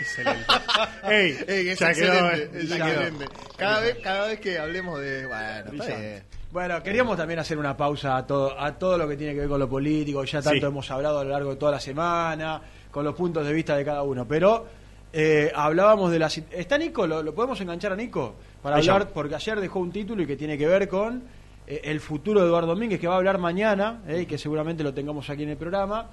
Excelente. 0.00 0.44
Ey, 1.08 1.38
Ey, 1.46 1.68
es 1.68 1.78
ya 1.78 1.92
quedó, 1.94 2.12
excelente, 2.30 2.58
eh, 2.58 2.60
es 2.62 2.68
ya 2.68 2.76
quedó. 2.76 2.88
excelente. 2.88 3.24
Cada 3.56 3.80
vez, 3.80 3.96
cada 4.02 4.26
vez 4.26 4.40
que 4.40 4.58
hablemos 4.58 4.98
de. 5.00 5.26
Bueno, 5.26 5.72
está 5.82 5.96
bien. 5.96 6.22
Bueno, 6.50 6.82
queríamos 6.82 7.16
también 7.16 7.38
hacer 7.40 7.58
una 7.58 7.76
pausa 7.76 8.16
a 8.16 8.26
todo, 8.26 8.58
a 8.58 8.72
todo 8.78 8.96
lo 8.96 9.06
que 9.06 9.16
tiene 9.16 9.34
que 9.34 9.40
ver 9.40 9.48
con 9.48 9.60
lo 9.60 9.68
político. 9.68 10.24
Ya 10.24 10.40
tanto 10.40 10.60
Sí. 10.60 10.66
hemos 10.66 10.90
hablado 10.90 11.18
a 11.18 11.24
lo 11.24 11.30
largo 11.30 11.50
de 11.50 11.56
toda 11.56 11.72
la 11.72 11.80
semana, 11.80 12.60
con 12.90 13.04
los 13.04 13.14
puntos 13.14 13.46
de 13.46 13.52
vista 13.52 13.76
de 13.76 13.84
cada 13.84 14.02
uno. 14.02 14.26
Pero 14.26 14.66
eh, 15.12 15.52
hablábamos 15.54 16.10
de 16.10 16.18
la. 16.18 16.26
¿Está 16.26 16.78
Nico? 16.78 17.06
¿Lo, 17.06 17.22
lo 17.22 17.34
podemos 17.34 17.60
enganchar 17.60 17.92
a 17.92 17.96
Nico? 17.96 18.34
Para 18.62 18.76
hablar, 18.76 19.10
porque 19.12 19.34
ayer 19.34 19.60
dejó 19.60 19.78
un 19.80 19.92
título 19.92 20.22
y 20.22 20.26
que 20.26 20.36
tiene 20.36 20.56
que 20.56 20.66
ver 20.66 20.88
con 20.88 21.22
eh, 21.66 21.82
el 21.84 22.00
futuro 22.00 22.40
de 22.40 22.46
Eduardo 22.46 22.68
Domínguez, 22.68 22.98
que 22.98 23.06
va 23.08 23.14
a 23.14 23.18
hablar 23.18 23.36
mañana, 23.38 24.00
eh, 24.08 24.22
y 24.22 24.26
que 24.26 24.38
seguramente 24.38 24.82
lo 24.82 24.94
tengamos 24.94 25.28
aquí 25.28 25.42
en 25.42 25.50
el 25.50 25.56
programa, 25.58 26.10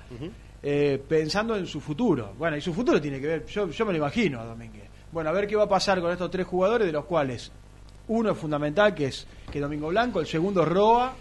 eh, 0.62 1.02
pensando 1.08 1.56
en 1.56 1.66
su 1.66 1.80
futuro. 1.80 2.34
Bueno, 2.38 2.58
y 2.58 2.62
su 2.62 2.74
futuro 2.74 3.00
tiene 3.02 3.22
que 3.22 3.28
ver, 3.28 3.46
yo, 3.46 3.70
yo 3.70 3.86
me 3.86 3.94
lo 3.94 4.00
imagino 4.00 4.42
a 4.42 4.46
Domínguez. 4.46 4.84
Bueno, 5.14 5.30
a 5.30 5.34
ver 5.34 5.48
qué 5.48 5.56
va 5.56 5.64
a 5.64 5.70
pasar 5.70 6.02
con 6.02 6.12
estos 6.12 6.30
tres 6.30 6.46
jugadores, 6.46 6.86
de 6.88 6.92
los 6.94 7.06
cuales 7.06 7.52
uno 8.08 8.32
es 8.32 8.38
fundamental, 8.38 8.94
que 8.94 9.08
es 9.08 9.28
que 9.52 9.60
Domingo 9.60 9.88
Blanco, 9.88 10.20
el 10.20 10.28
segundo 10.28 10.64
es 10.64 10.68
Roa. 10.68 11.16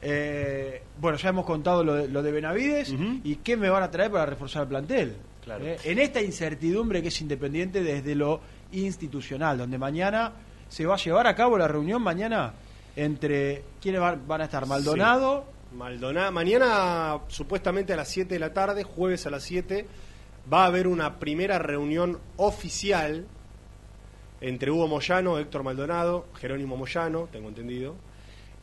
Eh, 0.00 0.82
bueno, 1.00 1.16
ya 1.16 1.28
hemos 1.28 1.44
contado 1.44 1.84
lo 1.84 1.94
de, 1.94 2.08
lo 2.08 2.22
de 2.22 2.32
Benavides 2.32 2.94
y 3.24 3.36
qué 3.36 3.56
me 3.56 3.70
van 3.70 3.82
a 3.82 3.90
traer 3.90 4.10
para 4.10 4.26
reforzar 4.26 4.62
el 4.62 4.68
plantel. 4.68 5.16
Claro. 5.44 5.64
Eh, 5.66 5.78
en 5.84 5.98
esta 5.98 6.20
incertidumbre 6.20 7.02
que 7.02 7.08
es 7.08 7.20
independiente 7.20 7.82
desde 7.82 8.14
lo 8.14 8.40
institucional, 8.72 9.58
donde 9.58 9.78
mañana 9.78 10.32
se 10.68 10.86
va 10.86 10.94
a 10.94 10.98
llevar 10.98 11.26
a 11.26 11.34
cabo 11.34 11.58
la 11.58 11.68
reunión 11.68 12.02
mañana 12.02 12.54
entre 12.94 13.64
quiénes 13.80 14.00
van, 14.00 14.26
van 14.26 14.42
a 14.42 14.44
estar 14.44 14.66
Maldonado, 14.66 15.44
Maldonado. 15.74 16.32
Mañana, 16.32 17.20
supuestamente 17.28 17.92
a 17.92 17.96
las 17.96 18.08
7 18.08 18.34
de 18.34 18.40
la 18.40 18.52
tarde, 18.52 18.84
jueves 18.84 19.26
a 19.26 19.30
las 19.30 19.42
7, 19.42 19.86
va 20.52 20.64
a 20.64 20.66
haber 20.66 20.86
una 20.86 21.18
primera 21.18 21.58
reunión 21.58 22.18
oficial 22.36 23.26
entre 24.42 24.70
Hugo 24.70 24.88
Moyano, 24.88 25.38
Héctor 25.38 25.62
Maldonado, 25.62 26.26
Jerónimo 26.34 26.76
Moyano, 26.76 27.28
tengo 27.32 27.48
entendido. 27.48 27.94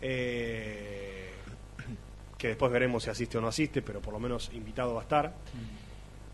eh, 0.01 1.31
que 2.37 2.47
después 2.49 2.71
veremos 2.71 3.03
si 3.03 3.09
asiste 3.09 3.37
o 3.37 3.41
no 3.41 3.49
asiste, 3.49 3.81
pero 3.81 4.01
por 4.01 4.13
lo 4.13 4.19
menos 4.19 4.49
invitado 4.53 4.93
va 4.93 5.01
a 5.01 5.03
estar. 5.03 5.35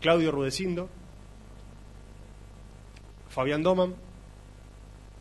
Claudio 0.00 0.30
Rudecindo, 0.30 0.88
Fabián 3.28 3.62
Doman, 3.62 3.94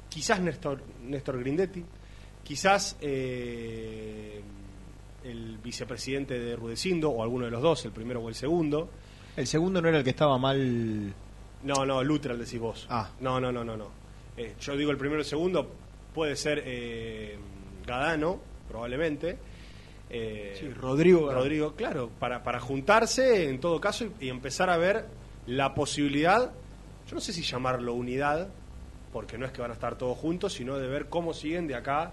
quizás 0.10 0.39
Néstor, 0.39 0.84
Néstor 1.03 1.39
Grindetti, 1.39 1.84
quizás 2.43 2.97
eh, 3.02 4.41
el 5.23 5.57
vicepresidente 5.57 6.38
de 6.39 6.56
Rudecindo, 6.56 7.10
o 7.10 7.23
alguno 7.23 7.45
de 7.45 7.52
los 7.52 7.64
dos, 7.64 7.84
el 7.85 7.91
primero 7.91 8.22
o 8.22 8.30
el 8.30 8.35
segundo. 8.35 8.89
El 9.35 9.47
segundo 9.47 9.81
no 9.81 9.89
era 9.89 9.97
el 9.97 10.03
que 10.03 10.11
estaba 10.11 10.38
mal. 10.38 11.14
No, 11.64 11.84
no, 11.84 12.03
Lutral 12.03 12.38
decís 12.38 12.60
vos. 12.60 12.85
Ah. 12.91 13.10
No, 13.22 13.39
no, 13.41 13.52
no, 13.52 13.64
no. 13.64 13.76
no. 13.76 14.05
Eh, 14.38 14.56
yo 14.60 14.76
digo 14.76 14.91
el 14.91 14.98
primero 14.98 15.20
y 15.20 15.24
el 15.24 15.28
segundo, 15.28 15.70
puede 16.14 16.36
ser 16.36 16.64
eh, 16.66 17.38
Gadano, 17.86 18.40
probablemente. 18.68 19.38
Eh, 20.10 20.56
Sí, 20.60 20.70
Rodrigo. 20.70 21.32
Rodrigo, 21.32 21.74
claro, 21.76 22.10
para, 22.20 22.44
para 22.44 22.60
juntarse 22.60 23.49
en 23.49 23.60
todo 23.60 23.80
caso 23.80 24.06
y, 24.20 24.28
y 24.28 24.30
empezar 24.30 24.70
a 24.70 24.78
ver 24.78 25.06
la 25.48 25.74
posibilidad, 25.74 26.52
yo 27.07 27.16
no 27.16 27.22
sé 27.22 27.34
si 27.34 27.41
llamarlo 27.44 27.94
unidad, 27.94 28.49
porque 29.14 29.38
no 29.38 29.45
es 29.45 29.52
que 29.52 29.62
van 29.62 29.72
a 29.72 29.76
estar 29.76 29.98
todos 29.98 30.18
juntos, 30.18 30.53
sino 30.53 30.78
de 30.78 30.88
ver 30.88 31.07
cómo 31.07 31.34
siguen 31.34 31.68
de 31.68 31.76
acá 31.76 32.12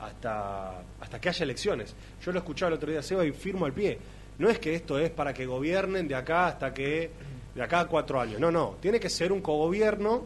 hasta, 0.00 0.82
hasta 1.00 1.20
que 1.20 1.28
haya 1.28 1.44
elecciones. 1.44 1.94
Yo 2.24 2.32
lo 2.32 2.38
escuchaba 2.38 2.68
el 2.68 2.74
otro 2.74 2.90
día, 2.90 3.02
Seba, 3.02 3.24
y 3.24 3.32
firmo 3.32 3.66
al 3.66 3.72
pie. 3.72 3.98
No 4.38 4.48
es 4.48 4.58
que 4.58 4.74
esto 4.74 4.98
es 4.98 5.10
para 5.10 5.32
que 5.32 5.46
gobiernen 5.46 6.08
de 6.08 6.14
acá 6.14 6.46
hasta 6.46 6.72
que, 6.74 7.10
de 7.54 7.62
acá 7.62 7.80
a 7.80 7.86
cuatro 7.86 8.20
años. 8.20 8.40
No, 8.40 8.50
no, 8.50 8.76
tiene 8.80 9.00
que 9.00 9.08
ser 9.08 9.32
un 9.32 9.40
cogobierno 9.40 10.24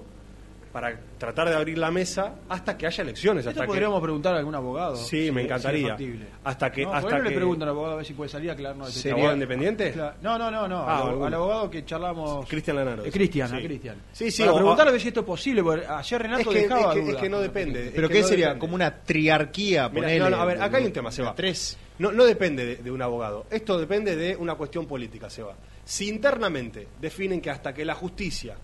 para 0.73 0.99
tratar 1.19 1.49
de 1.49 1.55
abrir 1.57 1.79
la 1.79 1.91
mesa 1.91 2.35
hasta 2.49 2.77
que 2.77 2.87
haya 2.87 3.03
elecciones. 3.03 3.41
Esto 3.41 3.51
Hasta 3.51 3.63
que, 3.63 3.67
podríamos 3.69 4.01
preguntar 4.03 4.35
a 4.35 4.39
algún 4.39 4.55
abogado. 4.55 4.97
Sí, 4.97 5.27
si- 5.27 5.33
me 5.33 5.41
si 5.43 5.47
encantaría. 5.47 5.89
factible. 5.89 6.27
Hasta 6.45 6.71
que- 6.71 6.83
No, 6.83 6.91
¿por 6.91 7.01
qué 7.01 7.07
hasta 7.07 7.19
no 7.19 7.25
le 7.25 7.31
que- 7.31 7.37
preguntan 7.37 7.63
al 7.69 7.75
abogado 7.75 7.95
a 7.95 7.97
ver 7.97 8.07
si 8.07 8.13
puede 8.15 8.29
salir 8.31 8.51
a 8.51 8.53
aclararnos 8.53 8.89
ese 8.91 9.01
¿Sería 9.11 9.33
independiente? 9.33 9.95
No, 10.23 10.39
no, 10.39 10.51
no, 10.51 10.69
no. 10.69 10.79
Ah, 10.87 11.09
al, 11.27 11.35
abogado 11.35 11.71
que 11.71 11.85
charlamos. 11.85 12.47
Cristian 12.49 12.77
Lanaro. 12.77 13.05
Eh, 13.05 13.11
Cristian, 13.11 13.49
Sí. 13.49 13.57
a 13.57 13.59
Cristian. 13.63 13.97
Sí, 14.13 14.31
sí, 14.31 14.43
Para 14.43 14.53
o- 14.53 14.57
preguntarle 14.57 14.89
a 14.91 14.93
ver 14.93 15.01
si 15.01 15.09
esto 15.09 15.21
es 15.21 15.27
posible, 15.27 15.63
porque 15.63 15.87
ayer 15.87 16.23
Renato 16.23 16.41
Es 16.43 16.49
que- 16.49 16.63
dejaba 16.63 16.95
es 16.95 17.01
que- 17.05 17.11
es 17.11 17.17
que 17.17 17.29
no 17.29 17.41
depende. 17.41 17.93
¿Pero 17.95 18.07
es 18.07 18.11
qué 18.11 18.17
que 18.19 18.23
no 18.23 18.29
sería? 18.29 18.47
depende. 18.47 18.61
Como 18.61 18.75
una 18.75 18.95
triarquía, 19.03 19.91
ponele, 19.91 20.19
no, 20.19 20.31
no, 20.31 20.37
a 20.41 20.45
ver, 20.45 20.63
acá 20.63 20.77
hay 20.79 20.85
un 20.87 20.93
tema, 20.93 21.11
Seba. 21.11 21.31
de 21.31 21.37
Tres. 21.37 21.79
No, 21.99 22.13
no 22.13 22.25
depende 22.25 22.65
de, 22.65 22.77
de 22.77 22.91
un 22.93 23.03
abogado. 23.03 23.47
Esto 23.51 23.79
depende 23.79 24.15
de 24.15 24.37
una 24.37 24.55
cuestión 24.55 24.87
política, 24.87 25.29
Seba. 25.29 25.55
Si 25.85 26.09
internamente 26.09 26.87
definen 27.01 27.41
que 27.41 27.51
hasta 27.51 27.73
que 27.75 27.85
la 27.85 27.95
justicia, 27.95 28.57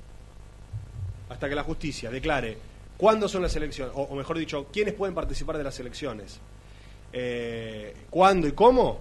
hasta 1.29 1.49
que 1.49 1.55
la 1.55 1.63
justicia 1.63 2.11
declare 2.11 2.57
cuándo 2.97 3.29
son 3.29 3.43
las 3.43 3.55
elecciones, 3.57 3.93
o, 3.97 4.03
o 4.03 4.15
mejor 4.17 4.39
dicho, 4.39 4.67
quiénes 4.73 4.95
pueden 4.95 5.15
participar 5.15 5.57
de 5.59 5.65
las 5.65 5.79
elecciones, 5.81 6.41
eh, 7.13 7.95
cuándo 8.11 8.47
y 8.49 8.53
cómo, 8.53 9.01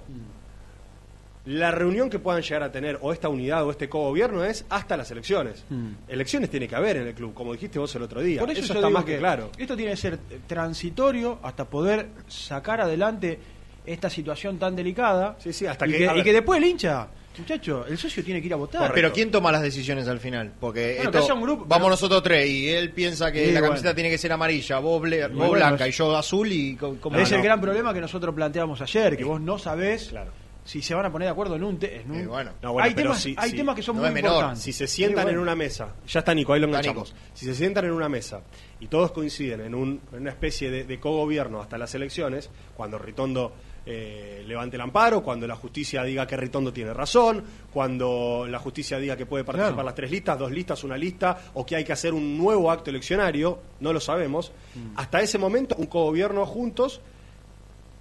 la 1.45 1.71
reunión 1.71 2.09
que 2.09 2.19
puedan 2.19 2.41
llegar 2.41 2.63
a 2.63 2.71
tener 2.71 2.97
o 3.01 3.11
esta 3.11 3.27
unidad 3.27 3.65
o 3.65 3.71
este 3.71 3.89
cogobierno 3.89 4.45
es 4.45 4.63
hasta 4.69 4.95
las 4.95 5.11
elecciones. 5.11 5.65
Elecciones 6.07 6.49
tiene 6.49 6.69
que 6.69 6.75
haber 6.75 6.95
en 6.97 7.07
el 7.07 7.13
club, 7.13 7.33
como 7.33 7.51
dijiste 7.51 7.79
vos 7.79 7.93
el 7.95 8.03
otro 8.03 8.21
día. 8.21 8.39
Por 8.39 8.49
eso, 8.49 8.61
está 8.73 8.89
más 8.89 9.03
que 9.03 9.17
claro. 9.17 9.49
Esto 9.57 9.75
tiene 9.75 9.91
que 9.91 9.97
ser 9.97 10.19
transitorio 10.47 11.39
hasta 11.43 11.65
poder 11.65 12.07
sacar 12.29 12.79
adelante 12.79 13.37
esta 13.85 14.09
situación 14.09 14.57
tan 14.57 14.73
delicada. 14.73 15.35
Sí, 15.39 15.51
sí, 15.51 15.65
hasta 15.67 15.85
y 15.85 15.91
que- 15.91 15.97
que, 15.97 16.17
y 16.19 16.23
que 16.23 16.31
después 16.33 16.61
el 16.61 16.69
hincha, 16.69 17.07
muchacho, 17.41 17.85
el 17.88 17.97
socio 17.97 18.23
tiene 18.23 18.39
que 18.41 18.47
ir 18.47 18.53
a 18.53 18.57
votar. 18.57 18.91
Pero 18.93 19.11
¿quién 19.11 19.31
toma 19.31 19.51
las 19.51 19.61
decisiones 19.61 20.07
al 20.07 20.19
final? 20.19 20.51
Porque 20.60 20.95
Bueno, 20.97 21.11
que 21.11 21.18
esto- 21.18 21.26
haya 21.31 21.34
un 21.34 21.41
grupo, 21.43 21.65
vamos 21.68 21.85
pero- 21.85 21.89
nosotros 21.89 22.23
tres 22.23 22.47
y 22.49 22.69
él 22.69 22.91
piensa 22.91 23.31
que 23.31 23.45
Sí, 23.45 23.51
la 23.51 23.60
bueno. 23.60 23.68
camiseta 23.73 23.95
tiene 23.95 24.10
que 24.10 24.18
ser 24.18 24.31
amarilla, 24.31 24.80
vos, 24.80 25.01
ble- 25.01 25.27
vos 25.30 25.35
bueno, 25.38 25.51
blanca 25.53 25.88
es- 25.88 25.95
y 25.95 25.97
yo 25.97 26.15
azul 26.15 26.51
y 26.51 26.77
es 27.15 27.31
el 27.31 27.41
gran 27.41 27.60
problema 27.61 27.93
que 27.93 28.01
nosotros 28.01 28.34
planteamos 28.35 28.81
ayer, 28.81 29.18
que 29.18 29.23
vos 29.23 29.41
no 29.41 29.57
sabés 29.57 30.10
Claro. 30.10 30.31
si 30.64 30.81
se 30.81 30.93
van 30.95 31.05
a 31.05 31.11
poner 31.11 31.26
de 31.27 31.31
acuerdo 31.31 31.55
en 31.55 31.64
un... 31.64 31.77
te- 31.77 32.01
en 32.01 32.11
un- 32.11 32.19
Eh, 32.22 32.26
bueno. 32.27 32.51
No, 32.61 32.73
bueno, 32.73 32.88
hay 32.88 32.93
temas, 32.93 33.22
si- 33.22 33.35
hay 33.38 33.49
si- 33.51 33.57
temas 33.57 33.76
que 33.76 33.81
son 33.81 33.95
no 33.95 34.01
muy 34.03 34.10
es 34.10 34.14
menor. 34.14 34.31
importantes. 34.31 34.64
Si 34.64 34.72
se 34.73 34.88
sientan 34.88 35.19
Sí, 35.19 35.23
bueno. 35.26 35.38
en 35.39 35.43
una 35.43 35.55
mesa, 35.55 35.95
ya 36.07 36.19
está 36.19 36.34
Nico, 36.34 36.53
ahí 36.53 36.60
lo 36.61 36.68
enganchamos. 36.68 37.14
Si 37.34 37.45
se 37.45 37.53
sientan 37.55 37.85
en 37.85 37.91
una 37.91 38.07
mesa 38.10 38.41
y 38.80 38.88
todos 38.88 39.11
coinciden 39.11 39.61
en, 39.61 39.76
un- 39.76 39.99
en 40.14 40.19
una 40.22 40.30
especie 40.30 40.69
de, 40.72 40.84
de 40.85 40.99
cogobierno 40.99 41.61
hasta 41.61 41.77
las 41.77 41.93
elecciones, 41.95 42.49
cuando 42.76 42.97
Ritondo 42.97 43.53
eh, 43.85 44.43
levante 44.47 44.76
el 44.77 44.81
amparo, 44.81 45.22
cuando 45.22 45.45
la 45.45 45.55
justicia 45.55 46.03
diga 46.03 46.26
que 46.26 46.38
Ritondo 46.38 46.72
tiene 46.72 46.93
razón, 46.93 47.43
cuando 47.72 48.45
la 48.49 48.60
justicia 48.60 48.97
diga 48.97 49.18
que 49.18 49.26
puede 49.26 49.43
participar 49.43 49.73
Claro. 49.73 49.85
las 49.85 49.95
tres 49.95 50.11
listas, 50.11 50.39
dos 50.39 50.51
listas, 50.51 50.84
una 50.84 50.97
lista, 50.97 51.38
o 51.53 51.65
que 51.65 51.76
hay 51.76 51.84
que 51.84 51.93
hacer 51.93 52.14
un 52.14 52.38
nuevo 52.38 52.72
acto 52.72 52.89
eleccionario, 52.89 53.60
no 53.80 53.91
lo 53.91 53.99
sabemos. 53.99 54.51
Mm. 54.76 54.97
Hasta 54.97 55.22
ese 55.22 55.38
momento, 55.38 55.76
un 55.77 55.88
cogobierno 55.88 56.45
juntos 56.45 57.01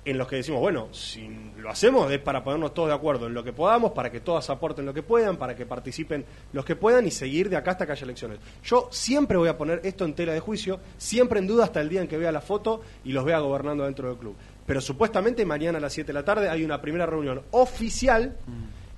en 0.05 0.19
los 0.19 0.27
que 0.27 0.35
decimos, 0.35 0.61
bueno, 0.61 0.89
si 0.91 1.31
lo 1.59 1.71
hacemos 1.71 2.11
es 2.11 2.19
para 2.19 2.43
ponernos 2.43 2.75
todos 2.75 2.89
de 2.89 2.95
acuerdo 2.95 3.29
en 3.29 3.35
lo 3.35 3.45
que 3.45 3.53
podamos, 3.53 3.93
para 3.93 4.11
que 4.11 4.19
todas 4.19 4.51
aporten 4.51 4.85
lo 4.85 4.93
que 4.93 5.05
puedan, 5.05 5.37
para 5.37 5.55
que 5.55 5.65
participen 5.65 6.25
los 6.53 6.65
que 6.65 6.75
puedan 6.75 7.07
y 7.07 7.13
seguir 7.13 7.49
de 7.49 7.55
acá 7.55 7.71
hasta 7.73 7.87
que 7.87 7.93
haya 7.93 8.03
elecciones. 8.05 8.41
Yo 8.65 8.89
siempre 8.91 9.37
voy 9.37 9.49
a 9.49 9.57
poner 9.57 9.81
esto 9.85 10.05
en 10.05 10.15
tela 10.15 10.33
de 10.33 10.41
juicio, 10.41 10.81
siempre 10.99 11.39
en 11.39 11.47
duda 11.47 11.63
hasta 11.65 11.81
el 11.81 11.89
día 11.89 12.01
en 12.01 12.09
que 12.09 12.19
vea 12.19 12.33
la 12.33 12.41
foto 12.41 12.81
y 13.05 13.13
los 13.13 13.25
vea 13.25 13.39
gobernando 13.39 13.85
dentro 13.85 14.09
del 14.09 14.19
club. 14.19 14.35
Pero 14.67 14.81
supuestamente 14.81 15.45
mañana 15.45 15.79
a 15.79 15.81
las 15.81 15.93
7 15.93 16.07
de 16.09 16.13
la 16.13 16.25
tarde 16.25 16.49
hay 16.49 16.65
una 16.65 16.81
primera 16.81 17.07
reunión 17.07 17.43
oficial 17.51 18.37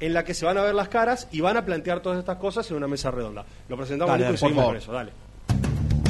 en 0.01 0.13
la 0.13 0.25
que 0.25 0.35
se 0.35 0.45
van 0.45 0.59
a 0.59 0.63
ver 0.63 0.75
las 0.75 0.89
caras 0.89 1.29
y 1.33 1.41
van 1.41 1.57
a 1.57 1.65
plantear 1.65 2.01
todas 2.01 2.19
estas 2.19 2.37
cosas 2.39 2.71
en 2.71 2.77
una 2.77 2.89
mesa 2.89 3.11
redonda. 3.11 3.45
Lo 3.69 3.77
presentamos 3.77 4.13
Dale, 4.13 4.25
Nico, 4.25 4.31
y 4.31 4.33
por 4.33 4.39
seguimos 4.39 4.63
favor. 4.65 4.75
con 4.75 4.83
eso, 4.83 4.93
dale. 4.93 5.13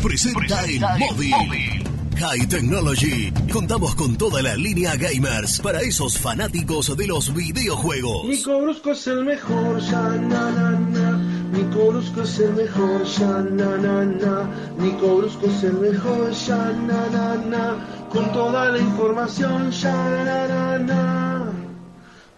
Presenta 0.02 0.64
el 0.64 0.81
móvil. 0.98 1.85
High 2.16 2.47
Technology. 2.47 3.32
Contamos 3.52 3.94
con 3.97 4.16
toda 4.16 4.40
la 4.40 4.55
línea 4.55 4.94
gamers 4.97 5.60
para 5.60 5.81
esos 5.81 6.16
fanáticos 6.18 6.97
de 6.97 7.06
los 7.09 7.35
videojuegos. 7.35 8.26
Nico 8.26 8.60
Brusco 8.60 8.93
es 8.93 9.06
el 9.09 9.24
mejor, 9.24 9.81
ya 9.81 10.01
na 10.10 10.51
na 10.51 10.70
na. 10.78 11.18
Nico 11.52 11.90
Brusco 11.90 12.22
es 12.22 12.39
el 12.39 12.52
mejor, 12.55 13.05
ya 13.05 13.26
na 13.43 13.76
na 13.78 14.05
na. 14.05 14.51
Nico 14.78 15.16
Brusco 15.16 15.47
es 15.47 15.62
el 15.64 15.72
mejor, 15.74 16.31
ya 16.31 16.56
na 16.56 17.09
na 17.10 17.35
na. 17.36 18.03
Con 18.14 18.32
toda 18.32 18.68
la 18.70 18.78
información, 18.78 19.70
ya 19.72 19.92
na 19.92 20.46
na 20.46 20.78
na. 20.78 21.52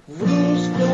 Brusco. 0.07 0.87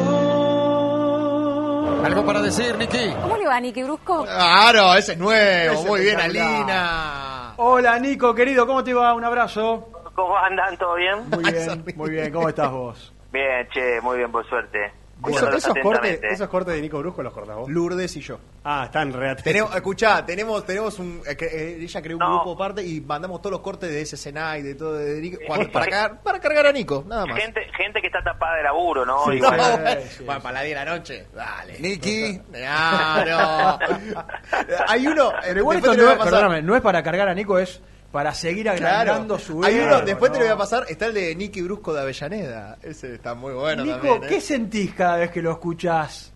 ¿Algo 2.04 2.26
para 2.26 2.42
decir, 2.42 2.76
Niki? 2.76 3.14
¿Cómo 3.22 3.36
le 3.36 3.46
va, 3.46 3.60
Niki 3.60 3.84
Brusco? 3.84 4.24
Claro, 4.24 4.94
ese 4.96 5.12
es 5.12 5.18
nuevo, 5.18 5.74
Ese 5.74 5.88
muy 5.88 6.00
bien. 6.00 6.18
Alina. 6.20 7.54
Hola 7.58 7.96
Nico, 8.00 8.34
querido, 8.34 8.66
¿cómo 8.66 8.82
te 8.82 8.92
va? 8.92 9.14
Un 9.14 9.24
abrazo. 9.24 9.88
¿Cómo 10.16 10.36
andan? 10.36 10.76
¿Todo 10.76 10.96
bien? 10.96 11.30
Muy 11.30 11.44
bien, 11.44 11.84
muy 11.94 12.10
bien, 12.10 12.32
¿cómo 12.32 12.48
estás 12.48 12.70
vos? 12.72 13.12
Bien, 13.32 13.68
che, 13.72 14.00
muy 14.00 14.18
bien, 14.18 14.32
por 14.32 14.44
suerte. 14.48 14.92
Eso- 15.28 15.50
esos, 15.50 15.74
cortes, 15.82 16.20
esos 16.22 16.48
cortes 16.48 16.74
de 16.74 16.80
Nico 16.80 16.98
Brusco 16.98 17.22
los 17.22 17.32
cortás 17.32 17.56
vos. 17.56 17.70
Lourdes 17.70 18.16
y 18.16 18.20
yo. 18.20 18.38
Ah, 18.64 18.82
están 18.86 19.12
re 19.12 19.34
Tenemos, 19.36 19.74
escuchá, 19.74 20.24
tenemos, 20.24 20.64
tenemos 20.64 20.98
un, 20.98 21.20
eh, 21.26 21.36
eh, 21.40 21.78
ella 21.80 22.02
creó 22.02 22.16
un 22.16 22.20
No. 22.20 22.36
grupo 22.36 22.52
aparte 22.52 22.82
y 22.84 23.00
mandamos 23.00 23.40
todos 23.40 23.52
los 23.52 23.60
cortes 23.60 23.90
de 23.90 24.00
ese 24.02 24.16
Senai, 24.16 24.62
de 24.62 24.74
todo, 24.74 24.94
de 24.94 25.20
Nico, 25.20 25.38
cuando- 25.46 25.70
para, 25.70 25.86
cargar, 25.86 26.22
para 26.22 26.40
cargar 26.40 26.66
a 26.66 26.72
Nico, 26.72 27.04
nada 27.06 27.26
más. 27.26 27.38
Gente, 27.40 27.60
gente 27.76 28.00
que 28.00 28.06
está 28.08 28.22
tapada 28.22 28.56
de 28.56 28.62
laburo, 28.64 29.04
¿no? 29.04 29.24
Sí, 29.26 29.32
Igual. 29.36 29.56
no, 29.56 29.90
sí, 30.18 30.24
bueno, 30.24 30.40
para 30.42 30.52
la 30.54 30.62
10 30.62 30.78
de 30.78 30.84
la 30.84 30.96
noche, 30.96 31.26
dale. 31.34 31.78
Niki. 31.78 32.40
Claro. 32.52 33.78
Hay 34.88 35.06
uno, 35.06 35.32
eh, 35.44 35.54
igual 35.56 35.78
esto 35.78 35.94
no 35.94 36.10
es, 36.10 36.18
perdóname, 36.18 36.62
no 36.62 36.74
es 36.76 36.82
para 36.82 37.02
cargar 37.02 37.28
a 37.28 37.34
Nico, 37.34 37.58
es 37.58 37.80
para 38.12 38.34
seguir 38.34 38.68
agrandando 38.68 39.36
Claro. 39.36 39.38
su 39.38 39.64
Hay 39.64 39.74
ego, 39.76 39.86
uno, 39.86 40.00
después 40.02 40.30
te 40.32 40.38
lo 40.38 40.44
voy 40.44 40.52
a 40.52 40.56
pasar, 40.58 40.84
está 40.88 41.06
el 41.06 41.14
de 41.14 41.34
Nicky 41.34 41.62
Brusco 41.62 41.92
de 41.94 42.02
Avellaneda. 42.02 42.76
Ese 42.82 43.14
está 43.14 43.34
muy 43.34 43.54
bueno 43.54 43.82
Nico, 43.84 43.96
también. 43.96 44.24
¿eh? 44.24 44.26
¿qué 44.28 44.40
sentís 44.40 44.92
cada 44.94 45.16
vez 45.16 45.30
que 45.30 45.40
lo 45.42 45.50
escuchás? 45.52 46.32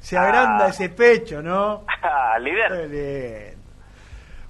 Se 0.00 0.18
agranda 0.18 0.68
ese 0.68 0.88
pecho, 0.90 1.40
¿no? 1.42 1.84
Ah, 2.02 2.38
líder. 2.40 3.56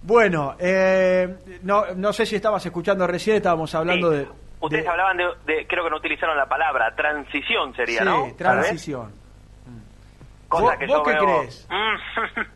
Bueno, 0.03 0.55
eh, 0.59 1.37
no, 1.63 1.95
no 1.95 2.13
sé 2.13 2.25
si 2.27 2.37
estabas 2.37 2.65
escuchando 2.65 3.07
recién, 3.07 3.37
estábamos 3.37 3.75
hablando 3.75 4.11
Sí. 4.13 4.19
de... 4.19 4.29
Ustedes 4.61 4.85
de- 4.85 4.89
hablaban 4.91 5.17
de, 5.17 5.25
de- 5.47 5.67
creo 5.67 5.85
que 5.85 5.91
no 5.91 5.97
utilizaron 5.97 6.37
la 6.37 6.47
palabra, 6.47 6.95
transición 6.95 7.75
sería, 7.75 7.99
sí, 8.01 8.05
¿no? 8.05 8.33
Transición. 8.37 9.13
Cosa 10.49 10.63
¿Vos- 10.65 10.77
que 10.77 10.87
vos 10.87 10.97
yo 10.99 11.03
qué 11.03 11.11
veo- 11.13 11.39
crees? 11.41 11.69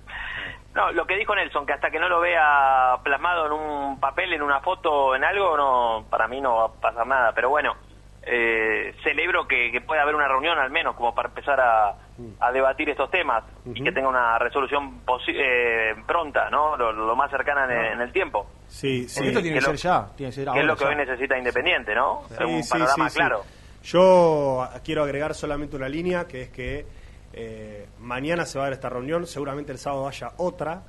No, 0.80 0.92
lo 0.92 1.06
que 1.06 1.16
dijo 1.16 1.34
Nelson, 1.34 1.66
que 1.66 1.72
hasta 1.74 1.90
que 1.90 1.98
no 1.98 2.08
lo 2.08 2.20
vea 2.20 2.96
plasmado 3.04 3.46
en 3.46 3.52
un 3.52 4.00
papel, 4.00 4.32
en 4.32 4.42
una 4.42 4.60
foto, 4.60 5.14
en 5.14 5.24
algo, 5.24 5.56
no, 5.56 6.06
para 6.08 6.26
mí 6.26 6.40
no 6.40 6.56
va 6.56 6.64
a 6.64 6.72
pasar 6.72 7.06
nada. 7.06 7.32
Pero 7.34 7.50
bueno, 7.50 7.74
eh, 8.22 8.94
celebro 9.02 9.46
que, 9.46 9.70
que 9.72 9.80
pueda 9.80 10.02
haber 10.02 10.14
una 10.14 10.28
reunión 10.28 10.58
al 10.58 10.70
menos 10.70 10.94
como 10.96 11.14
para 11.14 11.28
empezar 11.28 11.60
a, 11.60 11.94
a 12.40 12.52
debatir 12.52 12.88
estos 12.90 13.10
temas 13.10 13.44
y 13.74 13.82
que 13.82 13.92
tenga 13.92 14.08
una 14.08 14.38
resolución 14.38 15.04
posi- 15.04 15.34
eh, 15.36 15.94
pronta, 16.06 16.48
¿no? 16.50 16.76
Lo, 16.76 16.92
lo 16.92 17.14
más 17.16 17.30
cercana 17.30 17.64
en, 17.64 17.92
en 17.94 18.00
el 18.00 18.12
tiempo. 18.12 18.46
Sí, 18.68 19.08
sí. 19.08 19.16
Porque 19.16 19.28
esto 19.30 19.42
tiene 19.42 19.58
que, 19.58 19.64
que 19.64 19.76
ser 19.76 19.76
ya. 19.76 20.06
Tiene 20.16 20.30
que 20.30 20.34
ser 20.36 20.44
que 20.44 20.48
ahora 20.50 20.60
es 20.62 20.66
lo 20.66 20.76
que 20.76 20.84
ya. 20.84 20.90
hoy 20.90 20.96
necesita 20.96 21.36
Independiente, 21.38 21.94
¿no? 21.94 22.22
Sí, 22.36 22.44
un 22.44 22.62
sí, 22.62 22.70
panorama 22.70 23.04
sí, 23.08 23.10
sí. 23.10 23.18
claro. 23.18 23.42
Yo 23.82 24.68
quiero 24.84 25.02
agregar 25.02 25.34
solamente 25.34 25.76
una 25.76 25.88
línea, 25.88 26.26
que 26.26 26.42
es 26.42 26.48
que 26.50 26.86
eh, 27.32 27.86
mañana 28.00 28.46
se 28.46 28.58
va 28.58 28.64
a 28.64 28.66
dar 28.66 28.72
esta 28.74 28.88
reunión, 28.88 29.26
seguramente 29.26 29.72
el 29.72 29.78
sábado 29.78 30.08
haya 30.08 30.32
otra. 30.38 30.82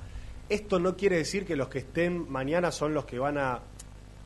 Esto 0.48 0.78
no 0.78 0.96
quiere 0.96 1.16
decir 1.16 1.46
que 1.46 1.56
los 1.56 1.68
que 1.68 1.78
estén 1.78 2.30
mañana 2.30 2.72
son 2.72 2.94
los 2.94 3.04
que 3.04 3.18
van 3.18 3.38
a, 3.38 3.60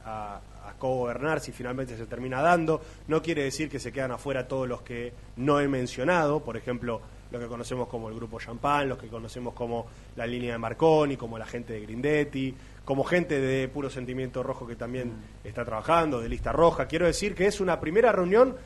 a, 0.05 0.41
a 0.67 0.73
cogobernar 0.79 1.41
si 1.41 1.53
finalmente 1.53 1.97
se 1.97 2.07
termina 2.07 2.43
dando. 2.43 2.81
No 3.09 3.23
quiere 3.23 3.45
decir 3.45 3.69
que 3.69 3.79
se 3.79 3.93
quedan 3.93 4.13
afuera 4.13 4.49
todos 4.49 4.69
los 4.69 4.83
que 4.83 5.13
no 5.37 5.61
he 5.61 5.69
mencionado, 5.69 6.41
por 6.41 6.57
ejemplo, 6.57 7.01
lo 7.31 7.39
que 7.39 7.47
conocemos 7.47 7.89
como 7.89 8.09
el 8.09 8.15
grupo 8.15 8.39
Champán, 8.39 8.89
los 8.89 8.99
que 8.99 9.09
conocemos 9.09 9.55
como 9.55 9.87
la 10.17 10.27
línea 10.27 10.53
de 10.53 10.59
Marconi, 10.59 11.17
como 11.17 11.39
la 11.39 11.47
gente 11.47 11.73
de 11.73 11.81
Grindetti, 11.81 12.55
como 12.85 13.05
gente 13.05 13.41
de 13.41 13.69
Puro 13.69 13.91
Sentimiento 13.91 14.43
Rojo 14.43 14.67
que 14.67 14.77
también 14.77 15.13
está 15.43 15.65
trabajando, 15.65 16.21
de 16.21 16.29
Lista 16.29 16.53
Roja. 16.53 16.87
Quiero 16.87 17.07
decir 17.07 17.35
que 17.35 17.47
es 17.47 17.61
una 17.61 17.81
primera 17.81 18.13
reunión 18.13 18.57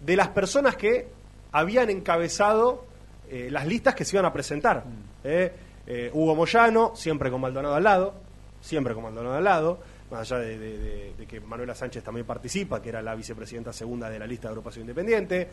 de 0.00 0.16
las 0.16 0.28
personas 0.28 0.76
que 0.76 1.08
habían 1.52 1.90
encabezado 1.90 2.86
eh, 3.34 3.48
las 3.50 3.66
listas 3.66 3.94
que 3.94 4.04
se 4.04 4.16
iban 4.16 4.26
a 4.26 4.32
presentar. 4.32 4.84
Eh, 5.24 5.52
eh, 5.86 6.10
Hugo 6.12 6.34
Moyano, 6.36 6.94
siempre 6.94 7.30
con 7.30 7.40
Maldonado 7.40 7.74
al 7.74 7.82
lado, 7.84 8.14
siempre 8.60 8.94
con 8.94 9.02
Maldonado 9.02 9.34
al 9.36 9.44
lado, 9.44 9.78
más 10.10 10.20
allá 10.30 10.40
de, 10.42 10.58
de- 10.58 10.78
de- 10.78 11.12
de 11.18 11.26
que 11.26 11.40
Manuela 11.40 11.74
Sánchez 11.74 12.04
también 12.04 12.26
participa, 12.26 12.80
que 12.80 12.90
era 12.90 13.02
la 13.02 13.14
vicepresidenta 13.14 13.72
segunda 13.72 14.08
de 14.08 14.18
la 14.18 14.26
lista 14.26 14.48
de 14.48 14.52
agrupación 14.52 14.82
independiente. 14.84 15.48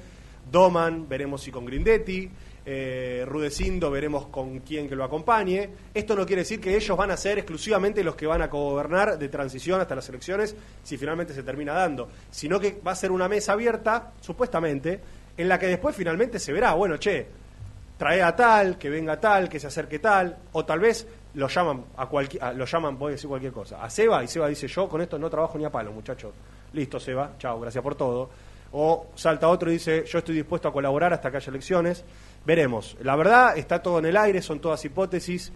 Doman, 0.51 1.07
veremos 1.07 1.41
si 1.41 1.51
con 1.51 1.65
Grindetti. 1.65 2.29
Eh, 2.65 3.23
Rudecindo, 3.27 3.89
veremos 3.89 4.27
con 4.27 4.59
quién 4.59 4.87
que 4.87 4.95
lo 4.95 5.03
acompañe. 5.03 5.69
Esto 5.93 6.15
no 6.15 6.25
quiere 6.25 6.43
decir 6.43 6.59
que 6.61 6.75
ellos 6.75 6.95
van 6.95 7.09
a 7.11 7.17
ser 7.17 7.39
exclusivamente 7.39 8.03
los 8.03 8.15
que 8.15 8.27
van 8.27 8.41
a 8.41 8.47
gobernar 8.47 9.17
de 9.17 9.29
transición 9.29 9.81
hasta 9.81 9.95
las 9.95 10.07
elecciones, 10.09 10.55
si 10.83 10.97
finalmente 10.97 11.33
se 11.33 11.41
termina 11.43 11.73
dando, 11.73 12.09
sino 12.29 12.59
que 12.59 12.79
va 12.85 12.91
a 12.91 12.95
ser 12.95 13.11
una 13.11 13.27
mesa 13.27 13.53
abierta, 13.53 14.13
supuestamente, 14.21 14.99
en 15.37 15.49
la 15.49 15.57
que 15.57 15.67
después 15.67 15.95
finalmente 15.95 16.37
se 16.39 16.53
verá, 16.53 16.73
bueno, 16.73 16.97
che, 16.97 17.25
trae 18.01 18.23
a 18.23 18.35
tal, 18.35 18.79
que 18.79 18.89
venga 18.89 19.19
tal, 19.19 19.47
que 19.47 19.59
se 19.59 19.67
acerque 19.67 19.99
tal, 19.99 20.35
o 20.53 20.65
tal 20.65 20.79
vez 20.79 21.07
lo 21.35 21.47
llaman 21.47 21.85
a 21.97 22.07
cualquier, 22.07 22.55
lo 22.55 22.65
llaman, 22.65 22.97
voy 22.97 23.09
a 23.09 23.11
decir 23.11 23.29
cualquier 23.29 23.51
cosa, 23.51 23.83
a 23.83 23.91
Seba, 23.91 24.23
y 24.23 24.27
Seba 24.27 24.47
dice, 24.47 24.67
yo 24.67 24.89
con 24.89 25.03
esto 25.03 25.19
no 25.19 25.29
trabajo 25.29 25.55
ni 25.59 25.65
a 25.65 25.69
palo, 25.69 25.91
muchachos. 25.91 26.33
Listo, 26.73 26.99
Seba, 26.99 27.33
chao, 27.37 27.59
gracias 27.59 27.83
por 27.83 27.93
todo. 27.93 28.27
O 28.71 29.11
salta 29.13 29.47
otro 29.49 29.69
y 29.69 29.73
dice, 29.73 30.03
yo 30.07 30.17
estoy 30.17 30.33
dispuesto 30.33 30.67
a 30.67 30.73
colaborar 30.73 31.13
hasta 31.13 31.29
que 31.29 31.37
haya 31.37 31.49
elecciones. 31.51 32.03
Veremos. 32.43 32.97
La 33.03 33.15
verdad, 33.15 33.55
está 33.55 33.83
todo 33.83 33.99
en 33.99 34.05
el 34.05 34.17
aire, 34.17 34.41
son 34.41 34.59
todas 34.59 34.83
hipótesis. 34.83 35.53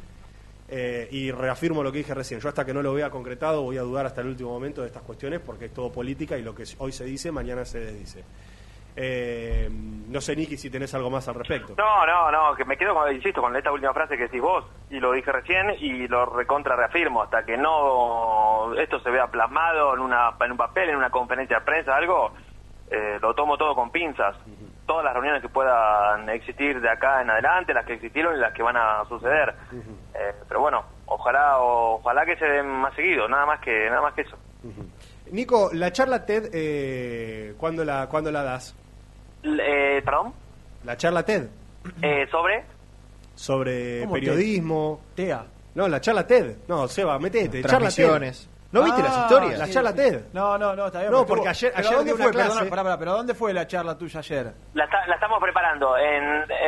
eh, 0.67 1.07
y 1.11 1.31
reafirmo 1.31 1.81
lo 1.81 1.91
que 1.91 1.99
dije 1.99 2.13
recién. 2.13 2.39
Yo 2.39 2.49
hasta 2.49 2.63
que 2.63 2.73
no 2.75 2.83
lo 2.83 2.93
vea 2.93 3.09
concretado 3.09 3.63
voy 3.63 3.77
a 3.77 3.81
dudar 3.81 4.05
hasta 4.05 4.21
el 4.21 4.27
último 4.27 4.51
momento 4.51 4.81
de 4.81 4.87
estas 4.87 5.03
cuestiones 5.03 5.39
porque 5.39 5.65
es 5.65 5.73
todo 5.73 5.91
política 5.91 6.37
y 6.37 6.43
lo 6.43 6.53
que 6.53 6.63
hoy 6.77 6.91
se 6.91 7.05
dice, 7.05 7.31
mañana 7.31 7.65
se 7.65 7.79
desdice. 7.79 8.23
Eh, 8.95 9.69
no 9.71 10.21
sé, 10.21 10.35
Niki, 10.35 10.55
si 10.55 10.69
tenés 10.69 10.93
algo 10.93 11.09
más 11.09 11.27
al 11.27 11.35
respecto. 11.35 11.75
No, 11.77 12.05
no, 12.05 12.31
no, 12.31 12.55
que 12.55 12.63
me 12.63 12.77
quedo, 12.77 12.93
con, 12.93 13.13
insisto, 13.13 13.41
con 13.41 13.55
esta 13.55 13.71
última 13.71 13.93
frase 13.93 14.15
que 14.15 14.23
decís 14.23 14.41
vos, 14.41 14.65
y 14.89 14.99
lo 14.99 15.11
dije 15.11 15.31
recién, 15.31 15.71
y 15.79 16.07
lo 16.07 16.25
recontra 16.25 16.75
reafirmo, 16.75 17.23
hasta 17.23 17.43
que 17.43 17.57
no 17.57 18.73
esto 18.75 18.99
se 18.99 19.09
vea 19.09 19.27
plasmado 19.27 19.93
en, 19.95 19.99
una, 19.99 20.33
en 20.39 20.51
un 20.51 20.57
papel, 20.57 20.89
en 20.89 20.95
una 20.95 21.09
conferencia 21.09 21.59
de 21.59 21.65
prensa, 21.65 21.95
algo, 21.95 22.33
eh, 22.89 23.17
lo 23.21 23.33
tomo 23.33 23.57
todo 23.57 23.75
con 23.75 23.91
pinzas. 23.91 24.35
Todas 24.85 25.03
las 25.03 25.13
reuniones 25.13 25.41
que 25.41 25.49
puedan 25.49 26.29
existir 26.29 26.79
de 26.79 26.89
acá 26.89 27.21
en 27.21 27.29
adelante, 27.31 27.73
las 27.73 27.85
que 27.85 27.93
existieron 27.93 28.35
y 28.35 28.39
las 28.39 28.53
que 28.53 28.61
van 28.61 28.77
a 28.77 29.03
suceder. 29.09 29.55
Eh, 30.13 30.33
pero 30.47 30.61
bueno, 30.61 30.85
ojalá, 31.07 31.57
ojalá 31.57 32.23
que 32.25 32.37
se 32.37 32.45
den 32.45 32.67
más 32.67 32.93
seguido, 32.93 33.27
nada 33.27 33.47
más 33.47 33.59
que, 33.61 33.89
nada 33.89 34.03
más 34.03 34.13
que 34.13 34.21
eso. 34.21 34.37
Nico, 35.31 35.71
la 35.73 35.91
charla 35.91 36.25
TED, 36.25 36.49
eh, 36.53 37.55
¿cuándo, 37.57 37.83
la, 37.83 38.07
¿cuándo 38.07 38.31
la 38.31 38.43
das? 38.43 38.75
Eh, 39.45 40.01
¿Perdón? 40.03 40.33
La 40.83 40.97
charla 40.97 41.23
TED 41.23 41.47
Eh, 42.01 42.25
¿Sobre? 42.31 42.63
sobre 43.35 44.01
¿Cómo 44.01 44.13
periodismo. 44.13 45.01
TEA. 45.15 45.45
No, 45.75 45.87
la 45.87 45.99
charla 45.99 46.25
TED. 46.25 46.55
No, 46.67 46.87
Seba, 46.87 47.19
metete. 47.19 47.61
Charla. 47.63 47.89
TED. 47.89 48.33
¿No 48.71 48.83
viste 48.83 49.03
las 49.03 49.17
historias? 49.17 49.59
La 49.59 49.65
sí, 49.67 49.71
charla 49.73 49.91
sí. 49.91 49.97
TED. 49.97 50.21
No, 50.33 50.57
no, 50.57 50.75
no, 50.75 50.87
está 50.87 50.99
bien. 50.99 51.11
No, 51.11 51.25
porque 51.25 51.47
ayer- 51.49 51.71
¿pero 51.75 51.87
ayer 51.87 51.97
dónde 51.97 52.13
fue? 52.13 52.31
clase- 52.31 52.49
Perdona, 52.49 52.69
pará, 52.69 52.83
pará, 52.83 52.97
pero 52.99 53.11
¿dónde 53.13 53.33
fue 53.33 53.53
la 53.53 53.67
charla 53.67 53.97
tuya 53.97 54.19
ayer? 54.19 54.53
La, 54.73 54.85
estamos 55.13 55.39
preparando 55.41 55.97
en, 55.97 56.23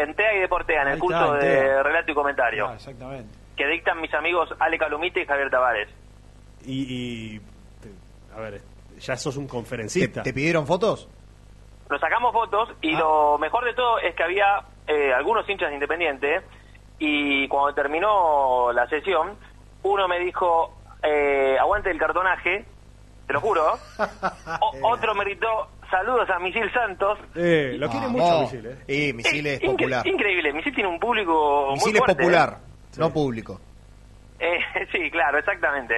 en 0.10 0.16
TEA 0.16 0.36
y 0.38 0.40
Deportea, 0.42 0.82
en 0.84 0.88
el 0.90 0.94
Ahí 0.96 1.00
curso 1.00 1.36
está, 1.36 1.48
en 1.48 1.54
de 1.64 1.84
relato 1.84 2.12
y 2.12 2.16
comentario. 2.16 2.68
Ah, 2.68 2.76
exactamente. 2.76 3.30
que 3.56 3.68
dictan 3.68 4.00
mis 4.02 4.14
amigos 4.14 4.50
Ale 4.60 4.78
Calumite 4.78 5.22
y 5.22 5.26
Javier 5.26 5.50
Tavares. 5.50 5.90
Y, 6.66 7.36
y, 7.36 7.40
te- 7.82 8.36
a 8.36 8.40
ver, 8.40 8.62
ya 9.00 9.16
sos 9.18 9.36
un 9.38 9.48
conferencista. 9.48 10.22
¿Te 10.24 10.34
pidieron 10.34 10.66
fotos? 10.68 11.10
Nos 11.90 12.02
sacamos 12.02 12.34
fotos 12.34 12.70
y 12.82 12.96
lo 12.96 13.38
mejor 13.38 13.64
de 13.66 13.74
todo 13.74 14.00
es 14.00 14.14
que 14.16 14.24
había 14.24 14.62
eh, 14.88 15.14
algunos 15.14 15.48
hinchas 15.50 15.70
de 15.70 15.76
Independiente 15.76 16.42
y 17.00 17.48
cuando 17.48 17.74
terminó 17.74 18.72
la 18.74 18.88
sesión, 18.90 19.38
uno 19.84 20.08
me 20.08 20.20
dijo, 20.20 20.76
eh, 21.04 21.56
aguante 21.60 21.90
el 21.92 21.98
cartonaje, 22.00 22.66
te 23.26 23.34
lo 23.34 23.40
juro. 23.42 23.78
O- 24.62 24.92
otro 24.94 25.14
me 25.16 25.24
gritó, 25.24 25.70
saludos 25.90 26.30
a 26.30 26.40
Misil 26.40 26.72
Santos. 26.74 27.20
Eh, 27.36 27.76
lo 27.78 27.90
quiere 27.90 28.08
mucho 28.08 28.42
Misil, 28.42 28.66
¿eh? 28.66 29.10
Y 29.10 29.14
Misil 29.14 29.48
es 29.48 29.60
popular. 29.62 30.06
Increíble, 30.08 30.52
Misil 30.54 30.74
tiene 30.74 30.90
un 30.90 31.00
público 31.00 31.70
Misil 31.74 31.92
muy 31.92 31.92
es 31.94 31.98
fuerte. 32.00 32.16
popular, 32.24 32.58
¿eh? 32.60 32.96
no 33.00 33.14
público. 33.14 33.62
Eh, 34.40 34.60
sí, 34.92 35.10
claro, 35.12 35.38
exactamente. 35.38 35.98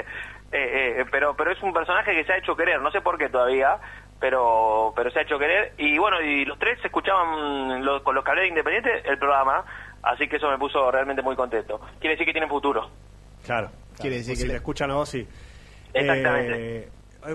Eh, 0.52 1.00
eh, 1.02 1.06
pero 1.12 1.36
pero 1.36 1.52
es 1.52 1.62
un 1.62 1.72
personaje 1.74 2.12
que 2.16 2.24
se 2.26 2.34
ha 2.34 2.38
hecho 2.38 2.56
querer, 2.56 2.82
no 2.82 2.90
sé 2.92 3.02
por 3.02 3.18
qué 3.18 3.30
todavía, 3.30 3.78
pero 4.20 4.94
pero 4.96 5.10
se 5.12 5.20
ha 5.20 5.22
hecho 5.24 5.38
querer. 5.40 5.74
Y 5.78 5.98
bueno, 5.98 6.22
y 6.22 6.46
los 6.46 6.58
tres 6.60 6.80
escuchaban 6.84 7.84
los, 7.84 8.02
con 8.04 8.16
los 8.16 8.24
que 8.24 8.30
hablé 8.32 8.42
de 8.44 8.48
Independiente 8.50 8.90
el 9.06 9.18
programa, 9.18 9.64
así 10.04 10.28
que 10.28 10.36
eso 10.38 10.50
me 10.50 10.58
puso 10.58 10.92
realmente 10.92 11.22
muy 11.22 11.36
contento. 11.36 11.80
Quiere 12.00 12.16
decir 12.16 12.26
que 12.26 12.32
tienen 12.34 12.50
futuro. 12.50 12.90
Claro. 13.46 13.70
Quiere 14.00 14.18
decir 14.18 14.32
Pues 14.34 14.40
que 14.40 14.46
si 14.46 14.48
le- 14.52 14.56
escuchan 14.56 14.92
a 14.92 14.96
vos, 14.96 15.10
sí. 15.10 15.28
Exactamente. 15.94 16.78
Eh, 16.80 16.90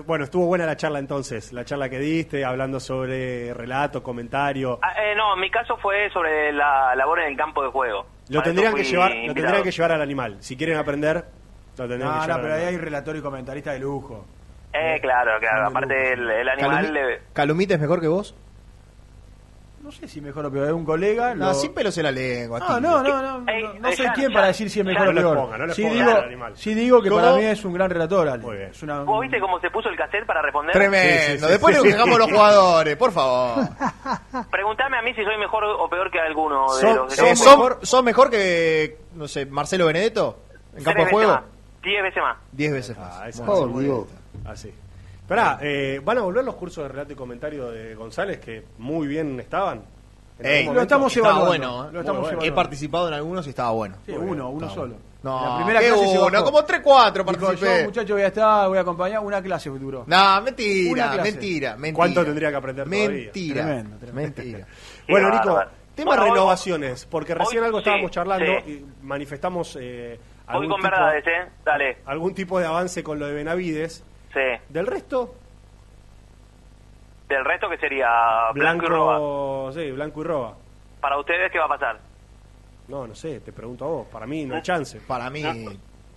bueno, 0.05 0.23
estuvo 0.23 0.47
buena 0.47 0.65
la 0.65 0.75
charla 0.75 0.97
entonces, 0.99 1.53
la 1.53 1.63
charla 1.63 1.89
que 1.89 1.99
diste, 1.99 2.43
hablando 2.43 2.79
sobre 2.79 3.53
relato, 3.53 4.01
comentario. 4.01 4.79
Ah, 4.81 4.93
eh, 5.03 5.13
no, 5.15 5.35
en 5.35 5.39
mi 5.41 5.51
caso 5.51 5.77
fue 5.77 6.09
sobre 6.09 6.51
la 6.51 6.95
labor 6.95 7.19
en 7.19 7.27
el 7.31 7.37
campo 7.37 7.61
de 7.63 7.69
juego. 7.69 8.05
Lo 8.29 8.39
Para 8.39 8.43
tendrían 8.45 8.73
que 8.73 8.83
llevar, 8.83 9.11
lo 9.13 9.33
tendrían 9.33 9.61
que 9.63 9.71
llevar 9.71 9.91
al 9.91 10.01
animal. 10.01 10.37
Si 10.39 10.57
quieren 10.57 10.77
aprender, 10.77 11.23
lo 11.77 11.87
tendrían 11.87 12.07
No, 12.09 12.13
que 12.13 12.19
no, 12.19 12.25
llevar 12.25 12.41
pero 12.41 12.53
ahí 12.55 12.63
hay 12.63 12.77
relator 12.77 13.15
y 13.15 13.21
comentarista 13.21 13.73
de 13.73 13.79
lujo. 13.79 14.25
Eh, 14.77 14.99
claro, 15.01 15.31
claro. 15.39 15.67
Aparte 15.67 16.13
el, 16.13 16.29
el 16.29 16.49
animal... 16.49 16.85
Calumi- 16.87 16.91
le- 16.91 17.21
¿Calumita 17.33 17.73
es 17.75 17.79
mejor 17.79 18.01
que 18.01 18.07
vos? 18.07 18.35
No 19.81 19.91
sé 19.91 20.07
si 20.07 20.19
mejor 20.19 20.43
o 20.47 20.51
peor, 20.51 20.65
es 20.65 20.73
un 20.73 20.83
colega. 20.83 21.35
No, 21.35 21.45
lo- 21.49 21.53
sin 21.53 21.71
pelos 21.71 21.95
en 21.99 22.03
la 22.05 22.11
lengua. 22.11 22.57
No, 22.59 22.79
no, 22.79 23.03
no, 23.03 23.21
no, 23.21 23.39
no, 23.41 23.51
Ey, 23.51 23.63
no 23.79 23.87
eh, 23.89 23.95
soy 23.95 24.07
ya- 24.17 24.29
para 24.33 24.47
decir 24.47 24.67
si 24.71 24.79
es 24.79 24.85
mejor 24.85 25.05
no 25.05 25.11
o 25.11 25.13
peor. 25.23 25.37
ponga, 25.37 25.57
no 25.59 25.67
le 25.67 25.73
sí, 25.75 25.83
digo, 25.87 26.11
sí 26.55 26.73
digo 26.73 27.01
que 27.03 27.09
¿Cómo? 27.09 27.21
para 27.21 27.35
mí 27.35 27.43
es 27.43 27.63
un 27.63 27.73
gran 27.73 27.91
relator, 27.91 28.27
Ale. 28.27 28.41
Muy 28.43 28.57
bien. 28.57 28.69
Es 28.71 28.81
una- 28.81 29.03
¿Vos 29.03 29.21
viste 29.21 29.39
cómo 29.39 29.59
se 29.59 29.69
puso 29.69 29.89
el 29.89 29.95
cassette 29.95 30.25
para 30.25 30.41
responder? 30.41 30.73
Tremendo. 30.73 31.23
Sí, 31.27 31.31
sí, 31.33 31.39
sí, 31.39 31.51
Después 31.51 31.77
sí. 31.77 31.83
le 31.85 31.91
cagamos 31.91 32.17
los 32.17 32.31
jugadores, 32.31 32.97
por 32.97 33.11
favor. 33.11 33.63
Preguntame 34.51 34.97
a 34.97 35.01
mí 35.03 35.13
si 35.13 35.23
soy 35.23 35.37
mejor 35.37 35.63
o 35.65 35.87
peor 35.87 36.09
que 36.09 36.19
alguno 36.19 36.65
de 36.75 36.81
Son- 36.81 36.95
los 36.95 37.19
Eh, 37.19 37.21
los- 37.29 37.39
¿Son 37.39 37.59
mejor- 37.59 37.79
son 37.83 38.05
mejor 38.05 38.29
que, 38.31 38.97
no 39.13 39.27
sé, 39.27 39.45
Marcelo 39.45 39.85
Benedetto? 39.85 40.39
¿En 40.75 40.83
campo 40.83 41.05
de 41.05 41.11
juego? 41.11 41.31
más, 41.31 41.43
Diez 41.83 42.01
veces 42.01 42.23
más. 42.23 42.37
Diez 42.51 42.73
veces 42.73 42.97
más. 42.97 43.19
Ah, 43.21 43.29
Así. 44.45 44.71
Esperá, 45.21 45.57
eh, 45.61 45.99
¿van 46.03 46.17
a 46.19 46.21
volver 46.21 46.43
los 46.45 46.55
cursos 46.55 46.83
de 46.83 46.89
relato 46.89 47.13
y 47.13 47.15
comentario 47.15 47.71
de 47.71 47.95
González 47.95 48.39
que 48.39 48.63
muy 48.77 49.07
bien 49.07 49.39
estaban? 49.39 49.83
En 50.37 50.45
Ey, 50.45 50.51
algún 50.59 50.65
lo 50.65 50.71
momento? 50.73 50.81
estamos 50.81 51.15
estaba 51.17 51.35
evaluando. 51.39 51.67
bueno. 51.77 51.89
¿eh? 51.89 51.93
Lo 51.93 51.99
estamos 52.01 52.19
Muy 52.21 52.25
bueno. 52.25 52.25
He 52.25 52.31
evaluando. 52.47 52.55
participado 52.55 53.07
en 53.07 53.13
algunos 53.15 53.47
y 53.47 53.49
estaba 53.49 53.71
bueno. 53.71 53.95
Sí, 54.05 54.11
uno, 54.11 54.49
uno 54.49 54.67
Estaba 54.67 54.73
solo. 54.73 54.95
No, 55.23 55.39
En 55.43 55.49
la 55.49 55.55
primera 55.55 55.79
qué 55.79 55.87
clase 55.87 56.07
se 56.07 56.19
uno, 56.19 56.31
bajó. 56.31 56.45
como 56.45 56.59
3-4 56.59 57.13
Dijo, 57.13 57.15
yo, 57.15 57.25
participé. 57.25 57.83
muchacho, 57.85 58.13
voy 58.13 58.21
a 58.21 58.27
estar, 58.27 58.67
voy 58.69 58.77
a 58.77 58.81
acompañar. 58.81 59.19
Una 59.21 59.41
clase 59.41 59.69
duró. 59.71 60.03
No, 60.05 60.15
Una 60.15 60.41
mentira, 60.41 61.11
clase. 61.13 61.31
mentira, 61.31 61.71
mentira. 61.77 61.95
¿Cuánto 61.95 62.25
tendría 62.25 62.49
que 62.51 62.55
aprender 62.57 62.85
todavía? 62.85 63.09
Mentira, 63.09 63.63
Tremendo, 63.65 63.97
tremendo. 63.97 64.21
mentira. 64.43 64.67
Bueno, 65.09 65.29
Qué 65.31 65.35
Nico, 65.37 65.47
bárbaro. 65.53 65.71
tema 65.95 66.09
Bueno, 66.11 66.23
hoy- 66.23 66.29
renovaciones, 66.31 67.05
porque 67.09 67.33
recién 67.33 67.61
hoy 67.61 67.65
algo 67.65 67.77
sí, 67.79 67.83
estábamos 67.83 68.11
charlando 68.11 68.45
sí. 68.65 68.71
y 68.71 69.05
manifestamos 69.05 69.77
eh, 69.81 70.19
Voy 70.47 70.53
algún, 70.55 70.67
con 70.69 70.77
tipo, 70.81 70.89
verdades, 70.91 71.23
¿eh? 71.25 71.49
Dale. 71.65 71.97
algún 72.05 72.35
tipo 72.35 72.59
de 72.59 72.65
avance 72.67 73.01
con 73.03 73.17
lo 73.17 73.25
de 73.25 73.33
Benavides. 73.33 74.03
Sí. 74.35 74.41
Del 74.69 74.85
resto, 74.85 75.33
Del 77.27 77.43
resto 77.43 77.67
que 77.69 77.77
sería 77.77 78.51
Blanco, 78.53 78.85
y 78.85 78.87
Roba. 78.89 79.71
sí, 79.73 79.89
blanco 79.91 80.21
y 80.21 80.23
roba. 80.25 80.55
Para 81.01 81.17
ustedes, 81.17 81.51
¿qué 81.51 81.57
va 81.57 81.65
a 81.65 81.69
pasar? 81.69 81.99
No, 82.87 83.07
no 83.07 83.15
sé, 83.15 83.39
te 83.39 83.51
pregunto 83.51 83.85
a 83.85 83.87
vos. 83.87 84.07
Para 84.11 84.27
mí 84.27 84.45
no 84.45 84.55
hay 84.55 84.61
chance. 84.61 84.99
Para 85.07 85.29
mí, 85.31 85.43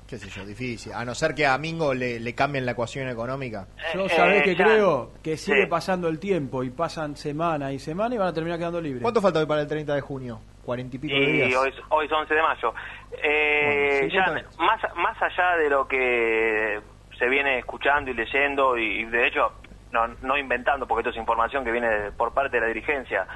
Qué 0.06 0.16
sé 0.18 0.28
yo, 0.30 0.44
difícil. 0.46 0.92
A 0.94 1.04
no 1.04 1.14
ser 1.14 1.34
que 1.34 1.46
a 1.46 1.56
Mingo 1.58 1.92
le, 1.94 2.18
le 2.18 2.34
cambien 2.34 2.64
la 2.66 2.72
ecuación 2.72 3.08
económica. 3.10 3.66
Yo 3.94 4.08
sabés 4.08 4.40
Eh, 4.40 4.42
que 4.42 4.56
ya. 4.56 4.64
creo 4.64 5.10
que 5.22 5.36
sigue 5.36 5.62
Sí. 5.64 5.66
pasando 5.68 6.08
el 6.08 6.18
tiempo 6.18 6.62
y 6.62 6.70
pasan 6.70 7.14
semana 7.16 7.72
y 7.72 7.78
semana 7.78 8.14
y 8.14 8.18
van 8.18 8.28
a 8.28 8.32
terminar 8.32 8.58
quedando 8.58 8.80
libres. 8.80 9.02
¿Cuánto 9.02 9.20
falta 9.20 9.38
hoy 9.40 9.44
para 9.46 9.60
el 9.62 9.66
30 9.66 9.94
de 9.94 10.00
junio? 10.00 10.40
¿Cuarenta 10.64 10.96
y 10.96 10.98
pico 10.98 11.14
de 11.14 11.20
Y 11.22 11.32
días? 11.32 11.54
hoy, 11.56 11.72
hoy 11.90 12.06
es 12.06 12.12
11 12.12 12.34
de 12.34 12.42
mayo. 12.42 12.74
Eh, 13.22 13.98
Bueno, 14.00 14.14
ya, 14.14 14.24
50 14.24 14.62
más, 14.64 14.80
más 14.96 15.22
allá 15.22 15.56
de 15.58 15.68
lo 15.70 15.86
que 15.86 16.80
se 17.18 17.28
viene 17.28 17.58
escuchando 17.58 18.10
y 18.10 18.14
leyendo, 18.14 18.76
y, 18.78 19.00
y 19.00 19.04
de 19.04 19.26
hecho, 19.26 19.52
no, 19.90 20.06
no 20.22 20.36
inventando, 20.36 20.86
porque 20.86 21.00
esto 21.00 21.10
es 21.10 21.16
información 21.16 21.64
que 21.64 21.72
viene 21.72 21.88
de- 21.88 22.12
por 22.12 22.32
parte 22.32 22.56
de 22.56 22.60
la 22.60 22.66
dirigencia, 22.68 23.26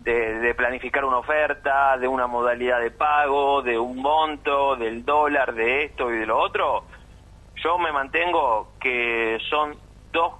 de, 0.00 0.38
de 0.38 0.54
planificar 0.54 1.04
una 1.04 1.18
oferta, 1.18 1.96
de 1.98 2.06
una 2.06 2.26
modalidad 2.26 2.80
de 2.80 2.90
pago, 2.90 3.62
de 3.62 3.78
un 3.78 3.96
monto, 4.00 4.76
del 4.76 5.04
dólar, 5.04 5.54
de 5.54 5.84
esto 5.84 6.12
y 6.12 6.18
de 6.18 6.26
lo 6.26 6.38
otro, 6.38 6.84
yo 7.56 7.78
me 7.78 7.90
mantengo 7.92 8.74
que 8.78 9.38
son 9.48 9.76
dos, 10.12 10.34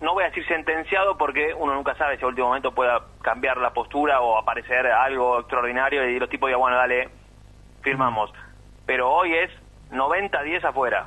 no 0.00 0.14
voy 0.14 0.24
a 0.24 0.28
decir 0.28 0.46
sentenciado 0.46 1.16
porque 1.16 1.54
uno 1.54 1.74
nunca 1.74 1.94
sabe 1.94 2.16
si 2.18 2.24
a 2.24 2.28
último 2.28 2.48
momento 2.48 2.72
pueda 2.74 3.02
cambiar 3.20 3.58
la 3.58 3.72
postura 3.72 4.20
o 4.20 4.38
aparecer 4.38 4.86
algo 4.86 5.40
extraordinario 5.40 6.08
y 6.08 6.18
los 6.18 6.28
tipos 6.30 6.48
digan, 6.48 6.60
bueno, 6.60 6.76
dale, 6.78 7.10
firmamos. 7.82 8.32
Pero 8.86 9.10
hoy 9.12 9.34
es 9.34 9.50
90-10 9.90 10.64
afuera. 10.64 11.06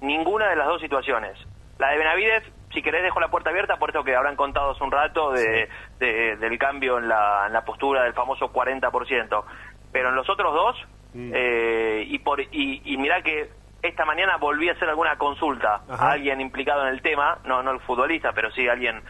Ninguna 0.00 0.48
de 0.50 0.56
las 0.56 0.66
dos 0.66 0.80
situaciones. 0.80 1.36
La 1.78 1.90
de 1.90 1.98
Benavides, 1.98 2.42
si 2.72 2.82
querés, 2.82 3.02
dejo 3.02 3.20
la 3.20 3.28
puerta 3.28 3.50
abierta 3.50 3.76
por 3.78 3.90
eso 3.90 4.02
que 4.04 4.14
habrán 4.16 4.36
contado 4.36 4.70
hace 4.72 4.82
un 4.84 4.90
rato 4.90 5.32
de, 5.32 5.68
de- 5.98 6.36
del 6.36 6.58
cambio 6.58 6.98
en 6.98 7.08
la, 7.08 7.44
en 7.46 7.52
la 7.52 7.64
postura 7.64 8.02
del 8.04 8.12
famoso 8.14 8.52
40%. 8.52 9.44
Pero 9.92 10.08
en 10.10 10.14
los 10.14 10.28
otros 10.28 10.52
dos, 10.54 10.76
eh, 11.14 12.04
y, 12.06 12.18
por, 12.18 12.40
y, 12.40 12.82
y 12.84 12.96
mirá 12.98 13.22
que 13.22 13.50
esta 13.82 14.04
mañana 14.04 14.36
volví 14.36 14.68
a 14.68 14.72
hacer 14.72 14.88
alguna 14.88 15.16
consulta 15.16 15.82
Ajá. 15.88 16.08
a 16.08 16.12
alguien 16.12 16.40
implicado 16.40 16.82
en 16.86 16.88
el 16.94 17.02
tema, 17.02 17.38
no, 17.44 17.62
no 17.62 17.70
el 17.72 17.80
futbolista, 17.80 18.32
pero 18.32 18.50
sí 18.50 18.68
alguien 18.68 19.02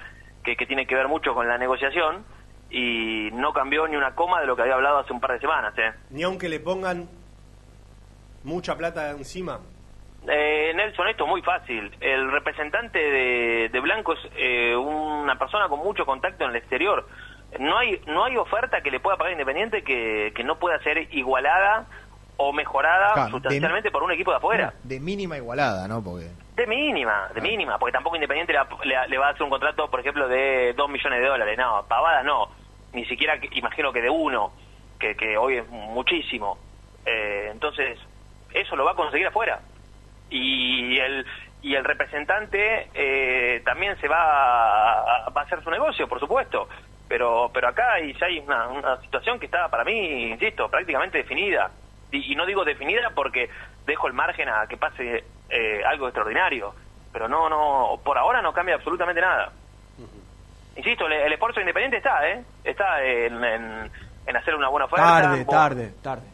que, 0.45 0.55
que 0.57 0.67
tiene 0.67 0.87
que 0.87 0.95
ver 0.95 1.09
mucho 1.09 1.35
con 1.35 1.49
la 1.49 1.59
negociación, 1.59 2.25
y 2.71 3.31
no 3.33 3.53
cambió 3.53 3.87
ni 3.89 3.97
una 3.97 4.15
coma 4.15 4.41
de 4.41 4.47
lo 4.47 4.55
que 4.57 4.63
había 4.63 4.75
hablado 4.75 4.99
hace 4.99 5.13
un 5.13 5.21
par 5.21 5.33
de 5.33 5.39
semanas. 5.41 5.73
¿eh? 5.79 5.93
Ni 6.11 6.23
aunque 6.25 6.49
le 6.49 6.61
pongan 6.61 7.09
mucha 8.45 8.77
plata 8.77 9.11
encima. 9.11 9.61
Eh, 10.28 10.73
Nelson, 10.74 11.09
esto 11.09 11.24
es 11.24 11.31
muy 11.31 11.43
fácil. 11.43 11.94
El 12.01 12.31
representante 12.32 12.98
de, 12.98 13.69
de 13.70 13.81
Blanco 13.81 14.12
es 14.15 14.20
eh, 14.36 14.74
una 14.77 15.39
persona 15.39 15.69
con 15.69 15.81
mucho 15.81 16.05
contacto 16.05 16.44
en 16.44 16.51
el 16.51 16.57
exterior. 16.57 17.07
No 17.61 17.78
hay 17.78 18.01
no 18.07 18.24
hay 18.24 18.36
oferta 18.36 18.81
que 18.81 18.90
le 18.90 18.98
pueda 19.01 19.16
pagar 19.16 19.32
Independiente 19.32 19.82
que, 19.85 20.32
que 20.35 20.43
no 20.44 20.59
pueda 20.59 20.78
ser 20.81 21.09
igualada 21.15 21.86
o 22.39 22.53
mejorada 22.53 23.15
Claro, 23.15 23.31
sustancialmente 23.31 23.90
por 23.90 24.03
un 24.03 24.11
equipo 24.12 24.31
de 24.32 24.39
afuera. 24.39 24.74
De 24.82 24.98
mínima 25.01 25.36
igualada, 25.36 25.86
¿no? 25.89 26.03
Porque 26.03 26.27
De 26.57 26.66
mínima, 26.66 27.28
de 27.35 27.40
mínima, 27.40 27.78
porque 27.78 27.93
tampoco 27.93 28.16
Independiente 28.16 28.53
le, 28.53 28.59
va- 28.59 28.69
le- 28.82 29.09
le 29.09 29.19
va 29.19 29.28
a 29.28 29.31
hacer 29.31 29.43
un 29.44 29.51
contrato, 29.51 29.89
por 29.90 30.01
ejemplo, 30.01 30.27
de 30.28 30.73
2 30.74 30.90
millones 30.90 31.20
de 31.20 31.27
dólares. 31.27 31.57
No, 31.57 31.86
pavadas 31.89 32.24
no. 32.24 32.51
Ni 32.93 33.05
siquiera, 33.07 33.39
que- 33.39 33.48
imagino 33.53 33.93
que 33.93 34.03
de 34.03 34.11
uno, 34.11 34.53
que, 34.98 35.15
que 35.16 35.39
hoy 35.39 35.59
es 35.59 35.69
muchísimo. 35.69 36.59
Eh, 37.07 37.48
entonces, 37.53 37.98
eso 38.53 38.74
lo 38.77 38.85
va 38.85 38.90
a 38.93 38.97
conseguir 38.97 39.27
afuera. 39.28 39.61
Y 40.31 40.98
el, 40.98 41.27
y 41.62 41.74
el 41.74 41.85
representante 41.85 42.89
eh, 42.94 43.62
también 43.65 43.98
se 44.01 44.09
va 44.09 45.27
a, 45.27 45.31
va 45.31 45.40
a 45.40 45.44
hacer 45.44 45.62
su 45.62 45.70
negocio, 45.70 46.09
por 46.09 46.20
supuesto. 46.20 46.69
Pero, 47.09 47.51
pero 47.55 47.69
acá 47.69 47.93
hay, 47.94 48.12
ya 48.15 48.27
hay 48.27 48.40
una, 48.40 48.66
una 48.69 49.01
situación 49.01 49.39
que 49.39 49.47
está, 49.47 49.69
para 49.69 49.85
mí, 49.85 50.24
insisto, 50.31 50.69
prácticamente 50.69 51.19
definida. 51.19 51.70
Y, 52.11 52.32
y 52.32 52.35
no 52.35 52.44
digo 52.47 52.65
definida 52.65 53.11
porque 53.15 53.48
dejo 53.86 54.09
el 54.09 54.12
margen 54.12 54.48
a 54.48 54.66
que 54.66 54.77
pase 54.77 55.24
eh, 55.48 55.82
algo 55.86 56.09
extraordinario. 56.09 56.74
Pero 57.12 57.28
no, 57.28 57.48
no, 57.48 58.01
por 58.05 58.19
ahora 58.19 58.43
no 58.43 58.53
cambia 58.53 58.74
absolutamente 58.74 59.20
nada. 59.20 59.53
Insisto, 60.77 61.07
el, 61.07 61.12
el 61.15 61.32
esfuerzo 61.32 61.61
independiente 61.61 61.97
está, 61.98 62.28
¿eh? 62.28 62.44
Está 62.62 63.03
en, 63.03 63.43
en, 63.43 63.90
en 64.27 64.36
hacer 64.36 64.55
una 64.55 64.69
buena 64.69 64.85
oferta. 64.86 65.23
Tarde, 65.23 65.44
tarde, 65.47 65.94
tarde. 66.03 66.27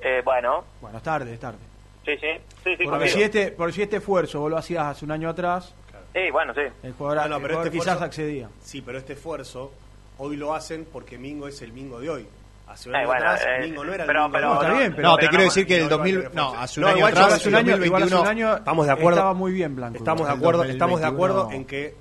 Eh, 0.00 0.22
bueno, 0.24 0.64
Bueno, 0.80 0.96
es 0.96 1.02
tarde, 1.04 1.34
es 1.34 1.40
tarde. 1.40 1.58
Sí, 2.04 2.12
sí. 2.18 2.26
sí, 2.64 2.76
sí 2.76 2.84
Porque 2.84 3.08
si 3.08 3.22
este, 3.22 3.50
por 3.52 3.72
si 3.72 3.82
este 3.82 3.96
esfuerzo 3.96 4.40
vos 4.40 4.50
lo 4.50 4.56
hacías 4.58 4.84
hace 4.86 5.04
un 5.04 5.10
año 5.12 5.28
atrás, 5.28 5.74
Sí, 6.12 6.30
bueno, 6.32 6.52
sí. 6.54 6.62
el 6.82 6.92
jugador, 6.94 7.22
No, 7.22 7.28
no, 7.28 7.36
el 7.36 7.42
pero 7.42 7.54
jugador 7.54 7.66
este 7.68 7.78
quizás 7.78 7.94
esfuerzo- 7.94 8.04
accedía. 8.04 8.48
Sí, 8.62 8.82
pero 8.82 8.98
este 8.98 9.12
esfuerzo 9.12 9.72
hoy 10.18 10.36
lo 10.36 10.54
hacen 10.54 10.86
porque 10.92 11.18
Mingo 11.18 11.46
es 11.46 11.62
el 11.62 11.72
Mingo 11.72 12.00
de 12.00 12.10
hoy. 12.10 12.26
Hace 12.66 12.88
un 12.88 12.94
Eh, 12.94 12.98
año 12.98 13.06
bueno, 13.08 13.26
atrás, 13.30 13.46
eh, 13.48 13.62
Mingo 13.68 13.84
no 13.84 13.92
era 13.94 14.06
pero- 14.06 14.18
el 14.26 14.30
Mingo 14.30 14.32
pero- 14.32 14.50
hoy. 14.52 14.58
está 14.66 14.78
bien, 14.78 14.94
pero- 14.96 15.08
no, 15.08 15.14
te 15.16 15.20
pero 15.20 15.30
quiero 15.30 15.42
no, 15.44 15.48
decir 15.50 15.66
que 15.66 15.76
el 15.76 15.82
no, 15.84 15.88
2000... 15.90 16.14
igual 16.14 16.30
que 16.30 16.36
No, 16.36 16.54
hace 16.54 16.80
un 16.80 16.82
No, 16.82 16.88
año 16.88 16.96
igual 16.98 17.12
atrás, 17.12 17.32
hace 17.34 17.48
un 17.48 17.54
año, 17.54 17.74
el 17.74 17.84
igual 17.84 18.02
hace 18.02 18.14
un 18.14 18.18
2021, 18.20 18.48
año 18.50 18.58
Estamos 18.58 18.86
de 18.86 18.92
acuerdo. 18.92 19.18
estaba 19.18 19.34
muy 19.34 19.52
bien 19.52 19.76
Blanco. 19.76 19.98
Estamos 19.98 20.26
de 20.26 20.32
El 20.32 20.38
acuerdo, 20.38 20.58
2021. 20.58 20.72
estamos 20.74 21.00
de 21.00 21.06
acuerdo 21.06 21.50
en 21.52 21.64
que 21.64 21.94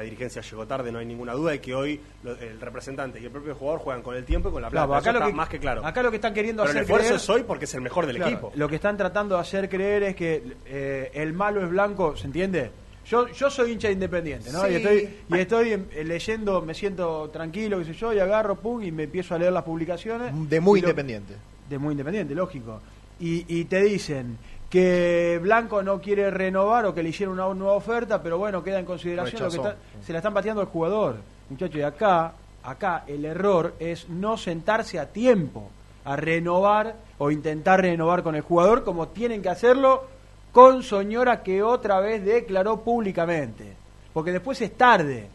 la 0.00 0.04
dirigencia 0.04 0.40
llegó 0.42 0.66
tarde, 0.66 0.90
no 0.90 0.98
hay 0.98 1.06
ninguna 1.06 1.34
duda, 1.34 1.54
y 1.54 1.58
que 1.58 1.74
hoy 1.74 2.00
lo- 2.22 2.32
el 2.36 2.58
representante 2.60 3.20
y 3.20 3.24
el 3.26 3.30
propio 3.30 3.54
jugador 3.54 3.80
juegan 3.80 4.02
con 4.02 4.16
el 4.16 4.24
tiempo 4.24 4.48
y 4.48 4.52
con 4.52 4.62
la 4.62 4.70
plata. 4.70 4.86
Claro, 4.86 4.98
acá 4.98 5.10
Eso 5.10 5.12
lo 5.12 5.18
está 5.18 5.30
que, 5.30 5.36
más 5.36 5.48
que 5.48 5.58
claro. 5.58 5.86
Acá 5.86 6.02
lo 6.02 6.10
que 6.10 6.16
están 6.16 6.32
queriendo 6.34 6.62
pero 6.62 6.70
el 6.72 6.76
hacer 6.78 6.82
esfuerzo 6.84 7.06
creer, 7.08 7.20
es 7.20 7.30
hoy 7.30 7.42
porque 7.46 7.64
es 7.66 7.74
el 7.74 7.80
mejor 7.82 8.06
del 8.06 8.16
Claro, 8.16 8.30
equipo. 8.32 8.52
Lo 8.54 8.68
que 8.68 8.76
están 8.76 8.96
tratando 8.96 9.34
de 9.34 9.40
hacer 9.42 9.68
creer 9.68 10.02
es 10.04 10.16
que 10.16 10.42
eh, 10.66 11.10
el 11.14 11.32
malo 11.34 11.62
es 11.62 11.68
blanco, 11.70 12.16
¿se 12.16 12.26
entiende? 12.26 12.70
Yo, 13.06 13.28
yo 13.28 13.50
soy 13.50 13.72
hincha 13.72 13.88
de 13.88 13.94
independiente, 13.94 14.50
¿no? 14.52 14.62
Sí. 14.64 14.72
Y 14.72 14.74
estoy, 14.76 15.08
y 15.30 15.38
estoy 15.38 15.68
eh, 15.72 16.04
leyendo, 16.04 16.62
me 16.62 16.74
siento 16.74 17.28
tranquilo, 17.30 17.78
qué 17.78 17.84
sé 17.86 17.94
yo, 17.94 18.12
y 18.12 18.20
agarro, 18.20 18.56
pum, 18.56 18.82
y 18.82 18.90
me 18.92 19.04
empiezo 19.04 19.34
a 19.34 19.38
leer 19.38 19.52
las 19.52 19.64
publicaciones. 19.64 20.32
De 20.48 20.60
muy 20.60 20.80
lo- 20.80 20.88
independiente. 20.88 21.34
de 21.68 21.78
muy 21.78 21.92
independiente, 21.92 22.34
lógico. 22.34 22.80
Y, 23.18 23.44
y 23.48 23.64
te 23.66 23.82
dicen 23.82 24.38
que 24.70 25.38
Blanco 25.42 25.82
no 25.82 26.00
quiere 26.00 26.30
renovar 26.30 26.86
o 26.86 26.94
que 26.94 27.02
le 27.02 27.08
hicieron 27.10 27.34
una 27.38 27.52
nueva 27.52 27.74
oferta, 27.74 28.22
pero 28.22 28.38
bueno, 28.38 28.62
queda 28.62 28.78
en 28.78 28.86
consideración 28.86 29.42
lo 29.42 29.50
que 29.50 29.56
está- 29.56 30.04
se 30.06 30.12
la 30.12 30.18
están 30.20 30.32
pateando 30.32 30.60
al 30.62 30.68
jugador. 30.68 31.16
Muchachos, 31.50 31.76
y 31.76 31.82
acá, 31.82 32.32
acá 32.62 33.02
el 33.08 33.24
error 33.24 33.74
es 33.80 34.08
no 34.08 34.36
sentarse 34.36 34.98
a 35.00 35.06
tiempo 35.06 35.68
a 36.04 36.14
renovar 36.16 36.94
o 37.18 37.30
intentar 37.32 37.80
renovar 37.82 38.22
con 38.22 38.36
el 38.36 38.42
jugador 38.42 38.84
como 38.84 39.08
tienen 39.08 39.42
que 39.42 39.48
hacerlo 39.48 40.04
con 40.52 40.82
Soñora 40.84 41.42
que 41.42 41.62
otra 41.62 41.98
vez 42.00 42.24
declaró 42.24 42.80
públicamente. 42.80 43.74
Porque 44.12 44.32
después 44.32 44.60
es 44.62 44.72
tarde. 44.76 45.28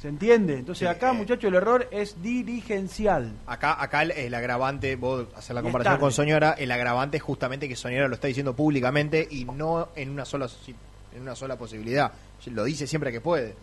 ¿Se 0.00 0.08
entiende? 0.08 0.54
Entonces 0.54 0.88
Sí, 0.88 0.94
acá, 0.94 1.10
eh. 1.10 1.14
muchachos, 1.14 1.44
el 1.44 1.54
error 1.54 1.86
es 1.90 2.22
dirigencial. 2.22 3.32
Acá, 3.46 3.80
acá 3.82 4.02
el, 4.02 4.12
el 4.12 4.34
agravante, 4.34 4.96
vos 4.96 5.26
hacer 5.36 5.54
la 5.54 5.62
comparación 5.62 5.98
con 5.98 6.10
Soñora, 6.10 6.54
el 6.58 6.70
agravante 6.72 7.18
es 7.18 7.22
justamente 7.22 7.68
que 7.68 7.76
Soñora 7.76 8.08
lo 8.08 8.14
está 8.14 8.26
diciendo 8.26 8.54
públicamente 8.56 9.28
y 9.30 9.44
no 9.44 9.88
en 9.96 10.10
una 10.10 10.24
sola 10.24 10.48
si- 10.48 10.74
en 11.14 11.22
una 11.22 11.34
sola 11.36 11.56
posibilidad. 11.56 12.12
Lo 12.46 12.64
dice 12.64 12.86
siempre 12.86 13.12
que 13.12 13.20
puede. 13.20 13.54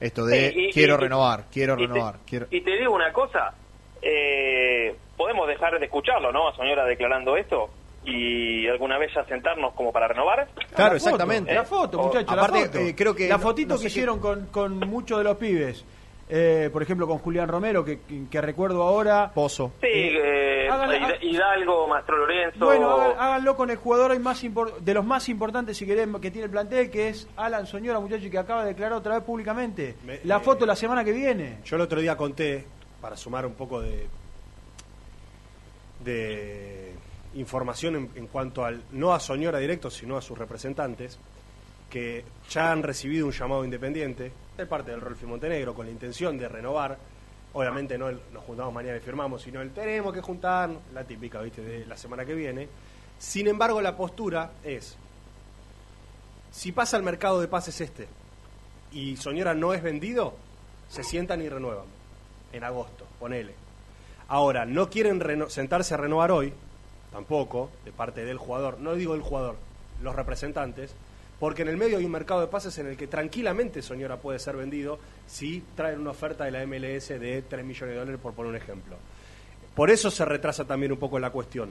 Esto 0.00 0.26
de 0.26 0.52
y- 0.56 0.72
quiero 0.72 0.94
y- 0.94 0.98
renovar, 0.98 1.44
quiero 1.52 1.74
y 1.74 1.86
te- 1.86 1.92
renovar, 1.92 2.18
quiero... 2.26 2.46
Y 2.50 2.60
te 2.62 2.76
digo 2.76 2.92
una 2.94 3.12
cosa, 3.12 3.52
eh, 4.02 4.96
podemos 5.16 5.46
dejar 5.48 5.78
de 5.78 5.84
escucharlo, 5.86 6.32
¿no? 6.32 6.48
A 6.48 6.56
señora 6.56 6.84
declarando 6.84 7.36
esto 7.36 7.70
y 8.10 8.66
alguna 8.68 8.98
vez 8.98 9.12
ya 9.14 9.24
sentarnos 9.26 9.74
como 9.74 9.92
para 9.92 10.08
renovar. 10.08 10.48
Claro, 10.54 10.64
La 10.76 10.84
foto, 10.84 10.94
exactamente. 10.96 11.54
La 11.54 11.64
foto, 11.64 11.98
muchachos. 12.02 12.32
aparte, 12.32 12.60
la 12.60 12.66
foto. 12.66 12.78
eh, 12.78 12.94
creo 12.96 13.14
que 13.14 13.28
La 13.28 13.38
fotito 13.38 13.74
no 13.74 13.76
que 13.76 13.82
sé 13.82 13.88
hicieron 13.88 14.18
con, 14.20 14.46
con 14.46 14.78
muchos 14.78 15.18
de 15.18 15.24
los 15.24 15.36
pibes. 15.36 15.84
Eh, 16.30 16.68
por 16.70 16.82
ejemplo, 16.82 17.06
con 17.06 17.16
Julián 17.18 17.48
Romero, 17.48 17.82
que, 17.82 18.00
que- 18.02 18.26
que 18.30 18.40
recuerdo 18.42 18.82
ahora. 18.82 19.30
Pozo. 19.34 19.72
Sí, 19.80 19.86
eh, 19.90 20.68
Hidalgo, 21.22 21.88
Mastro 21.88 22.18
Lorenzo. 22.18 22.66
Bueno, 22.66 22.90
háganlo 23.18 23.56
con 23.56 23.70
el 23.70 23.76
jugador 23.78 24.10
hoy 24.10 24.18
más 24.18 24.42
de 24.80 24.94
los 24.94 25.04
más 25.06 25.28
importantes, 25.30 25.78
si 25.78 25.86
querés, 25.86 26.06
que 26.20 26.30
tiene 26.30 26.44
el 26.44 26.50
plantel, 26.50 26.90
que 26.90 27.08
es 27.08 27.26
Alan 27.36 27.66
Soñora, 27.66 27.98
muchacho, 27.98 28.26
y 28.26 28.30
que 28.30 28.36
acaba 28.38 28.62
de 28.64 28.68
declarar 28.70 28.98
otra 28.98 29.14
vez 29.14 29.24
públicamente. 29.24 29.96
Me- 30.04 30.20
la 30.24 30.36
eh, 30.36 30.40
foto 30.40 30.66
la 30.66 30.76
semana 30.76 31.02
que 31.02 31.12
viene. 31.12 31.60
Yo 31.64 31.76
el 31.76 31.82
otro 31.82 31.98
día 31.98 32.14
conté, 32.14 32.66
para 33.00 33.16
sumar 33.16 33.46
un 33.46 33.54
poco 33.54 33.80
de, 33.80 34.06
de 36.04 36.87
información 37.38 37.96
en, 37.96 38.10
en 38.14 38.26
cuanto 38.26 38.64
al, 38.64 38.82
no 38.92 39.14
a 39.14 39.20
Soñora 39.20 39.58
directo, 39.58 39.90
sino 39.90 40.16
a 40.16 40.22
sus 40.22 40.36
representantes, 40.36 41.18
que 41.88 42.24
ya 42.50 42.70
han 42.70 42.82
recibido 42.82 43.26
un 43.26 43.32
llamado 43.32 43.64
independiente 43.64 44.30
de 44.56 44.66
parte 44.66 44.90
del 44.90 45.00
Rolfi 45.00 45.24
Montenegro 45.24 45.74
con 45.74 45.86
la 45.86 45.92
intención 45.92 46.36
de 46.36 46.48
renovar. 46.48 46.98
Obviamente 47.54 47.96
no 47.96 48.08
el, 48.08 48.20
nos 48.32 48.44
juntamos 48.44 48.74
mañana 48.74 48.98
y 48.98 49.00
firmamos, 49.00 49.42
sino 49.42 49.62
el 49.62 49.70
tenemos 49.70 50.12
que 50.12 50.20
juntar, 50.20 50.70
la 50.92 51.04
típica, 51.04 51.40
viste, 51.40 51.62
de 51.62 51.86
la 51.86 51.96
semana 51.96 52.24
que 52.24 52.34
viene. 52.34 52.68
Sin 53.18 53.48
embargo, 53.48 53.80
la 53.80 53.96
postura 53.96 54.52
es, 54.62 54.96
si 56.52 56.72
pasa 56.72 56.96
el 56.96 57.02
mercado 57.02 57.40
de 57.40 57.48
pases 57.48 57.80
este 57.80 58.06
y 58.92 59.16
Soñora 59.16 59.54
no 59.54 59.72
es 59.72 59.82
vendido, 59.82 60.34
se 60.88 61.02
sientan 61.02 61.40
y 61.40 61.48
renuevan. 61.48 61.86
En 62.52 62.64
agosto, 62.64 63.06
ponele. 63.18 63.54
Ahora, 64.28 64.66
no 64.66 64.88
quieren 64.90 65.22
sentarse 65.48 65.94
a 65.94 65.96
renovar 65.96 66.30
hoy, 66.30 66.52
tampoco, 67.18 67.68
de 67.84 67.90
parte 67.90 68.24
del 68.24 68.38
jugador, 68.38 68.78
no 68.78 68.94
digo 68.94 69.16
el 69.16 69.22
jugador, 69.22 69.56
los 70.00 70.14
representantes, 70.14 70.94
porque 71.40 71.62
en 71.62 71.68
el 71.68 71.76
medio 71.76 71.98
hay 71.98 72.04
un 72.04 72.12
mercado 72.12 72.40
de 72.40 72.46
pases 72.46 72.78
en 72.78 72.86
el 72.86 72.96
que 72.96 73.08
tranquilamente 73.08 73.82
Soñora 73.82 74.18
puede 74.18 74.38
ser 74.38 74.56
vendido 74.56 75.00
si 75.26 75.64
traen 75.74 75.98
una 75.98 76.10
oferta 76.10 76.44
de 76.44 76.52
la 76.52 76.64
MLS 76.64 77.08
de 77.08 77.42
3 77.42 77.64
millones 77.64 77.94
de 77.94 77.98
dólares, 77.98 78.20
por 78.22 78.34
poner 78.34 78.50
un 78.50 78.56
ejemplo. 78.56 78.94
Por 79.74 79.90
eso 79.90 80.12
se 80.12 80.24
retrasa 80.24 80.64
también 80.64 80.92
un 80.92 80.98
poco 80.98 81.18
la 81.18 81.30
cuestión. 81.30 81.70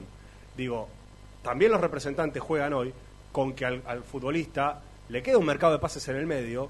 Digo, 0.54 0.86
también 1.42 1.72
los 1.72 1.80
representantes 1.80 2.42
juegan 2.42 2.74
hoy 2.74 2.92
con 3.32 3.54
que 3.54 3.64
al, 3.64 3.82
al 3.86 4.04
futbolista 4.04 4.82
le 5.08 5.22
queda 5.22 5.38
un 5.38 5.46
mercado 5.46 5.72
de 5.72 5.78
pases 5.78 6.06
en 6.08 6.16
el 6.16 6.26
medio 6.26 6.68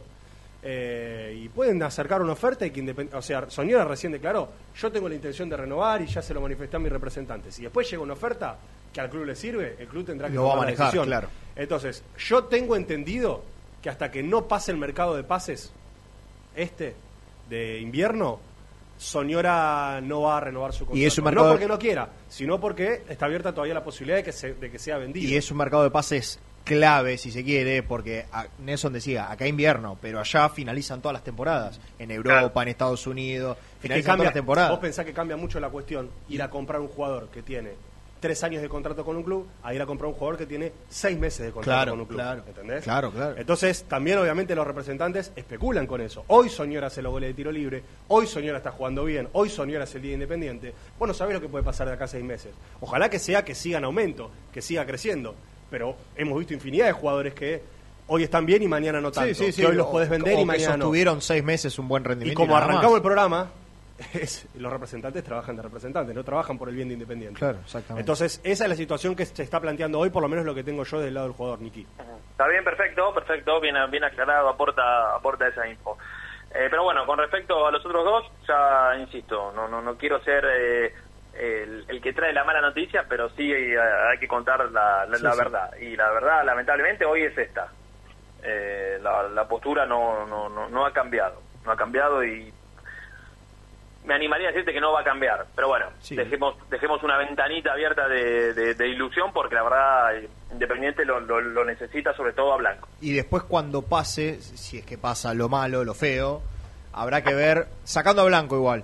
eh, 0.62 1.38
y 1.40 1.48
pueden 1.48 1.82
acercar 1.82 2.20
una 2.20 2.32
oferta 2.32 2.66
y 2.66 2.70
que 2.70 2.82
independ- 2.82 3.14
o 3.14 3.22
sea, 3.22 3.48
Soñora 3.48 3.84
recién 3.84 4.12
declaró, 4.12 4.48
yo 4.76 4.90
tengo 4.90 5.08
la 5.08 5.14
intención 5.14 5.48
de 5.48 5.56
renovar 5.56 6.02
y 6.02 6.06
ya 6.06 6.20
se 6.20 6.34
lo 6.34 6.40
manifesté 6.40 6.76
a 6.76 6.80
mis 6.80 6.90
representantes. 6.92 7.54
Si 7.54 7.62
después 7.62 7.88
llega 7.90 8.02
una 8.02 8.14
oferta 8.14 8.56
que 8.92 9.00
al 9.00 9.08
club 9.10 9.24
le 9.24 9.36
sirve, 9.36 9.76
el 9.78 9.86
club 9.86 10.04
tendrá 10.04 10.28
que 10.28 10.34
Lo 10.34 10.44
va 10.44 10.48
a 10.48 10.52
tomar 10.54 10.66
la 10.66 10.76
decisión. 10.76 11.04
claro. 11.06 11.28
Entonces, 11.54 12.02
yo 12.18 12.44
tengo 12.44 12.74
entendido 12.74 13.42
que 13.82 13.88
hasta 13.90 14.10
que 14.10 14.22
no 14.22 14.48
pase 14.48 14.72
el 14.72 14.78
mercado 14.78 15.14
de 15.14 15.22
pases 15.24 15.72
este 16.56 16.94
de 17.48 17.78
invierno, 17.80 18.40
Soñora 18.98 20.00
no 20.02 20.22
va 20.22 20.38
a 20.38 20.40
renovar 20.40 20.72
su 20.72 20.80
contrato. 20.80 20.98
Y 20.98 21.04
es 21.06 21.16
un 21.18 21.24
mercado- 21.24 21.46
No 21.46 21.52
porque 21.52 21.68
no 21.68 21.78
quiera, 21.78 22.08
sino 22.28 22.58
porque 22.60 23.02
está 23.08 23.26
abierta 23.26 23.52
todavía 23.52 23.74
la 23.74 23.84
posibilidad 23.84 24.16
de 24.18 24.24
que, 24.24 24.32
se- 24.32 24.54
de 24.54 24.70
que 24.72 24.78
sea 24.80 24.98
vendido. 24.98 25.30
Y 25.30 25.36
es 25.36 25.48
un 25.52 25.58
mercado 25.58 25.84
de 25.84 25.90
pases 25.90 26.40
clave, 26.68 27.18
si 27.18 27.30
se 27.32 27.42
quiere, 27.42 27.82
porque 27.82 28.26
a- 28.30 28.46
Nelson 28.58 28.92
decía, 28.92 29.30
acá 29.30 29.46
invierno, 29.46 29.98
pero 30.00 30.20
allá 30.20 30.48
finalizan 30.50 31.00
todas 31.00 31.14
las 31.14 31.24
temporadas. 31.24 31.80
En 31.98 32.10
Europa, 32.10 32.62
en 32.62 32.68
Estados 32.68 33.06
Unidos, 33.06 33.56
Es 33.56 33.64
que 33.76 33.80
finalizan 33.82 34.10
cambia, 34.12 34.16
todas 34.24 34.26
las 34.26 34.34
temporadas. 34.34 34.70
Vos 34.70 34.78
pensás 34.80 35.04
que 35.04 35.12
cambia 35.12 35.36
mucho 35.36 35.58
la 35.58 35.70
cuestión 35.70 36.10
ir 36.28 36.42
a 36.42 36.50
comprar 36.50 36.80
un 36.80 36.88
jugador 36.88 37.28
que 37.30 37.42
tiene 37.42 37.70
tres 38.20 38.42
años 38.42 38.60
de 38.60 38.68
contrato 38.68 39.04
con 39.04 39.16
un 39.16 39.22
club 39.22 39.46
a 39.62 39.72
ir 39.72 39.80
a 39.80 39.86
comprar 39.86 40.08
un 40.08 40.14
jugador 40.14 40.36
que 40.36 40.44
tiene 40.46 40.72
seis 40.88 41.16
meses 41.16 41.46
de 41.46 41.52
contrato 41.52 41.76
Claro, 41.76 41.92
con 41.92 42.00
un 42.00 42.06
club. 42.06 42.18
claro. 42.18 42.42
¿Entendés? 42.48 42.82
Claro, 42.82 43.12
claro. 43.12 43.36
Entonces, 43.38 43.84
también 43.84 44.18
obviamente 44.18 44.56
los 44.56 44.66
representantes 44.66 45.30
especulan 45.36 45.86
con 45.86 46.00
eso. 46.00 46.24
Hoy 46.26 46.48
Soñora 46.48 46.88
hace 46.88 47.00
los 47.00 47.12
goles 47.12 47.28
de 47.30 47.34
tiro 47.34 47.52
libre, 47.52 47.80
hoy 48.08 48.26
Soñora 48.26 48.58
está 48.58 48.72
jugando 48.72 49.04
bien, 49.04 49.28
hoy 49.34 49.48
Soñora 49.48 49.84
es 49.84 49.94
el 49.94 50.02
día 50.02 50.14
independiente. 50.14 50.74
Vos 50.98 51.06
no 51.06 51.14
sabés 51.14 51.34
lo 51.34 51.40
que 51.40 51.48
puede 51.48 51.62
pasar 51.64 51.86
de 51.86 51.94
acá 51.94 52.06
a 52.06 52.08
seis 52.08 52.24
meses. 52.24 52.50
Ojalá 52.80 53.08
que 53.08 53.20
sea 53.20 53.44
que 53.44 53.54
siga 53.54 53.78
en 53.78 53.84
aumento, 53.84 54.32
que 54.52 54.62
siga 54.62 54.84
creciendo. 54.84 55.36
Pero 55.70 55.96
hemos 56.16 56.38
visto 56.38 56.54
infinidad 56.54 56.86
de 56.86 56.92
jugadores 56.92 57.34
que 57.34 57.62
hoy 58.06 58.22
están 58.24 58.46
bien 58.46 58.62
y 58.62 58.68
mañana 58.68 59.00
no 59.00 59.12
tanto. 59.12 59.34
Sí, 59.34 59.46
sí, 59.46 59.52
sí. 59.52 59.62
Que 59.62 59.68
hoy 59.68 59.76
los 59.76 59.86
podés 59.88 60.08
vender 60.08 60.34
o 60.34 60.36
y 60.38 60.40
que 60.40 60.46
mañana 60.46 60.76
no. 60.76 60.84
sostuvieron 60.84 61.20
seis 61.20 61.44
meses 61.44 61.78
un 61.78 61.88
buen 61.88 62.02
Y 62.02 62.06
rendimiento. 62.06 62.40
como 62.40 62.54
nada 62.54 62.64
arrancamos 62.64 62.90
más. 62.92 62.96
el 62.96 63.02
programa, 63.02 63.50
es, 64.14 64.46
los 64.54 64.72
representantes 64.72 65.24
trabajan 65.24 65.56
de 65.56 65.62
representantes, 65.62 66.14
no 66.14 66.24
trabajan 66.24 66.56
por 66.56 66.68
el 66.68 66.74
bien 66.76 66.88
de 66.88 66.94
Independiente. 66.94 67.38
Claro, 67.38 67.58
exactamente. 67.64 68.00
Entonces, 68.00 68.40
esa 68.44 68.64
es 68.64 68.70
la 68.70 68.76
situación 68.76 69.14
que 69.14 69.26
se 69.26 69.42
está 69.42 69.60
planteando 69.60 69.98
hoy, 69.98 70.10
por 70.10 70.22
lo 70.22 70.28
menos 70.28 70.44
lo 70.46 70.54
que 70.54 70.62
tengo 70.64 70.84
yo 70.84 71.00
del 71.00 71.14
lado 71.14 71.26
del 71.26 71.36
jugador, 71.36 71.60
Niki. 71.60 71.86
Está 72.30 72.46
bien, 72.48 72.64
perfecto, 72.64 73.12
perfecto, 73.12 73.60
bien, 73.60 73.74
bien 73.90 74.04
aclarado, 74.04 74.48
aporta, 74.48 75.14
aporta 75.16 75.48
esa 75.48 75.68
info. 75.68 75.98
Eh, 76.54 76.68
pero 76.70 76.84
bueno, 76.84 77.04
con 77.04 77.18
respecto 77.18 77.66
a 77.66 77.70
los 77.70 77.84
otros 77.84 78.04
dos, 78.04 78.24
ya 78.46 78.96
insisto, 78.98 79.52
no, 79.52 79.68
no, 79.68 79.82
no 79.82 79.96
quiero 79.98 80.18
ser 80.22 80.44
eh, 80.50 80.94
el, 81.38 81.84
el 81.88 82.00
que 82.00 82.12
trae 82.12 82.32
la 82.32 82.44
mala 82.44 82.60
noticia, 82.60 83.04
pero 83.08 83.28
sí 83.30 83.52
eh, 83.52 83.76
hay 83.80 84.18
que 84.18 84.26
contar 84.28 84.70
la, 84.70 85.06
la- 85.06 85.16
Sí, 85.16 85.22
la 85.22 85.32
sí. 85.32 85.38
verdad. 85.38 85.76
Y 85.80 85.96
la 85.96 86.10
verdad, 86.10 86.44
lamentablemente, 86.44 87.04
hoy 87.04 87.22
es 87.22 87.36
esta. 87.38 87.68
Eh, 88.42 88.98
la, 89.02 89.24
la 89.28 89.48
postura 89.48 89.86
no, 89.86 90.26
no, 90.26 90.48
no, 90.48 90.68
no 90.68 90.86
ha 90.86 90.92
cambiado, 90.92 91.40
no 91.64 91.72
ha 91.72 91.76
cambiado 91.76 92.24
y 92.24 92.52
me 94.04 94.14
animaría 94.14 94.48
a 94.48 94.52
decirte 94.52 94.72
que 94.72 94.80
no 94.80 94.92
va 94.92 95.00
a 95.00 95.04
cambiar. 95.04 95.46
Pero 95.54 95.68
bueno, 95.68 95.86
dejemos, 96.08 96.54
dejemos 96.70 97.02
una 97.02 97.18
ventanita 97.18 97.72
abierta 97.72 98.08
de, 98.08 98.54
de- 98.54 98.74
de 98.74 98.88
ilusión 98.88 99.32
porque 99.32 99.54
la 99.54 99.62
verdad 99.64 100.16
eh, 100.16 100.28
Independiente 100.50 101.04
lo, 101.04 101.20
lo- 101.20 101.42
lo 101.42 101.62
necesita 101.64 102.14
sobre 102.14 102.32
todo 102.32 102.54
a 102.54 102.56
Blanco. 102.56 102.88
Y 103.02 103.12
después 103.12 103.42
cuando 103.42 103.82
pase, 103.82 104.40
si 104.40 104.78
es 104.78 104.86
que 104.86 104.96
pasa 104.96 105.34
lo 105.34 105.50
malo, 105.50 105.84
lo 105.84 105.92
feo, 105.92 106.40
habrá 106.94 107.22
que 107.22 107.34
ver, 107.34 107.66
sacando 107.84 108.22
a 108.22 108.24
Blanco 108.24 108.56
igual, 108.56 108.82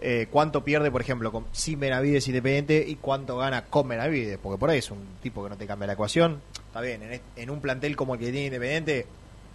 eh, 0.00 0.26
cuánto 0.30 0.64
pierde, 0.64 0.90
por 0.90 1.00
ejemplo, 1.00 1.30
con, 1.32 1.46
sin 1.52 1.80
Benavides 1.80 2.26
Independiente 2.28 2.84
y 2.86 2.96
cuánto 2.96 3.36
gana 3.38 3.64
con 3.66 3.88
Benavides, 3.88 4.38
porque 4.42 4.58
por 4.58 4.70
ahí 4.70 4.78
es 4.78 4.90
un 4.90 5.16
tipo 5.22 5.42
que 5.44 5.50
no 5.50 5.56
te 5.56 5.66
cambia 5.66 5.86
la 5.86 5.92
ecuación. 5.94 6.40
Está 6.66 6.80
bien, 6.80 7.20
en, 7.36 7.50
un 7.50 7.60
plantel 7.60 7.96
como 7.96 8.14
el 8.14 8.20
que 8.20 8.26
tiene 8.30 8.46
Independiente, 8.46 9.06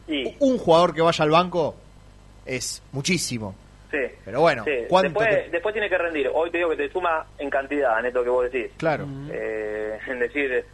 Sí. 0.07 0.36
un 0.40 0.57
jugador 0.57 0.95
que 0.95 1.02
vaya 1.02 1.24
al 1.24 1.30
banco 1.30 1.76
es 2.45 2.82
muchísimo. 2.94 3.53
Sí. 3.91 3.98
Pero 4.26 4.41
bueno, 4.41 4.64
Sí, 4.64 4.72
¿cuánto 4.88 5.20
después, 5.20 5.45
te- 5.45 5.49
después 5.52 5.74
tiene 5.74 5.90
que 5.90 5.98
rendir. 5.98 6.30
Hoy 6.34 6.49
te 6.52 6.57
digo 6.57 6.70
que 6.72 6.78
te 6.78 6.90
suma 6.91 7.26
en 7.38 7.49
cantidad 7.49 7.99
en 7.99 8.06
esto 8.07 8.24
que 8.24 8.30
vos 8.30 8.52
decís. 8.52 8.72
Claro. 8.78 9.06
Eh, 9.32 9.98
en 10.07 10.20
decir, 10.20 10.66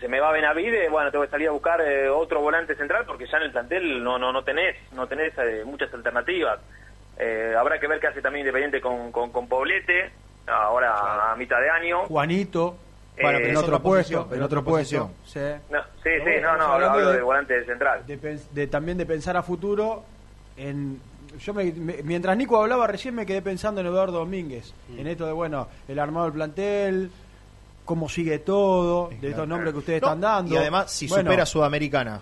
se 0.00 0.08
me 0.08 0.20
va 0.20 0.32
Benavides, 0.32 0.90
bueno, 0.90 1.10
tengo 1.10 1.24
que 1.24 1.30
salir 1.30 1.48
a 1.48 1.52
buscar 1.52 1.80
eh, 1.80 2.08
otro 2.08 2.40
volante 2.40 2.74
central 2.76 3.04
porque 3.06 3.26
ya 3.26 3.36
en 3.38 3.44
el 3.44 3.50
plantel 3.52 4.02
no 4.02 4.18
no 4.18 4.32
no 4.32 4.42
tenés 4.44 4.76
no 4.92 5.06
tenés 5.08 5.32
eh, 5.38 5.62
muchas 5.64 5.92
alternativas. 5.94 6.58
Eh, 7.18 7.54
habrá 7.58 7.78
que 7.78 7.86
ver 7.86 8.00
qué 8.00 8.08
hace 8.08 8.20
también 8.20 8.44
Independiente 8.46 8.80
con, 8.80 9.12
con, 9.12 9.30
con 9.30 9.46
Poblete, 9.48 10.10
ahora 10.46 11.32
a 11.32 11.36
mitad 11.36 11.60
de 11.60 11.70
año. 11.70 12.04
Juanito, 12.06 12.76
Bueno, 13.20 13.38
pero 13.38 13.44
en 13.44 13.50
en 13.52 13.56
otro 13.56 13.80
puesto, 13.82 14.28
en 14.32 14.42
otro 14.42 14.64
puesto. 14.64 15.10
Sí. 15.24 15.38
No, 15.70 15.78
sí, 16.02 16.10
no, 16.42 16.56
no, 16.56 16.62
hablo, 16.64 16.64
hablando 16.74 16.98
hablo 16.98 17.10
de- 17.10 17.16
de 17.16 17.22
volante 17.22 17.64
central. 17.64 18.06
de, 18.06 18.20
pens- 18.20 18.48
de 18.50 18.66
también 18.66 18.98
de 18.98 19.06
pensar 19.06 19.36
a 19.36 19.42
futuro 19.42 20.02
en 20.56 21.00
yo 21.38 21.52
me- 21.54 21.72
me- 21.72 22.02
mientras 22.04 22.36
Nico 22.36 22.60
hablaba 22.60 22.86
recién 22.86 23.14
me 23.14 23.24
quedé 23.26 23.42
pensando 23.42 23.80
en 23.80 23.88
Eduardo 23.88 24.18
Domínguez 24.18 24.72
en 24.96 25.04
esto 25.08 25.26
de 25.26 25.32
bueno 25.32 25.66
el 25.88 25.98
armado 25.98 26.26
del 26.26 26.34
plantel 26.34 27.10
cómo 27.84 28.08
sigue 28.08 28.38
todo 28.38 29.10
de 29.20 29.30
estos 29.30 29.46
nombres 29.48 29.72
que 29.72 29.78
ustedes 29.78 30.00
No, 30.02 30.08
están 30.08 30.20
dando 30.20 30.54
Y 30.54 30.58
además, 30.58 30.90
si 30.92 31.08
Bueno, 31.08 31.24
supera 31.30 31.44
Sudamericana, 31.46 32.20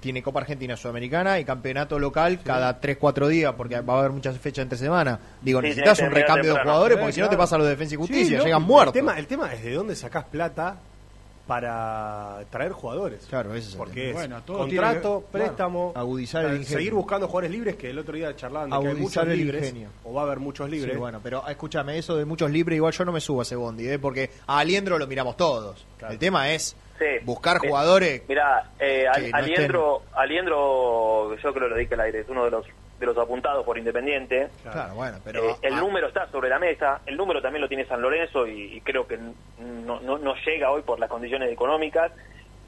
tiene 0.00 0.22
Copa 0.22 0.40
Argentina 0.40 0.76
Sudamericana 0.76 1.38
y 1.38 1.44
campeonato 1.44 1.98
local 1.98 2.40
cada 2.42 2.80
3-4 2.80 3.28
días, 3.28 3.54
porque 3.56 3.80
va 3.80 3.94
a 3.94 3.98
haber 4.00 4.10
muchas 4.10 4.36
fechas 4.38 4.62
entre 4.62 4.78
semana. 4.78 5.18
Digo, 5.42 5.60
Sí, 5.60 5.68
necesitas 5.68 5.98
un 6.00 6.08
que 6.08 6.14
recambio 6.14 6.54
de 6.54 6.60
jugadores, 6.60 6.98
porque 6.98 7.12
si 7.12 7.20
no 7.20 7.28
te 7.28 7.36
pasa 7.36 7.56
lo 7.58 7.64
de 7.64 7.70
Defensa 7.70 7.94
y 7.94 7.98
Justicia, 7.98 8.38
Sí, 8.40 8.44
llegan 8.46 8.62
no, 8.62 8.66
muertos. 8.68 8.94
El 8.96 9.00
tema, 9.02 9.18
el 9.18 9.26
tema 9.26 9.52
es 9.52 9.62
de 9.62 9.74
dónde 9.74 9.94
sacás 9.94 10.24
plata 10.24 10.76
para 11.46 12.44
traer 12.50 12.70
jugadores. 12.72 13.26
Claro, 13.28 13.54
ese 13.54 13.66
es 13.68 13.72
el 13.72 13.78
Porque 13.78 13.94
tema. 13.94 14.08
es 14.10 14.14
Bueno, 14.28 14.42
todo 14.44 14.58
contrato, 14.58 15.24
que- 15.26 15.38
préstamo, 15.38 15.92
Agudizar 15.96 16.44
el 16.44 16.52
eh, 16.52 16.56
ingenio. 16.58 16.78
seguir 16.78 16.94
buscando 16.94 17.26
jugadores 17.26 17.50
libres, 17.50 17.76
que 17.76 17.90
el 17.90 17.98
otro 17.98 18.14
día 18.14 18.36
charlaban 18.36 18.70
de 18.70 18.76
que 18.76 18.86
hay 18.86 18.92
Agudizar 18.92 19.24
muchos 19.24 19.32
el 19.32 19.38
libres, 19.38 19.62
ingenio. 19.68 19.88
o 20.04 20.12
va 20.14 20.22
a 20.22 20.24
haber 20.26 20.38
muchos 20.38 20.70
libres. 20.70 20.92
Sí, 20.92 20.98
bueno, 20.98 21.18
pero 21.22 21.46
escúchame, 21.48 21.98
eso 21.98 22.16
de 22.16 22.24
muchos 22.24 22.50
libres, 22.50 22.76
igual 22.76 22.92
yo 22.92 23.04
no 23.04 23.10
me 23.12 23.20
subo 23.20 23.40
a 23.40 23.42
ese 23.42 23.56
bondi, 23.56 23.88
¿eh? 23.88 23.98
porque 23.98 24.30
a 24.46 24.58
Aliendro 24.60 24.96
lo 24.98 25.06
miramos 25.08 25.36
todos. 25.36 25.84
El 26.08 26.18
tema 26.18 26.50
es 26.50 26.76
Sí. 27.00 27.24
buscar 27.24 27.56
Eh, 27.56 27.68
jugadores. 27.68 28.22
Mira, 28.28 28.72
eh, 28.78 29.06
Al- 29.08 29.30
no 29.30 29.36
Aliendro, 29.38 30.02
Aliendro, 30.14 31.34
yo 31.36 31.52
creo 31.54 31.64
que 31.64 31.70
lo 31.70 31.76
dije 31.76 31.94
al 31.94 32.00
aire, 32.00 32.20
es 32.20 32.28
uno 32.28 32.44
de 32.44 32.50
los 32.50 32.66
de 32.98 33.06
los 33.06 33.16
apuntados 33.16 33.64
por 33.64 33.78
Independiente. 33.78 34.50
Claro, 34.62 34.94
bueno, 34.94 35.18
pero. 35.24 35.42
Eh, 35.42 35.56
el 35.62 35.76
número 35.76 36.08
está 36.08 36.30
sobre 36.30 36.50
la 36.50 36.58
mesa, 36.58 37.00
el 37.06 37.16
número 37.16 37.40
también 37.40 37.62
lo 37.62 37.68
tiene 37.68 37.86
San 37.86 38.02
Lorenzo 38.02 38.46
y, 38.46 38.74
y 38.76 38.80
creo 38.82 39.06
que 39.06 39.16
no, 39.16 40.00
no, 40.00 40.18
no 40.18 40.34
llega 40.44 40.70
hoy 40.70 40.82
por 40.82 41.00
las 41.00 41.08
condiciones 41.08 41.50
económicas. 41.50 42.12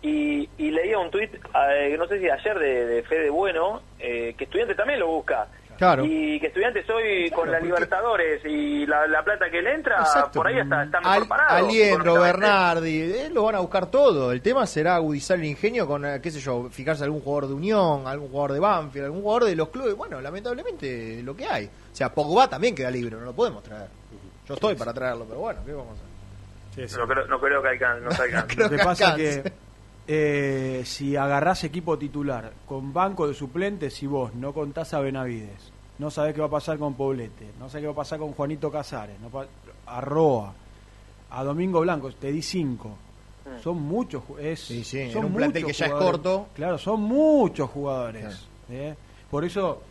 Y, 0.01 0.49
y 0.59 0.71
leía 0.73 0.99
un 0.99 1.11
tuit, 1.11 1.33
eh, 1.35 1.95
no 1.99 2.07
sé 2.09 2.19
si 2.19 2.29
ayer, 2.29 2.59
de, 2.59 2.87
de 2.87 3.03
Fede 3.05 3.31
Bueno, 3.31 3.83
eh, 4.01 4.35
que 4.37 4.45
Estudiantes 4.45 4.77
también 4.77 4.99
lo 4.99 5.07
busca. 5.09 5.47
Claro. 5.83 6.05
Y 6.05 6.39
que 6.39 6.47
Estudiantes 6.47 6.89
hoy 6.91 7.29
con 7.31 7.51
la 7.51 7.59
porque- 7.59 7.67
Libertadores 7.67 8.45
y 8.45 8.87
la, 8.87 9.05
la 9.09 9.25
plata 9.25 9.51
que 9.51 9.61
le 9.61 9.75
entra, 9.75 9.97
Exacto. 9.99 10.39
por 10.39 10.47
ahí 10.47 10.57
está, 10.61 10.85
está 10.85 11.01
mejor 11.01 11.17
Al- 11.23 11.27
parado. 11.27 11.67
Aliendro. 11.67 12.21
Bernardi, 12.21 13.01
eh, 13.01 13.31
lo 13.33 13.43
van 13.43 13.57
a 13.57 13.59
buscar 13.59 13.91
todo. 13.91 14.31
El 14.31 14.41
tema 14.43 14.65
será 14.67 14.95
agudizar 14.95 15.39
el 15.41 15.45
ingenio 15.47 15.85
con, 15.89 16.05
eh, 16.07 16.21
qué 16.23 16.31
sé 16.31 16.39
yo, 16.39 16.69
fijarse 16.71 17.03
algún 17.03 17.21
jugador 17.21 17.49
de 17.49 17.55
Unión, 17.55 18.07
algún 18.07 18.29
jugador 18.29 18.53
de 18.53 18.61
Banfield, 18.61 19.07
algún 19.07 19.23
jugador 19.23 19.45
de 19.47 19.57
los 19.57 19.71
clubes. 19.71 19.97
Bueno, 19.97 20.21
lamentablemente 20.21 21.21
lo 21.25 21.35
que 21.35 21.47
hay. 21.47 21.65
O 21.67 21.97
sea, 21.97 22.15
Pogba 22.15 22.49
también 22.49 22.77
queda 22.77 22.89
libre, 22.91 23.17
no 23.17 23.23
lo 23.25 23.33
podemos 23.33 23.65
traer. 23.65 23.89
Yo 24.47 24.55
estoy 24.55 24.77
para 24.77 24.93
traerlo, 24.95 25.25
pero 25.25 25.41
bueno, 25.41 25.61
¿qué 25.67 25.73
vamos 25.73 25.99
a 25.99 26.81
hacer? 26.81 26.99
No, 26.99 27.07
creo, 27.09 27.27
no 27.27 27.41
creo 27.41 27.61
que 27.61 27.69
alcance. 27.71 28.05
No 28.05 28.11
alcance. 28.11 28.57
Lo 28.57 28.71
que 28.71 28.79
pasa 28.79 29.17
que 29.17 29.53
eh, 30.07 30.83
si 30.85 31.17
agarrás 31.17 31.65
equipo 31.65 31.97
titular 31.99 32.53
con 32.67 32.93
banco 32.93 33.27
de 33.29 33.35
suplentes, 33.35 33.95
si 33.95 34.07
vos 34.07 34.35
no 34.35 34.53
contás 34.53 34.95
a 34.95 35.01
Benavides, 35.01 35.73
no 35.99 36.11
sabés 36.11 36.35
qué 36.35 36.41
va 36.41 36.47
a 36.49 36.51
pasar 36.51 36.79
con 36.79 36.95
Poblete, 36.95 37.51
no 37.59 37.69
sabés 37.69 37.83
qué 37.83 37.87
va 37.87 37.93
a 37.93 37.97
pasar 37.97 38.19
con 38.19 38.33
Juanito 38.33 38.71
Casares, 38.71 39.17
no 39.21 39.31
a 39.87 40.01
Roa, 40.01 40.53
a 41.31 41.45
Domingo 41.45 41.81
Blanco, 41.81 42.11
te 42.13 42.33
di 42.33 42.43
cinco. 42.43 42.97
Son 43.63 43.81
muchos, 43.83 44.23
es, 44.41 44.61
Sí, 44.61 44.85
sí, 44.85 45.01
en 45.01 45.13
son 45.13 45.25
un 45.27 45.35
plantel 45.35 45.63
muchos 45.65 45.77
que 45.77 45.85
ya 45.85 45.87
es 45.87 45.93
corto. 45.93 46.47
Claro, 46.55 46.79
son 46.79 47.01
muchos 47.03 47.69
jugadores. 47.71 48.47
¿eh? 48.71 48.95
Por 49.31 49.45
eso 49.45 49.83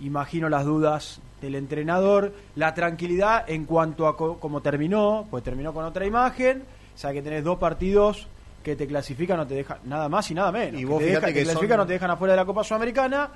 imagino 0.00 0.48
las 0.48 0.64
dudas 0.64 1.20
del 1.40 1.56
entrenador, 1.56 2.32
la 2.54 2.74
tranquilidad 2.74 3.48
en 3.50 3.64
cuanto 3.64 4.06
a 4.06 4.16
co- 4.16 4.38
cómo 4.38 4.60
terminó, 4.60 5.26
pues 5.30 5.42
terminó 5.42 5.72
con 5.74 5.84
otra 5.84 6.06
imagen, 6.06 6.62
o 6.94 6.98
sea 6.98 7.12
que 7.12 7.22
tenés 7.22 7.42
dos 7.44 7.58
partidos 7.58 8.28
que 8.66 8.74
te 8.74 8.86
clasifican, 8.88 9.36
no 9.36 9.46
te 9.46 9.54
dejan 9.54 9.78
nada 9.84 10.08
más 10.08 10.28
y 10.28 10.34
nada 10.34 10.50
menos. 10.50 10.74
Y 10.74 10.84
que 10.84 10.86
vos 10.86 10.98
te, 10.98 11.06
fíjate 11.06 11.26
dejan- 11.26 11.32
te 11.34 11.38
que 11.38 11.44
clasifican, 11.44 11.68
son- 11.76 11.78
no 11.78 11.86
te 11.86 11.92
dejan 11.92 12.10
afuera 12.10 12.32
de 12.32 12.36
la 12.38 12.44
Copa 12.44 12.64
Sudamericana, 12.64 13.30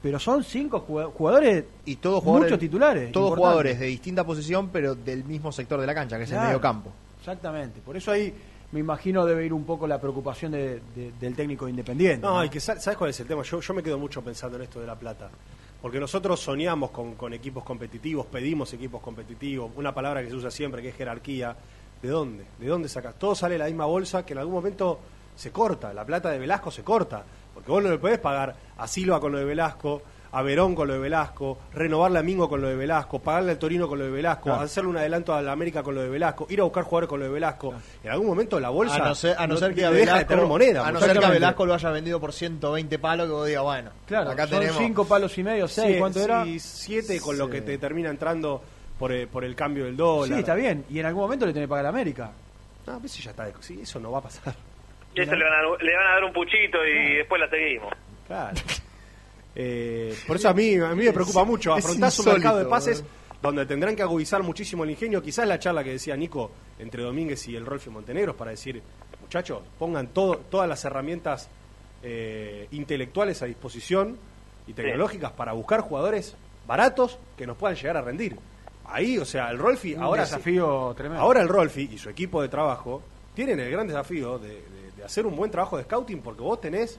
pero 0.00 0.18
son 0.20 0.44
cinco 0.44 0.78
jugado- 0.80 1.10
jugadores 1.10 1.64
y 1.84 1.96
todos 1.96 2.22
jugadores, 2.22 2.52
muchos 2.52 2.60
titulares. 2.60 3.10
Todos 3.10 3.30
importantes. 3.30 3.36
jugadores 3.40 3.80
de 3.80 3.86
distinta 3.86 4.24
posición, 4.24 4.68
pero 4.68 4.94
del 4.94 5.24
mismo 5.24 5.50
sector 5.50 5.80
de 5.80 5.86
la 5.88 5.94
cancha, 5.94 6.16
que 6.16 6.22
es 6.22 6.28
Claro. 6.28 6.42
el 6.44 6.48
medio 6.50 6.60
campo. 6.60 6.92
Exactamente, 7.18 7.80
por 7.80 7.96
eso 7.96 8.12
ahí 8.12 8.32
me 8.70 8.78
imagino 8.80 9.26
debe 9.26 9.44
ir 9.44 9.52
un 9.52 9.64
poco 9.64 9.88
la 9.88 10.00
preocupación 10.00 10.52
de- 10.52 10.80
de- 10.94 11.12
del 11.18 11.34
técnico 11.34 11.68
independiente. 11.68 12.24
No, 12.24 12.34
¿no? 12.34 12.44
y 12.44 12.48
que 12.48 12.60
sa- 12.60 12.78
¿sabes 12.78 12.96
cuál 12.96 13.10
es 13.10 13.18
el 13.18 13.26
tema? 13.26 13.42
Yo, 13.42 13.60
yo 13.60 13.74
me 13.74 13.82
quedo 13.82 13.98
mucho 13.98 14.22
pensando 14.22 14.56
en 14.56 14.62
esto 14.62 14.80
de 14.80 14.86
la 14.86 14.94
plata. 14.94 15.28
Porque 15.82 15.98
nosotros 15.98 16.38
soñamos 16.40 16.90
con, 16.90 17.14
con 17.14 17.32
equipos 17.34 17.64
competitivos, 17.64 18.26
pedimos 18.26 18.72
equipos 18.72 19.00
competitivos, 19.00 19.70
una 19.76 19.92
palabra 19.94 20.22
que 20.22 20.28
se 20.28 20.34
usa 20.36 20.50
siempre 20.50 20.80
que 20.82 20.88
es 20.90 20.94
jerarquía, 20.96 21.56
¿De 22.02 22.08
dónde? 22.08 22.44
¿De 22.58 22.66
dónde 22.66 22.88
sacas? 22.88 23.14
Todo 23.18 23.34
sale 23.34 23.54
de 23.54 23.58
la 23.58 23.66
misma 23.66 23.86
bolsa 23.86 24.24
que 24.24 24.32
en 24.32 24.38
algún 24.38 24.54
momento 24.54 24.98
se 25.34 25.50
corta. 25.50 25.92
La 25.92 26.04
plata 26.04 26.30
de 26.30 26.38
Velasco 26.38 26.70
se 26.70 26.82
corta. 26.84 27.22
Porque 27.54 27.70
vos 27.70 27.82
no 27.82 27.90
le 27.90 27.98
podés 27.98 28.18
pagar 28.18 28.54
a 28.76 28.86
Silva 28.86 29.18
con 29.20 29.32
lo 29.32 29.38
de 29.38 29.44
Velasco, 29.44 30.00
a 30.30 30.42
Verón 30.42 30.74
con 30.76 30.86
lo 30.86 30.94
de 30.94 31.00
Velasco, 31.00 31.58
renovarle 31.72 32.18
a 32.18 32.22
Mingo 32.22 32.48
con 32.48 32.60
lo 32.60 32.68
de 32.68 32.76
Velasco, 32.76 33.18
pagarle 33.18 33.52
al 33.52 33.58
Torino 33.58 33.88
con 33.88 33.98
lo 33.98 34.04
de 34.04 34.10
Velasco, 34.12 34.44
Claro. 34.44 34.60
hacerle 34.60 34.90
un 34.90 34.96
adelanto 34.98 35.34
a 35.34 35.40
la 35.42 35.50
América 35.52 35.82
con 35.82 35.94
lo 35.94 36.02
de 36.02 36.08
Velasco, 36.08 36.46
ir 36.50 36.60
a 36.60 36.64
buscar 36.64 36.84
jugadores 36.84 37.08
con 37.08 37.18
lo 37.18 37.24
de 37.26 37.32
Velasco. 37.32 37.72
En 38.04 38.10
algún 38.10 38.26
momento 38.28 38.60
la 38.60 38.68
bolsa 38.68 38.96
a 38.96 39.08
no 39.08 39.14
ser, 39.14 39.34
a 39.38 39.46
no 39.46 39.56
ser 39.56 39.74
que 39.74 39.84
a 39.86 39.90
deja 39.90 39.94
de 39.94 40.00
Velasco, 40.12 40.28
tener 40.28 40.46
moneda. 40.46 40.86
a 40.86 40.92
no 40.92 41.00
ser 41.00 41.18
que 41.18 41.24
a. 41.24 41.30
Velasco 41.30 41.66
lo 41.66 41.74
haya 41.74 41.90
vendido 41.90 42.20
por 42.20 42.32
120 42.32 42.98
palos 42.98 43.26
que 43.26 43.32
vos 43.32 43.46
digas, 43.46 43.62
bueno, 43.64 43.90
Claro, 44.06 44.30
acá 44.30 44.46
son 44.46 44.58
tenemos 44.60 44.78
cinco 44.82 45.04
palos 45.06 45.36
y 45.38 45.42
medio, 45.42 45.66
seis, 45.66 45.94
Sí, 45.94 45.98
¿cuánto 45.98 46.18
sí, 46.20 46.24
era? 46.26 46.44
siete 46.58 47.20
con 47.20 47.38
lo 47.38 47.48
que 47.48 47.62
te 47.62 47.78
termina 47.78 48.10
entrando 48.10 48.62
por 48.98 49.12
el, 49.12 49.28
por 49.28 49.44
el 49.44 49.54
cambio 49.54 49.84
del 49.84 49.96
dólar. 49.96 50.36
Sí, 50.36 50.40
está 50.40 50.54
bien. 50.54 50.84
Y 50.90 50.98
en 50.98 51.06
algún 51.06 51.22
momento 51.22 51.46
le 51.46 51.52
tenés 51.52 51.66
que 51.66 51.70
pagar 51.70 51.86
a 51.86 51.88
América. 51.90 52.32
No, 52.86 52.94
a 52.94 52.98
veces 52.98 53.24
ya 53.24 53.30
está. 53.30 53.50
Sí, 53.60 53.80
eso 53.82 54.00
no 54.00 54.10
va 54.10 54.18
a 54.18 54.22
pasar. 54.22 54.54
Y 55.14 55.20
eso 55.20 55.34
le 55.34 55.44
van, 55.44 55.52
a, 55.52 55.62
le 55.82 55.96
van 55.96 56.06
a 56.06 56.10
dar 56.14 56.24
un 56.24 56.32
puchito 56.32 56.78
y 56.84 57.16
después 57.16 57.40
la 57.40 57.48
seguimos. 57.48 57.92
Claro. 58.26 58.56
Eh, 59.60 60.14
por 60.24 60.36
eso 60.36 60.50
a 60.50 60.54
mí, 60.54 60.76
a 60.76 60.94
mí 60.94 61.04
me 61.04 61.12
preocupa 61.12 61.42
mucho. 61.42 61.76
es 61.76 61.84
Afrontar 61.84 62.12
su 62.12 62.22
mercado 62.22 62.58
de 62.60 62.66
pases 62.66 63.02
donde 63.42 63.66
tendrán 63.66 63.96
que 63.96 64.02
agudizar 64.02 64.40
muchísimo 64.42 64.84
el 64.84 64.90
ingenio. 64.90 65.20
Quizás 65.20 65.48
la 65.48 65.58
charla 65.58 65.82
que 65.82 65.90
decía 65.90 66.16
Nico 66.16 66.52
entre 66.78 67.02
Domínguez 67.02 67.48
y 67.48 67.56
el 67.56 67.66
Rolfi 67.66 67.90
Montenegros 67.90 68.36
para 68.36 68.52
decir, 68.52 68.80
muchachos, 69.20 69.62
pongan 69.78 70.08
todo, 70.08 70.36
todas 70.50 70.68
las 70.68 70.84
herramientas 70.84 71.48
eh, 72.02 72.68
intelectuales 72.70 73.42
a 73.42 73.46
disposición 73.46 74.16
y 74.66 74.74
tecnológicas 74.74 75.32
para 75.32 75.52
buscar 75.54 75.80
jugadores 75.80 76.36
baratos 76.66 77.18
que 77.36 77.46
nos 77.46 77.56
puedan 77.56 77.76
llegar 77.76 77.96
a 77.96 78.02
rendir. 78.02 78.36
Ahí, 78.90 79.18
o 79.18 79.24
sea, 79.24 79.50
el 79.50 79.58
Rolfi 79.58 79.94
Un 79.94 80.02
ahora 80.02 80.22
desafío 80.22 80.94
tremendo. 80.96 81.22
Ahora 81.22 81.42
el 81.42 81.48
Rolfi 81.48 81.90
y 81.92 81.98
su 81.98 82.08
equipo 82.10 82.40
de 82.42 82.48
trabajo 82.48 83.02
tienen 83.34 83.60
el 83.60 83.70
gran 83.70 83.86
desafío 83.86 84.38
de, 84.38 84.48
de- 84.48 84.62
de 84.96 85.04
hacer 85.04 85.26
un 85.26 85.36
buen 85.36 85.50
trabajo 85.50 85.76
de 85.76 85.84
scouting 85.84 86.20
porque 86.22 86.40
vos 86.42 86.60
tenés 86.60 86.98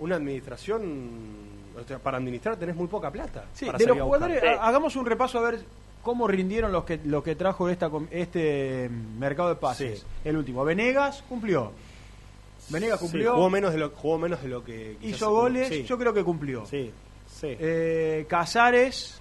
una 0.00 0.16
administración, 0.16 1.20
o 1.80 1.86
sea, 1.86 1.98
para 1.98 2.18
administrar 2.18 2.56
tenés 2.56 2.74
muy 2.74 2.88
poca 2.88 3.10
plata. 3.10 3.44
Sí, 3.54 3.66
para 3.66 3.78
de 3.78 3.86
los 3.86 3.98
jugadores, 4.00 4.42
hagamos 4.60 4.96
un 4.96 5.06
repaso 5.06 5.38
a 5.38 5.42
ver 5.50 5.60
cómo 6.02 6.26
rindieron 6.26 6.72
los 6.72 6.84
que, 6.84 6.98
los 7.04 7.22
que 7.22 7.36
trajo 7.36 7.68
esta, 7.68 7.88
este 8.10 8.88
mm, 8.88 9.18
mercado 9.18 9.50
de 9.50 9.54
pases. 9.56 10.04
El 10.24 10.36
último, 10.36 10.64
Venegas 10.64 11.22
cumplió. 11.28 11.70
Venegas 12.70 12.98
Sí, 12.98 13.04
cumplió. 13.06 13.34
jugó 13.34 13.50
menos 13.50 13.72
de 13.72 13.78
lo, 13.78 13.90
jugó 13.90 14.18
menos 14.18 14.42
de 14.42 14.48
lo 14.48 14.64
que 14.64 14.96
hizo 15.02 15.30
goles, 15.30 15.86
yo 15.86 15.96
creo 15.98 16.12
que 16.12 16.24
cumplió. 16.24 16.66
Sí, 16.66 16.90
sí. 17.28 17.48
Eh, 17.60 18.26
Casares, 18.28 19.20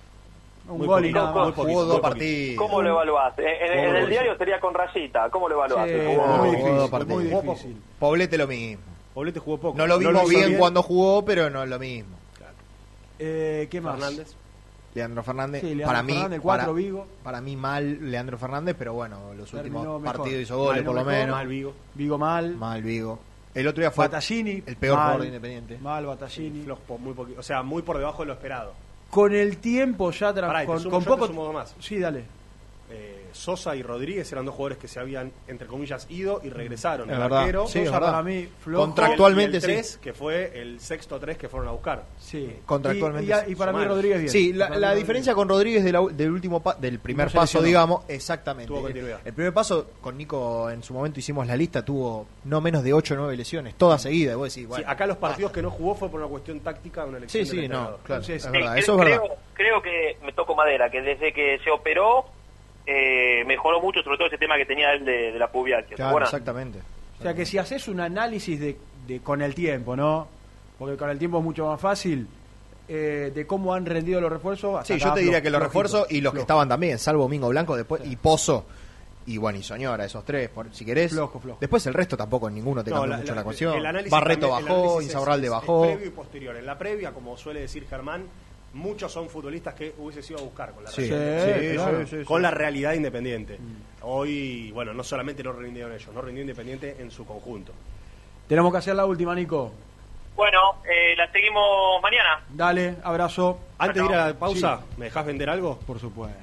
un 0.67 0.77
Muy 0.77 0.87
gol 0.87 1.05
y 1.05 1.11
poquito, 1.11 1.19
nada 1.19 1.31
muy 1.31 1.41
más. 1.41 1.51
poquito, 1.53 1.67
Jugó 1.73 1.85
dos 1.85 1.99
partidos. 1.99 2.57
¿Cómo 2.57 2.81
lo 2.81 2.89
evaluás? 2.89 3.33
En, 3.37 3.45
en- 3.45 3.79
en 3.89 3.95
el 3.95 4.09
diario 4.09 4.37
sería 4.37 4.59
con 4.59 4.73
rayita. 4.73 5.29
¿Cómo 5.29 5.49
lo 5.49 5.55
evaluás? 5.55 5.87
Sí, 5.89 5.95
jugador? 5.95 6.27
muy 6.27 6.37
Jugó 6.37 6.51
difícil, 6.51 6.75
dos 6.77 6.89
partidos. 6.89 7.21
muy 7.23 7.31
Jugó 7.31 7.41
difícil. 7.53 7.81
Poblete 7.99 8.37
lo 8.37 8.47
mismo. 8.47 8.83
Poblete 9.13 9.39
jugó 9.39 9.57
poco. 9.59 9.77
No 9.77 9.85
lo 9.87 9.97
vimos 9.99 10.23
hizo 10.23 10.39
bien, 10.39 10.57
cuando 10.57 10.81
jugó, 10.81 11.23
pero 11.25 11.49
no 11.49 11.63
es 11.63 11.69
lo 11.69 11.79
mismo. 11.79 12.17
Eh, 13.19 13.67
¿Qué 13.69 13.79
más? 13.81 13.99
Fernández. 13.99 14.35
Leandro 14.95 15.23
Fernández, 15.23 15.61
Sí, 15.61 15.67
Leandro 15.67 15.87
para 15.87 16.03
mí, 16.03 16.13
Fernández, 16.13 16.39
cuatro, 16.41 16.65
para, 16.67 16.77
Vigo. 16.77 17.07
para 17.23 17.41
mí 17.41 17.55
mal 17.55 18.11
Leandro 18.11 18.37
Fernández, 18.37 18.75
pero 18.77 18.93
bueno, 18.93 19.33
los 19.35 19.49
Terminó 19.49 19.79
últimos 19.79 20.01
mejor. 20.01 20.17
partidos 20.17 20.41
hizo 20.43 20.57
goles 20.57 20.83
Mal, 20.83 20.85
por 20.85 20.95
lo 20.95 20.99
mejor, 21.05 21.13
menos. 21.21 21.35
Mal 21.35 21.47
Vigo. 21.47 21.73
Vigo 21.95 22.17
mal. 22.19 22.55
Mal 22.55 22.83
Vigo. 22.83 23.19
El 23.55 23.67
otro 23.67 23.81
día 23.81 23.89
fue 23.91 24.05
Battaglini, 24.05 24.63
el 24.65 24.75
peor 24.77 24.95
mal. 24.97 25.03
jugador 25.05 25.21
de 25.21 25.27
Independiente. 25.27 25.77
Mal, 25.79 26.05
Battaglini. 26.05 26.61
Flojo, 26.63 26.97
muy. 26.99 27.15
O 27.37 27.41
sea, 27.43 27.63
muy 27.63 27.81
por 27.81 27.97
debajo 27.97 28.21
de 28.21 28.27
lo 28.27 28.33
esperado. 28.33 28.73
Con 29.13 29.35
el 29.35 29.57
tiempo 29.57 30.09
ya 30.09 30.33
Pará, 30.47 30.63
y 30.63 30.65
te 30.65 30.71
con, 30.71 30.79
sumo 30.79 30.95
con 30.95 31.03
yo, 31.03 31.11
poco 31.11 31.27
sumo 31.27 31.53
más. 31.53 31.75
Sí, 31.79 31.99
dale. 31.99 32.25
Eh, 33.33 33.35
Sosa 33.43 33.75
y 33.75 33.83
Rodríguez 33.83 34.31
eran 34.31 34.45
dos 34.45 34.55
jugadores 34.55 34.77
que 34.77 34.87
se 34.87 34.99
habían, 34.99 35.31
entre 35.47 35.67
comillas, 35.67 36.05
ido 36.09 36.39
y 36.43 36.49
regresaron. 36.49 37.09
Es 37.09 37.15
el 37.15 37.21
verdad. 37.21 37.39
arquero, 37.39 37.67
Sí, 37.67 37.79
es 37.79 37.85
Sosa 37.87 37.99
verdad. 37.99 38.11
para 38.13 38.23
mí, 38.23 38.47
flojo. 38.59 38.85
Contractualmente, 38.85 39.43
y 39.43 39.45
el, 39.45 39.53
y 39.53 39.55
el 39.57 39.61
sí. 39.61 39.67
tres, 39.67 39.97
que 40.01 40.13
fue 40.13 40.51
el 40.61 40.79
sexto 40.79 41.19
tres 41.19 41.37
que 41.37 41.49
fueron 41.49 41.67
a 41.69 41.71
buscar. 41.71 42.03
Sí. 42.19 42.55
Contractualmente. 42.65 43.31
Y, 43.47 43.49
y- 43.49 43.53
y 43.53 43.55
para 43.55 43.73
mí. 43.73 43.83
Rodríguez 43.83 44.19
bien. 44.19 44.29
Sí, 44.29 44.53
la, 44.53 44.93
diferencia 44.95 45.33
con 45.33 45.49
Rodríguez 45.49 45.83
de 45.83 45.91
la- 45.91 46.01
del 46.11 46.31
último 46.31 46.61
pa- 46.61 46.75
del 46.75 46.99
primer 46.99 47.27
No 47.27 47.33
paso, 47.41 47.61
digamos, 47.61 48.03
exactamente. 48.07 48.67
Tuvo 48.67 48.81
continuidad. 48.81 49.19
El 49.25 49.33
primer 49.33 49.53
paso 49.53 49.87
con 50.01 50.17
Nico 50.17 50.69
en 50.69 50.83
su 50.83 50.93
momento 50.93 51.19
hicimos 51.19 51.45
la 51.47 51.55
lista, 51.55 51.83
tuvo 51.83 52.27
no 52.45 52.61
menos 52.61 52.83
de 52.83 52.93
8 52.93 53.13
o 53.15 53.17
9 53.17 53.35
lesiones, 53.35 53.75
todas 53.75 54.01
seguidas, 54.01 54.33
y 54.33 54.37
vos 54.37 54.53
decís, 54.53 54.67
bueno, 54.67 54.83
Sí, 54.85 54.89
acá 54.91 55.05
los 55.07 55.17
partidos 55.17 55.51
que 55.51 55.61
no 55.61 55.69
jugó 55.71 55.95
fue 55.95 56.09
por 56.09 56.19
una 56.19 56.29
cuestión 56.29 56.59
táctica 56.59 57.03
de 57.03 57.09
una 57.09 57.17
elección 57.17 57.45
Sí, 57.45 57.51
sí, 57.61 57.67
no, 57.67 57.97
claro, 58.03 58.21
es 58.21 58.27
verdad, 58.51 58.73
cre- 58.75 58.79
eso 58.79 58.91
es 58.93 58.97
verdad. 58.99 59.17
creo, 59.21 59.35
creo 59.53 59.81
que 59.81 60.17
me 60.25 60.33
toco 60.33 60.55
madera, 60.55 60.89
que 60.89 61.01
desde 61.01 61.33
que 61.33 61.59
se 61.63 61.71
operó 61.71 62.25
eh, 62.85 63.43
mejoró 63.45 63.79
mucho, 63.81 64.01
sobre 64.03 64.17
todo 64.17 64.27
ese 64.27 64.37
tema 64.37 64.57
que 64.57 64.65
tenía 64.65 64.93
él 64.93 65.05
de, 65.05 65.31
de 65.31 65.39
la 65.39 65.51
pubiacia. 65.51 65.89
¿se 65.89 65.95
Claro, 65.95 66.19
exactamente. 66.23 66.79
O 67.19 67.23
sea 67.23 67.33
que 67.33 67.45
si 67.45 67.57
haces 67.57 67.87
un 67.87 67.99
análisis 68.01 68.59
de, 68.59 68.77
de 69.07 69.19
con 69.21 69.41
el 69.41 69.55
tiempo, 69.55 69.95
¿no? 69.95 70.27
Porque 70.77 70.97
con 70.97 71.09
el 71.09 71.17
tiempo 71.17 71.37
es 71.37 71.43
mucho 71.43 71.67
más 71.67 71.79
fácil 71.79 72.27
eh, 72.89 73.31
de 73.33 73.47
cómo 73.47 73.73
han 73.73 73.85
rendido 73.85 74.19
los 74.19 74.31
refuerzos. 74.31 74.85
Sí, 74.85 74.93
hasta 74.93 74.97
yo 74.97 75.05
acá 75.07 75.15
te 75.15 75.21
diría 75.21 75.41
que 75.41 75.49
los 75.49 75.61
refuerzos 75.61 76.05
y 76.11 76.19
los 76.19 76.33
que 76.33 76.41
estaban 76.41 76.67
también, 76.67 76.99
salvo 76.99 77.29
Mingo 77.29 77.47
Blanco 77.49 77.77
después 77.77 78.01
y 78.05 78.15
Pozo 78.17 78.65
y 79.25 79.37
bueno, 79.37 79.57
y 79.57 79.63
Soñora, 79.63 80.03
esos 80.03 80.25
tres, 80.25 80.49
por, 80.49 80.73
si 80.75 80.83
querés. 80.83 81.13
Flojo, 81.13 81.39
flojo. 81.39 81.57
Después 81.61 81.85
el 81.87 81.93
resto 81.93 82.17
tampoco 82.17 82.49
ninguno 82.49 82.83
te 82.83 82.89
No, 82.89 82.97
cambió 82.97 83.11
la- 83.11 83.17
mucho 83.19 83.31
la- 83.31 83.35
la, 83.39 83.43
cuestión. 83.45 83.77
el 83.77 83.85
análisis 83.85 84.11
Barreto 84.11 84.49
también- 84.49 84.67
bajó, 84.77 85.01
Insaurralde 85.01 85.47
bajó. 85.49 85.81
Previo 85.83 86.07
y 86.07 86.09
posterior. 86.09 86.57
En 86.57 86.65
la 86.65 86.77
previa, 86.77 87.13
como 87.13 87.37
suele 87.37 87.61
decir 87.61 87.87
Germán, 87.89 88.25
muchos 88.73 89.11
son 89.11 89.29
futbolistas 89.29 89.73
que 89.73 89.93
hubiese 89.97 90.21
sido 90.21 90.39
a 90.39 90.43
buscar 90.43 90.71
con 90.73 90.83
la, 90.83 90.89
Sí, 90.91 91.07
realidad, 91.07 91.69
sí, 91.69 91.75
claro, 91.75 92.07
sí, 92.07 92.17
sí, 92.19 92.25
con 92.25 92.41
la 92.41 92.51
realidad 92.51 92.93
independiente. 92.93 93.57
Hoy, 94.01 94.71
bueno, 94.71 94.93
no 94.93 95.03
solamente 95.03 95.43
no 95.43 95.53
rindieron 95.53 95.93
ellos, 95.93 96.13
no 96.13 96.21
rindió 96.21 96.41
Independiente 96.41 96.97
en 96.99 97.09
su 97.11 97.25
conjunto. 97.25 97.71
Tenemos 98.47 98.71
que 98.71 98.77
hacer 98.79 98.95
la 98.95 99.05
última, 99.05 99.33
Nico. 99.33 99.71
Bueno, 100.35 100.81
eh, 100.83 101.15
la 101.15 101.31
seguimos 101.31 102.01
mañana. 102.01 102.43
Dale, 102.49 102.95
abrazo. 103.03 103.59
Antes 103.77 104.01
de 104.01 104.09
ir 104.09 104.15
a 104.15 104.27
la 104.27 104.33
pausa, 104.33 104.81
¿me 104.97 105.05
dejás 105.05 105.25
vender 105.25 105.49
algo? 105.49 105.79
Por 105.79 105.99
supuesto. 105.99 106.37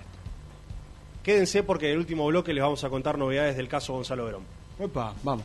Quédense 1.22 1.62
porque 1.62 1.86
en 1.86 1.92
el 1.92 1.98
último 1.98 2.26
bloque 2.26 2.54
les 2.54 2.62
vamos 2.62 2.82
a 2.84 2.88
contar 2.88 3.18
novedades 3.18 3.56
del 3.56 3.68
caso 3.68 3.92
Gonzalo 3.92 4.24
Verón. 4.24 4.44
Opa, 4.78 5.12
vamos. 5.22 5.44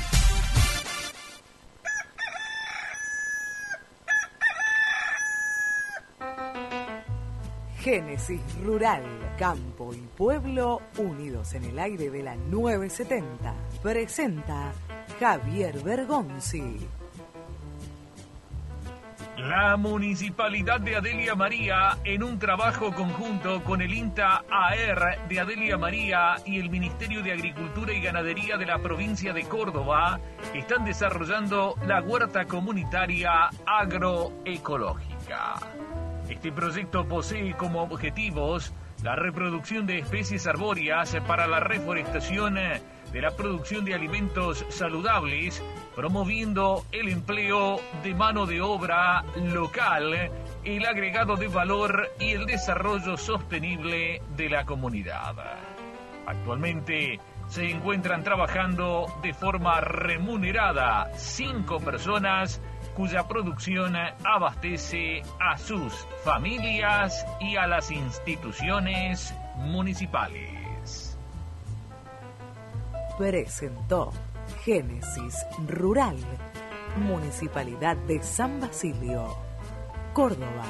Génesis 7.81 8.41
Rural, 8.63 9.01
Campo 9.39 9.91
y 9.91 10.01
Pueblo 10.15 10.81
unidos 10.99 11.55
en 11.55 11.63
el 11.63 11.79
aire 11.79 12.11
de 12.11 12.21
la 12.21 12.35
970. 12.35 13.55
Presenta 13.81 14.71
Javier 15.19 15.81
Bergonzi. 15.81 16.77
La 19.37 19.75
Municipalidad 19.77 20.79
de 20.79 20.97
Adelia 20.97 21.33
María, 21.33 21.97
en 22.03 22.21
un 22.21 22.37
trabajo 22.37 22.93
conjunto 22.93 23.63
con 23.63 23.81
el 23.81 23.91
INTA 23.91 24.43
AR 24.51 25.27
de 25.27 25.39
Adelia 25.39 25.79
María 25.79 26.35
y 26.45 26.59
el 26.59 26.69
Ministerio 26.69 27.23
de 27.23 27.31
Agricultura 27.31 27.91
y 27.93 28.01
Ganadería 28.03 28.57
de 28.57 28.67
la 28.67 28.77
provincia 28.77 29.33
de 29.33 29.45
Córdoba, 29.45 30.19
están 30.53 30.85
desarrollando 30.85 31.73
la 31.87 31.99
huerta 32.03 32.45
comunitaria 32.45 33.49
agroecológica. 33.65 35.55
Este 36.31 36.49
proyecto 36.49 37.05
posee 37.05 37.57
como 37.57 37.81
objetivos 37.81 38.73
la 39.03 39.17
reproducción 39.17 39.85
de 39.85 39.99
especies 39.99 40.47
arbóreas 40.47 41.13
para 41.27 41.45
la 41.45 41.59
reforestación 41.59 42.55
de 42.55 43.21
la 43.21 43.31
producción 43.31 43.83
de 43.83 43.95
alimentos 43.95 44.65
saludables, 44.69 45.61
promoviendo 45.93 46.85
el 46.93 47.09
empleo 47.09 47.81
de 48.01 48.15
mano 48.15 48.45
de 48.45 48.61
obra 48.61 49.25
local, 49.35 50.31
el 50.63 50.85
agregado 50.85 51.35
de 51.35 51.49
valor 51.49 52.07
y 52.17 52.31
el 52.31 52.45
desarrollo 52.45 53.17
sostenible 53.17 54.21
de 54.37 54.49
la 54.49 54.65
comunidad. 54.65 55.35
Actualmente 56.25 57.19
se 57.49 57.69
encuentran 57.69 58.23
trabajando 58.23 59.07
de 59.21 59.33
forma 59.33 59.81
remunerada 59.81 61.11
cinco 61.17 61.81
personas 61.81 62.61
cuya 63.01 63.27
producción 63.27 63.95
abastece 64.23 65.23
a 65.39 65.57
sus 65.57 65.91
familias 66.23 67.25
y 67.39 67.55
a 67.55 67.65
las 67.65 67.89
instituciones 67.89 69.33
municipales. 69.57 71.17
Presentó 73.17 74.13
Génesis 74.63 75.35
Rural, 75.67 76.15
Municipalidad 76.97 77.97
de 77.97 78.21
San 78.21 78.59
Basilio, 78.59 79.35
Córdoba. 80.13 80.65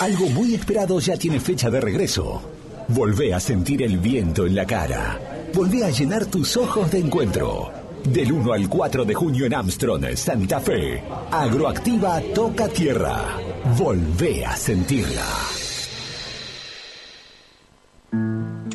Algo 0.00 0.26
muy 0.30 0.56
esperado 0.56 0.98
ya 0.98 1.16
tiene 1.16 1.38
fecha 1.38 1.70
de 1.70 1.80
regreso. 1.80 2.42
Volvé 2.88 3.34
a 3.34 3.38
sentir 3.38 3.84
el 3.84 3.98
viento 3.98 4.46
en 4.46 4.56
la 4.56 4.66
cara. 4.66 5.20
Volvé 5.54 5.84
a 5.84 5.90
llenar 5.90 6.26
tus 6.26 6.56
ojos 6.56 6.90
de 6.90 6.98
encuentro. 6.98 7.81
Del 8.04 8.32
1 8.32 8.52
al 8.52 8.68
4 8.68 9.04
de 9.04 9.14
junio 9.14 9.46
en 9.46 9.54
Armstrong, 9.54 10.16
Santa 10.16 10.60
Fe. 10.60 11.02
Agroactiva 11.30 12.20
toca 12.34 12.68
tierra. 12.68 13.38
Volvé 13.78 14.44
a 14.44 14.56
sentirla. 14.56 15.24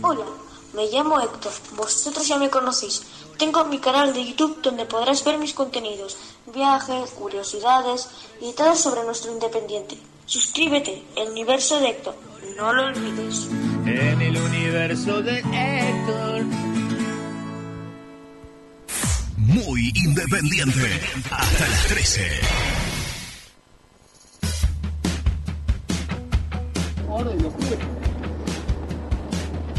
Hola, 0.01 0.25
me 0.73 0.87
llamo 0.89 1.19
Héctor. 1.19 1.51
Vosotros 1.75 2.25
ya 2.25 2.37
me 2.37 2.49
conocéis. 2.49 3.03
Tengo 3.37 3.65
mi 3.65 3.79
canal 3.79 4.13
de 4.13 4.25
YouTube 4.25 4.61
donde 4.61 4.85
podrás 4.85 5.23
ver 5.25 5.37
mis 5.37 5.53
contenidos, 5.53 6.17
viajes, 6.53 7.11
curiosidades 7.11 8.07
y 8.41 8.53
todo 8.53 8.75
sobre 8.75 9.03
nuestro 9.03 9.33
independiente. 9.33 9.97
Suscríbete, 10.25 11.03
el 11.17 11.31
universo 11.31 11.79
de 11.79 11.89
Héctor. 11.89 12.15
No 12.55 12.73
lo 12.73 12.85
olvides. 12.85 13.49
En 13.85 14.21
el 14.21 14.37
universo 14.37 15.21
de 15.21 15.39
Héctor. 15.39 16.76
Muy 19.47 19.93
independiente. 19.95 20.81
Hasta 21.31 21.67
las 21.69 21.87
13. 21.87 22.21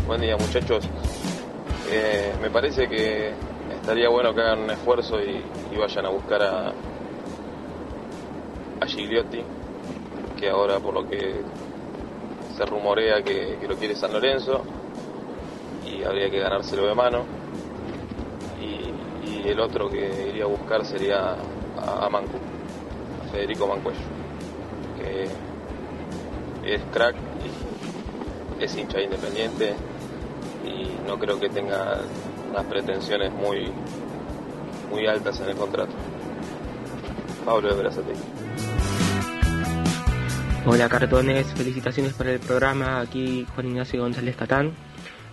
Buen 0.07 0.21
día 0.23 0.39
muchachos. 0.39 0.89
Eh, 1.91 2.33
me 2.41 2.49
parece 2.49 2.89
que 2.89 3.35
estaría 3.75 4.09
bueno 4.09 4.35
que 4.35 4.41
hagan 4.41 4.61
un 4.61 4.71
esfuerzo 4.71 5.21
y, 5.21 5.45
vayan 5.77 6.07
a 6.07 6.09
buscar 6.09 6.43
a, 6.43 6.73
a 8.81 8.87
Gigliotti, 8.87 9.43
que 10.41 10.49
ahora 10.49 10.81
por 10.81 10.95
lo 10.95 11.07
que 11.11 11.43
se 12.57 12.65
rumorea 12.65 13.23
que 13.23 13.59
lo 13.69 13.77
quiere 13.77 13.95
San 13.95 14.15
Lorenzo 14.15 14.65
y 15.87 16.03
habría 16.05 16.31
que 16.31 16.39
ganárselo 16.39 16.87
de 16.87 16.95
mano. 16.95 17.38
El 19.49 19.61
otro 19.61 19.89
que 19.89 20.29
iría 20.29 20.45
a 20.45 20.47
buscar 20.47 20.85
sería 20.85 21.35
a, 21.79 22.09
Mancu, 22.11 22.39
Federico 23.33 23.67
Mancuello, 23.67 23.99
que 24.99 26.75
es 26.75 26.83
crack 26.93 27.17
y 28.61 28.63
es 28.63 28.77
hincha 28.77 29.01
independiente 29.01 29.75
y 30.67 31.09
no 31.09 31.19
creo 31.19 31.41
que 31.41 31.49
tenga 31.49 31.99
unas 32.51 32.65
pretensiones 32.67 33.33
muy 33.33 33.73
muy 34.91 35.07
altas 35.07 35.41
en 35.41 35.49
el 35.49 35.57
contrato. 35.57 35.93
Pablo 37.47 37.75
de 37.75 37.81
Brazate. 37.81 38.13
Hola 40.67 40.91
cartones, 40.91 41.47
felicitaciones 41.55 42.13
por 42.13 42.27
el 42.27 42.39
programa, 42.39 43.01
aquí 43.01 43.47
Juan 43.55 43.69
Ignacio 43.69 44.03
González 44.03 44.37
Catán. 44.37 44.73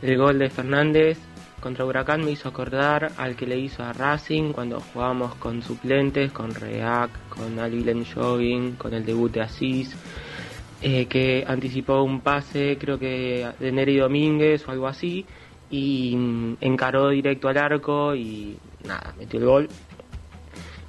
El 0.01 0.17
gol 0.17 0.39
de 0.39 0.49
Fernández 0.49 1.17
contra 1.65 1.83
Huracán 1.83 2.23
me 2.23 2.29
hizo 2.29 2.47
acordar 2.47 3.11
al 3.17 3.35
que 3.35 3.47
le 3.47 3.57
hizo 3.57 3.81
a 3.81 3.91
Racing 3.91 4.51
cuando 4.51 4.79
jugábamos 4.79 5.33
con 5.33 5.63
suplentes, 5.63 6.31
con 6.31 6.53
Reac, 6.53 7.09
con 7.27 7.57
Alvilen 7.57 8.05
Jogging, 8.05 8.75
con 8.75 8.93
el 8.93 9.03
debut 9.03 9.31
de 9.31 9.41
Asís, 9.41 9.95
eh, 10.83 11.07
que 11.07 11.43
anticipó 11.47 12.03
un 12.03 12.21
pase 12.21 12.77
creo 12.79 12.99
que 12.99 13.47
de 13.59 13.71
Neri 13.71 13.97
Domínguez 13.97 14.63
o 14.67 14.71
algo 14.73 14.87
así 14.87 15.25
y 15.71 16.15
mm, 16.15 16.57
encaró 16.61 17.09
directo 17.09 17.47
al 17.47 17.57
arco 17.57 18.13
y 18.13 18.59
nada, 18.83 19.15
metió 19.17 19.39
el 19.39 19.45
gol. 19.47 19.69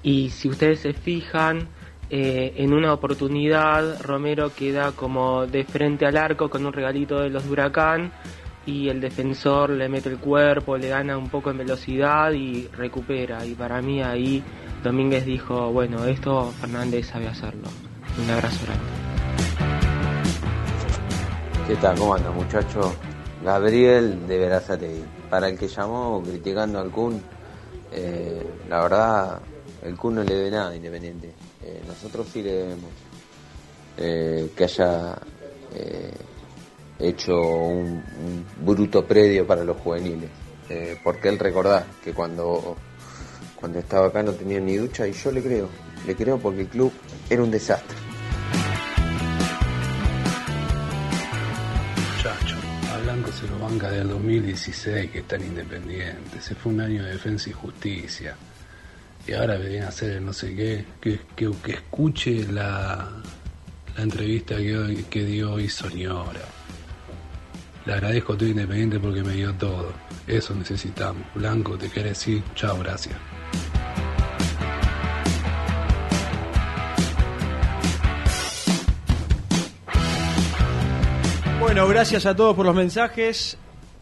Y 0.02 0.28
si 0.28 0.50
ustedes 0.50 0.80
se 0.80 0.92
fijan, 0.92 1.68
eh, 2.10 2.52
en 2.58 2.74
una 2.74 2.92
oportunidad 2.92 4.02
Romero 4.02 4.52
queda 4.54 4.92
como 4.92 5.46
de 5.46 5.64
frente 5.64 6.04
al 6.04 6.18
arco 6.18 6.50
con 6.50 6.66
un 6.66 6.74
regalito 6.74 7.18
de 7.20 7.30
los 7.30 7.46
Huracán 7.46 8.12
y 8.66 8.88
el 8.88 9.00
defensor 9.00 9.70
le 9.70 9.88
mete 9.88 10.08
el 10.08 10.18
cuerpo, 10.18 10.76
le 10.76 10.88
gana 10.88 11.16
un 11.16 11.28
poco 11.28 11.50
en 11.50 11.58
velocidad 11.58 12.32
y 12.32 12.66
recupera. 12.68 13.46
Y 13.46 13.54
para 13.54 13.80
mí 13.80 14.02
ahí 14.02 14.42
Domínguez 14.82 15.24
dijo, 15.24 15.72
bueno, 15.72 16.04
esto 16.04 16.52
Fernández 16.60 17.06
sabe 17.06 17.28
hacerlo. 17.28 17.68
Un 18.22 18.30
abrazo 18.30 18.66
grande. 18.66 18.84
¿Qué 21.68 21.76
tal? 21.76 21.98
¿Cómo 21.98 22.14
anda, 22.14 22.30
muchacho? 22.30 22.92
Gabriel 23.44 24.26
de 24.26 24.38
Verazategui. 24.38 25.04
Para 25.30 25.48
el 25.48 25.58
que 25.58 25.68
llamó 25.68 26.22
criticando 26.22 26.80
al 26.80 26.90
Kun, 26.90 27.20
eh, 27.92 28.46
la 28.68 28.82
verdad, 28.82 29.40
el 29.82 29.96
Kun 29.96 30.16
no 30.16 30.22
le 30.24 30.34
debe 30.34 30.50
nada 30.50 30.74
Independiente. 30.74 31.32
Eh, 31.62 31.82
nosotros 31.86 32.26
sí 32.32 32.42
le 32.42 32.52
debemos 32.52 32.90
eh, 33.96 34.50
que 34.56 34.64
haya 34.64 35.16
hecho 36.98 37.32
un, 37.40 38.02
bruto 38.64 39.04
predio 39.04 39.46
para 39.46 39.64
los 39.64 39.76
juveniles. 39.78 40.30
Eh, 40.68 40.98
porque 41.02 41.28
él 41.28 41.38
recordá 41.38 41.86
que 42.02 42.12
cuando, 42.12 42.76
cuando 43.54 43.78
estaba 43.78 44.08
acá 44.08 44.22
no 44.22 44.32
tenía 44.32 44.60
ni 44.60 44.76
ducha 44.76 45.06
y 45.06 45.12
yo 45.12 45.30
le 45.30 45.42
creo. 45.42 45.68
Le 46.06 46.14
creo 46.14 46.38
porque 46.38 46.62
el 46.62 46.68
club 46.68 46.92
era 47.28 47.42
un 47.42 47.50
desastre. 47.50 47.96
Muchacho, 52.16 52.56
a 52.92 52.98
Blanco 52.98 53.30
se 53.32 53.46
lo 53.46 53.58
banca 53.58 53.90
del 53.90 54.08
2016 54.08 55.10
que 55.10 55.18
está 55.20 55.36
en 55.36 55.42
Independiente. 55.42 56.40
Se 56.40 56.54
fue 56.54 56.72
un 56.72 56.80
año 56.80 57.04
de 57.04 57.12
defensa 57.12 57.50
y 57.50 57.52
justicia. 57.52 58.36
Y 59.26 59.32
ahora 59.32 59.56
viene 59.56 59.82
a 59.82 59.88
hacer 59.88 60.12
el 60.12 60.24
no 60.24 60.32
sé 60.32 60.54
qué. 60.54 60.84
Que, 61.00 61.20
que, 61.34 61.72
escuche 61.72 62.46
la, 62.46 63.08
la 63.96 64.02
entrevista 64.02 64.56
que, 64.56 65.04
que 65.10 65.24
dio 65.24 65.54
hoy 65.54 65.68
Soñora. 65.68 66.65
Le 67.86 67.92
agradezco 67.92 68.32
a 68.32 68.36
tu 68.36 68.44
Independiente 68.44 68.98
porque 68.98 69.22
me 69.22 69.32
dio 69.34 69.54
todo. 69.54 69.92
Eso 70.26 70.54
necesitamos. 70.54 71.22
Blanco, 71.34 71.78
te 71.78 71.88
quiere 71.88 72.08
decir. 72.10 72.42
Chao, 72.54 72.78
gracias. 72.80 73.16
Bueno, 81.60 81.88
gracias 81.88 82.26
a 82.26 82.34
todos 82.36 82.54
por 82.54 82.66
los 82.66 82.74
mensajes. 82.74 83.56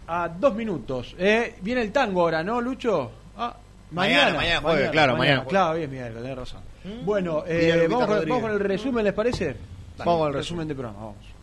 A 0.07 0.29
dos 0.29 0.55
minutos. 0.55 1.15
¿eh? 1.19 1.55
Viene 1.63 1.83
el 1.83 1.93
tango 1.93 2.23
ahora, 2.23 2.43
¿no, 2.43 2.61
Lucho? 2.61 3.11
Ah, 3.37 3.57
Mañana, 3.91 4.25
mañana. 4.25 4.37
mañana, 4.37 4.61
jueves, 4.61 4.91
claro, 4.91 5.17
mañana. 5.17 5.45
Claro, 5.45 5.79
bien, 5.79 5.91
Miguel, 5.91 6.13
tenés 6.15 6.37
razón. 6.37 6.61
Bueno, 7.05 7.43
Día 7.43 7.77
eh, 7.77 7.89
vamos, 7.89 8.07
con, 8.07 8.09
Rodríguez. 8.17 8.29
vamos 8.29 8.43
con 8.43 8.53
el 8.53 8.61
resumen, 8.61 9.05
¿les 9.05 9.15
parece? 9.15 9.57
Vamos 9.99 10.27
al 10.27 10.35
resumen 10.35 10.69
del 10.69 10.77
programa, 10.77 10.99
vamos. 11.07 11.34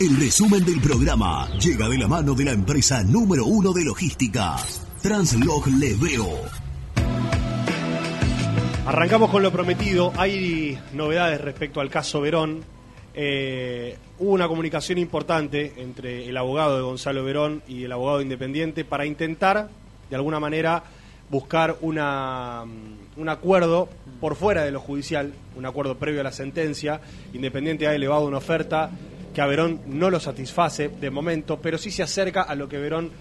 El 0.00 0.16
resumen 0.16 0.64
del 0.64 0.80
programa 0.80 1.48
llega 1.58 1.88
de 1.88 1.98
la 1.98 2.06
mano 2.06 2.34
de 2.34 2.44
la 2.44 2.52
empresa 2.52 3.02
número 3.02 3.44
uno 3.46 3.72
de 3.72 3.84
logística, 3.84 4.56
Translog 5.02 5.66
Leveo. 5.66 6.28
Arrancamos 8.86 9.28
con 9.30 9.42
lo 9.42 9.50
prometido. 9.50 10.12
Hay 10.16 10.78
novedades 10.94 11.40
respecto 11.40 11.80
al 11.80 11.90
caso 11.90 12.20
Verón. 12.20 12.62
Eh, 13.12 13.98
hubo 14.18 14.30
una 14.30 14.48
comunicación 14.48 14.98
importante 14.98 15.74
entre 15.76 16.28
el 16.28 16.36
abogado 16.36 16.76
de 16.76 16.82
Gonzalo 16.82 17.24
Verón 17.24 17.62
y 17.66 17.84
el 17.84 17.92
abogado 17.92 18.22
independiente 18.22 18.84
para 18.84 19.04
intentar, 19.04 19.68
de 20.08 20.16
alguna 20.16 20.38
manera, 20.38 20.84
buscar 21.28 21.76
una, 21.80 22.64
mm, 22.64 23.20
un 23.20 23.28
acuerdo 23.28 23.88
por 24.20 24.36
fuera 24.36 24.62
de 24.62 24.70
lo 24.70 24.80
judicial, 24.80 25.34
un 25.56 25.66
acuerdo 25.66 25.98
previo 25.98 26.20
a 26.20 26.24
la 26.24 26.32
sentencia. 26.32 27.00
Independiente 27.34 27.86
ha 27.88 27.94
elevado 27.94 28.26
una 28.26 28.38
oferta 28.38 28.90
que 29.38 29.42
a 29.42 29.46
Verón 29.46 29.82
no 29.86 30.10
lo 30.10 30.18
satisface 30.18 30.88
de 30.88 31.10
momento, 31.10 31.60
pero 31.60 31.78
sí 31.78 31.92
se 31.92 32.02
acerca 32.02 32.42
a 32.42 32.56
lo 32.56 32.68
que 32.68 32.76
Verón 32.76 33.12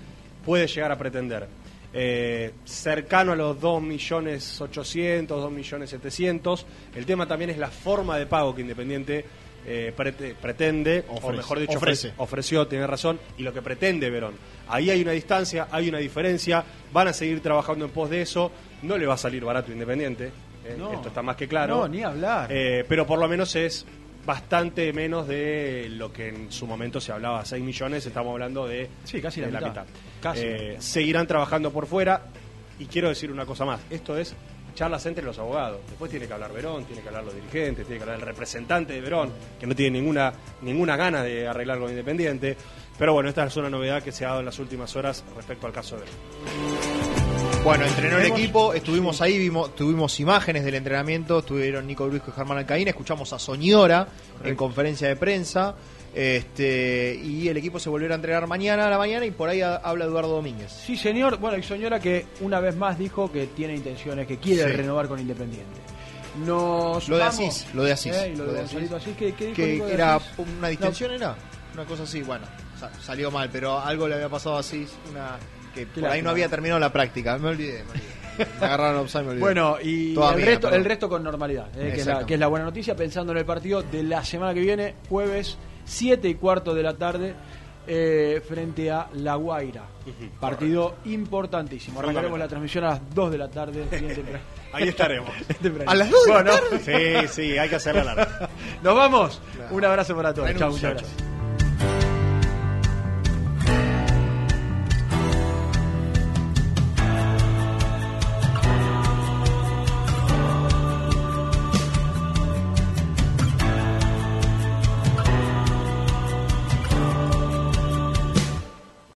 puede 0.43 0.65
llegar 0.65 0.91
a 0.91 0.97
pretender. 0.97 1.47
Eh, 1.93 2.53
cercano 2.65 3.33
a 3.33 3.35
los 3.35 3.55
2.800.000, 3.61 5.27
2.700.000. 5.27 6.63
El 6.95 7.05
tema 7.05 7.27
también 7.27 7.51
es 7.51 7.59
la 7.59 7.67
forma 7.69 8.17
de 8.17 8.25
pago 8.25 8.55
que 8.55 8.61
Independiente 8.61 9.25
eh, 9.67 9.93
prete- 9.95 10.33
pretende, 10.33 11.05
o 11.07 11.31
mejor 11.31 11.59
dicho, 11.59 11.77
Ofrece. 11.77 12.09
ofre- 12.09 12.13
ofreció, 12.17 12.67
tiene 12.67 12.87
razón, 12.87 13.19
y 13.37 13.43
lo 13.43 13.53
que 13.53 13.61
pretende 13.61 14.09
Verón. 14.09 14.33
Ahí 14.69 14.89
hay 14.89 15.03
una 15.03 15.11
distancia, 15.11 15.67
hay 15.69 15.87
una 15.89 15.99
diferencia, 15.99 16.63
van 16.91 17.09
a 17.09 17.13
seguir 17.13 17.41
trabajando 17.41 17.85
en 17.85 17.91
pos 17.91 18.09
de 18.09 18.23
eso, 18.23 18.51
no 18.81 18.97
le 18.97 19.05
va 19.05 19.13
a 19.13 19.17
salir 19.17 19.45
barato 19.45 19.71
Independiente, 19.71 20.31
eh, 20.65 20.75
No. 20.79 20.93
esto 20.93 21.09
está 21.09 21.21
más 21.21 21.35
que 21.35 21.47
claro. 21.47 21.77
No, 21.77 21.87
ni 21.87 22.01
hablar. 22.01 22.47
Pero 22.49 23.05
por 23.05 23.19
lo 23.19 23.27
menos 23.27 23.55
es 23.55 23.85
bastante 24.27 24.91
menos 24.91 25.25
de 25.25 25.87
lo 25.89 26.11
que 26.11 26.27
en 26.27 26.51
su 26.51 26.67
momento 26.67 26.99
se 26.99 27.13
hablaba, 27.13 27.45
6 27.45 27.63
millones, 27.63 28.05
estamos 28.05 28.33
hablando 28.33 28.67
de, 28.67 28.89
Sí, 29.05 29.21
casi 29.21 29.39
la 29.39 29.47
mitad. 29.47 29.85
Casi. 30.21 30.41
Eh, 30.43 30.75
seguirán 30.79 31.25
trabajando 31.25 31.71
por 31.71 31.87
fuera 31.87 32.25
y 32.77 32.87
quiero 32.87 33.07
decir 33.07 33.31
una 33.31 33.45
cosa 33.45 33.63
más, 33.63 33.79
esto 33.89 34.17
es 34.17 34.35
charlas 34.75 35.05
entre 35.05 35.23
los 35.23 35.39
abogados, 35.39 35.79
después 35.87 36.11
tiene 36.11 36.27
que 36.27 36.33
hablar 36.33 36.51
Verón, 36.51 36.83
tiene 36.83 37.01
que 37.01 37.07
hablar 37.07 37.23
los 37.23 37.35
dirigentes, 37.35 37.87
tiene 37.87 37.99
que 37.99 38.03
hablar 38.03 38.19
el 38.19 38.25
representante 38.25 38.93
de 38.93 39.01
Verón, 39.01 39.31
que 39.57 39.65
no 39.65 39.73
tiene 39.73 39.97
ninguna, 39.97 40.33
ninguna 40.61 40.97
gana 40.97 41.23
de 41.23 41.47
arreglar 41.47 41.79
con 41.79 41.89
Independiente, 41.89 42.57
pero 42.99 43.13
bueno, 43.13 43.29
esta 43.29 43.45
es 43.45 43.55
una 43.55 43.69
novedad 43.69 44.03
que 44.03 44.11
se 44.11 44.25
ha 44.25 44.27
dado 44.27 44.41
en 44.41 44.45
las 44.47 44.59
últimas 44.59 44.93
horas 44.97 45.23
respecto 45.37 45.67
al 45.67 45.73
caso 45.73 45.95
de 45.95 46.01
Verón. 46.01 46.96
Bueno, 47.67 47.85
entrenó 47.85 48.17
el 48.17 48.25
equipo, 48.27 48.73
estuvimos 48.73 49.21
ahí, 49.21 49.37
vimos, 49.37 49.75
tuvimos 49.75 50.17
imágenes 50.21 50.63
del 50.63 50.75
entrenamiento, 50.75 51.39
estuvieron 51.39 51.85
Nico 51.85 52.07
Brusco 52.07 52.31
y 52.31 52.33
Germán 52.33 52.59
Alcaín, 52.59 52.87
escuchamos 52.87 53.33
a 53.33 53.39
Soñora 53.39 54.07
en 54.41 54.55
conferencia 54.55 55.09
de 55.09 55.17
prensa, 55.17 55.75
este 56.15 57.19
y 57.21 57.49
el 57.49 57.57
equipo 57.57 57.77
se 57.77 57.89
volverá 57.89 58.13
a 58.13 58.15
entrenar 58.15 58.47
mañana 58.47 58.87
a 58.87 58.89
la 58.89 58.97
mañana 58.97 59.25
y 59.25 59.31
por 59.31 59.49
ahí 59.49 59.61
ha- 59.61 59.75
habla 59.75 60.05
Eduardo 60.05 60.29
Domínguez. 60.29 60.71
Sí, 60.71 60.95
señor. 60.95 61.39
Bueno, 61.39 61.57
y 61.57 61.63
señora 61.63 61.99
que 61.99 62.25
una 62.39 62.61
vez 62.61 62.75
más 62.77 62.97
dijo 62.97 63.29
que 63.31 63.47
tiene 63.47 63.75
intenciones, 63.75 64.27
que 64.27 64.37
quiere 64.37 64.63
Sí. 64.71 64.77
renovar 64.77 65.09
con 65.09 65.19
Independiente. 65.19 65.81
Nos 66.45 67.09
Lo 67.09 67.17
de 67.17 67.23
Asís, 67.23 67.67
lo 67.73 67.83
de 67.83 67.91
Asís. 67.91 68.13
Eh, 68.15 68.33
lo, 68.37 68.45
lo 68.45 68.53
de 68.53 68.61
Asís. 68.61 68.91
Asís, 68.93 69.15
¿qué, 69.17 69.33
qué 69.33 69.45
dijo 69.47 69.55
que 69.57 69.65
de 69.87 69.93
era 69.93 70.15
Asís? 70.15 70.29
una 70.59 70.67
distensión 70.69 71.11
era 71.11 71.35
una 71.73 71.83
cosa 71.85 72.03
así 72.03 72.21
bueno 72.21 72.45
sa- 72.79 72.91
salió 73.01 73.29
mal 73.29 73.49
pero 73.51 73.77
algo 73.79 74.07
le 74.07 74.15
había 74.15 74.29
pasado 74.29 74.55
a 74.55 74.59
Asís 74.61 74.89
una 75.11 75.37
que 75.85 76.01
por 76.01 76.09
ahí 76.09 76.21
no 76.21 76.29
había 76.29 76.49
terminado 76.49 76.79
la 76.79 76.91
práctica 76.91 77.37
me 77.37 77.49
olvidé 77.49 77.83
me, 77.83 77.91
olvidé. 77.91 78.17
Me 78.59 78.65
agarraron 78.67 79.01
offside 79.01 79.23
me 79.23 79.29
olvidé 79.29 79.41
Bueno, 79.41 79.77
y 79.81 80.13
Toda 80.13 80.31
el, 80.31 80.37
mía, 80.37 80.45
resto, 80.45 80.61
perdón. 80.67 80.79
el 80.79 80.85
resto 80.85 81.09
con 81.09 81.23
normalidad, 81.23 81.67
eh, 81.75 81.91
que, 81.93 82.01
es 82.01 82.05
la, 82.05 82.25
que 82.25 82.33
es 82.35 82.39
la 82.39 82.47
buena 82.47 82.65
noticia, 82.65 82.95
pensando 82.95 83.31
en 83.31 83.39
el 83.39 83.45
partido 83.45 83.81
de 83.81 84.03
la 84.03 84.23
semana 84.23 84.53
que 84.53 84.59
viene, 84.59 84.95
jueves 85.09 85.57
7 85.85 86.27
y 86.27 86.35
cuarto 86.35 86.75
de 86.75 86.83
la 86.83 86.93
tarde, 86.93 87.33
eh, 87.87 88.41
frente 88.45 88.91
a 88.91 89.07
La 89.13 89.35
Guaira. 89.35 89.83
Partido 90.39 90.97
importantísimo. 91.05 91.99
Arrancaremos 91.99 92.37
la 92.37 92.47
transmisión 92.47 92.83
a 92.83 92.89
las 92.89 93.15
2 93.15 93.31
de 93.31 93.37
la 93.37 93.49
tarde. 93.49 93.85
Ahí 94.73 94.89
estaremos. 94.89 95.31
Temprano. 95.61 95.89
¿A 95.89 95.95
las 95.95 96.09
2 96.09 96.25
de 96.25 96.31
la 96.31 96.41
Bueno, 96.43 96.53
Sí, 96.83 97.27
sí, 97.29 97.57
hay 97.57 97.69
que 97.69 97.75
hacerla 97.75 98.03
larga. 98.03 98.49
Nos 98.83 98.95
vamos. 98.95 99.41
Un 99.71 99.85
abrazo 99.85 100.15
para 100.15 100.33
todos. 100.33 100.53
Chao, 100.55 100.71
muchas 100.71 100.93
gracias. 100.93 101.36